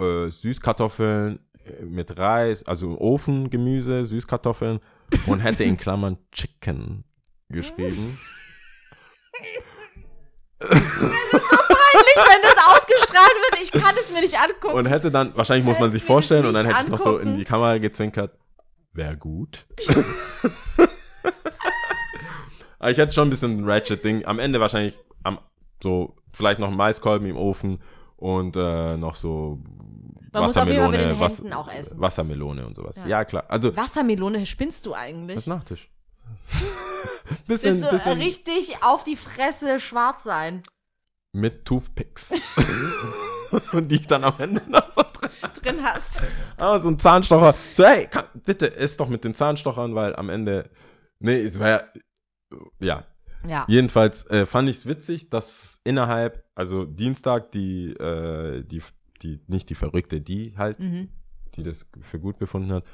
äh, 0.00 0.28
Süßkartoffeln 0.28 1.40
äh, 1.64 1.84
mit 1.84 2.16
Reis, 2.18 2.64
also 2.64 2.98
Ofengemüse, 3.00 4.04
Süßkartoffeln 4.04 4.80
und 5.26 5.40
hätte 5.40 5.64
in 5.64 5.76
Klammern 5.78 6.18
Chicken 6.32 7.04
geschrieben. 7.48 8.18
Es 10.58 10.70
ist 10.70 10.90
so 10.90 11.56
peinlich, 11.56 12.16
wenn 12.16 12.42
das 12.42 12.56
es 14.06 14.12
mir 14.12 14.20
nicht 14.20 14.38
angucken. 14.38 14.74
Und 14.74 14.86
hätte 14.86 15.10
dann, 15.10 15.36
wahrscheinlich 15.36 15.64
muss 15.64 15.78
man 15.78 15.90
sich 15.90 16.02
das 16.02 16.06
vorstellen, 16.06 16.46
und 16.46 16.54
dann 16.54 16.66
hätte 16.66 16.82
ich 16.82 16.88
noch 16.88 16.98
so 16.98 17.18
in 17.18 17.20
angucken. 17.20 17.38
die 17.38 17.44
Kamera 17.44 17.78
gezwinkert. 17.78 18.36
Wäre 18.96 19.16
gut. 19.16 19.66
Aber 22.78 22.90
ich 22.90 22.96
hätte 22.98 23.12
schon 23.12 23.28
ein 23.28 23.30
bisschen 23.30 23.60
ein 23.60 23.68
Ratchet-Ding. 23.68 24.24
Am 24.24 24.38
Ende 24.38 24.58
wahrscheinlich 24.60 24.98
am, 25.22 25.38
so, 25.82 26.16
vielleicht 26.32 26.58
noch 26.60 26.68
ein 26.68 26.76
Maiskolben 26.76 27.28
im 27.28 27.36
Ofen 27.36 27.80
und 28.16 28.56
äh, 28.56 28.96
noch 28.96 29.14
so 29.14 29.60
Man 30.32 30.44
Wassermelone, 30.44 31.18
Was- 31.20 31.38
Händen 31.38 31.52
auch 31.52 31.70
essen. 31.70 32.00
Wassermelone 32.00 32.66
und 32.66 32.74
sowas. 32.74 32.96
Ja, 32.96 33.06
Ja. 33.06 33.24
klar. 33.24 33.44
Also, 33.48 33.76
Wassermelone, 33.76 34.46
spinnst 34.46 34.86
du 34.86 34.94
eigentlich? 34.94 35.34
das 35.36 35.46
Nachtisch. 35.46 35.90
Bist 37.46 37.62
bisschen, 37.64 37.80
du 37.80 37.88
äh, 37.88 37.90
bisschen 37.90 38.18
richtig 38.20 38.76
auf 38.82 39.04
die 39.04 39.16
Fresse 39.16 39.78
schwarz 39.80 40.22
sein 40.24 40.62
mit 41.32 41.64
Toothpicks. 41.66 42.32
und 43.72 43.88
die 43.88 43.96
ich 43.96 44.06
dann 44.06 44.24
am 44.24 44.34
Ende 44.38 44.62
noch 44.68 44.88
so 44.90 45.02
drin 45.02 45.30
drin 45.62 45.82
hast? 45.82 46.20
Ah, 46.56 46.78
so 46.78 46.88
ein 46.88 46.98
Zahnstocher. 46.98 47.54
So, 47.72 47.84
hey, 47.84 48.06
kann, 48.06 48.24
bitte 48.44 48.76
ess 48.76 48.96
doch 48.96 49.08
mit 49.08 49.24
den 49.24 49.34
Zahnstochern, 49.34 49.94
weil 49.94 50.14
am 50.16 50.28
Ende. 50.28 50.70
Nee, 51.20 51.40
es 51.40 51.58
war 51.58 51.68
ja. 51.68 51.82
Ja. 52.80 53.04
Ja. 53.46 53.64
Jedenfalls 53.68 54.26
äh, 54.30 54.44
fand 54.46 54.68
ich 54.68 54.78
es 54.78 54.86
witzig, 54.86 55.30
dass 55.30 55.80
innerhalb, 55.84 56.44
also 56.54 56.84
Dienstag, 56.84 57.52
die, 57.52 57.92
äh, 57.92 58.64
die, 58.64 58.82
die, 59.22 59.40
nicht 59.46 59.70
die 59.70 59.74
Verrückte, 59.74 60.20
die 60.20 60.54
halt, 60.56 60.80
Mhm. 60.80 61.08
die 61.54 61.62
das 61.62 61.86
für 62.02 62.18
gut 62.18 62.38
befunden 62.38 62.72
hat. 62.72 62.84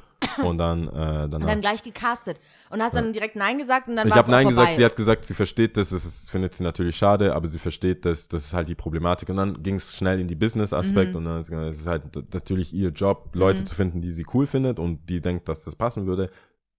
Und 0.44 0.58
dann, 0.58 0.88
äh, 0.88 0.90
danach. 0.92 1.32
Und 1.40 1.46
dann 1.46 1.60
gleich 1.60 1.82
gecastet. 1.82 2.38
Und 2.70 2.82
hast 2.82 2.94
dann 2.96 3.12
direkt 3.12 3.36
Nein 3.36 3.58
gesagt 3.58 3.88
und 3.88 3.96
dann 3.96 4.06
ich 4.08 4.14
war 4.14 4.20
es 4.20 4.26
habe 4.26 4.36
auch 4.36 4.42
Nein 4.44 4.54
vorbei. 4.54 4.62
gesagt, 4.62 4.76
sie 4.76 4.84
hat 4.84 4.96
gesagt, 4.96 5.24
sie 5.26 5.34
versteht 5.34 5.76
das, 5.76 5.92
es 5.92 6.30
findet 6.30 6.54
sie 6.54 6.62
natürlich 6.64 6.96
schade, 6.96 7.34
aber 7.34 7.48
sie 7.48 7.58
versteht 7.58 8.04
das, 8.04 8.28
das 8.28 8.46
ist 8.46 8.54
halt 8.54 8.68
die 8.68 8.74
Problematik. 8.74 9.28
Und 9.28 9.36
dann 9.36 9.62
ging 9.62 9.74
es 9.76 9.94
schnell 9.96 10.18
in 10.20 10.28
die 10.28 10.34
Business-Aspekt 10.34 11.10
Mhm. 11.10 11.16
und 11.16 11.24
dann 11.24 11.40
ist 11.70 11.80
es 11.80 11.86
halt 11.86 12.04
natürlich 12.32 12.72
ihr 12.72 12.90
Job, 12.90 13.30
Leute 13.34 13.64
zu 13.64 13.74
finden, 13.74 14.00
die 14.00 14.12
sie 14.12 14.24
cool 14.32 14.46
findet 14.46 14.78
und 14.78 15.08
die 15.08 15.20
denkt, 15.20 15.48
dass 15.48 15.64
das 15.64 15.76
passen 15.76 16.06
würde. 16.06 16.30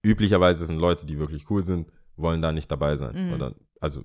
Üblicherweise 0.04 0.66
sind 0.66 0.78
Leute, 0.78 1.06
die 1.06 1.18
wirklich 1.18 1.48
cool 1.50 1.62
sind, 1.64 1.90
wollen 2.16 2.42
da 2.42 2.52
nicht 2.52 2.70
dabei 2.70 2.96
sein. 2.96 3.28
Mhm. 3.28 3.32
Oder, 3.34 3.54
also, 3.80 4.04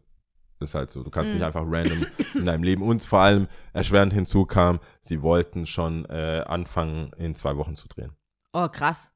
ist 0.62 0.76
halt 0.76 0.90
so. 0.90 1.04
Du 1.04 1.10
kannst 1.10 1.32
nicht 1.34 1.42
einfach 1.44 1.64
random 1.66 2.06
in 2.34 2.46
deinem 2.46 2.64
Leben. 2.64 2.82
Und 2.84 3.02
vor 3.02 3.20
allem 3.20 3.48
erschwerend 3.72 4.12
hinzu 4.14 4.46
kam, 4.46 4.80
sie 5.00 5.22
wollten 5.22 5.66
schon 5.66 6.04
äh, 6.06 6.44
anfangen, 6.46 7.12
in 7.18 7.34
zwei 7.34 7.56
Wochen 7.56 7.76
zu 7.76 7.88
drehen. 7.88 8.12
oh, 8.54 8.68
krass. 8.68 9.10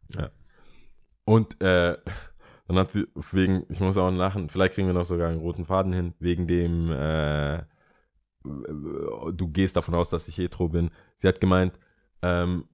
Und 1.26 1.62
äh, 1.62 1.98
dann 2.68 2.78
hat 2.78 2.92
sie 2.92 3.08
wegen, 3.32 3.66
ich 3.70 3.80
muss 3.80 3.98
auch 3.98 4.12
lachen, 4.12 4.50
vielleicht 4.50 4.76
kriegen 4.76 4.88
wir 4.88 4.94
noch 4.94 5.06
sogar 5.06 5.30
einen 5.30 5.40
roten 5.40 5.66
Faden 5.66 5.94
hin, 5.94 6.14
wegen 6.20 6.48
dem, 6.48 6.92
äh, 6.92 7.64
du 8.44 9.48
gehst 9.50 9.76
davon 9.76 9.96
aus, 9.96 10.10
dass 10.10 10.28
ich 10.28 10.38
hetero 10.38 10.70
bin. 10.70 10.92
Sie 11.16 11.28
hat 11.28 11.40
gemeint, 11.40 11.80
ähm, 12.22 12.68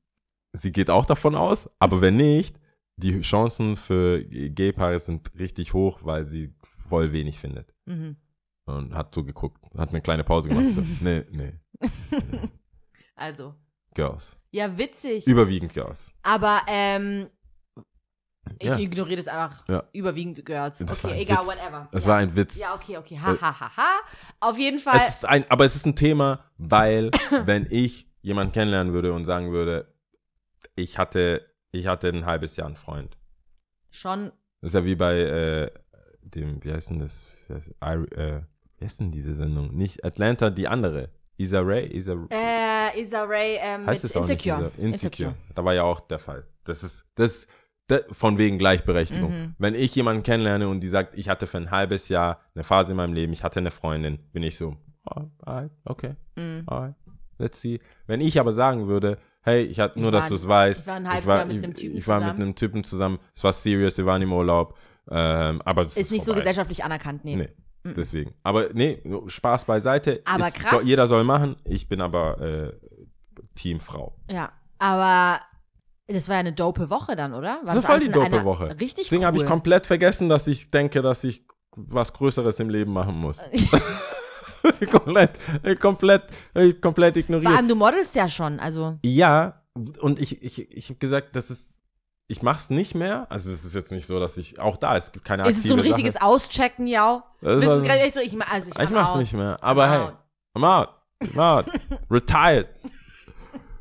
sie 0.52 0.72
geht 0.72 0.90
auch 0.90 1.06
davon 1.06 1.36
aus, 1.36 1.70
aber 1.80 2.02
wenn 2.02 2.18
nicht, 2.18 2.60
die 2.98 3.22
Chancen 3.22 3.76
für 3.76 4.24
Gay-Paare 4.24 5.00
sind 5.00 5.32
richtig 5.40 5.74
hoch, 5.74 6.00
weil 6.04 6.26
sie 6.26 6.54
voll 6.64 7.14
wenig 7.14 7.40
findet. 7.40 7.74
Mhm. 7.86 8.18
Und 8.66 8.94
hat 8.94 9.16
so 9.16 9.24
geguckt, 9.24 9.66
hat 9.78 9.90
eine 9.90 10.02
kleine 10.02 10.24
Pause 10.24 10.50
gemacht. 10.50 10.68
So, 10.68 10.82
nee, 11.02 11.24
nee, 11.32 11.54
Also. 13.16 13.56
Girls. 13.96 14.39
Ja, 14.52 14.78
witzig. 14.78 15.28
Überwiegend 15.28 15.74
Girls. 15.74 16.12
Aber 16.24 16.62
ähm, 16.68 17.28
ich 18.60 18.68
Ja. 18.68 18.78
ignoriere 18.80 19.18
das 19.18 19.28
einfach. 19.28 19.68
Ja. 19.68 19.84
Überwiegend 19.94 20.44
Girls. 20.44 20.80
Das 20.80 21.04
Okay, 21.06 21.22
egal, 21.22 21.40
Witz. 21.40 21.48
whatever. 21.48 21.88
Es 21.92 22.04
ja. 22.04 22.10
war 22.10 22.18
ein 22.18 22.36
Witz. 22.36 22.58
Ja, 22.58 22.74
okay, 22.74 22.98
okay. 22.98 23.20
Ha, 23.20 23.38
ha, 23.40 23.60
ha, 23.60 23.78
ha. 23.78 24.00
Auf 24.40 24.58
jeden 24.58 24.80
Fall. 24.80 24.98
Es 24.98 25.10
ist 25.10 25.26
ein, 25.26 25.46
aber 25.50 25.66
es 25.66 25.76
ist 25.76 25.86
ein 25.86 25.96
Thema, 25.96 26.46
weil 26.58 27.12
wenn 27.46 27.68
ich 27.70 28.08
jemanden 28.22 28.52
kennenlernen 28.54 28.92
würde 28.94 29.14
und 29.14 29.26
sagen 29.26 29.52
würde, 29.52 29.94
ich 30.76 30.98
hatte, 30.98 31.46
ich 31.72 31.88
hatte 31.88 32.10
ein 32.10 32.26
halbes 32.26 32.56
Jahr 32.56 32.68
einen 32.68 32.76
Freund. 32.76 33.18
schon. 33.92 34.32
Das 34.62 34.72
ist 34.72 34.76
ja 34.76 34.84
wie 34.84 34.96
bei 34.96 35.16
äh, 35.20 35.72
dem, 36.24 36.62
wie 36.66 36.74
heißt 36.74 36.90
denn 36.90 37.00
das? 37.00 37.26
Wie 37.48 37.54
heißt, 37.54 37.76
äh, 37.82 38.42
wie 38.78 38.86
heißt 38.86 39.00
denn 39.00 39.12
diese 39.12 39.34
Sendung? 39.34 39.74
Nicht 39.74 40.04
Atlanta, 40.04 40.50
die 40.50 40.68
andere. 40.68 41.12
Isa 41.38 41.62
Ray? 41.62 41.88
Isa, 41.96 42.14
Äh, 42.30 42.69
Issa 42.96 43.24
Rae 43.24 43.58
ähm, 43.62 43.86
heißt 43.88 44.04
mit 44.04 44.12
es 44.12 44.18
auch 44.18 44.22
Insecure. 44.22 44.60
nicht 44.60 44.78
Isa? 44.78 44.86
Insecure. 44.86 45.36
Da 45.56 45.64
war 45.66 45.74
ja 45.74 45.84
auch 45.84 46.00
der 46.02 46.20
Fall. 46.20 46.46
Das 46.64 46.84
ist, 46.84 47.06
das, 47.16 47.48
das 47.88 48.02
von 48.12 48.38
wegen 48.38 48.58
Gleichberechtigung. 48.58 49.32
Mhm. 49.32 49.56
Wenn 49.58 49.76
ich 49.76 49.94
jemanden 49.96 50.24
kennenlerne 50.24 50.68
und 50.70 50.82
die 50.82 50.88
sagt, 50.88 51.18
ich 51.18 51.30
hatte 51.30 51.48
für 51.48 51.58
ein 51.58 51.72
halbes 51.72 52.10
Jahr 52.10 52.42
eine 52.56 52.64
Phase 52.64 52.92
in 52.92 52.98
meinem 52.98 53.14
Leben, 53.14 53.34
ich 53.34 53.44
hatte 53.44 53.60
eine 53.60 53.72
Freundin, 53.72 54.20
bin 54.32 54.44
ich 54.44 54.58
so, 54.58 54.78
oh, 55.10 55.22
alright, 55.40 55.72
okay, 55.86 56.16
Mhm. 56.36 56.64
alright, 56.68 56.96
let's 57.38 57.60
see. 57.62 57.80
Wenn 58.08 58.22
ich 58.22 58.40
aber 58.40 58.52
sagen 58.52 58.88
würde, 58.88 59.18
hey, 59.42 59.64
ich 59.64 59.80
hatte 59.80 59.98
Ich 59.98 60.02
nur, 60.04 60.12
war- 60.12 60.20
dass 60.22 60.30
du 60.30 60.36
es 60.36 60.48
weißt, 60.48 60.82
ich 60.82 60.88
war 60.88 60.96
ein 60.98 61.06
ich 61.20 61.26
war, 61.26 61.38
Jahr 61.38 61.46
mit 61.48 61.58
ich, 61.58 61.64
einem 61.64 61.74
Typen 61.74 61.98
ich 61.98 62.08
war 62.08 62.20
mit 62.20 62.26
zusammen. 62.28 62.42
einem 62.44 62.56
Typen 62.56 62.84
zusammen, 62.84 63.20
es 63.36 63.44
war 63.44 63.54
serious, 63.54 63.98
wir 63.98 64.06
waren 64.06 64.22
im 64.22 64.34
Urlaub, 64.34 64.78
ähm, 65.10 65.62
aber 65.66 65.82
es 65.84 65.90
ist, 65.90 65.98
Ist 65.98 66.12
nicht 66.12 66.22
so 66.22 66.28
vorbei. 66.34 66.42
gesellschaftlich 66.42 66.84
anerkannt, 66.84 67.26
nee. 67.26 67.36
Nee, 67.36 67.50
deswegen. 67.84 68.34
Aber 68.44 68.70
nee, 68.74 69.02
Spaß 69.28 69.66
beiseite. 69.66 70.22
Aber 70.26 70.48
ist, 70.48 70.56
krass. 70.56 70.84
jeder 70.84 71.08
soll 71.08 71.24
machen. 71.24 71.56
Ich 71.64 71.88
bin 71.88 72.02
aber 72.02 72.40
äh, 72.42 72.74
Team 73.56 73.80
Frau. 73.80 74.16
Ja, 74.30 74.52
aber 74.78 75.42
das 76.08 76.28
war 76.28 76.36
ja 76.36 76.40
eine 76.40 76.54
dope 76.54 76.90
Woche 76.90 77.16
dann, 77.16 77.34
oder? 77.34 77.60
War 77.64 77.76
Das 77.76 77.84
war 77.84 77.98
voll 77.98 78.00
die 78.00 78.10
dope 78.10 78.44
Woche. 78.44 78.70
Richtig 78.80 79.06
Deswegen 79.06 79.22
cool. 79.22 79.28
habe 79.28 79.38
ich 79.38 79.46
komplett 79.46 79.86
vergessen, 79.86 80.30
dass 80.30 80.48
ich 80.48 80.72
denke, 80.72 81.02
dass 81.02 81.24
ich 81.24 81.46
was 81.76 82.14
Größeres 82.14 82.60
im 82.60 82.70
Leben 82.70 82.92
machen 82.92 83.16
muss. 83.16 83.40
komplett, 84.92 85.32
äh, 85.64 85.76
komplett, 85.76 86.24
äh, 86.54 86.74
komplett 86.74 87.14
Vor 87.14 87.22
ignoriert. 87.22 87.52
allem, 87.52 87.68
du 87.68 87.76
modelst 87.76 88.16
ja 88.16 88.28
schon, 88.28 88.60
also. 88.60 88.98
Ja, 89.04 89.62
und 90.02 90.20
ich, 90.20 90.44
ich, 90.44 90.72
ich 90.72 90.90
habe 90.90 91.00
gesagt, 91.00 91.36
das 91.36 91.50
ist, 91.50 91.79
ich 92.30 92.44
mache 92.44 92.60
es 92.60 92.70
nicht 92.70 92.94
mehr. 92.94 93.26
Also 93.30 93.52
es 93.52 93.66
ist 93.66 93.74
jetzt 93.74 93.92
nicht 93.92 94.06
so, 94.06 94.20
dass 94.20 94.38
ich, 94.38 94.60
auch 94.60 94.78
da, 94.78 94.96
es 94.96 95.12
gibt 95.12 95.26
keine 95.26 95.44
aktive 95.44 95.58
Ist 95.58 95.66
es 95.66 95.70
so 95.70 95.76
ein 95.76 95.80
Sache. 95.80 95.90
richtiges 95.90 96.22
Auschecken, 96.22 96.86
ja? 96.86 97.24
Das 97.42 97.82
gerade 97.84 98.02
echt 98.02 98.14
so, 98.14 98.22
ich, 98.22 98.40
also 98.40 98.70
ich, 98.70 98.76
Ich 98.76 98.90
mach 98.90 98.92
mach's 98.92 99.12
out. 99.12 99.18
nicht 99.18 99.34
mehr. 99.34 99.58
Aber 99.64 99.86
I'm 99.86 99.90
hey, 99.90 100.00
out. 100.00 100.14
I'm 100.56 100.64
out. 100.64 100.90
I'm 101.24 101.40
out. 101.40 101.66
Retired. 102.12 102.68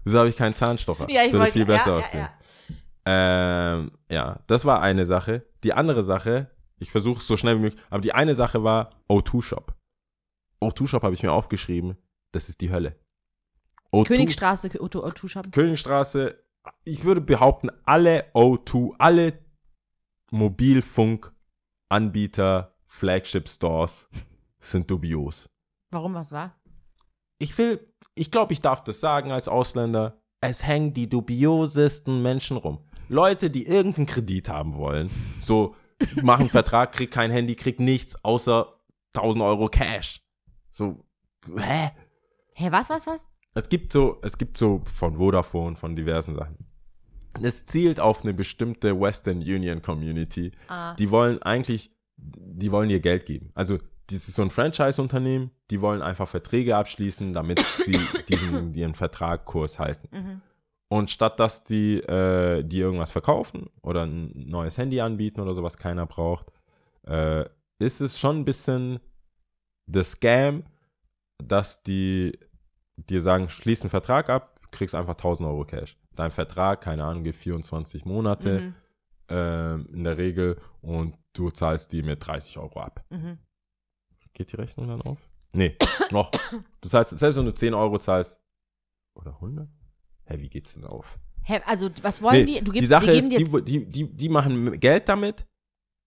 Wieso 0.03 0.19
habe 0.19 0.31
ich 0.31 0.37
keinen 0.37 0.55
Zahnstocher? 0.55 1.11
Ja, 1.11 1.21
ich 1.23 1.31
das 1.31 1.41
würde 1.41 1.53
viel 1.53 1.67
besser 1.67 1.89
ja, 1.89 1.93
ja, 1.93 1.99
aussehen. 1.99 2.21
ja. 2.21 3.75
Ähm, 3.75 3.93
ja, 4.11 4.41
das 4.47 4.65
war 4.65 4.81
eine 4.81 5.05
Sache. 5.05 5.45
Die 5.63 5.75
andere 5.75 6.03
Sache, 6.03 6.51
ich 6.79 6.91
versuche 6.91 7.19
es 7.19 7.27
so 7.27 7.37
schnell 7.37 7.57
wie 7.57 7.61
möglich, 7.61 7.83
aber 7.91 8.01
die 8.01 8.15
eine 8.15 8.35
Sache 8.35 8.65
war 8.65 8.91
O2 9.11 9.43
Shop. 9.43 9.75
O2 10.63 10.87
Shop 10.87 11.03
habe 11.03 11.15
ich 11.15 11.23
mir 11.23 11.33
aufgeschrieben, 11.33 11.99
das 12.33 12.49
ist 12.49 12.63
die 12.63 12.71
Hölle. 12.71 12.97
O2, 13.93 14.07
Königstraße, 14.07 14.71
Otto, 14.81 15.05
Otto 15.05 15.29
Shop. 15.29 15.53
Königstraße, 15.53 16.43
ich 16.85 17.05
würde 17.05 17.21
behaupten, 17.21 17.71
alle 17.85 18.25
O2, 18.35 18.95
alle 18.99 19.39
Mobilfunkanbieter, 20.31 22.75
Flagship 22.87 23.49
Stores 23.49 24.09
sind 24.61 24.91
dubios. 24.91 25.49
Warum, 25.91 26.15
was 26.15 26.33
war? 26.33 26.59
ich 27.39 27.57
will, 27.57 27.81
ich 28.15 28.31
glaube, 28.31 28.53
ich 28.53 28.61
darf 28.61 28.83
das 28.85 29.01
sagen 29.01 29.33
als 29.33 29.49
Ausländer, 29.49 30.21
es 30.41 30.65
hängen 30.65 30.93
die 30.93 31.09
dubiosesten 31.09 32.23
Menschen 32.23 32.57
rum. 32.57 32.81
Leute, 33.09 33.51
die 33.51 33.67
irgendeinen 33.67 34.07
Kredit 34.07 34.49
haben 34.49 34.77
wollen, 34.77 35.11
so 35.41 35.75
machen 36.23 36.43
einen 36.43 36.51
Vertrag, 36.51 36.93
krieg 36.93 37.11
kein 37.11 37.31
Handy, 37.31 37.55
krieg 37.55 37.81
nichts 37.81 38.23
außer 38.25 38.75
1000 39.15 39.43
Euro 39.43 39.69
Cash. 39.69 40.23
So, 40.71 41.05
hä? 41.57 41.91
Hä, 42.55 42.71
was, 42.71 42.91
was, 42.91 43.07
was? 43.07 43.27
Es 43.59 43.69
gibt 43.69 43.93
so, 43.93 44.19
es 44.23 44.39
gibt 44.39 44.57
so 44.57 44.83
von 44.85 45.17
Vodafone, 45.17 45.75
von 45.75 45.97
diversen 45.97 46.37
Sachen. 46.37 46.57
Es 47.43 47.67
zielt 47.67 47.99
auf 47.99 48.23
eine 48.23 48.33
bestimmte 48.33 48.99
Western 48.99 49.39
Union 49.39 49.83
Community. 49.83 50.53
Ah. 50.69 50.95
Die 50.95 51.11
wollen 51.11 51.43
eigentlich, 51.43 51.91
die 52.17 52.71
wollen 52.71 52.89
ihr 52.89 53.01
Geld 53.01 53.27
geben. 53.27 53.51
Also, 53.55 53.79
das 54.11 54.29
ist 54.29 54.37
so 54.37 54.43
ein 54.43 54.51
Franchise-Unternehmen, 54.51 55.51
die 55.71 55.81
wollen 55.81 56.03
einfach 56.03 56.29
Verträge 56.29 56.77
abschließen, 56.77 57.33
damit 57.33 57.59
sie 57.85 57.99
diesen, 58.29 58.75
ihren 58.75 58.95
Vertrag 58.95 59.45
Kurs 59.45 59.81
halten. 59.81 60.09
Mhm. 60.13 60.41
Und 60.89 61.11
statt 61.11 61.41
dass 61.41 61.65
die, 61.65 61.99
äh, 61.99 62.63
die 62.63 62.79
irgendwas 62.79 63.11
verkaufen 63.11 63.69
oder 63.83 64.07
ein 64.07 64.33
neues 64.35 64.79
Handy 64.79 65.01
anbieten 65.01 65.41
oder 65.41 65.55
sowas 65.55 65.77
keiner 65.77 66.07
braucht, 66.07 66.47
äh, 67.07 67.45
ist 67.81 68.01
es 68.01 68.21
schon 68.21 68.39
ein 68.39 68.45
bisschen 68.45 69.01
der 69.87 70.05
Scam, 70.05 70.63
dass 71.39 71.83
die 71.83 72.39
dir 73.09 73.23
sagen, 73.23 73.49
schließ 73.49 73.83
einen 73.83 73.91
Vertrag 73.91 74.29
ab, 74.29 74.59
kriegst 74.71 74.95
einfach 74.95 75.15
1000 75.15 75.49
Euro 75.49 75.65
Cash. 75.65 75.97
Dein 76.15 76.31
Vertrag, 76.31 76.81
keine 76.81 77.05
Ahnung, 77.05 77.25
geht 77.25 77.37
24 77.37 78.05
Monate 78.05 78.61
Mhm. 78.61 78.75
ähm, 79.29 79.87
in 79.93 80.05
der 80.05 80.19
Regel 80.19 80.59
und 80.81 81.17
du 81.33 81.51
zahlst 81.51 81.93
die 81.93 82.03
mit 82.03 82.27
30 82.27 82.59
Euro 82.59 82.81
ab. 82.81 83.05
Mhm. 83.11 83.39
Geht 84.35 84.53
die 84.53 84.57
Rechnung 84.57 84.89
dann 84.89 85.03
auf? 85.03 85.19
Nee, 85.53 85.77
noch. 86.11 86.31
Du 86.81 86.89
zahlst, 86.89 87.17
selbst 87.19 87.37
wenn 87.39 87.47
du 87.47 87.55
10 87.55 87.75
Euro 87.75 87.99
zahlst, 87.99 88.41
oder 89.15 89.33
100? 89.35 89.69
Hä, 90.27 90.39
wie 90.39 90.49
geht's 90.49 90.75
denn 90.75 90.85
auf? 90.85 91.19
Hä, 91.43 91.61
also, 91.67 91.89
was 92.03 92.21
wollen 92.21 92.45
Nee, 92.45 92.59
die? 92.59 92.65
Du 92.65 92.73
die 92.73 92.81
gibst, 92.81 92.89
Sache 92.91 93.13
die 93.13 93.19
ist, 93.19 93.31
die, 93.31 93.63
die, 93.65 93.87
die, 93.91 94.17
die 94.17 94.29
machen 94.29 94.79
Geld 94.79 95.09
damit, 95.09 95.47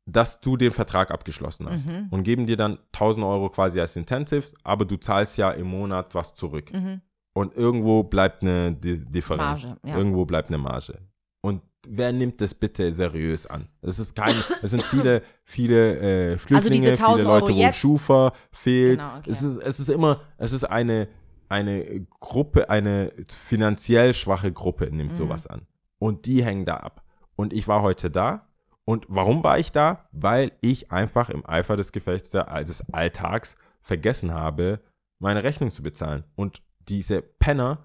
dass 0.06 0.42
du 0.42 0.58
den 0.58 0.72
Vertrag 0.72 1.12
abgeschlossen 1.12 1.68
hast 1.70 1.88
Mhm. 1.88 2.08
und 2.10 2.24
geben 2.24 2.48
dir 2.48 2.58
dann 2.58 2.80
1000 2.92 3.26
Euro 3.26 3.50
quasi 3.50 3.80
als 3.80 3.96
Incentives, 3.96 4.54
aber 4.64 4.86
du 4.86 4.98
zahlst 4.98 5.38
ja 5.38 5.52
im 5.52 5.68
Monat 5.68 6.14
was 6.16 6.34
zurück. 6.36 6.72
Mhm. 6.74 7.02
und 7.34 7.56
irgendwo 7.56 8.04
bleibt 8.04 8.42
eine 8.42 8.74
Di- 8.74 9.06
Differenz. 9.06 9.64
Marge, 9.64 9.78
ja. 9.86 9.98
Irgendwo 9.98 10.26
bleibt 10.26 10.50
eine 10.50 10.58
Marge. 10.58 10.98
Und 11.42 11.62
wer 11.88 12.12
nimmt 12.12 12.42
das 12.42 12.54
bitte 12.54 12.94
seriös 12.94 13.46
an? 13.48 13.70
Es 13.82 14.00
ist 14.00 14.14
kein, 14.18 14.36
es 14.62 14.72
sind 14.72 14.84
viele, 14.84 15.22
viele 15.46 16.34
äh, 16.34 16.38
Flüchtlinge, 16.38 16.90
1000 16.90 17.16
viele 17.20 17.24
Leute, 17.30 17.54
Euro 17.54 17.68
wo 17.68 17.72
Schufa 17.72 18.34
fehlt. 18.52 19.00
Genau, 19.00 19.18
okay. 19.18 19.30
es, 19.30 19.42
ist, 19.44 19.58
es 19.64 19.80
ist 19.80 19.90
immer, 19.90 20.20
es 20.38 20.52
ist 20.52 20.66
eine, 20.66 21.08
eine 21.48 22.06
Gruppe, 22.20 22.70
eine 22.70 23.14
finanziell 23.30 24.14
schwache 24.14 24.52
Gruppe 24.52 24.90
nimmt 24.92 25.12
Mhm. 25.12 25.16
sowas 25.16 25.48
an. 25.48 25.62
Und 26.00 26.26
die 26.26 26.44
hängen 26.44 26.66
da 26.66 26.78
ab. 26.78 27.04
Und 27.38 27.54
ich 27.54 27.66
war 27.68 27.82
heute 27.82 28.12
da. 28.12 28.48
Und 28.86 29.06
warum 29.08 29.44
war 29.44 29.60
ich 29.60 29.72
da? 29.72 30.08
Weil 30.12 30.52
ich 30.62 30.92
einfach 30.92 31.30
im 31.30 31.46
Eifer 31.46 31.78
des 31.78 31.92
Gefechts 31.92 32.32
des 32.32 32.90
Alltags 32.92 33.56
vergessen 33.82 34.34
habe, 34.34 34.82
meine 35.20 35.44
Rechnung 35.44 35.72
zu 35.72 35.84
bezahlen. 35.84 36.24
Und 36.36 36.62
diese 36.80 37.22
Penner 37.22 37.84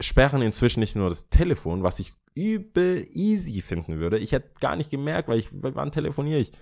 sperren 0.00 0.42
inzwischen 0.42 0.80
nicht 0.80 0.96
nur 0.96 1.08
das 1.08 1.28
Telefon, 1.28 1.82
was 1.82 2.00
ich 2.00 2.12
übel 2.34 3.06
easy 3.12 3.62
finden 3.62 3.98
würde. 3.98 4.18
Ich 4.18 4.32
hätte 4.32 4.50
gar 4.60 4.76
nicht 4.76 4.90
gemerkt, 4.90 5.28
weil 5.28 5.38
ich, 5.38 5.48
wann 5.52 5.90
telefoniere 5.90 6.40
ich? 6.40 6.52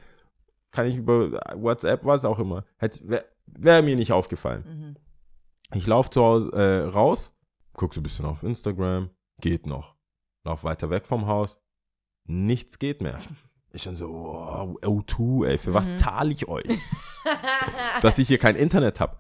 Kann 0.70 0.86
ich 0.86 0.96
über 0.96 1.32
WhatsApp, 1.54 2.04
was 2.04 2.24
auch 2.24 2.38
immer. 2.38 2.64
Wäre 3.02 3.24
wär 3.46 3.82
mir 3.82 3.96
nicht 3.96 4.12
aufgefallen. 4.12 4.64
Mhm. 4.66 5.76
Ich 5.76 5.86
laufe 5.86 6.10
zu 6.10 6.22
Hause 6.22 6.52
äh, 6.52 6.88
raus, 6.88 7.32
guck 7.72 7.94
so 7.94 8.00
ein 8.00 8.04
bisschen 8.04 8.26
auf 8.26 8.42
Instagram, 8.42 9.10
geht 9.40 9.66
noch. 9.66 9.96
Lauf 10.44 10.62
weiter 10.62 10.90
weg 10.90 11.06
vom 11.06 11.26
Haus, 11.26 11.60
nichts 12.24 12.78
geht 12.78 13.00
mehr. 13.00 13.20
Ich 13.74 13.82
schon 13.82 13.96
so, 13.96 14.08
wow, 14.08 14.76
O2, 14.82 15.46
ey, 15.48 15.58
für 15.58 15.74
was 15.74 15.88
Mhm. 15.88 15.98
zahle 15.98 16.32
ich 16.32 16.46
euch? 16.48 16.64
Dass 18.02 18.18
ich 18.18 18.28
hier 18.28 18.38
kein 18.38 18.56
Internet 18.56 19.00
habe. 19.00 19.16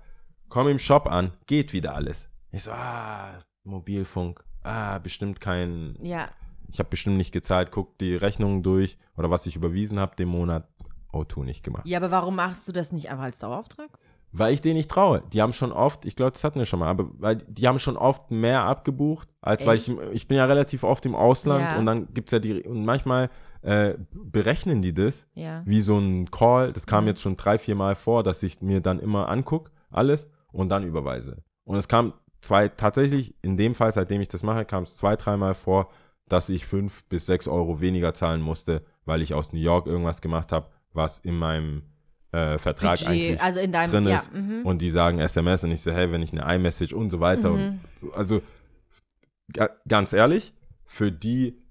Komm 0.48 0.68
im 0.68 0.78
Shop 0.78 1.06
an, 1.08 1.32
geht 1.46 1.72
wieder 1.72 1.94
alles. 1.94 2.28
Ich 2.52 2.62
so, 2.62 2.70
ah, 2.70 3.38
Mobilfunk, 3.64 4.44
ah, 4.62 4.98
bestimmt 4.98 5.40
kein, 5.40 5.96
Ja, 6.00 6.28
ich 6.70 6.78
habe 6.78 6.88
bestimmt 6.88 7.16
nicht 7.16 7.32
gezahlt, 7.32 7.72
guck 7.72 7.98
die 7.98 8.14
Rechnungen 8.14 8.62
durch 8.62 8.96
oder 9.16 9.28
was 9.30 9.46
ich 9.46 9.56
überwiesen 9.56 9.98
habe 9.98 10.14
den 10.16 10.28
Monat, 10.28 10.68
O2 11.12 11.44
nicht 11.44 11.64
gemacht. 11.64 11.86
ja, 11.86 11.98
aber 11.98 12.10
warum 12.10 12.36
machst 12.36 12.68
du 12.68 12.72
das 12.72 12.92
nicht 12.92 13.10
einfach 13.10 13.24
als 13.24 13.38
Dauerauftrag? 13.40 13.90
Weil 14.36 14.52
ich 14.52 14.60
denen 14.60 14.74
nicht 14.76 14.90
traue. 14.90 15.22
Die 15.32 15.40
haben 15.40 15.52
schon 15.52 15.70
oft, 15.70 16.04
ich 16.04 16.16
glaube, 16.16 16.32
das 16.32 16.42
hatten 16.42 16.58
wir 16.58 16.66
schon 16.66 16.80
mal, 16.80 16.88
aber 16.88 17.06
weil 17.18 17.36
die 17.36 17.68
haben 17.68 17.78
schon 17.78 17.96
oft 17.96 18.32
mehr 18.32 18.64
abgebucht, 18.64 19.28
als 19.40 19.64
weil 19.64 19.76
ich, 19.76 19.88
Echt? 19.88 19.98
ich 20.12 20.26
bin 20.26 20.36
ja 20.38 20.44
relativ 20.44 20.82
oft 20.82 21.06
im 21.06 21.14
Ausland 21.14 21.70
Ja. 21.70 21.78
und 21.78 21.86
dann 21.86 22.12
gibt's 22.12 22.32
ja 22.32 22.40
die, 22.40 22.62
und 22.64 22.84
manchmal 22.84 23.30
äh, 23.62 23.94
berechnen 24.12 24.82
die 24.82 24.92
das 24.92 25.26
Ja. 25.34 25.62
wie 25.64 25.80
so 25.80 25.96
ein 25.98 26.30
Call. 26.32 26.72
Das 26.72 26.86
kam 26.86 27.04
Mhm. 27.04 27.08
jetzt 27.08 27.22
schon 27.22 27.36
drei, 27.36 27.58
vier 27.58 27.76
Mal 27.76 27.94
vor, 27.94 28.22
dass 28.24 28.42
ich 28.42 28.60
mir 28.60 28.80
dann 28.80 28.98
immer 28.98 29.28
anguck, 29.28 29.70
alles 29.90 30.28
und 30.52 30.68
dann 30.68 30.82
überweise. 30.84 31.36
Und 31.64 31.76
es 31.76 31.86
kam 31.86 32.12
zwei, 32.40 32.68
tatsächlich, 32.68 33.34
in 33.42 33.56
dem 33.56 33.74
Fall, 33.76 33.92
seitdem 33.92 34.20
ich 34.20 34.28
das 34.28 34.42
mache, 34.42 34.64
kam 34.64 34.82
es 34.82 34.96
zwei, 34.96 35.14
dreimal 35.16 35.54
vor, 35.54 35.88
dass 36.28 36.48
ich 36.48 36.66
fünf 36.66 37.04
bis 37.04 37.26
sechs 37.26 37.46
Euro 37.46 37.80
weniger 37.80 38.14
zahlen 38.14 38.40
musste, 38.40 38.82
weil 39.04 39.22
ich 39.22 39.32
aus 39.32 39.52
New 39.52 39.60
York 39.60 39.86
irgendwas 39.86 40.20
gemacht 40.20 40.50
habe, 40.52 40.66
was 40.92 41.20
in 41.20 41.38
meinem 41.38 41.82
äh, 42.34 42.58
Vertrag 42.58 42.98
Budget, 42.98 43.08
eigentlich 43.08 43.42
also 43.42 43.60
in 43.60 43.72
deinem, 43.72 43.90
drin 43.90 44.06
ja, 44.08 44.16
ist 44.16 44.32
mhm. 44.32 44.62
und 44.64 44.82
die 44.82 44.90
sagen 44.90 45.18
SMS 45.18 45.64
und 45.64 45.70
ich 45.70 45.80
so, 45.80 45.92
hey, 45.92 46.10
wenn 46.10 46.22
ich 46.22 46.32
eine 46.32 46.54
iMessage 46.54 46.92
und 46.92 47.10
so 47.10 47.20
weiter. 47.20 47.50
Mhm. 47.50 47.56
Und 47.56 47.80
so, 47.96 48.12
also 48.12 48.42
ga, 49.52 49.70
ganz 49.86 50.12
ehrlich, 50.12 50.52
für 50.84 51.12
die 51.12 51.62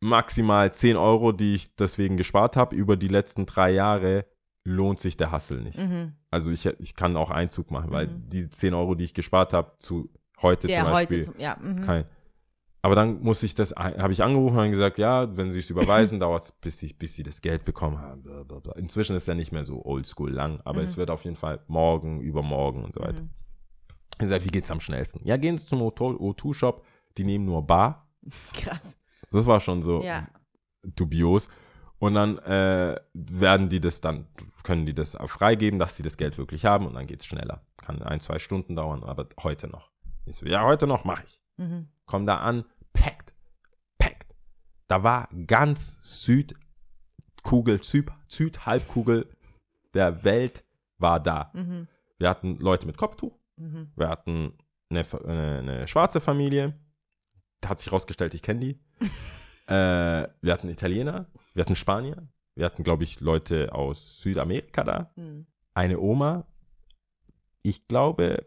maximal 0.00 0.72
10 0.72 0.96
Euro, 0.96 1.32
die 1.32 1.54
ich 1.54 1.76
deswegen 1.76 2.16
gespart 2.16 2.56
habe, 2.56 2.74
über 2.74 2.96
die 2.96 3.08
letzten 3.08 3.46
drei 3.46 3.70
Jahre, 3.70 4.26
lohnt 4.64 4.98
sich 4.98 5.16
der 5.16 5.32
Hustle 5.32 5.60
nicht. 5.60 5.78
Mhm. 5.78 6.14
Also 6.30 6.50
ich, 6.50 6.66
ich 6.66 6.96
kann 6.96 7.16
auch 7.16 7.30
Einzug 7.30 7.70
machen, 7.70 7.90
weil 7.92 8.08
Mhm. 8.08 8.28
die 8.28 8.50
10 8.50 8.74
Euro, 8.74 8.94
die 8.94 9.04
ich 9.04 9.14
gespart 9.14 9.52
habe, 9.52 9.72
zu 9.78 10.10
heute 10.40 10.66
Der 10.66 10.82
zum 10.82 10.92
Beispiel, 10.92 11.18
heute, 11.18 11.32
zum, 11.32 11.40
ja, 11.40 11.56
mhm. 11.60 11.80
kein. 11.82 12.04
Aber 12.84 12.96
dann 12.96 13.22
muss 13.22 13.42
ich 13.44 13.54
das, 13.54 13.70
habe 13.76 14.12
ich 14.12 14.22
angerufen 14.24 14.58
und 14.58 14.70
gesagt, 14.70 14.98
ja, 14.98 15.36
wenn 15.36 15.50
sie 15.52 15.60
es 15.60 15.70
überweisen, 15.70 16.18
dauert 16.20 16.42
es, 16.44 16.52
bis, 16.52 16.82
ich, 16.82 16.98
bis 16.98 17.14
sie 17.14 17.22
das 17.22 17.40
Geld 17.40 17.64
bekommen 17.64 17.98
haben. 18.00 18.22
Blablabla. 18.22 18.72
Inzwischen 18.74 19.14
ist 19.14 19.28
ja 19.28 19.34
nicht 19.34 19.52
mehr 19.52 19.64
so 19.64 19.84
oldschool 19.84 20.32
lang, 20.32 20.60
aber 20.64 20.80
Mhm. 20.80 20.84
es 20.86 20.96
wird 20.96 21.10
auf 21.10 21.22
jeden 21.24 21.36
Fall 21.36 21.60
morgen, 21.68 22.20
übermorgen 22.20 22.82
und 22.84 22.94
so 22.94 23.00
weiter. 23.00 23.22
Mhm. 23.22 23.30
Ich 24.14 24.18
gesagt, 24.18 24.44
wie 24.44 24.50
geht's 24.50 24.70
am 24.70 24.80
schnellsten? 24.80 25.20
Ja, 25.24 25.36
gehen 25.36 25.56
Sie 25.58 25.66
zum 25.66 25.80
O2-Shop, 25.80 26.84
die 27.18 27.24
nehmen 27.24 27.44
nur 27.44 27.66
Bar. 27.66 28.08
Krass. 28.52 28.98
Das 29.30 29.46
war 29.46 29.60
schon 29.60 29.82
so 29.82 30.02
Ja. 30.02 30.26
dubios. 30.82 31.48
Und 31.98 32.14
dann 32.14 32.38
äh, 32.38 32.96
werden 33.14 33.68
die 33.68 33.80
das 33.80 34.00
dann, 34.00 34.26
können 34.64 34.86
die 34.86 34.94
das 34.94 35.16
freigeben, 35.26 35.78
dass 35.78 35.96
sie 35.96 36.02
das 36.02 36.16
Geld 36.16 36.36
wirklich 36.36 36.64
haben 36.64 36.86
und 36.86 36.94
dann 36.94 37.06
geht's 37.06 37.26
schneller. 37.26 37.64
Kann 37.76 38.02
ein, 38.02 38.18
zwei 38.18 38.40
Stunden 38.40 38.74
dauern, 38.74 39.04
aber 39.04 39.28
heute 39.42 39.68
noch. 39.68 39.92
Ich 40.26 40.34
so, 40.36 40.46
ja, 40.46 40.64
heute 40.64 40.88
noch 40.88 41.04
mache 41.04 41.22
ich. 41.26 41.40
Mhm. 41.62 41.88
Komm 42.06 42.26
da 42.26 42.38
an, 42.38 42.64
packt, 42.92 43.32
packt. 43.98 44.34
Da 44.88 45.02
war 45.02 45.28
ganz 45.46 45.98
Südkugel, 46.24 47.82
Süd, 47.82 48.10
Südhalbkugel 48.28 49.28
der 49.94 50.24
Welt 50.24 50.64
war 50.98 51.20
da. 51.20 51.50
Mhm. 51.54 51.88
Wir 52.18 52.28
hatten 52.28 52.56
Leute 52.58 52.86
mit 52.86 52.96
Kopftuch, 52.96 53.38
Mhm. 53.56 53.92
wir 53.96 54.08
hatten 54.08 54.54
eine, 54.90 55.04
eine, 55.24 55.58
eine 55.58 55.88
schwarze 55.88 56.20
Familie. 56.20 56.74
Da 57.60 57.70
hat 57.70 57.78
sich 57.78 57.86
herausgestellt, 57.88 58.34
ich 58.34 58.42
kenne 58.42 58.60
die. 58.60 58.80
äh, 59.66 60.28
wir 60.40 60.52
hatten 60.52 60.68
Italiener, 60.68 61.26
wir 61.54 61.62
hatten 61.64 61.76
Spanier, 61.76 62.28
wir 62.54 62.64
hatten, 62.64 62.82
glaube 62.82 63.04
ich, 63.04 63.20
Leute 63.20 63.72
aus 63.72 64.20
Südamerika 64.20 64.84
da. 64.84 65.12
Mhm. 65.16 65.46
Eine 65.74 66.00
Oma. 66.00 66.46
Ich 67.62 67.86
glaube, 67.86 68.46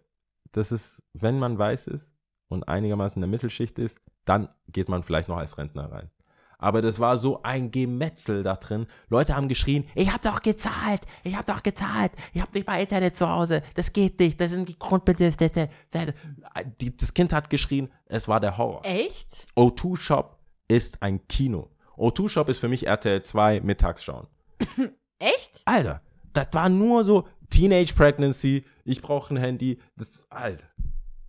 das 0.52 0.72
ist, 0.72 1.04
wenn 1.14 1.40
man 1.40 1.58
weiß 1.58 1.88
ist 1.88 2.12
und 2.48 2.68
einigermaßen 2.68 3.18
in 3.18 3.22
der 3.22 3.30
Mittelschicht 3.30 3.80
ist, 3.80 4.00
dann 4.26 4.50
geht 4.68 4.90
man 4.90 5.04
vielleicht 5.04 5.30
noch 5.30 5.38
als 5.38 5.58
Rentner 5.58 5.92
rein. 5.92 6.10
Aber 6.58 6.82
das 6.82 7.00
war 7.00 7.18
so 7.18 7.42
ein 7.44 7.72
Gemetzel 7.72 8.44
da 8.44 8.56
drin. 8.56 8.88
Leute 9.10 9.36
haben 9.36 9.48
geschrien, 9.48 9.86
ich 9.94 10.12
hab 10.12 10.22
doch 10.22 10.42
gezahlt, 10.42 11.02
ich 11.24 11.36
hab 11.36 11.46
doch 11.46 11.62
gezahlt, 11.62 12.12
ich 12.34 12.42
hab 12.42 12.54
nicht 12.54 12.66
mal 12.66 12.80
Internet 12.80 13.16
zu 13.16 13.30
Hause, 13.30 13.62
das 13.76 13.92
geht 13.92 14.20
nicht, 14.20 14.40
das 14.40 14.52
sind 14.52 14.70
die 14.70 14.80
Grundbedürfnisse. 14.80 15.70
Das 15.92 17.14
Kind 17.14 17.34
hat 17.34 17.50
geschrien, 17.50 17.92
es 18.06 18.28
war 18.28 18.40
der 18.40 18.58
Horror. 18.58 18.82
Echt? 18.86 19.48
O2 19.56 19.98
Shop 19.98 20.40
ist 20.68 21.02
ein 21.02 21.28
Kino. 21.28 21.70
O2 21.98 22.30
Shop 22.30 22.50
ist 22.50 22.60
für 22.60 22.70
mich 22.70 22.88
RTL 22.88 23.22
2 23.22 23.62
Mittagsschauen. 23.62 24.28
Echt? 25.20 25.62
Alter, 25.66 26.02
das 26.34 26.48
war 26.54 26.70
nur 26.70 27.04
so 27.04 27.28
Teenage 27.50 27.94
Pregnancy, 27.94 28.66
ich 28.84 29.02
brauche 29.02 29.34
ein 29.34 29.38
Handy. 29.38 29.80
Das, 29.96 30.26
Alter, 30.30 30.66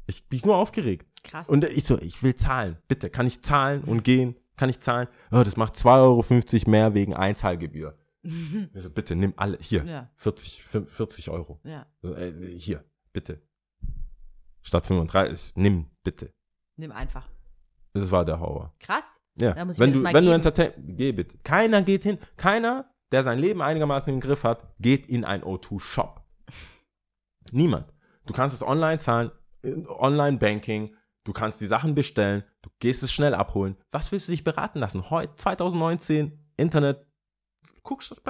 ich 0.07 0.29
bin 0.29 0.41
nur 0.45 0.57
aufgeregt. 0.57 1.07
Krass. 1.25 1.49
Und 1.49 1.65
ich 1.65 1.85
so, 1.85 1.99
ich 1.99 2.23
will 2.23 2.35
zahlen. 2.37 2.77
Bitte, 2.89 3.11
kann 3.11 3.27
ich 3.27 3.43
zahlen 3.43 3.83
und 3.85 4.05
gehen? 4.05 4.37
Kann 4.57 4.69
ich 4.71 4.81
zahlen? 4.81 5.09
Oh, 5.33 5.43
das 5.45 5.57
macht 5.57 5.75
2,50 5.75 5.87
Euro 6.63 6.71
mehr 6.71 6.95
wegen 6.95 7.15
Einzahlgebühr. 7.15 7.97
Ich 8.75 8.83
so, 8.83 8.91
bitte, 8.91 9.15
nimm 9.15 9.35
alle. 9.37 9.57
Hier, 9.61 9.85
Ja. 9.85 10.11
40, 10.17 10.65
40 10.65 11.31
Euro. 11.31 11.61
ja. 11.63 11.87
Äh, 12.03 12.33
hier, 12.59 12.85
bitte. 13.13 13.41
Statt 14.63 14.87
35, 14.87 15.53
nimm, 15.55 15.87
bitte. 16.03 16.33
Nimm 16.77 16.91
einfach. 16.91 17.29
Das 17.93 18.11
war 18.11 18.25
der 18.25 18.41
Horror. 18.41 18.75
Krass. 18.81 19.21
Ja, 19.39 19.53
Da 19.53 19.65
muss 19.65 19.75
ich 19.77 19.81
wenn 19.81 19.91
mir 19.91 19.97
du, 19.97 20.03
das 20.03 20.13
mal 20.13 20.15
wenn 20.19 20.25
du 20.25 20.31
geben. 20.33 20.45
entertain, 20.45 20.97
geh 20.97 21.13
bitte. 21.13 21.39
Keiner 21.45 21.83
geht 21.83 22.03
hin, 22.03 22.19
keiner, 22.37 22.91
der 23.13 23.23
sein 23.23 23.39
Leben 23.39 23.63
einigermaßen 23.63 24.13
im 24.13 24.21
Griff 24.21 24.43
hat, 24.43 24.75
geht 24.81 25.07
in 25.07 25.25
ein 25.25 25.43
O2-Shop. 25.43 26.23
Niemand. 27.53 27.93
Du 28.27 28.33
kannst 28.35 28.55
es 28.57 28.63
online 28.63 28.99
zahlen, 28.99 29.31
Online-Banking, 29.89 30.95
du 31.25 31.33
kannst 31.33 31.61
die 31.61 31.67
Sachen 31.67 31.95
bestellen, 31.95 32.45
du 32.62 32.71
gehst 32.79 33.03
es 33.03 33.12
schnell 33.12 33.35
abholen. 33.35 33.77
Was 33.91 34.12
willst 34.12 34.29
du 34.29 34.33
dich 34.33 34.45
beraten 34.45 34.79
lassen? 34.79 35.11
Heute, 35.11 35.35
2019, 35.37 36.39
Internet, 36.57 37.05
guckst, 37.83 38.23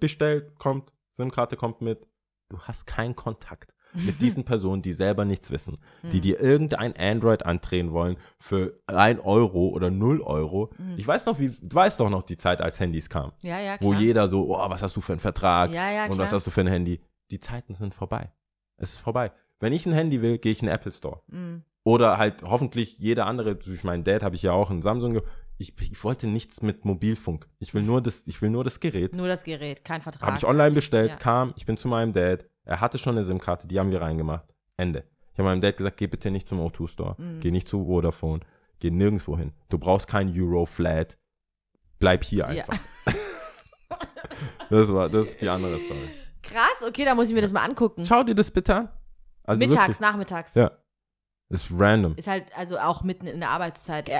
bestellt, 0.00 0.58
kommt, 0.58 0.92
SIM-Karte 1.16 1.56
kommt 1.56 1.80
mit. 1.80 2.06
Du 2.48 2.58
hast 2.60 2.86
keinen 2.86 3.16
Kontakt 3.16 3.72
mit 3.94 4.20
diesen 4.22 4.44
Personen, 4.44 4.80
die 4.82 4.92
selber 4.94 5.24
nichts 5.24 5.50
wissen, 5.50 5.76
die 6.02 6.16
Hm. 6.16 6.20
dir 6.22 6.40
irgendein 6.40 6.96
Android 6.96 7.44
andrehen 7.44 7.92
wollen 7.92 8.16
für 8.40 8.74
1 8.86 9.20
Euro 9.20 9.68
oder 9.68 9.90
0 9.90 10.22
Euro. 10.22 10.70
Hm. 10.76 10.94
Ich 10.96 11.06
weiß 11.06 11.26
noch, 11.26 11.38
wie, 11.38 11.50
du 11.50 11.74
weißt 11.74 12.00
doch 12.00 12.08
noch 12.10 12.22
die 12.22 12.36
Zeit, 12.36 12.60
als 12.62 12.80
Handys 12.80 13.08
kamen, 13.08 13.32
Ja, 13.42 13.60
ja, 13.60 13.76
wo 13.80 13.92
jeder 13.92 14.28
so, 14.28 14.54
oh, 14.54 14.70
was 14.70 14.82
hast 14.82 14.96
du 14.96 15.00
für 15.02 15.12
einen 15.12 15.20
Vertrag 15.20 15.70
Ja, 15.70 15.90
ja, 15.90 16.06
und 16.06 16.16
was 16.18 16.32
hast 16.32 16.46
du 16.46 16.50
für 16.50 16.62
ein 16.62 16.66
Handy. 16.68 17.00
Die 17.30 17.40
Zeiten 17.40 17.74
sind 17.74 17.94
vorbei. 17.94 18.32
Es 18.76 18.92
ist 18.94 18.98
vorbei. 18.98 19.32
Wenn 19.62 19.72
ich 19.72 19.86
ein 19.86 19.92
Handy 19.92 20.20
will, 20.22 20.38
gehe 20.38 20.50
ich 20.52 20.60
in 20.60 20.66
den 20.66 20.74
Apple 20.74 20.90
Store. 20.90 21.20
Mhm. 21.28 21.62
Oder 21.84 22.18
halt 22.18 22.42
hoffentlich 22.42 22.98
jeder 22.98 23.26
andere, 23.26 23.54
durch 23.54 23.84
meinen 23.84 24.02
Dad 24.04 24.22
habe 24.24 24.34
ich 24.34 24.42
ja 24.42 24.50
auch 24.52 24.70
einen 24.70 24.82
Samsung. 24.82 25.20
Ich, 25.58 25.72
ich 25.80 26.02
wollte 26.02 26.26
nichts 26.26 26.62
mit 26.62 26.84
Mobilfunk. 26.84 27.48
Ich 27.60 27.72
will 27.72 27.82
nur 27.82 28.02
das, 28.02 28.26
ich 28.26 28.42
will 28.42 28.50
nur 28.50 28.64
das 28.64 28.80
Gerät. 28.80 29.14
Nur 29.14 29.28
das 29.28 29.44
Gerät, 29.44 29.84
kein 29.84 30.02
Vertrag. 30.02 30.26
Habe 30.26 30.36
ich 30.36 30.44
online 30.44 30.72
bestellt, 30.72 31.10
Ja. 31.10 31.16
kam, 31.16 31.54
ich 31.56 31.64
bin 31.64 31.76
zu 31.76 31.86
meinem 31.86 32.12
Dad. 32.12 32.44
Er 32.64 32.80
hatte 32.80 32.98
schon 32.98 33.16
eine 33.16 33.24
SIM-Karte, 33.24 33.68
die 33.68 33.78
haben 33.78 33.92
wir 33.92 34.00
reingemacht. 34.02 34.44
Ende. 34.76 35.04
Ich 35.32 35.38
habe 35.38 35.44
meinem 35.48 35.60
Dad 35.60 35.76
gesagt, 35.76 35.96
geh 35.96 36.08
bitte 36.08 36.30
nicht 36.32 36.48
zum 36.48 36.60
O2-Store. 36.60 37.14
Mhm. 37.18 37.38
Geh 37.40 37.50
nicht 37.52 37.68
zu 37.68 37.84
Vodafone. 37.84 38.40
Geh 38.80 38.90
nirgendwo 38.90 39.38
hin. 39.38 39.52
Du 39.68 39.78
brauchst 39.78 40.08
kein 40.08 40.32
Euro-Flat. 40.36 41.16
Bleib 42.00 42.24
hier 42.24 42.50
Ja. 42.52 42.64
einfach. 42.68 42.78
das 44.70 44.92
war, 44.92 45.08
das 45.08 45.28
ist 45.28 45.40
die 45.42 45.48
andere 45.48 45.78
Story. 45.78 46.08
Krass, 46.42 46.82
okay, 46.86 47.04
da 47.04 47.14
muss 47.14 47.28
ich 47.28 47.34
mir 47.34 47.42
das 47.42 47.52
mal 47.52 47.64
angucken. 47.64 48.04
Schau 48.04 48.24
dir 48.24 48.34
das 48.34 48.50
bitte 48.50 48.74
an. 48.74 48.88
Also 49.44 49.58
Mittags, 49.58 49.80
wirklich. 49.82 50.00
nachmittags. 50.00 50.54
Ja. 50.54 50.70
Ist 51.48 51.66
random. 51.70 52.14
Ist 52.16 52.28
halt 52.28 52.46
also 52.56 52.78
auch 52.78 53.02
mitten 53.02 53.26
in 53.26 53.40
der 53.40 53.50
Arbeitszeit. 53.50 54.10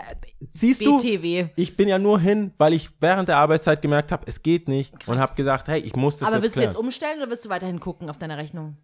Siehst 0.40 0.84
du? 0.84 0.98
BTW. 0.98 1.48
Ich 1.56 1.76
bin 1.76 1.88
ja 1.88 1.98
nur 1.98 2.20
hin, 2.20 2.52
weil 2.58 2.74
ich 2.74 2.90
während 3.00 3.28
der 3.28 3.38
Arbeitszeit 3.38 3.80
gemerkt 3.80 4.12
habe, 4.12 4.24
es 4.26 4.42
geht 4.42 4.68
nicht 4.68 5.08
und 5.08 5.18
habe 5.18 5.34
gesagt, 5.34 5.66
hey, 5.68 5.80
ich 5.80 5.96
muss 5.96 6.18
das 6.18 6.28
Aber 6.28 6.36
jetzt 6.36 6.42
willst 6.42 6.56
du 6.56 6.60
klären. 6.60 6.70
jetzt 6.72 6.78
umstellen 6.78 7.18
oder 7.22 7.30
willst 7.30 7.46
du 7.46 7.48
weiterhin 7.48 7.80
gucken 7.80 8.10
auf 8.10 8.18
deine 8.18 8.36
Rechnung? 8.36 8.76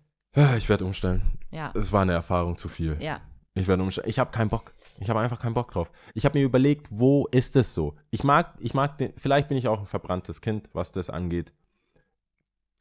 Ich 0.57 0.68
werde 0.68 0.84
umstellen. 0.86 1.22
Ja. 1.51 1.72
Es 1.74 1.93
war 1.93 2.03
eine 2.03 2.12
Erfahrung 2.12 2.57
zu 2.57 2.68
viel. 2.68 2.97
Ja. 3.01 3.20
Ich 3.55 3.66
werde 3.68 3.82
umstellen. 3.82 4.09
Ich 4.09 4.18
habe 4.18 4.30
keinen 4.30 4.49
Bock. 4.49 4.72
Ich 5.01 5.11
habe 5.11 5.20
einfach 5.20 5.39
keinen 5.39 5.55
Bock 5.55 5.70
drauf. 5.70 5.91
Ich 6.14 6.24
habe 6.24 6.39
mir 6.39 6.45
überlegt, 6.45 6.86
wo 6.91 7.26
ist 7.30 7.55
es 7.57 7.74
so? 7.74 7.97
Ich 8.11 8.24
mag, 8.24 8.55
ich 8.61 8.72
mag 8.72 8.97
den, 8.99 9.12
vielleicht 9.16 9.49
bin 9.49 9.59
ich 9.59 9.68
auch 9.68 9.80
ein 9.80 9.86
verbranntes 9.86 10.41
Kind, 10.41 10.70
was 10.72 10.93
das 10.93 11.11
angeht. 11.11 11.53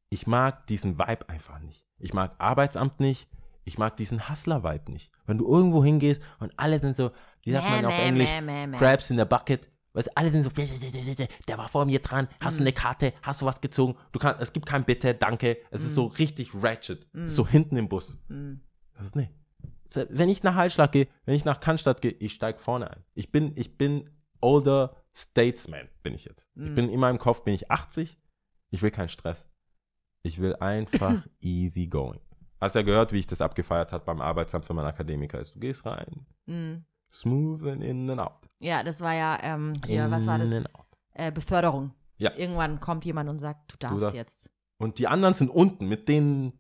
Ich 0.10 0.28
mag 0.28 0.66
diesen 0.68 0.98
Vibe 0.98 1.28
einfach 1.28 1.60
nicht. 1.60 1.86
Ich 2.00 2.14
mag 2.14 2.36
Arbeitsamt 2.38 3.00
nicht. 3.00 3.28
Ich 3.68 3.78
mag 3.78 3.98
diesen 3.98 4.30
Hustler-Vibe 4.30 4.94
nicht. 4.94 5.12
Wenn 5.26 5.38
du 5.40 5.46
irgendwo 5.48 5.84
hingehst 5.84 6.22
und 6.40 6.54
alle 6.58 6.80
sind 6.80 6.96
so, 6.96 7.12
wie 7.44 7.52
sagt 7.52 7.70
man 7.70 7.84
auf 7.86 7.94
Englisch. 8.00 8.30
Crabs 8.78 9.10
in 9.10 9.18
the 9.18 9.26
Bucket. 9.26 9.70
Weißt, 9.92 10.16
alle 10.18 10.30
sind 10.32 10.44
so, 10.44 10.50
der 11.48 11.58
war 11.58 11.68
vor 11.68 11.86
mir 11.86 12.00
dran, 12.00 12.28
hast 12.40 12.54
Mhm. 12.54 12.58
du 12.60 12.64
eine 12.64 12.74
Karte, 12.74 13.14
hast 13.24 13.42
du 13.42 13.46
was 13.46 13.60
gezogen, 13.60 13.96
du 14.14 14.20
kannst, 14.20 14.42
es 14.42 14.54
gibt 14.54 14.68
kein 14.68 14.86
Bitte, 14.86 15.14
danke. 15.16 15.58
Es 15.72 15.84
ist 15.84 15.96
so 15.96 16.06
Mhm. 16.06 16.12
richtig 16.16 16.52
ratchet. 16.54 17.08
Ist 17.14 17.36
so 17.36 17.46
hinten 17.48 17.76
im 17.76 17.90
Bus. 17.90 18.18
Das 18.96 19.08
ist, 19.08 19.16
nee. 19.18 19.30
Wenn 20.10 20.30
ich 20.30 20.44
nach 20.44 20.56
Hallstatt 20.56 20.92
gehe, 20.94 21.08
wenn 21.26 21.36
ich 21.36 21.44
nach 21.46 21.60
Cannstatt 21.60 22.02
gehe, 22.02 22.12
ich 22.12 22.34
steige 22.36 22.60
vorne 22.60 22.90
ein. 22.92 23.04
Ich 23.16 23.32
bin, 23.32 23.52
ich 23.56 23.78
bin 23.78 24.10
older 24.40 24.96
statesman, 25.14 25.90
bin 26.04 26.14
ich 26.14 26.24
jetzt. 26.26 26.48
Mhm. 26.56 26.68
Ich 26.70 26.76
bin 26.76 26.90
in 26.90 27.00
meinem 27.02 27.18
Kopf 27.18 27.44
bin 27.44 27.54
ich 27.54 27.70
80. 27.72 28.18
Ich 28.70 28.82
will 28.82 28.92
keinen 28.92 29.10
Stress. 29.10 29.50
Ich 30.24 30.40
will 30.40 30.56
einfach 30.58 31.16
easy 31.42 31.88
going. 31.88 32.20
Hast 32.60 32.76
ja 32.76 32.82
gehört, 32.82 33.12
wie 33.12 33.20
ich 33.20 33.28
das 33.28 33.42
abgefeiert 33.42 33.92
hat 33.92 34.06
beim 34.06 34.20
Arbeitsamt, 34.22 34.68
wenn 34.70 34.76
man 34.76 34.86
Akademiker 34.86 35.40
ist. 35.40 35.54
Du 35.56 35.60
gehst 35.60 35.86
rein, 35.86 36.26
Mhm. 36.48 36.86
smooth 37.12 37.66
and 37.68 37.84
in 37.84 38.10
and 38.10 38.20
out. 38.20 38.50
Ja, 38.60 38.84
das 38.84 39.02
war 39.02 39.14
ja, 39.14 39.38
ähm, 39.42 39.74
hier, 39.86 40.10
was 40.10 40.26
war 40.26 40.40
das? 40.40 40.64
Äh, 41.14 41.32
Beförderung. 41.32 41.94
Ja. 42.18 42.36
Irgendwann 42.36 42.80
kommt 42.80 43.06
jemand 43.06 43.30
und 43.30 43.40
sagt, 43.40 43.74
du 43.74 43.78
darfst 43.78 44.02
darfst- 44.02 44.16
jetzt 44.16 44.50
Und 44.80 44.98
die 45.00 45.08
anderen 45.08 45.34
sind 45.36 45.50
unten 45.50 45.88
mit 45.88 46.08
den, 46.10 46.54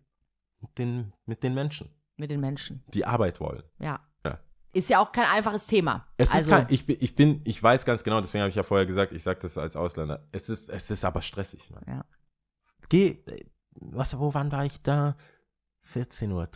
mit 0.59 0.77
den, 0.77 1.13
mit 1.25 1.41
den 1.43 1.53
Menschen, 1.55 1.89
mit 2.15 2.29
den 2.31 2.39
Menschen. 2.39 2.83
die 2.93 3.05
Arbeit 3.05 3.39
wollen. 3.39 3.63
Ja. 3.79 3.99
Ja. 4.23 4.39
Ist 4.73 4.89
ja 4.89 4.99
auch 4.99 5.11
kein 5.11 5.25
einfaches 5.25 5.65
Thema. 5.65 6.07
Es 6.17 6.29
also, 6.31 6.51
ist 6.51 6.57
kein, 6.57 6.65
ich, 6.69 6.85
bin- 6.85 6.97
ich 6.99 7.15
bin, 7.15 7.41
ich 7.43 7.61
weiß 7.61 7.85
ganz 7.85 8.03
genau, 8.03 8.21
deswegen 8.21 8.41
habe 8.43 8.49
ich 8.49 8.55
ja 8.55 8.63
vorher 8.63 8.85
gesagt, 8.85 9.13
ich 9.13 9.23
sage 9.23 9.39
das 9.41 9.57
als 9.57 9.75
Ausländer. 9.75 10.27
Es 10.31 10.49
ist, 10.49 10.69
es 10.69 10.91
ist 10.91 11.03
aber 11.05 11.21
stressig. 11.23 11.69
Mann. 11.71 11.83
Ja. 11.87 12.05
Geh, 12.89 13.19
äh, 13.27 13.45
was, 13.81 14.17
wo, 14.17 14.33
wann 14.33 14.51
war 14.51 14.65
ich 14.65 14.81
da? 14.81 15.15
14.30 15.93 16.31
Uhr. 16.33 16.47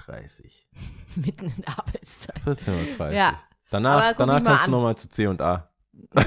mitten 1.15 1.45
in 1.45 1.61
der 1.61 1.77
Arbeitszeit. 1.79 2.35
14.30 2.45 2.99
Uhr. 2.99 3.11
Ja. 3.11 3.39
Danach, 3.69 4.13
danach 4.17 4.43
kannst 4.43 4.65
an. 4.65 4.71
du 4.71 4.77
nochmal 4.77 4.97
zu 4.97 5.09
C 5.09 5.27
und 5.27 5.41
A. 5.41 5.69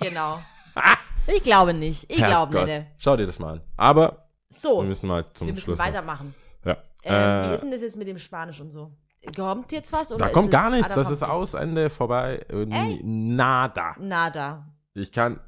Genau. 0.00 0.40
Ich 1.28 1.42
glaube 1.42 1.74
nicht. 1.74 2.08
Ich 2.08 2.18
glaube 2.18 2.64
nicht. 2.64 2.86
Schau 2.98 3.16
dir 3.16 3.26
das 3.26 3.40
mal 3.40 3.54
an. 3.54 3.60
Aber 3.76 4.28
So, 4.48 4.78
wir 4.82 4.84
müssen 4.88 5.08
mal 5.08 5.24
zum 5.34 5.48
wir 5.48 5.54
müssen 5.54 5.64
Schluss. 5.64 5.78
noch. 5.78 5.84
weitermachen. 5.84 6.32
Ja. 6.64 6.76
Ähm, 7.02 7.44
wie 7.44 7.48
Äh, 7.50 7.54
ist 7.56 7.60
denn 7.62 7.70
das 7.72 7.80
jetzt 7.80 7.96
mit 7.96 8.06
dem 8.06 8.18
Spanisch 8.20 8.60
und 8.60 8.70
so? 8.70 8.92
Kommt 9.34 9.72
jetzt 9.72 9.92
was? 9.92 10.12
Oder 10.12 10.26
da 10.26 10.32
kommt 10.32 10.52
gar 10.52 10.70
nichts. 10.70 10.86
da 10.86 10.94
das 10.94 11.10
ist 11.10 11.24
aus, 11.24 11.54
Ende, 11.54 11.90
vorbei. 11.90 12.46
Äh, 12.48 12.66
Ey. 12.70 13.00
Nada. 13.02 13.96
Nada. 13.98 14.66
Ich 14.94 15.10
kann. 15.10 15.40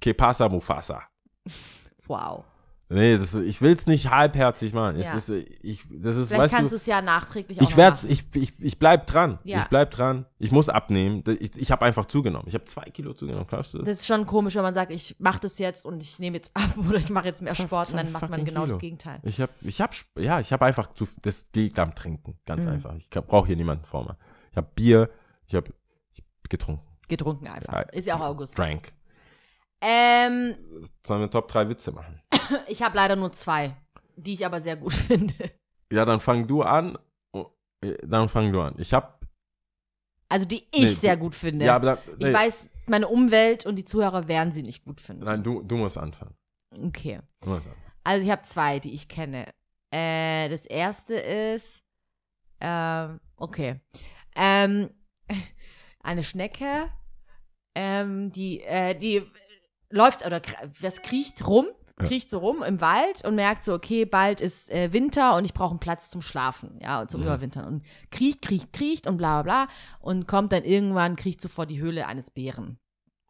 Que 0.00 0.12
pasa, 0.12 0.48
Mufasa? 0.48 1.02
Wow. 2.08 2.44
Nee, 2.92 3.16
das, 3.18 3.34
ich 3.34 3.60
will 3.62 3.72
es 3.72 3.86
nicht 3.86 4.10
halbherzig 4.10 4.72
machen. 4.74 4.96
Es 4.96 5.06
Ja. 5.06 5.14
ist, 5.16 5.28
äh, 5.30 5.44
ich, 5.62 5.84
das 5.90 6.16
ist, 6.16 6.28
Vielleicht 6.28 6.42
weißt 6.44 6.54
kannst 6.54 6.72
du, 6.72 6.76
es 6.76 6.86
ja 6.86 7.00
nachträglich 7.00 7.60
auch 7.60 7.68
ich 7.70 7.76
werd's, 7.76 8.02
machen. 8.02 8.12
ich, 8.12 8.36
ich, 8.42 8.52
ich 8.58 8.78
bleib 8.78 9.06
dran. 9.06 9.38
Ja. 9.44 9.60
Ich 9.62 9.64
bleib 9.68 9.90
dran. 9.92 10.26
Ich 10.38 10.50
muss 10.52 10.68
abnehmen. 10.68 11.22
Ich, 11.40 11.56
ich 11.56 11.70
habe 11.72 11.84
einfach 11.86 12.06
zugenommen. 12.06 12.46
Ich 12.48 12.54
habe 12.54 12.64
zwei 12.64 12.84
Kilo 12.84 13.14
zugenommen. 13.14 13.46
Glaubst 13.48 13.74
du 13.74 13.78
das? 13.78 13.86
Das 13.86 13.98
ist 14.00 14.06
schon 14.06 14.26
komisch, 14.26 14.54
wenn 14.54 14.62
man 14.62 14.74
sagt, 14.74 14.92
ich 14.92 15.16
mache 15.18 15.40
das 15.40 15.58
jetzt 15.58 15.86
und 15.86 16.02
ich 16.02 16.18
nehme 16.18 16.36
jetzt 16.36 16.50
ab 16.54 16.74
oder 16.88 16.98
ich 16.98 17.08
mache 17.10 17.26
jetzt 17.26 17.40
mehr 17.42 17.54
Sport 17.54 17.90
und 17.90 17.96
dann 17.96 18.12
macht 18.12 18.28
man 18.28 18.44
genau 18.44 18.62
das 18.62 18.72
Kilo. 18.72 18.78
Gegenteil. 18.80 19.20
Ich 19.22 19.40
habe, 19.40 19.52
ich 19.62 19.80
habe, 19.80 19.94
ja, 20.18 20.40
ich 20.40 20.52
habe 20.52 20.64
einfach 20.64 20.92
zu, 20.94 21.08
das 21.22 21.50
geht 21.52 21.78
am 21.78 21.94
Trinken. 21.94 22.38
Ganz 22.46 22.64
Mhm. 22.66 22.72
einfach. 22.72 22.94
Ich 22.96 23.08
brauche 23.10 23.46
hier 23.46 23.56
niemanden 23.56 23.84
vor 23.84 24.04
mir. 24.04 24.16
Ich 24.50 24.56
habe 24.56 24.68
Bier, 24.74 25.08
ich 25.46 25.54
habe 25.54 25.70
getrunken. 26.48 26.86
Getrunken 27.08 27.46
einfach. 27.46 27.72
Ja, 27.72 27.80
Ist 27.80 28.06
ja 28.06 28.16
auch 28.16 28.20
August. 28.20 28.58
Drank. 28.58 28.92
Ähm, 29.80 30.54
Sollen 31.06 31.20
wir 31.22 31.30
Top 31.30 31.48
3 31.48 31.68
Witze 31.68 31.90
machen? 31.92 32.20
Ich 32.68 32.82
habe 32.82 32.96
leider 32.96 33.16
nur 33.16 33.32
zwei, 33.32 33.76
die 34.16 34.34
ich 34.34 34.44
aber 34.46 34.60
sehr 34.60 34.76
gut 34.76 34.92
finde. 35.08 35.34
Ja, 35.92 36.04
dann 36.04 36.20
fang 36.20 36.46
du 36.46 36.62
an. 36.62 36.98
Oh, 37.32 37.46
Dann 38.02 38.28
fang 38.28 38.52
du 38.52 38.60
an. 38.60 38.74
Ich 38.78 38.92
habe, 38.94 39.12
Also 40.28 40.46
die 40.46 40.66
ich 40.72 40.80
Nee, 40.80 40.86
sehr 40.88 41.16
gut 41.16 41.34
finde. 41.34 41.64
ja, 41.66 41.76
aber 41.76 41.86
dann, 41.96 41.98
Ich 42.18 42.26
nee, 42.26 42.32
weiß, 42.32 42.70
meine 42.86 43.08
Umwelt 43.08 43.66
und 43.66 43.76
die 43.76 43.84
Zuhörer 43.84 44.26
werden 44.28 44.52
sie 44.52 44.62
nicht 44.62 44.84
gut 44.84 45.00
finden. 45.00 45.24
nein, 45.24 45.42
du, 45.42 45.62
du 45.62 45.76
musst 45.76 45.98
anfangen. 45.98 46.34
Okay. 46.70 47.20
Du 47.40 47.50
musst 47.50 47.62
anfangen. 47.66 47.82
Also 48.04 48.24
ich 48.26 48.30
habe 48.32 48.42
zwei, 48.42 48.78
die 48.80 48.94
ich 48.94 49.08
kenne. 49.08 49.46
Äh, 49.92 50.48
das 50.48 50.64
erste 50.66 51.14
ist, 51.14 51.84
ähm, 52.60 53.20
okay. 53.36 53.80
Ähm, 54.34 54.90
eine 56.02 56.22
Schnecke, 56.24 56.88
ähm, 57.74 58.32
die, 58.32 58.60
äh, 58.62 58.94
die 58.98 59.22
läuft 59.90 60.24
oder 60.24 60.40
was 60.80 61.02
kriecht 61.02 61.46
rum. 61.46 61.66
Kriecht 62.08 62.30
so 62.30 62.38
rum 62.38 62.62
im 62.62 62.80
Wald 62.80 63.24
und 63.24 63.34
merkt 63.34 63.64
so, 63.64 63.74
okay, 63.74 64.04
bald 64.04 64.40
ist 64.40 64.70
äh, 64.70 64.92
Winter 64.92 65.36
und 65.36 65.44
ich 65.44 65.54
brauche 65.54 65.70
einen 65.70 65.80
Platz 65.80 66.10
zum 66.10 66.22
Schlafen, 66.22 66.78
ja, 66.80 67.00
und 67.00 67.10
zum 67.10 67.20
Mhm. 67.20 67.26
Überwintern. 67.26 67.64
Und 67.66 67.84
kriecht, 68.10 68.42
kriecht, 68.42 68.72
kriecht 68.72 69.06
und 69.06 69.16
bla 69.16 69.42
bla 69.42 69.64
bla 69.66 69.72
und 70.00 70.26
kommt 70.28 70.52
dann 70.52 70.64
irgendwann, 70.64 71.16
kriecht 71.16 71.40
so 71.40 71.48
vor 71.48 71.66
die 71.66 71.80
Höhle 71.80 72.06
eines 72.06 72.30
Bären 72.30 72.78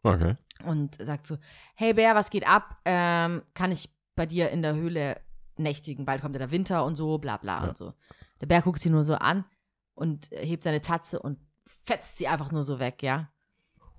Okay. 0.02 0.36
und 0.64 0.96
sagt 1.00 1.26
so, 1.26 1.36
hey 1.74 1.94
Bär, 1.94 2.14
was 2.14 2.30
geht 2.30 2.46
ab? 2.46 2.76
Ähm, 2.84 3.42
kann 3.54 3.70
ich 3.72 3.88
bei 4.14 4.26
dir 4.26 4.50
in 4.50 4.62
der 4.62 4.74
Höhle 4.74 5.20
nächtigen? 5.56 6.04
Bald 6.04 6.20
kommt 6.22 6.34
ja 6.34 6.38
der 6.40 6.50
Winter 6.50 6.84
und 6.84 6.96
so, 6.96 7.18
bla 7.18 7.36
bla 7.36 7.62
Ja. 7.62 7.68
und 7.68 7.76
so. 7.76 7.92
Der 8.40 8.46
Bär 8.46 8.62
guckt 8.62 8.80
sie 8.80 8.90
nur 8.90 9.04
so 9.04 9.14
an 9.14 9.44
und 9.94 10.28
hebt 10.32 10.64
seine 10.64 10.80
Tatze 10.82 11.20
und 11.20 11.38
fetzt 11.66 12.16
sie 12.18 12.26
einfach 12.28 12.50
nur 12.52 12.64
so 12.64 12.78
weg, 12.78 13.02
ja. 13.02 13.28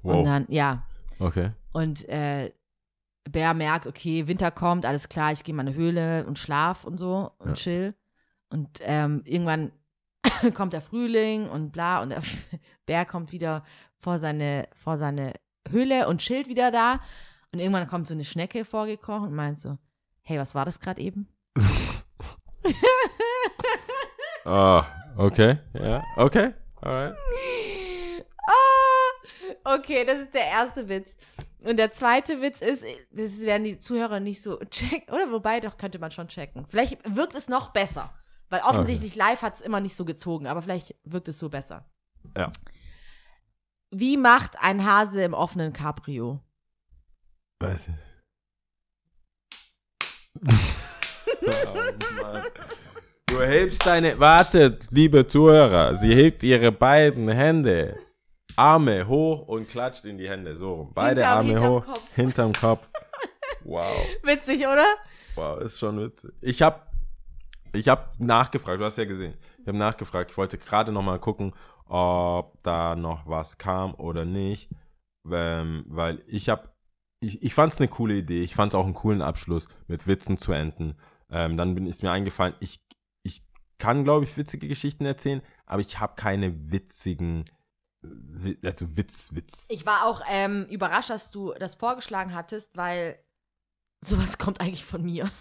Und 0.01 0.15
Wow. 0.15 0.23
dann, 0.25 0.45
ja. 0.49 0.85
Okay. 1.19 1.51
Und 1.71 2.07
äh, 2.09 2.51
Bär 3.29 3.53
merkt, 3.53 3.87
okay, 3.87 4.27
Winter 4.27 4.51
kommt, 4.51 4.85
alles 4.85 5.07
klar, 5.09 5.31
ich 5.31 5.43
gehe 5.43 5.53
in 5.53 5.57
meine 5.57 5.73
Höhle 5.73 6.25
und 6.25 6.37
schlaf 6.39 6.83
und 6.83 6.97
so 6.97 7.31
und 7.39 7.49
Ja. 7.49 7.53
chill. 7.55 7.95
Und 8.49 8.79
ähm, 8.81 9.21
irgendwann 9.25 9.71
kommt 10.53 10.73
der 10.73 10.81
Frühling 10.81 11.49
und 11.49 11.71
bla 11.71 12.01
und 12.01 12.09
der 12.09 12.21
Bär 12.85 13.05
kommt 13.05 13.31
wieder 13.31 13.63
vor 13.99 14.19
seine, 14.19 14.67
vor 14.75 14.97
seine 14.97 15.33
Höhle 15.69 16.07
und 16.07 16.19
chillt 16.19 16.47
wieder 16.47 16.69
da. 16.71 16.99
Und 17.51 17.59
irgendwann 17.59 17.87
kommt 17.87 18.07
so 18.07 18.13
eine 18.13 18.25
Schnecke 18.25 18.65
vorgekrochen 18.65 19.29
und 19.29 19.35
meint 19.35 19.59
so, 19.61 19.77
hey, 20.23 20.37
was 20.39 20.53
war 20.55 20.65
das 20.65 20.79
gerade 20.79 21.01
eben? 21.01 21.27
Ah, 24.45 24.85
okay. 25.17 25.57
Ja, 25.73 26.03
okay. 26.17 26.53
Alright. 26.81 27.15
Ah, 28.45 29.75
okay, 29.75 30.03
das 30.05 30.19
ist 30.23 30.33
der 30.33 30.47
erste 30.47 30.87
Witz. 30.89 31.15
Und 31.63 31.77
der 31.77 31.91
zweite 31.91 32.41
Witz 32.41 32.61
ist, 32.61 32.83
das 33.11 33.41
werden 33.41 33.63
die 33.63 33.79
Zuhörer 33.79 34.19
nicht 34.19 34.41
so 34.41 34.59
checken, 34.69 35.13
oder? 35.13 35.31
Wobei, 35.31 35.59
doch 35.59 35.77
könnte 35.77 35.99
man 35.99 36.11
schon 36.11 36.27
checken. 36.27 36.65
Vielleicht 36.67 36.97
wirkt 37.15 37.35
es 37.35 37.47
noch 37.47 37.69
besser, 37.71 38.13
weil 38.49 38.61
offensichtlich 38.61 39.15
live 39.15 39.41
hat 39.41 39.55
es 39.55 39.61
immer 39.61 39.79
nicht 39.79 39.95
so 39.95 40.03
gezogen, 40.05 40.47
aber 40.47 40.61
vielleicht 40.61 40.95
wirkt 41.03 41.29
es 41.29 41.39
so 41.39 41.49
besser. 41.49 41.89
Ja. 42.37 42.51
Wie 43.91 44.17
macht 44.17 44.59
ein 44.59 44.85
Hase 44.85 45.23
im 45.23 45.33
offenen 45.33 45.71
Cabrio? 45.71 46.41
Weiß 47.59 47.87
ich. 47.87 47.93
oh. 51.41 52.41
Du 53.27 53.41
hebst 53.41 53.85
deine. 53.85 54.19
Wartet, 54.19 54.87
liebe 54.91 55.25
Zuhörer. 55.25 55.95
Sie 55.95 56.13
hebt 56.13 56.43
ihre 56.43 56.71
beiden 56.71 57.29
Hände. 57.29 57.97
Arme 58.55 59.07
hoch 59.07 59.47
und 59.47 59.67
klatscht 59.67 60.05
in 60.05 60.17
die 60.17 60.29
Hände. 60.29 60.55
So 60.55 60.73
rum. 60.73 60.91
Beide 60.93 61.21
Hinterm- 61.21 61.37
Arme 61.37 61.49
hinterm 61.49 61.71
hoch. 61.73 61.85
Kopf. 61.85 62.15
Hinterm 62.15 62.53
Kopf. 62.53 62.89
Wow. 63.65 63.95
Witzig, 64.23 64.59
oder? 64.67 64.83
Wow, 65.35 65.61
ist 65.61 65.79
schon 65.79 65.97
witzig. 65.97 66.31
Ich 66.41 66.61
habe 66.61 66.81
ich 67.71 67.87
hab 67.87 68.19
nachgefragt, 68.19 68.81
du 68.81 68.83
hast 68.83 68.97
ja 68.97 69.05
gesehen. 69.05 69.35
Ich 69.61 69.67
habe 69.69 69.77
nachgefragt, 69.77 70.31
ich 70.31 70.37
wollte 70.37 70.57
gerade 70.57 70.91
noch 70.91 71.01
mal 71.01 71.17
gucken, 71.17 71.53
ob 71.85 72.61
da 72.63 72.95
noch 72.97 73.25
was 73.25 73.57
kam 73.57 73.93
oder 73.95 74.25
nicht. 74.25 74.69
Ähm, 75.31 75.85
weil 75.87 76.21
ich 76.27 76.49
habe, 76.49 76.67
ich, 77.21 77.41
ich 77.41 77.53
fand 77.53 77.71
es 77.71 77.79
eine 77.79 77.87
coole 77.87 78.15
Idee. 78.15 78.43
Ich 78.43 78.53
fand 78.53 78.73
es 78.73 78.75
auch 78.77 78.83
einen 78.83 78.93
coolen 78.95 79.21
Abschluss, 79.21 79.69
mit 79.87 80.07
Witzen 80.07 80.37
zu 80.37 80.51
enden. 80.51 80.95
Ähm, 81.31 81.55
dann 81.55 81.73
bin, 81.73 81.87
ist 81.87 82.03
mir 82.03 82.11
eingefallen, 82.11 82.55
ich, 82.59 82.81
ich 83.23 83.43
kann, 83.77 84.03
glaube 84.03 84.25
ich, 84.25 84.35
witzige 84.35 84.67
Geschichten 84.67 85.05
erzählen, 85.05 85.41
aber 85.65 85.79
ich 85.79 86.01
habe 86.01 86.15
keine 86.17 86.69
witzigen, 86.73 87.45
Wi- 87.45 87.53
also 88.63 88.97
Witz, 88.97 89.29
Witz. 89.33 89.65
Ich 89.69 89.85
war 89.85 90.05
auch 90.05 90.21
ähm, 90.27 90.65
überrascht, 90.69 91.09
dass 91.09 91.31
du 91.31 91.53
das 91.53 91.75
vorgeschlagen 91.75 92.33
hattest, 92.33 92.75
weil 92.75 93.17
sowas 94.01 94.37
kommt 94.37 94.61
eigentlich 94.61 94.85
von 94.85 95.03
mir. 95.03 95.31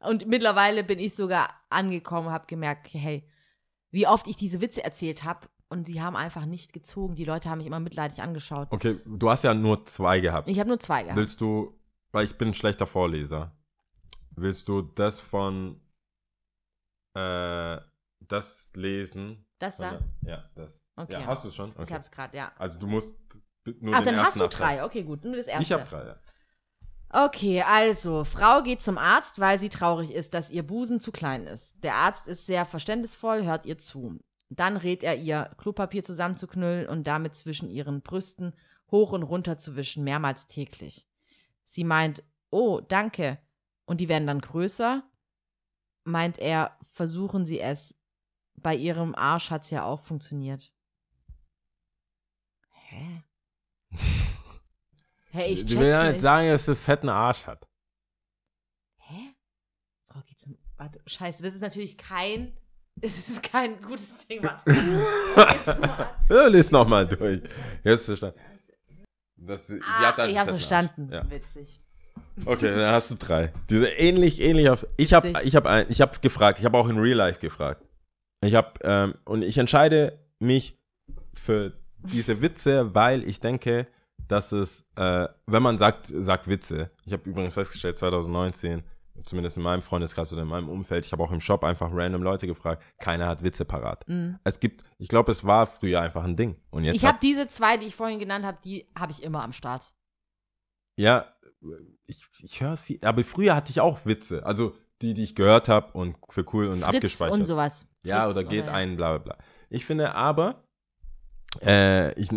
Und 0.00 0.26
mittlerweile 0.26 0.82
bin 0.84 0.98
ich 0.98 1.14
sogar 1.14 1.50
angekommen, 1.68 2.30
habe 2.30 2.46
gemerkt, 2.46 2.88
hey, 2.92 3.28
wie 3.90 4.06
oft 4.06 4.26
ich 4.26 4.36
diese 4.36 4.60
Witze 4.60 4.82
erzählt 4.82 5.24
habe 5.24 5.48
und 5.68 5.88
die 5.88 6.00
haben 6.00 6.16
einfach 6.16 6.46
nicht 6.46 6.72
gezogen. 6.72 7.14
Die 7.14 7.24
Leute 7.24 7.48
haben 7.48 7.58
mich 7.58 7.66
immer 7.66 7.80
mitleidig 7.80 8.20
angeschaut. 8.22 8.68
Okay, 8.70 9.00
du 9.04 9.30
hast 9.30 9.44
ja 9.44 9.54
nur 9.54 9.84
zwei 9.84 10.20
gehabt. 10.20 10.48
Ich 10.48 10.58
habe 10.58 10.68
nur 10.68 10.80
zwei 10.80 11.02
gehabt. 11.02 11.18
Willst 11.18 11.40
du, 11.40 11.78
weil 12.12 12.24
ich 12.24 12.36
bin 12.36 12.48
ein 12.48 12.54
schlechter 12.54 12.86
Vorleser, 12.86 13.56
willst 14.30 14.68
du 14.68 14.82
das 14.82 15.20
von, 15.20 15.80
äh, 17.14 17.78
das 18.20 18.72
lesen? 18.74 19.46
Das 19.58 19.76
da? 19.76 20.00
Ja, 20.22 20.48
das. 20.54 20.79
Okay. 20.96 21.12
Ja, 21.12 21.26
hast 21.26 21.44
du 21.44 21.50
schon? 21.50 21.70
Ich 21.72 21.78
Okay. 21.78 21.94
hab's 21.94 22.10
gerade, 22.10 22.36
ja. 22.36 22.52
Also 22.58 22.78
du 22.78 22.86
musst 22.86 23.14
nur 23.80 23.94
Ach, 23.94 23.98
den 24.02 24.14
dann 24.14 24.24
hast 24.24 24.36
du 24.36 24.44
Abteil. 24.44 24.76
drei. 24.78 24.84
Okay, 24.84 25.02
gut. 25.02 25.24
Nur 25.24 25.36
das 25.36 25.46
erste. 25.46 25.62
Ich 25.62 25.72
habe 25.72 25.88
drei, 25.88 26.06
ja. 26.06 26.16
Okay, 27.12 27.62
also, 27.62 28.24
Frau 28.24 28.62
geht 28.62 28.82
zum 28.82 28.96
Arzt, 28.96 29.40
weil 29.40 29.58
sie 29.58 29.68
traurig 29.68 30.12
ist, 30.12 30.32
dass 30.32 30.48
ihr 30.50 30.62
Busen 30.62 31.00
zu 31.00 31.10
klein 31.10 31.46
ist. 31.48 31.74
Der 31.82 31.94
Arzt 31.94 32.28
ist 32.28 32.46
sehr 32.46 32.64
verständnisvoll, 32.64 33.44
hört 33.44 33.66
ihr 33.66 33.78
zu. 33.78 34.20
Dann 34.48 34.76
rät 34.76 35.02
er 35.02 35.16
ihr, 35.16 35.50
Klopapier 35.58 36.04
zusammenzuknüllen 36.04 36.88
und 36.88 37.06
damit 37.08 37.34
zwischen 37.34 37.68
ihren 37.68 38.02
Brüsten 38.02 38.54
hoch 38.92 39.12
und 39.12 39.24
runter 39.24 39.58
zu 39.58 39.74
wischen, 39.74 40.04
mehrmals 40.04 40.46
täglich. 40.46 41.08
Sie 41.64 41.84
meint, 41.84 42.22
oh, 42.50 42.80
danke. 42.80 43.38
Und 43.86 44.00
die 44.00 44.08
werden 44.08 44.26
dann 44.26 44.40
größer. 44.40 45.02
Meint 46.04 46.38
er, 46.38 46.76
versuchen 46.92 47.44
Sie 47.44 47.60
es. 47.60 47.96
Bei 48.54 48.74
ihrem 48.74 49.14
Arsch 49.16 49.50
hat's 49.50 49.70
ja 49.70 49.84
auch 49.84 50.00
funktioniert. 50.00 50.72
Hä? 52.90 53.22
Hey, 55.32 55.52
ich 55.52 55.60
Die 55.60 55.66
check's 55.74 55.80
will 55.80 55.88
ja 55.88 56.10
nicht. 56.10 56.20
sagen, 56.20 56.48
dass 56.48 56.64
sie 56.64 56.72
einen 56.72 56.80
fetten 56.80 57.08
Arsch 57.08 57.46
hat. 57.46 57.64
Hä? 58.98 59.32
Frau 60.08 60.20
geht 60.26 60.40
zum. 60.40 60.58
Warte, 60.76 61.00
scheiße, 61.06 61.40
das 61.40 61.54
ist 61.54 61.60
natürlich 61.60 61.96
kein. 61.96 62.56
Es 63.02 63.28
ist 63.28 63.42
kein 63.44 63.80
gutes 63.80 64.26
Ding, 64.26 64.42
mal. 64.44 64.58
Ja, 66.28 66.46
lies 66.48 66.70
nochmal 66.70 67.06
durch. 67.06 67.40
Jetzt 67.82 68.04
verstanden. 68.06 68.38
Das, 69.36 69.70
ah, 69.70 70.08
hat 70.08 70.18
einen 70.20 70.32
ich 70.32 70.38
hab's 70.38 70.48
fetten 70.50 70.58
verstanden. 70.58 71.14
Arsch. 71.14 71.24
Ja. 71.24 71.30
Witzig. 71.30 71.80
Okay, 72.44 72.74
dann 72.74 72.92
hast 72.92 73.10
du 73.10 73.14
drei. 73.14 73.52
Diese 73.70 73.86
ähnlich, 73.88 74.40
ähnlich 74.40 74.68
auf. 74.68 74.84
Ich 74.98 75.14
habe 75.14 75.32
ich 75.44 75.56
hab 75.56 75.64
ein, 75.66 75.86
ich 75.88 76.00
hab 76.02 76.20
gefragt, 76.20 76.58
ich 76.58 76.64
habe 76.66 76.76
auch 76.76 76.88
in 76.88 76.98
Real 76.98 77.16
Life 77.16 77.38
gefragt. 77.40 77.82
Ich 78.44 78.54
habe, 78.54 78.72
ähm, 78.82 79.14
und 79.24 79.42
ich 79.42 79.56
entscheide 79.56 80.18
mich 80.40 80.76
für 81.34 81.72
diese 82.02 82.40
Witze, 82.42 82.94
weil 82.94 83.26
ich 83.26 83.40
denke, 83.40 83.86
dass 84.28 84.52
es, 84.52 84.86
äh, 84.96 85.28
wenn 85.46 85.62
man 85.62 85.78
sagt, 85.78 86.06
sagt 86.06 86.48
Witze, 86.48 86.90
ich 87.04 87.12
habe 87.12 87.28
übrigens 87.28 87.54
festgestellt, 87.54 87.98
2019, 87.98 88.82
zumindest 89.22 89.56
in 89.56 89.62
meinem 89.62 89.82
Freundeskreis 89.82 90.32
oder 90.32 90.42
in 90.42 90.48
meinem 90.48 90.68
Umfeld, 90.68 91.04
ich 91.04 91.12
habe 91.12 91.22
auch 91.22 91.32
im 91.32 91.40
Shop 91.40 91.64
einfach 91.64 91.90
random 91.92 92.22
Leute 92.22 92.46
gefragt, 92.46 92.82
keiner 92.98 93.26
hat 93.26 93.42
Witze 93.42 93.64
parat. 93.64 94.04
Es 94.44 94.60
gibt, 94.60 94.84
ich 94.98 95.08
glaube, 95.08 95.32
es 95.32 95.44
war 95.44 95.66
früher 95.66 96.00
einfach 96.00 96.24
ein 96.24 96.36
Ding. 96.36 96.56
Und 96.70 96.84
jetzt 96.84 96.94
Mhm. 96.94 96.96
Ich 96.96 97.04
habe 97.04 97.18
diese 97.20 97.48
zwei, 97.48 97.76
die 97.76 97.86
ich 97.86 97.96
vorhin 97.96 98.18
genannt 98.18 98.44
habe, 98.44 98.58
die 98.64 98.86
habe 98.98 99.12
ich 99.12 99.22
immer 99.22 99.44
am 99.44 99.52
Start. 99.52 99.82
Ja, 100.96 101.26
ich, 102.06 102.24
ich 102.40 102.60
höre 102.60 102.76
viel. 102.76 102.98
Aber 103.02 103.22
früher 103.24 103.54
hatte 103.54 103.70
ich 103.70 103.80
auch 103.80 104.06
Witze. 104.06 104.44
Also 104.46 104.74
die, 105.02 105.14
die 105.14 105.24
ich 105.24 105.34
gehört 105.34 105.68
habe 105.68 105.92
und 105.92 106.16
für 106.28 106.44
cool 106.52 106.66
und 106.66 106.80
Fritz 106.80 106.94
abgespeichert. 106.94 107.34
und 107.34 107.46
sowas. 107.46 107.86
Ja, 108.04 108.24
Fritz 108.24 108.36
oder 108.36 108.44
geht 108.44 108.66
ja. 108.66 108.72
ein, 108.72 108.96
bla 108.96 109.18
bla 109.18 109.34
bla. 109.34 109.44
Ich 109.70 109.86
finde 109.86 110.14
aber, 110.14 110.62
äh, 111.62 112.12
ich, 112.20 112.30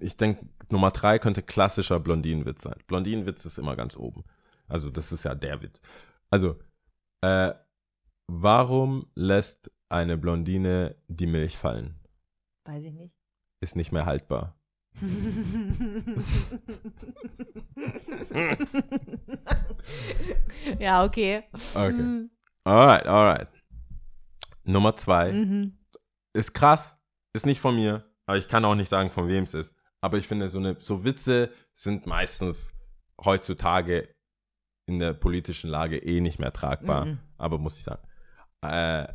ich, 0.00 0.16
denke, 0.16 0.46
Nummer 0.70 0.90
drei 0.90 1.18
könnte 1.18 1.42
klassischer 1.42 2.00
Blondinenwitz 2.00 2.62
sein. 2.62 2.78
Blondinenwitz 2.86 3.44
ist 3.44 3.58
immer 3.58 3.76
ganz 3.76 3.96
oben. 3.96 4.24
Also 4.68 4.90
das 4.90 5.12
ist 5.12 5.24
ja 5.24 5.34
der 5.34 5.62
Witz. 5.62 5.80
Also, 6.30 6.58
äh, 7.22 7.52
warum 8.26 9.06
lässt 9.14 9.70
eine 9.88 10.16
Blondine 10.16 10.96
die 11.08 11.26
Milch 11.26 11.56
fallen? 11.56 11.98
Weiß 12.64 12.84
ich 12.84 12.94
nicht. 12.94 13.14
Ist 13.60 13.76
nicht 13.76 13.92
mehr 13.92 14.06
haltbar. 14.06 14.56
ja, 20.78 21.04
okay. 21.04 21.44
Okay. 21.74 21.92
Mhm. 21.92 22.30
Alright, 22.64 23.06
alright. 23.06 23.48
Nummer 24.64 24.96
zwei. 24.96 25.32
Mhm. 25.32 25.78
ist 26.32 26.54
krass, 26.54 26.98
ist 27.34 27.46
nicht 27.46 27.60
von 27.60 27.76
mir, 27.76 28.04
aber 28.26 28.38
ich 28.38 28.48
kann 28.48 28.64
auch 28.64 28.74
nicht 28.74 28.88
sagen, 28.88 29.10
von 29.10 29.28
wem 29.28 29.44
es 29.44 29.54
ist. 29.54 29.74
Aber 30.00 30.18
ich 30.18 30.26
finde, 30.28 30.48
so, 30.50 30.58
eine, 30.58 30.78
so 30.78 31.04
Witze 31.04 31.50
sind 31.72 32.06
meistens 32.06 32.72
heutzutage 33.24 34.14
in 34.86 34.98
der 34.98 35.14
politischen 35.14 35.70
Lage 35.70 35.98
eh 35.98 36.20
nicht 36.20 36.38
mehr 36.38 36.52
tragbar. 36.52 37.06
Mhm. 37.06 37.18
Aber 37.38 37.58
muss 37.58 37.76
ich 37.78 37.84
sagen. 37.84 38.06
Äh, 38.60 39.12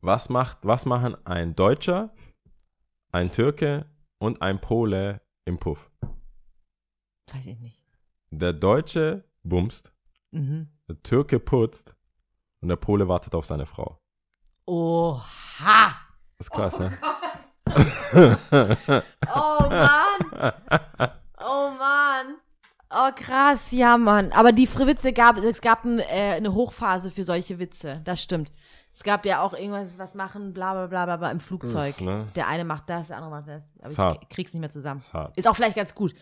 was, 0.00 0.28
macht, 0.28 0.58
was 0.62 0.86
machen 0.86 1.16
ein 1.26 1.54
Deutscher, 1.56 2.14
ein 3.10 3.30
Türke 3.32 3.86
und 4.18 4.42
ein 4.42 4.60
Pole 4.60 5.20
im 5.44 5.58
Puff? 5.58 5.90
Weiß 7.32 7.46
ich 7.46 7.58
nicht. 7.58 7.80
Der 8.30 8.52
Deutsche 8.52 9.24
bumst, 9.42 9.92
Mhm. 10.30 10.68
der 10.88 11.02
Türke 11.02 11.38
putzt 11.38 11.94
und 12.60 12.68
der 12.68 12.76
Pole 12.76 13.06
wartet 13.08 13.34
auf 13.34 13.44
seine 13.46 13.66
Frau. 13.66 14.00
Oha! 14.66 15.94
Das 16.38 16.46
ist 16.46 16.50
krass, 16.50 16.78
ne? 16.78 16.98
Oh 19.34 19.68
Mann! 19.68 20.52
Oh 21.38 21.70
Mann! 21.78 22.36
Oh 22.90 23.10
krass, 23.14 23.72
ja 23.72 23.96
Mann. 23.96 24.32
Aber 24.32 24.52
die 24.52 24.68
Witze 24.68 25.12
gab, 25.12 25.38
es 25.38 25.60
gab 25.60 25.84
ein, 25.84 25.98
äh, 25.98 26.34
eine 26.36 26.52
Hochphase 26.52 27.10
für 27.10 27.24
solche 27.24 27.58
Witze. 27.58 28.00
Das 28.04 28.22
stimmt. 28.22 28.52
Es 28.94 29.02
gab 29.02 29.24
ja 29.24 29.40
auch 29.40 29.54
irgendwas, 29.54 29.98
was 29.98 30.14
machen, 30.14 30.52
bla 30.52 30.74
bla 30.74 30.86
bla 30.86 31.06
bla, 31.06 31.16
bla 31.16 31.30
im 31.30 31.40
Flugzeug. 31.40 31.94
Uff, 31.94 32.00
ne? 32.02 32.28
Der 32.34 32.46
eine 32.48 32.64
macht 32.64 32.90
das, 32.90 33.06
der 33.06 33.16
andere 33.16 33.30
macht 33.30 33.48
das. 33.48 33.62
Aber 33.80 33.90
Ist 33.90 33.98
hart. 33.98 34.18
ich 34.22 34.28
krieg's 34.28 34.52
nicht 34.52 34.60
mehr 34.60 34.70
zusammen. 34.70 35.00
Ist. 35.00 35.14
Ist 35.36 35.48
auch 35.48 35.56
vielleicht 35.56 35.76
ganz 35.76 35.94
gut. 35.94 36.14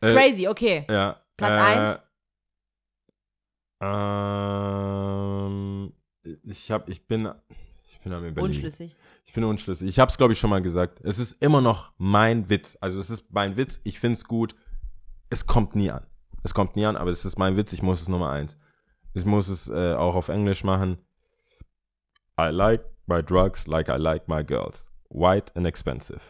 Äh, 0.00 0.12
Crazy, 0.12 0.48
okay. 0.48 0.84
Ja. 0.90 1.20
Platz 1.36 1.56
äh, 1.56 1.60
eins? 1.60 2.00
Ähm, 5.46 5.92
ich 6.42 6.70
hab, 6.72 6.88
ich 6.88 7.06
bin, 7.06 7.30
bin 8.06 8.12
am 8.14 8.24
überlegen. 8.24 8.54
Unschlüssig. 8.54 8.96
Ich 9.24 9.32
bin 9.32 9.42
unschlüssig. 9.42 9.88
Ich 9.88 9.98
habe 9.98 10.10
es, 10.10 10.16
glaube 10.16 10.32
ich, 10.32 10.38
schon 10.38 10.50
mal 10.50 10.62
gesagt. 10.62 11.00
Es 11.02 11.18
ist 11.18 11.42
immer 11.42 11.60
noch 11.60 11.92
mein 11.98 12.48
Witz. 12.48 12.78
Also 12.80 12.98
es 12.98 13.10
ist 13.10 13.32
mein 13.32 13.56
Witz. 13.56 13.80
Ich 13.82 13.98
finde 13.98 14.14
es 14.14 14.24
gut. 14.24 14.54
Es 15.28 15.46
kommt 15.46 15.74
nie 15.74 15.90
an. 15.90 16.06
Es 16.44 16.54
kommt 16.54 16.76
nie 16.76 16.86
an, 16.86 16.96
aber 16.96 17.10
es 17.10 17.24
ist 17.24 17.36
mein 17.36 17.56
Witz. 17.56 17.72
Ich 17.72 17.82
muss 17.82 18.00
es 18.00 18.08
Nummer 18.08 18.30
eins. 18.30 18.56
Ich 19.12 19.24
muss 19.24 19.48
es 19.48 19.68
äh, 19.68 19.94
auch 19.94 20.14
auf 20.14 20.28
Englisch 20.28 20.62
machen. 20.62 20.98
I 22.40 22.48
like 22.50 22.84
my 23.06 23.22
drugs 23.22 23.66
like 23.66 23.88
I 23.88 23.96
like 23.96 24.28
my 24.28 24.44
girls. 24.44 24.86
White 25.10 25.52
and 25.56 25.66
expensive. 25.66 26.20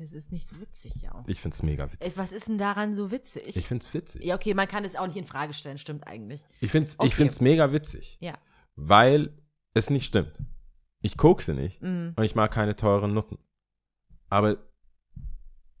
Das 0.00 0.12
ist 0.12 0.32
nicht 0.32 0.46
so 0.46 0.58
witzig, 0.58 1.02
ja. 1.02 1.22
Ich 1.26 1.42
finde 1.42 1.54
es 1.54 1.62
mega 1.62 1.92
witzig. 1.92 2.16
Was 2.16 2.32
ist 2.32 2.48
denn 2.48 2.56
daran 2.56 2.94
so 2.94 3.10
witzig? 3.10 3.54
Ich 3.54 3.66
finde 3.66 3.84
es 3.84 3.92
witzig. 3.92 4.24
ja, 4.24 4.34
okay, 4.34 4.54
man 4.54 4.66
kann 4.66 4.82
es 4.86 4.96
auch 4.96 5.06
nicht 5.06 5.16
in 5.16 5.26
Frage 5.26 5.52
stellen, 5.52 5.76
stimmt 5.76 6.06
eigentlich. 6.06 6.42
Ich 6.60 6.70
finde 6.70 6.88
es 6.88 6.98
Okay. 6.98 7.08
ich 7.08 7.14
find's 7.14 7.40
mega 7.42 7.70
witzig. 7.70 8.16
Ja. 8.18 8.38
Weil 8.82 9.30
es 9.74 9.90
nicht 9.90 10.06
stimmt. 10.06 10.32
Ich 11.02 11.16
kokse 11.16 11.54
nicht 11.54 11.80
Mhm. 11.82 12.14
und 12.16 12.24
ich 12.24 12.34
mag 12.34 12.50
keine 12.50 12.76
teuren 12.76 13.12
Nutten. 13.14 13.38
Aber 14.28 14.56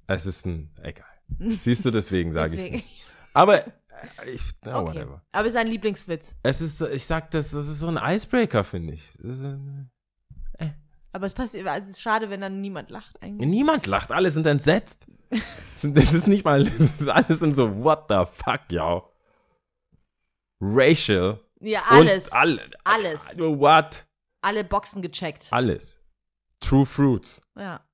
es 0.06 0.26
ist 0.26 0.44
ein, 0.46 0.70
egal. 0.82 1.06
Siehst 1.38 1.84
du, 1.84 1.90
deswegen 1.90 2.32
sage 2.32 2.56
ich 2.56 2.60
Deswegen. 2.62 2.76
es. 2.78 2.84
Aber 3.34 3.66
äh, 3.66 3.70
ich, 4.32 4.42
na, 4.64 4.80
Okay. 4.80 4.88
whatever. 4.96 5.22
Aber 5.32 5.46
es 5.48 5.54
ist 5.54 5.60
ein 5.60 5.66
Lieblingswitz. 5.68 6.36
Es 6.42 6.60
ist, 6.60 6.80
ich 6.82 7.06
sag 7.06 7.30
das, 7.30 7.50
das 7.52 7.68
ist 7.68 7.78
so 7.80 7.88
ein 7.88 7.96
Icebreaker, 7.96 8.64
finde 8.64 8.94
ich. 8.94 9.14
Ist, 9.20 9.42
äh, 10.58 10.70
Aber 11.12 11.26
es 11.26 11.34
passiert, 11.34 11.66
also 11.66 11.84
es 11.84 11.96
ist 11.96 12.00
schade, 12.02 12.28
wenn 12.30 12.40
dann 12.40 12.60
niemand 12.60 12.90
lacht 12.90 13.20
eigentlich. 13.22 13.48
niemand 13.48 13.86
lacht, 13.86 14.12
alle 14.12 14.30
sind 14.30 14.46
entsetzt. 14.46 15.06
Das 15.82 16.12
ist 16.12 16.26
nicht 16.26 16.44
mal, 16.44 16.62
das 16.62 16.78
ist 16.78 17.08
alles 17.08 17.38
sind 17.38 17.54
so, 17.54 17.82
what 17.82 18.04
the 18.10 18.24
fuck, 18.34 18.60
yo. 18.70 19.08
Racial. 20.60 21.40
Ja, 21.60 21.82
alles. 21.88 22.26
Und 22.26 22.32
alle. 22.34 22.70
Alles. 22.84 23.38
What? 23.38 24.06
Alle 24.42 24.64
Boxen 24.64 25.02
gecheckt. 25.02 25.48
Alles. 25.50 25.98
True 26.60 26.86
Fruits. 26.86 27.42
Ja. 27.56 27.84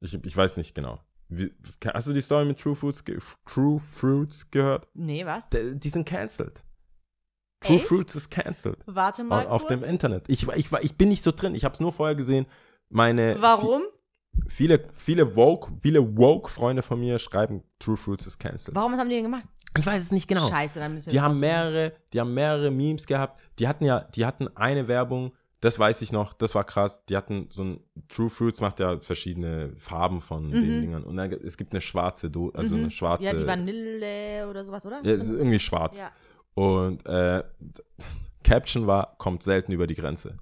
Ich, 0.00 0.14
ich 0.14 0.36
weiß 0.36 0.56
nicht 0.56 0.74
genau. 0.74 1.00
Wie, 1.28 1.52
hast 1.92 2.06
du 2.06 2.12
die 2.12 2.20
Story 2.20 2.44
mit 2.46 2.58
True 2.58 2.74
Fruits, 2.74 3.04
True 3.44 3.78
Fruits 3.78 4.50
gehört? 4.50 4.88
Nee, 4.94 5.26
was? 5.26 5.50
Die, 5.50 5.78
die 5.78 5.88
sind 5.90 6.06
cancelled. 6.08 6.64
True 7.60 7.76
Echt? 7.76 7.86
Fruits 7.86 8.14
ist 8.14 8.30
cancelled. 8.30 8.78
Warte 8.86 9.24
mal. 9.24 9.46
Auf, 9.48 9.62
kurz. 9.66 9.70
dem 9.70 9.82
Internet. 9.84 10.28
Ich, 10.28 10.46
ich, 10.48 10.72
ich 10.72 10.96
bin 10.96 11.08
nicht 11.08 11.22
so 11.22 11.32
drin. 11.32 11.54
Ich 11.54 11.64
habe 11.64 11.74
es 11.74 11.80
nur 11.80 11.92
vorher 11.92 12.14
gesehen. 12.14 12.46
Meine 12.88 13.36
Warum? 13.40 13.82
vi- 14.32 14.48
viele, 14.48 14.88
viele 14.96 15.34
Woke, 15.36 15.72
viele 15.82 16.16
Woke-Freunde 16.16 16.82
von 16.82 17.00
mir 17.00 17.18
schreiben, 17.18 17.62
True 17.80 17.96
Fruits 17.96 18.26
ist 18.26 18.38
cancelled. 18.38 18.76
Warum 18.76 18.92
was 18.92 19.00
haben 19.00 19.08
die 19.10 19.16
denn 19.16 19.24
gemacht? 19.24 19.44
Ich 19.78 19.86
weiß 19.86 20.02
es 20.02 20.10
nicht 20.12 20.28
genau. 20.28 20.48
Scheiße, 20.48 20.78
dann 20.78 20.94
müssen 20.94 21.06
wir 21.06 21.12
Die 21.12 21.20
haben 21.20 21.38
mehrere, 21.38 21.92
die 22.12 22.20
haben 22.20 22.34
mehrere 22.34 22.70
Memes 22.70 23.06
gehabt. 23.06 23.40
Die 23.58 23.68
hatten 23.68 23.84
ja, 23.84 24.00
die 24.00 24.24
hatten 24.26 24.48
eine 24.56 24.88
Werbung, 24.88 25.32
das 25.60 25.78
weiß 25.78 26.02
ich 26.02 26.12
noch, 26.12 26.32
das 26.34 26.54
war 26.54 26.64
krass. 26.64 27.04
Die 27.06 27.16
hatten 27.16 27.48
so 27.50 27.64
ein 27.64 27.80
True 28.08 28.30
Fruits 28.30 28.60
macht 28.60 28.78
ja 28.80 28.98
verschiedene 29.00 29.74
Farben 29.76 30.20
von 30.20 30.50
den 30.50 30.80
Dingern. 30.82 31.02
Und 31.04 31.16
dann, 31.16 31.32
es 31.32 31.56
gibt 31.56 31.72
eine 31.72 31.80
schwarze, 31.80 32.30
Do 32.30 32.50
also 32.50 32.74
eine 32.74 32.90
schwarze. 32.90 33.22
Mhm. 33.22 33.26
Ja, 33.26 33.34
die 33.34 33.46
Vanille 33.46 34.48
oder 34.48 34.64
sowas, 34.64 34.86
oder? 34.86 35.02
Ja, 35.04 35.12
es 35.12 35.22
ist 35.24 35.30
irgendwie 35.30 35.58
schwarz. 35.58 35.98
Ja. 35.98 36.12
Und 36.54 37.04
äh, 37.06 37.42
Caption 38.44 38.86
war, 38.86 39.16
kommt 39.18 39.42
selten 39.42 39.72
über 39.72 39.86
die 39.86 39.94
Grenze. 39.94 40.36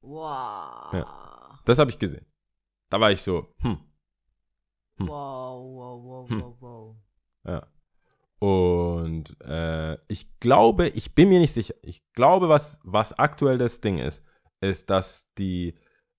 Wow. 0.00 1.04
Das 1.64 1.78
habe 1.78 1.90
ich 1.90 1.98
gesehen. 1.98 2.26
Da 2.90 3.00
war 3.00 3.10
ich 3.12 3.22
so, 3.22 3.48
hm, 3.60 3.78
Wow, 4.98 5.08
wow, 5.08 6.04
wow, 6.04 6.30
Hm. 6.30 6.40
wow, 6.42 6.56
wow. 6.60 6.96
ja. 7.46 7.66
Und 8.42 9.40
äh, 9.42 9.96
ich 10.08 10.26
glaube, 10.40 10.88
ich 10.88 11.14
bin 11.14 11.28
mir 11.28 11.38
nicht 11.38 11.54
sicher, 11.54 11.74
ich 11.82 12.02
glaube, 12.12 12.48
was, 12.48 12.80
was 12.82 13.12
aktuell 13.16 13.56
das 13.56 13.80
Ding 13.80 13.98
ist, 13.98 14.24
ist, 14.60 14.90
dass 14.90 15.32
die, 15.38 15.74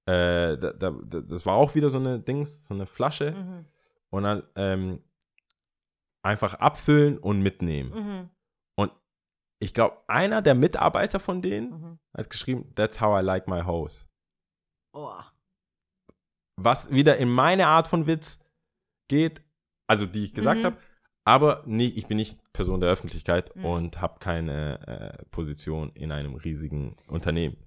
äh, 0.05 0.57
da, 0.57 0.71
da, 0.71 0.91
da- 1.03 1.19
das 1.21 1.45
war 1.45 1.55
auch 1.55 1.75
wieder 1.75 1.89
so 1.89 1.97
eine 1.97 2.19
Dings, 2.21 2.65
so 2.65 2.73
eine 2.73 2.85
Flasche 2.85 3.31
Mhm. 3.33 3.65
und 4.09 4.23
dann 4.23 4.43
ähm, 4.55 5.03
einfach 6.25 6.53
abfüllen 6.53 7.17
und 7.17 7.41
mitnehmen. 7.41 7.91
Mhm. 7.91 8.29
Und 8.77 8.93
ich 9.59 9.73
glaube, 9.73 9.97
einer 10.07 10.41
der 10.41 10.55
Mitarbeiter 10.55 11.19
von 11.19 11.41
denen 11.41 11.71
Mhm. 11.71 11.99
hat 12.15 12.29
geschrieben, 12.29 12.73
that's 12.75 13.01
how 13.01 13.19
I 13.21 13.25
like 13.25 13.49
my 13.49 13.63
hose. 13.63 14.05
Oh. 14.93 15.11
Was 16.57 16.89
wieder 16.89 17.17
in 17.17 17.29
meine 17.29 17.67
Art 17.67 17.89
von 17.89 18.07
Witz 18.07 18.39
geht, 19.09 19.41
also 19.89 20.05
die 20.05 20.23
ich 20.23 20.33
gesagt 20.33 20.61
Mhm. 20.61 20.65
habe, 20.65 20.77
aber 21.25 21.63
nie, 21.65 21.87
ich 21.89 22.07
bin 22.07 22.17
nicht 22.17 22.37
Person 22.53 22.79
der 22.81 22.89
Öffentlichkeit 22.89 23.55
Mhm. 23.55 23.65
und 23.65 24.01
habe 24.01 24.19
keine 24.19 24.87
äh, 25.19 25.23
Position 25.31 25.91
in 25.95 26.11
einem 26.11 26.35
riesigen 26.35 26.95
Unternehmen. 27.07 27.57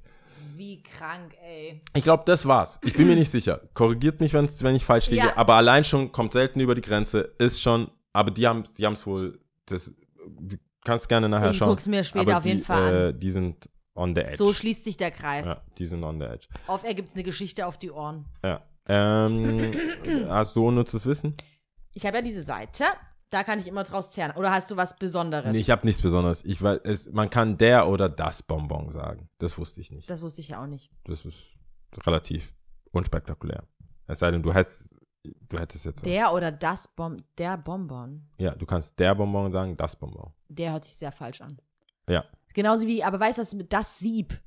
Wie 0.57 0.83
krank, 0.83 1.35
ey. 1.43 1.83
Ich 1.95 2.03
glaube, 2.03 2.23
das 2.27 2.47
war's. 2.47 2.79
Ich 2.83 2.95
bin 2.95 3.07
mir 3.07 3.17
nicht 3.17 3.31
sicher. 3.31 3.61
Korrigiert 3.75 4.21
mich, 4.21 4.33
wenn's, 4.33 4.63
wenn 4.63 4.75
ich 4.75 4.85
falsch 4.85 5.11
liege. 5.11 5.27
Ja. 5.27 5.37
Aber 5.37 5.55
allein 5.55 5.85
schon 5.85 6.13
kommt 6.13 6.33
selten 6.33 6.61
über 6.61 6.75
die 6.75 6.81
Grenze. 6.81 7.35
Ist 7.39 7.61
schon, 7.61 7.91
aber 8.15 8.31
die 8.31 8.47
haben 8.47 8.65
die 8.79 8.85
es 8.85 9.07
wohl, 9.07 9.39
das 9.67 9.93
du 10.41 10.57
kannst 10.83 11.09
gerne 11.11 11.29
nachher 11.29 11.51
Ich 11.51 11.59
schauen. 11.59 11.69
guck's 11.69 11.87
mir 11.87 12.05
später 12.05 12.29
aber 12.31 12.39
auf 12.39 12.47
jeden 12.47 12.61
die, 12.61 12.65
Fall 12.65 12.95
an. 12.95 13.09
Äh, 13.11 13.19
die 13.19 13.31
sind 13.31 13.69
on 13.95 14.15
the 14.15 14.23
edge. 14.23 14.37
So 14.37 14.53
schließt 14.55 14.85
sich 14.85 14.97
der 14.97 15.11
Kreis. 15.11 15.45
ja, 15.47 15.61
die 15.79 15.87
sind 15.87 16.03
on 16.05 16.19
the 16.19 16.25
edge. 16.27 16.47
Auf 16.67 16.85
er 16.85 16.95
gibt's 16.95 17.13
eine 17.15 17.23
Geschichte 17.25 17.67
auf 17.67 17.79
die 17.79 17.91
Ohren. 17.91 18.25
Ja. 18.43 18.63
Ähm, 18.89 19.75
hast 20.29 20.57
du 20.57 20.67
unnützes 20.69 21.05
Wissen? 21.07 21.35
Ich 21.93 22.07
habe 22.07 22.17
ja 22.19 22.23
diese 22.23 22.43
Seite, 22.45 22.85
da 23.31 23.43
kann 23.45 23.59
ich 23.59 23.67
immer 23.67 23.85
draus 23.85 24.11
zehren. 24.11 24.33
Oder 24.37 24.51
hast 24.53 24.71
du 24.71 24.77
was 24.77 24.97
Besonderes? 24.97 25.53
Nee, 25.53 25.59
ich 25.59 25.71
habe 25.71 25.87
nichts 25.87 26.01
Besonderes. 26.03 26.45
Ich 26.45 26.63
weiß, 26.63 26.81
es, 26.85 27.11
man 27.13 27.29
kann 27.31 27.57
der 27.59 27.89
oder 27.89 28.09
das 28.09 28.43
Bonbon 28.43 28.93
sagen. 28.93 29.29
Das 29.39 29.59
wusste 29.59 29.81
ich 29.81 29.91
nicht. 29.91 30.09
das 30.09 30.23
wusste 30.23 30.41
ich 30.41 30.49
ja 30.49 30.63
auch 30.63 30.67
nicht. 30.67 30.91
Das 31.05 31.25
ist 31.25 31.39
relativ 32.07 32.55
unspektakulär. 32.93 33.65
Es 34.07 34.21
sei 34.21 34.31
denn, 34.31 34.43
du 34.43 34.53
hättest, 34.55 34.95
du 35.49 35.59
hättest 35.59 35.85
jetzt. 35.85 36.07
Der 36.07 36.33
oder 36.33 36.53
das 36.53 36.89
Bom 36.89 37.17
der 37.39 37.59
Bonbon. 37.59 38.29
ja, 38.39 38.55
du 38.55 38.65
kannst 38.67 38.99
der 38.99 39.15
Bonbon 39.15 39.51
sagen, 39.53 39.77
das 39.77 39.97
Bonbon. 39.97 40.33
Der 40.49 40.73
hört 40.73 40.85
sich 40.85 40.95
sehr 40.95 41.11
falsch 41.13 41.41
an. 41.41 41.61
Ja. 42.09 42.25
Genauso 42.55 42.87
wie, 42.87 43.03
aber 43.03 43.19
weißt 43.21 43.39
du 43.39 43.43
was 43.43 43.53
mit 43.55 43.73
das 43.73 43.99
Sieb? 43.99 44.41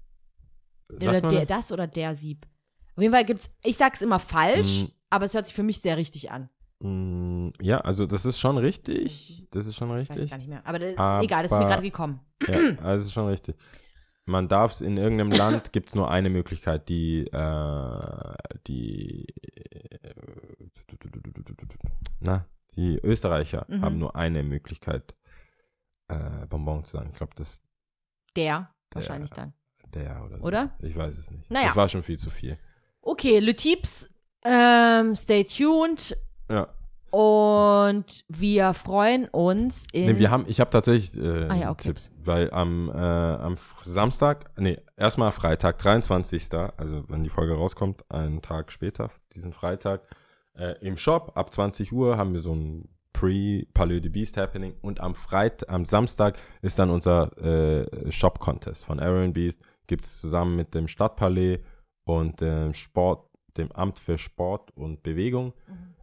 Sagt 0.88 1.04
Oder 1.04 1.22
der, 1.22 1.46
das? 1.46 1.48
das 1.48 1.72
oder 1.72 1.86
der 1.88 2.16
Sieb. 2.16 2.48
Auf 2.96 3.02
jeden 3.04 3.14
Fall 3.14 3.26
gibt's, 3.26 3.50
ich 3.64 3.78
sag's 3.78 4.02
immer 4.02 4.20
falsch, 4.20 4.84
Mm. 4.84 4.86
aber 5.10 5.26
es 5.26 5.34
hört 5.34 5.46
sich 5.46 5.54
für 5.56 5.64
mich 5.64 5.80
sehr 5.82 5.98
richtig 5.98 6.32
an. 6.32 6.50
Mm, 6.82 7.50
Ja, 7.62 7.80
also 7.82 8.06
das 8.06 8.26
ist 8.26 8.40
schon 8.40 8.58
richtig. 8.58 9.46
Das 9.52 9.66
ist 9.68 9.76
schon 9.76 9.90
Ich 9.90 10.10
weiß 10.10 10.16
richtig. 10.18 10.30
gar 10.32 10.38
nicht 10.38 10.48
mehr. 10.50 10.62
Aber, 10.66 10.80
Aber- 10.98 11.24
egal, 11.24 11.44
das 11.44 11.52
ist 11.52 11.58
mir 11.58 11.66
gerade 11.66 11.82
gekommen. 11.84 12.20
Ja, 12.48 12.54
also 12.56 12.82
das 12.84 13.02
ist 13.04 13.14
schon 13.14 13.28
richtig. 13.28 13.56
Man 14.26 14.48
darf 14.48 14.74
es 14.74 14.82
in 14.82 14.96
irgendeinem 14.98 15.32
Land, 15.32 15.72
gibt 15.74 15.90
es 15.90 15.96
nur 15.96 16.10
eine 16.12 16.30
Möglichkeit, 16.30 16.88
die, 16.88 17.26
äh, 17.28 18.36
die, 18.68 19.26
na, 22.20 22.46
die 22.76 23.00
Österreicher 23.04 23.66
Mhm. 23.68 23.82
haben 23.82 23.98
nur 23.98 24.16
eine 24.16 24.44
Möglichkeit, 24.44 25.16
äh, 26.08 26.46
Bonbon 26.48 26.84
zu 26.86 26.98
sagen. 26.98 27.10
Ich 27.12 27.18
glaube, 27.18 27.34
das 27.36 27.62
Der, 28.36 28.70
wahrscheinlich 28.92 29.32
dann. 29.32 29.54
der 29.94 30.24
oder 30.24 30.38
so. 30.38 30.44
Oder? 30.44 30.76
Ich 30.82 30.96
weiß 30.96 31.18
es 31.18 31.32
nicht. 31.32 31.50
Naja. 31.50 31.68
Das 31.68 31.76
war 31.76 31.90
schon 31.90 32.04
viel 32.04 32.18
zu 32.20 32.30
viel. 32.30 32.58
Okay, 33.02 33.40
Le 33.40 33.56
Tips, 33.56 34.10
ähm, 34.44 35.16
stay 35.16 35.44
tuned 35.44 36.16
Ja. 36.50 36.68
und 37.12 38.24
wir 38.28 38.74
freuen 38.74 39.28
uns 39.30 39.86
in. 39.92 40.06
Nee, 40.08 40.20
wir 40.20 40.32
haben, 40.32 40.46
ich 40.48 40.60
habe 40.60 40.70
tatsächlich 40.70 41.16
äh, 41.22 41.48
Ah 41.48 41.56
ja, 41.56 41.72
okay. 41.72 41.90
Tipps, 41.90 42.12
weil 42.24 42.52
am, 42.52 42.90
äh, 42.90 42.98
am 42.98 43.58
Samstag, 43.84 44.52
nee, 44.58 44.78
erstmal 44.98 45.32
Freitag, 45.32 45.78
23. 45.80 46.50
Also 46.78 47.04
wenn 47.08 47.24
die 47.24 47.30
Folge 47.30 47.54
rauskommt, 47.54 48.04
einen 48.12 48.42
Tag 48.42 48.72
später, 48.72 49.12
diesen 49.34 49.54
Freitag, 49.54 50.02
äh, 50.56 50.76
im 50.82 50.98
Shop 50.98 51.32
ab 51.36 51.54
20 51.54 51.92
Uhr 51.94 52.18
haben 52.18 52.34
wir 52.34 52.42
so 52.42 52.54
ein 52.54 52.90
Pre-Palais 53.14 54.02
de 54.02 54.10
Beast 54.10 54.38
Happening 54.38 54.76
und 54.82 55.00
am 55.02 55.16
Freit 55.16 55.68
am 55.68 55.86
Samstag 55.86 56.38
ist 56.62 56.80
dann 56.80 56.90
unser 56.90 57.36
äh, 57.38 58.12
Shop-Contest 58.12 58.86
von 58.86 59.00
Aaron 59.00 59.34
Beast. 59.34 59.62
Gibt 59.88 60.06
es 60.06 60.22
zusammen 60.22 60.56
mit 60.56 60.74
dem 60.74 60.88
Stadtpalais 60.88 61.60
und 62.04 62.40
dem 62.40 62.74
Sport, 62.74 63.28
dem 63.58 63.72
Amt 63.72 64.00
für 64.00 64.18
Sport 64.18 64.72
und 64.76 65.04
Bewegung. 65.04 65.54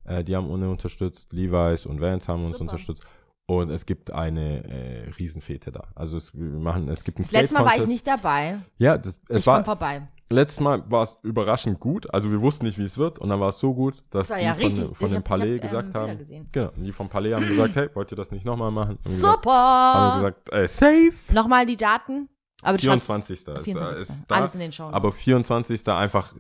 Äh, 0.07 0.25
die 0.25 0.35
haben 0.37 0.49
uns 0.51 0.65
unterstützt, 0.65 1.33
Levi's 1.33 1.87
und 1.87 2.01
Vans 2.01 2.29
haben 2.29 2.45
uns 2.45 2.59
Super. 2.59 2.63
unterstützt. 2.73 3.07
Und 3.49 3.71
es 3.71 3.87
gibt 3.87 4.11
eine 4.13 4.65
äh, 4.65 5.11
Riesenfete 5.19 5.71
da. 5.71 5.85
Also 5.95 6.17
es, 6.17 6.35
wir 6.35 6.59
machen, 6.59 6.89
es 6.89 7.05
gibt 7.05 7.19
ein 7.21 7.23
das 7.23 7.31
letzte 7.31 7.55
Mal 7.55 7.65
war 7.65 7.77
ich 7.79 7.87
nicht 7.87 8.05
dabei. 8.07 8.57
Ja, 8.77 8.99
das, 8.99 9.21
es 9.29 9.41
ich 9.43 9.47
war, 9.47 9.63
vorbei. 9.65 10.05
letztes 10.31 10.59
Mal 10.59 10.83
war 10.91 11.03
es 11.05 11.17
überraschend 11.23 11.79
gut. 11.79 12.13
Also 12.13 12.33
wir 12.33 12.41
wussten 12.41 12.67
nicht, 12.67 12.77
wie 12.77 12.83
es 12.85 12.99
wird. 12.99 13.21
Und 13.21 13.29
dann 13.29 13.39
war 13.39 13.51
es 13.51 13.61
so 13.61 13.73
gut, 13.73 14.03
dass 14.11 14.27
Das 14.29 14.39
die 14.39 14.45
ja 14.45 14.55
von, 14.55 14.63
richtig. 14.65 14.85
dem- 14.87 14.95
von 14.97 15.07
Ich 15.07 15.13
dem 15.13 15.19
hab- 15.19 15.25
Palais 15.25 15.45
hab, 15.59 15.63
ähm, 15.65 15.71
gesagt 15.71 15.93
Bilder 15.93 16.09
haben. 16.09 16.19
gesehen. 16.19 16.49
Genau. 16.51 16.71
Und 16.77 16.83
die 16.83 16.93
vom 16.93 17.09
Palais 17.09 17.35
haben 17.35 17.47
gesagt, 17.47 17.77
hey, 17.77 17.89
wollt 17.95 18.11
ihr 18.13 18.17
das 18.17 18.33
nicht 18.33 18.45
nochmal 18.45 18.73
machen? 18.73 18.99
Haben 18.99 19.15
gesagt, 19.15 19.37
Super! 19.45 19.53
haben 19.53 20.23
gesagt 20.23 20.53
äh, 20.53 20.67
safe. 20.67 21.33
Nochmal 21.33 21.67
die 21.67 21.77
Daten. 21.77 22.29
Aber 22.63 22.79
du 22.79 22.85
schreibst 22.85 23.07
24. 23.07 23.39
Ist, 23.39 23.45
24. 23.65 24.01
ist 24.09 24.25
da. 24.27 24.35
Alles 24.35 24.55
in 24.55 24.61
den 24.61 24.73
Show. 24.73 24.89
Aber 24.91 25.13
24. 25.13 25.87
einfach 25.89 26.35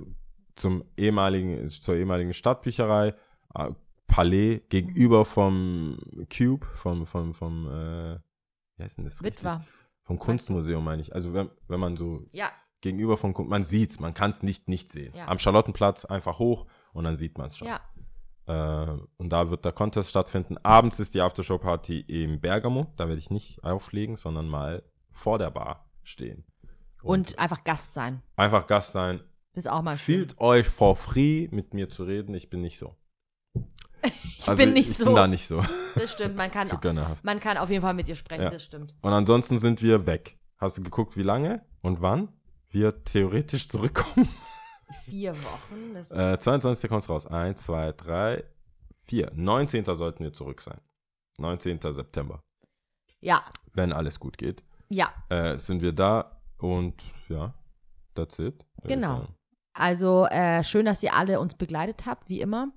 zum 0.56 0.82
ehemaligen, 0.96 1.68
zur 1.68 1.94
ehemaligen 1.94 2.32
Stadtbücherei, 2.32 3.14
Palais, 4.06 4.62
gegenüber 4.68 5.24
vom 5.24 5.98
Cube, 6.34 6.64
vom, 6.74 7.06
vom, 7.06 7.34
vom, 7.34 7.66
äh, 7.66 8.18
wie 8.76 8.82
heißt 8.82 8.98
denn 8.98 9.04
das? 9.04 9.22
Witwer. 9.22 9.64
Vom 10.02 10.18
Kunstmuseum 10.18 10.84
meine 10.84 11.02
ich. 11.02 11.14
Also 11.14 11.34
wenn, 11.34 11.50
wenn 11.68 11.80
man 11.80 11.96
so 11.96 12.24
Ja, 12.30 12.50
gegenüber 12.80 13.16
vom 13.16 13.34
man 13.48 13.64
sieht's, 13.64 13.98
man 13.98 14.14
kann 14.14 14.30
es 14.30 14.42
nicht 14.42 14.68
nicht 14.68 14.88
sehen. 14.88 15.12
Ja. 15.16 15.26
Am 15.26 15.38
Charlottenplatz 15.38 16.04
einfach 16.04 16.38
hoch 16.38 16.66
und 16.92 17.04
dann 17.04 17.16
sieht 17.16 17.36
man 17.38 17.48
es 17.48 17.56
schon. 17.58 17.68
ja. 17.68 17.80
Äh, 18.46 18.98
und 19.16 19.30
da 19.30 19.50
wird 19.50 19.64
der 19.64 19.72
Contest 19.72 20.10
stattfinden. 20.10 20.56
Abends 20.62 21.00
ist 21.00 21.14
die 21.14 21.20
Aftershow-Party 21.20 22.00
im 22.00 22.40
Bergamo. 22.40 22.92
Da 22.96 23.08
werde 23.08 23.18
ich 23.18 23.30
nicht 23.30 23.64
auflegen, 23.64 24.16
sondern 24.16 24.48
mal 24.48 24.84
vor 25.10 25.38
der 25.38 25.50
Bar 25.50 25.90
stehen. 26.04 26.44
Und 27.02 27.38
einfach 27.38 27.64
Gast 27.64 27.92
sein. 27.92 28.22
einfach 28.36 28.66
Gast 28.68 28.92
sein. 28.92 29.20
Ist 29.54 29.68
auch 29.68 29.82
mal 29.82 29.96
schön. 29.96 30.14
Fühlt 30.16 30.40
euch 30.40 30.68
for 30.68 30.94
free, 30.96 31.48
mit 31.50 31.74
mir 31.74 31.88
zu 31.88 32.04
reden. 32.04 32.34
Ich 32.34 32.50
bin 32.50 32.60
nicht 32.60 32.78
so. 32.78 32.94
Ich 34.38 34.46
bin 34.54 34.72
nicht 34.74 34.90
ich 34.90 34.96
so. 34.98 35.06
bin 35.06 35.14
da 35.16 35.26
nicht 35.26 35.46
so, 35.48 35.62
Das 35.94 36.12
stimmt, 36.12 36.36
man 36.36 36.50
kann, 36.52 36.68
gönnerhaft. 36.80 37.24
man 37.24 37.40
kann 37.40 37.56
auf 37.58 37.68
jeden 37.70 37.82
Fall 37.82 37.94
mit 37.94 38.06
dir 38.06 38.16
sprechen, 38.16 38.42
Ja. 38.44 38.50
das 38.50 38.62
stimmt. 38.64 38.94
Und 39.02 39.12
ansonsten 39.12 39.58
sind 39.58 39.82
wir 39.82 40.06
weg. 40.06 40.38
Hast 40.58 40.78
du 40.78 40.82
geguckt, 40.82 41.16
wie 41.16 41.22
lange 41.22 41.64
und 41.82 42.00
wann 42.00 42.28
wir 42.70 43.04
theoretisch 43.04 43.68
zurückkommen? 43.68 44.28
Vier 45.04 45.34
Wochen. 45.42 45.94
Das 45.94 46.10
Äh, 46.10 46.38
22. 46.38 46.88
kommt 46.88 47.08
raus. 47.08 47.26
1, 47.26 47.62
2, 47.64 47.92
3, 47.92 48.44
4. 49.08 49.32
19. 49.34 49.84
sollten 49.84 50.22
wir 50.24 50.32
zurück 50.32 50.60
sein. 50.60 50.80
19. 51.38 51.80
September. 51.92 52.40
ja, 53.20 53.44
Wenn 53.74 53.92
alles 53.92 54.18
gut 54.20 54.38
geht. 54.38 54.62
ja. 54.88 55.12
Äh, 55.28 55.58
sind 55.58 55.82
wir 55.82 55.92
da 55.92 56.40
und 56.58 57.02
ja, 57.28 57.52
that's 58.14 58.38
it. 58.38 58.64
ich 58.82 58.88
Genau. 58.88 59.26
Also 59.74 60.24
äh, 60.26 60.64
schön, 60.64 60.86
dass 60.86 61.02
ihr 61.02 61.12
alle 61.14 61.38
uns 61.40 61.54
begleitet 61.56 62.06
habt, 62.06 62.28
wie 62.30 62.40
immer. 62.40 62.68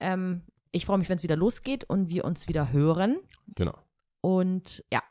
Ähm, 0.00 0.42
ich 0.72 0.86
freue 0.86 0.98
mich, 0.98 1.08
wenn 1.08 1.16
es 1.16 1.22
wieder 1.22 1.36
losgeht 1.36 1.84
und 1.84 2.08
wir 2.08 2.24
uns 2.24 2.48
wieder 2.48 2.72
hören. 2.72 3.20
Genau. 3.54 3.74
Und 4.20 4.84
ja, 4.92 5.02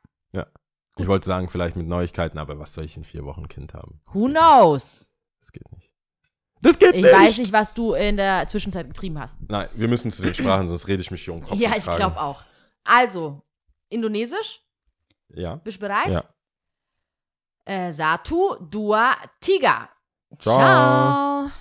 Ich 0.98 1.08
wollte 1.08 1.26
sagen, 1.26 1.48
vielleicht 1.50 1.76
mit 1.78 1.88
Neuigkeiten, 1.88 2.38
aber 2.38 2.60
was 2.60 2.74
soll 2.74 2.84
ich 2.84 2.98
in 2.98 3.04
vier 3.06 3.24
Wochen 3.26 3.48
Kind 3.48 3.74
haben? 3.74 4.02
Das 4.06 4.16
who 4.16 4.28
knows? 4.28 5.00
nicht. 5.00 5.10
Das 5.40 5.52
geht 5.54 5.72
nicht. 5.72 5.92
Das 6.62 6.78
geht 6.78 6.96
Ich 6.96 7.02
nicht! 7.04 7.14
weiß 7.14 7.38
nicht, 7.40 7.54
was 7.54 7.74
du 7.74 7.94
in 7.94 8.18
der 8.18 8.46
Zwischenzeit 8.48 8.88
getrieben 8.88 9.20
hast. 9.20 9.38
Nein, 9.48 9.68
wir 9.74 9.88
müssen 9.88 10.12
zu 10.12 10.22
den 10.22 10.34
Sprachen, 10.34 10.68
sonst 10.68 10.88
rede 10.88 11.02
ich 11.02 11.10
mich 11.10 11.24
hier 11.24 11.34
um 11.34 11.42
Kopf 11.44 11.58
ja, 11.58 11.76
ich 11.76 11.84
glaube 11.86 12.20
auch. 12.22 12.44
Also, 12.84 13.42
Indonesisch, 13.90 14.62
Ja. 15.30 15.56
bist 15.56 15.78
du 15.78 15.88
bereit? 15.88 16.10
Ja. 16.10 16.24
Äh, 17.66 17.92
Satu, 17.94 18.56
dua, 18.60 19.16
tiga. 19.40 19.90
Ciao. 20.40 20.58
Ciao. 21.50 21.52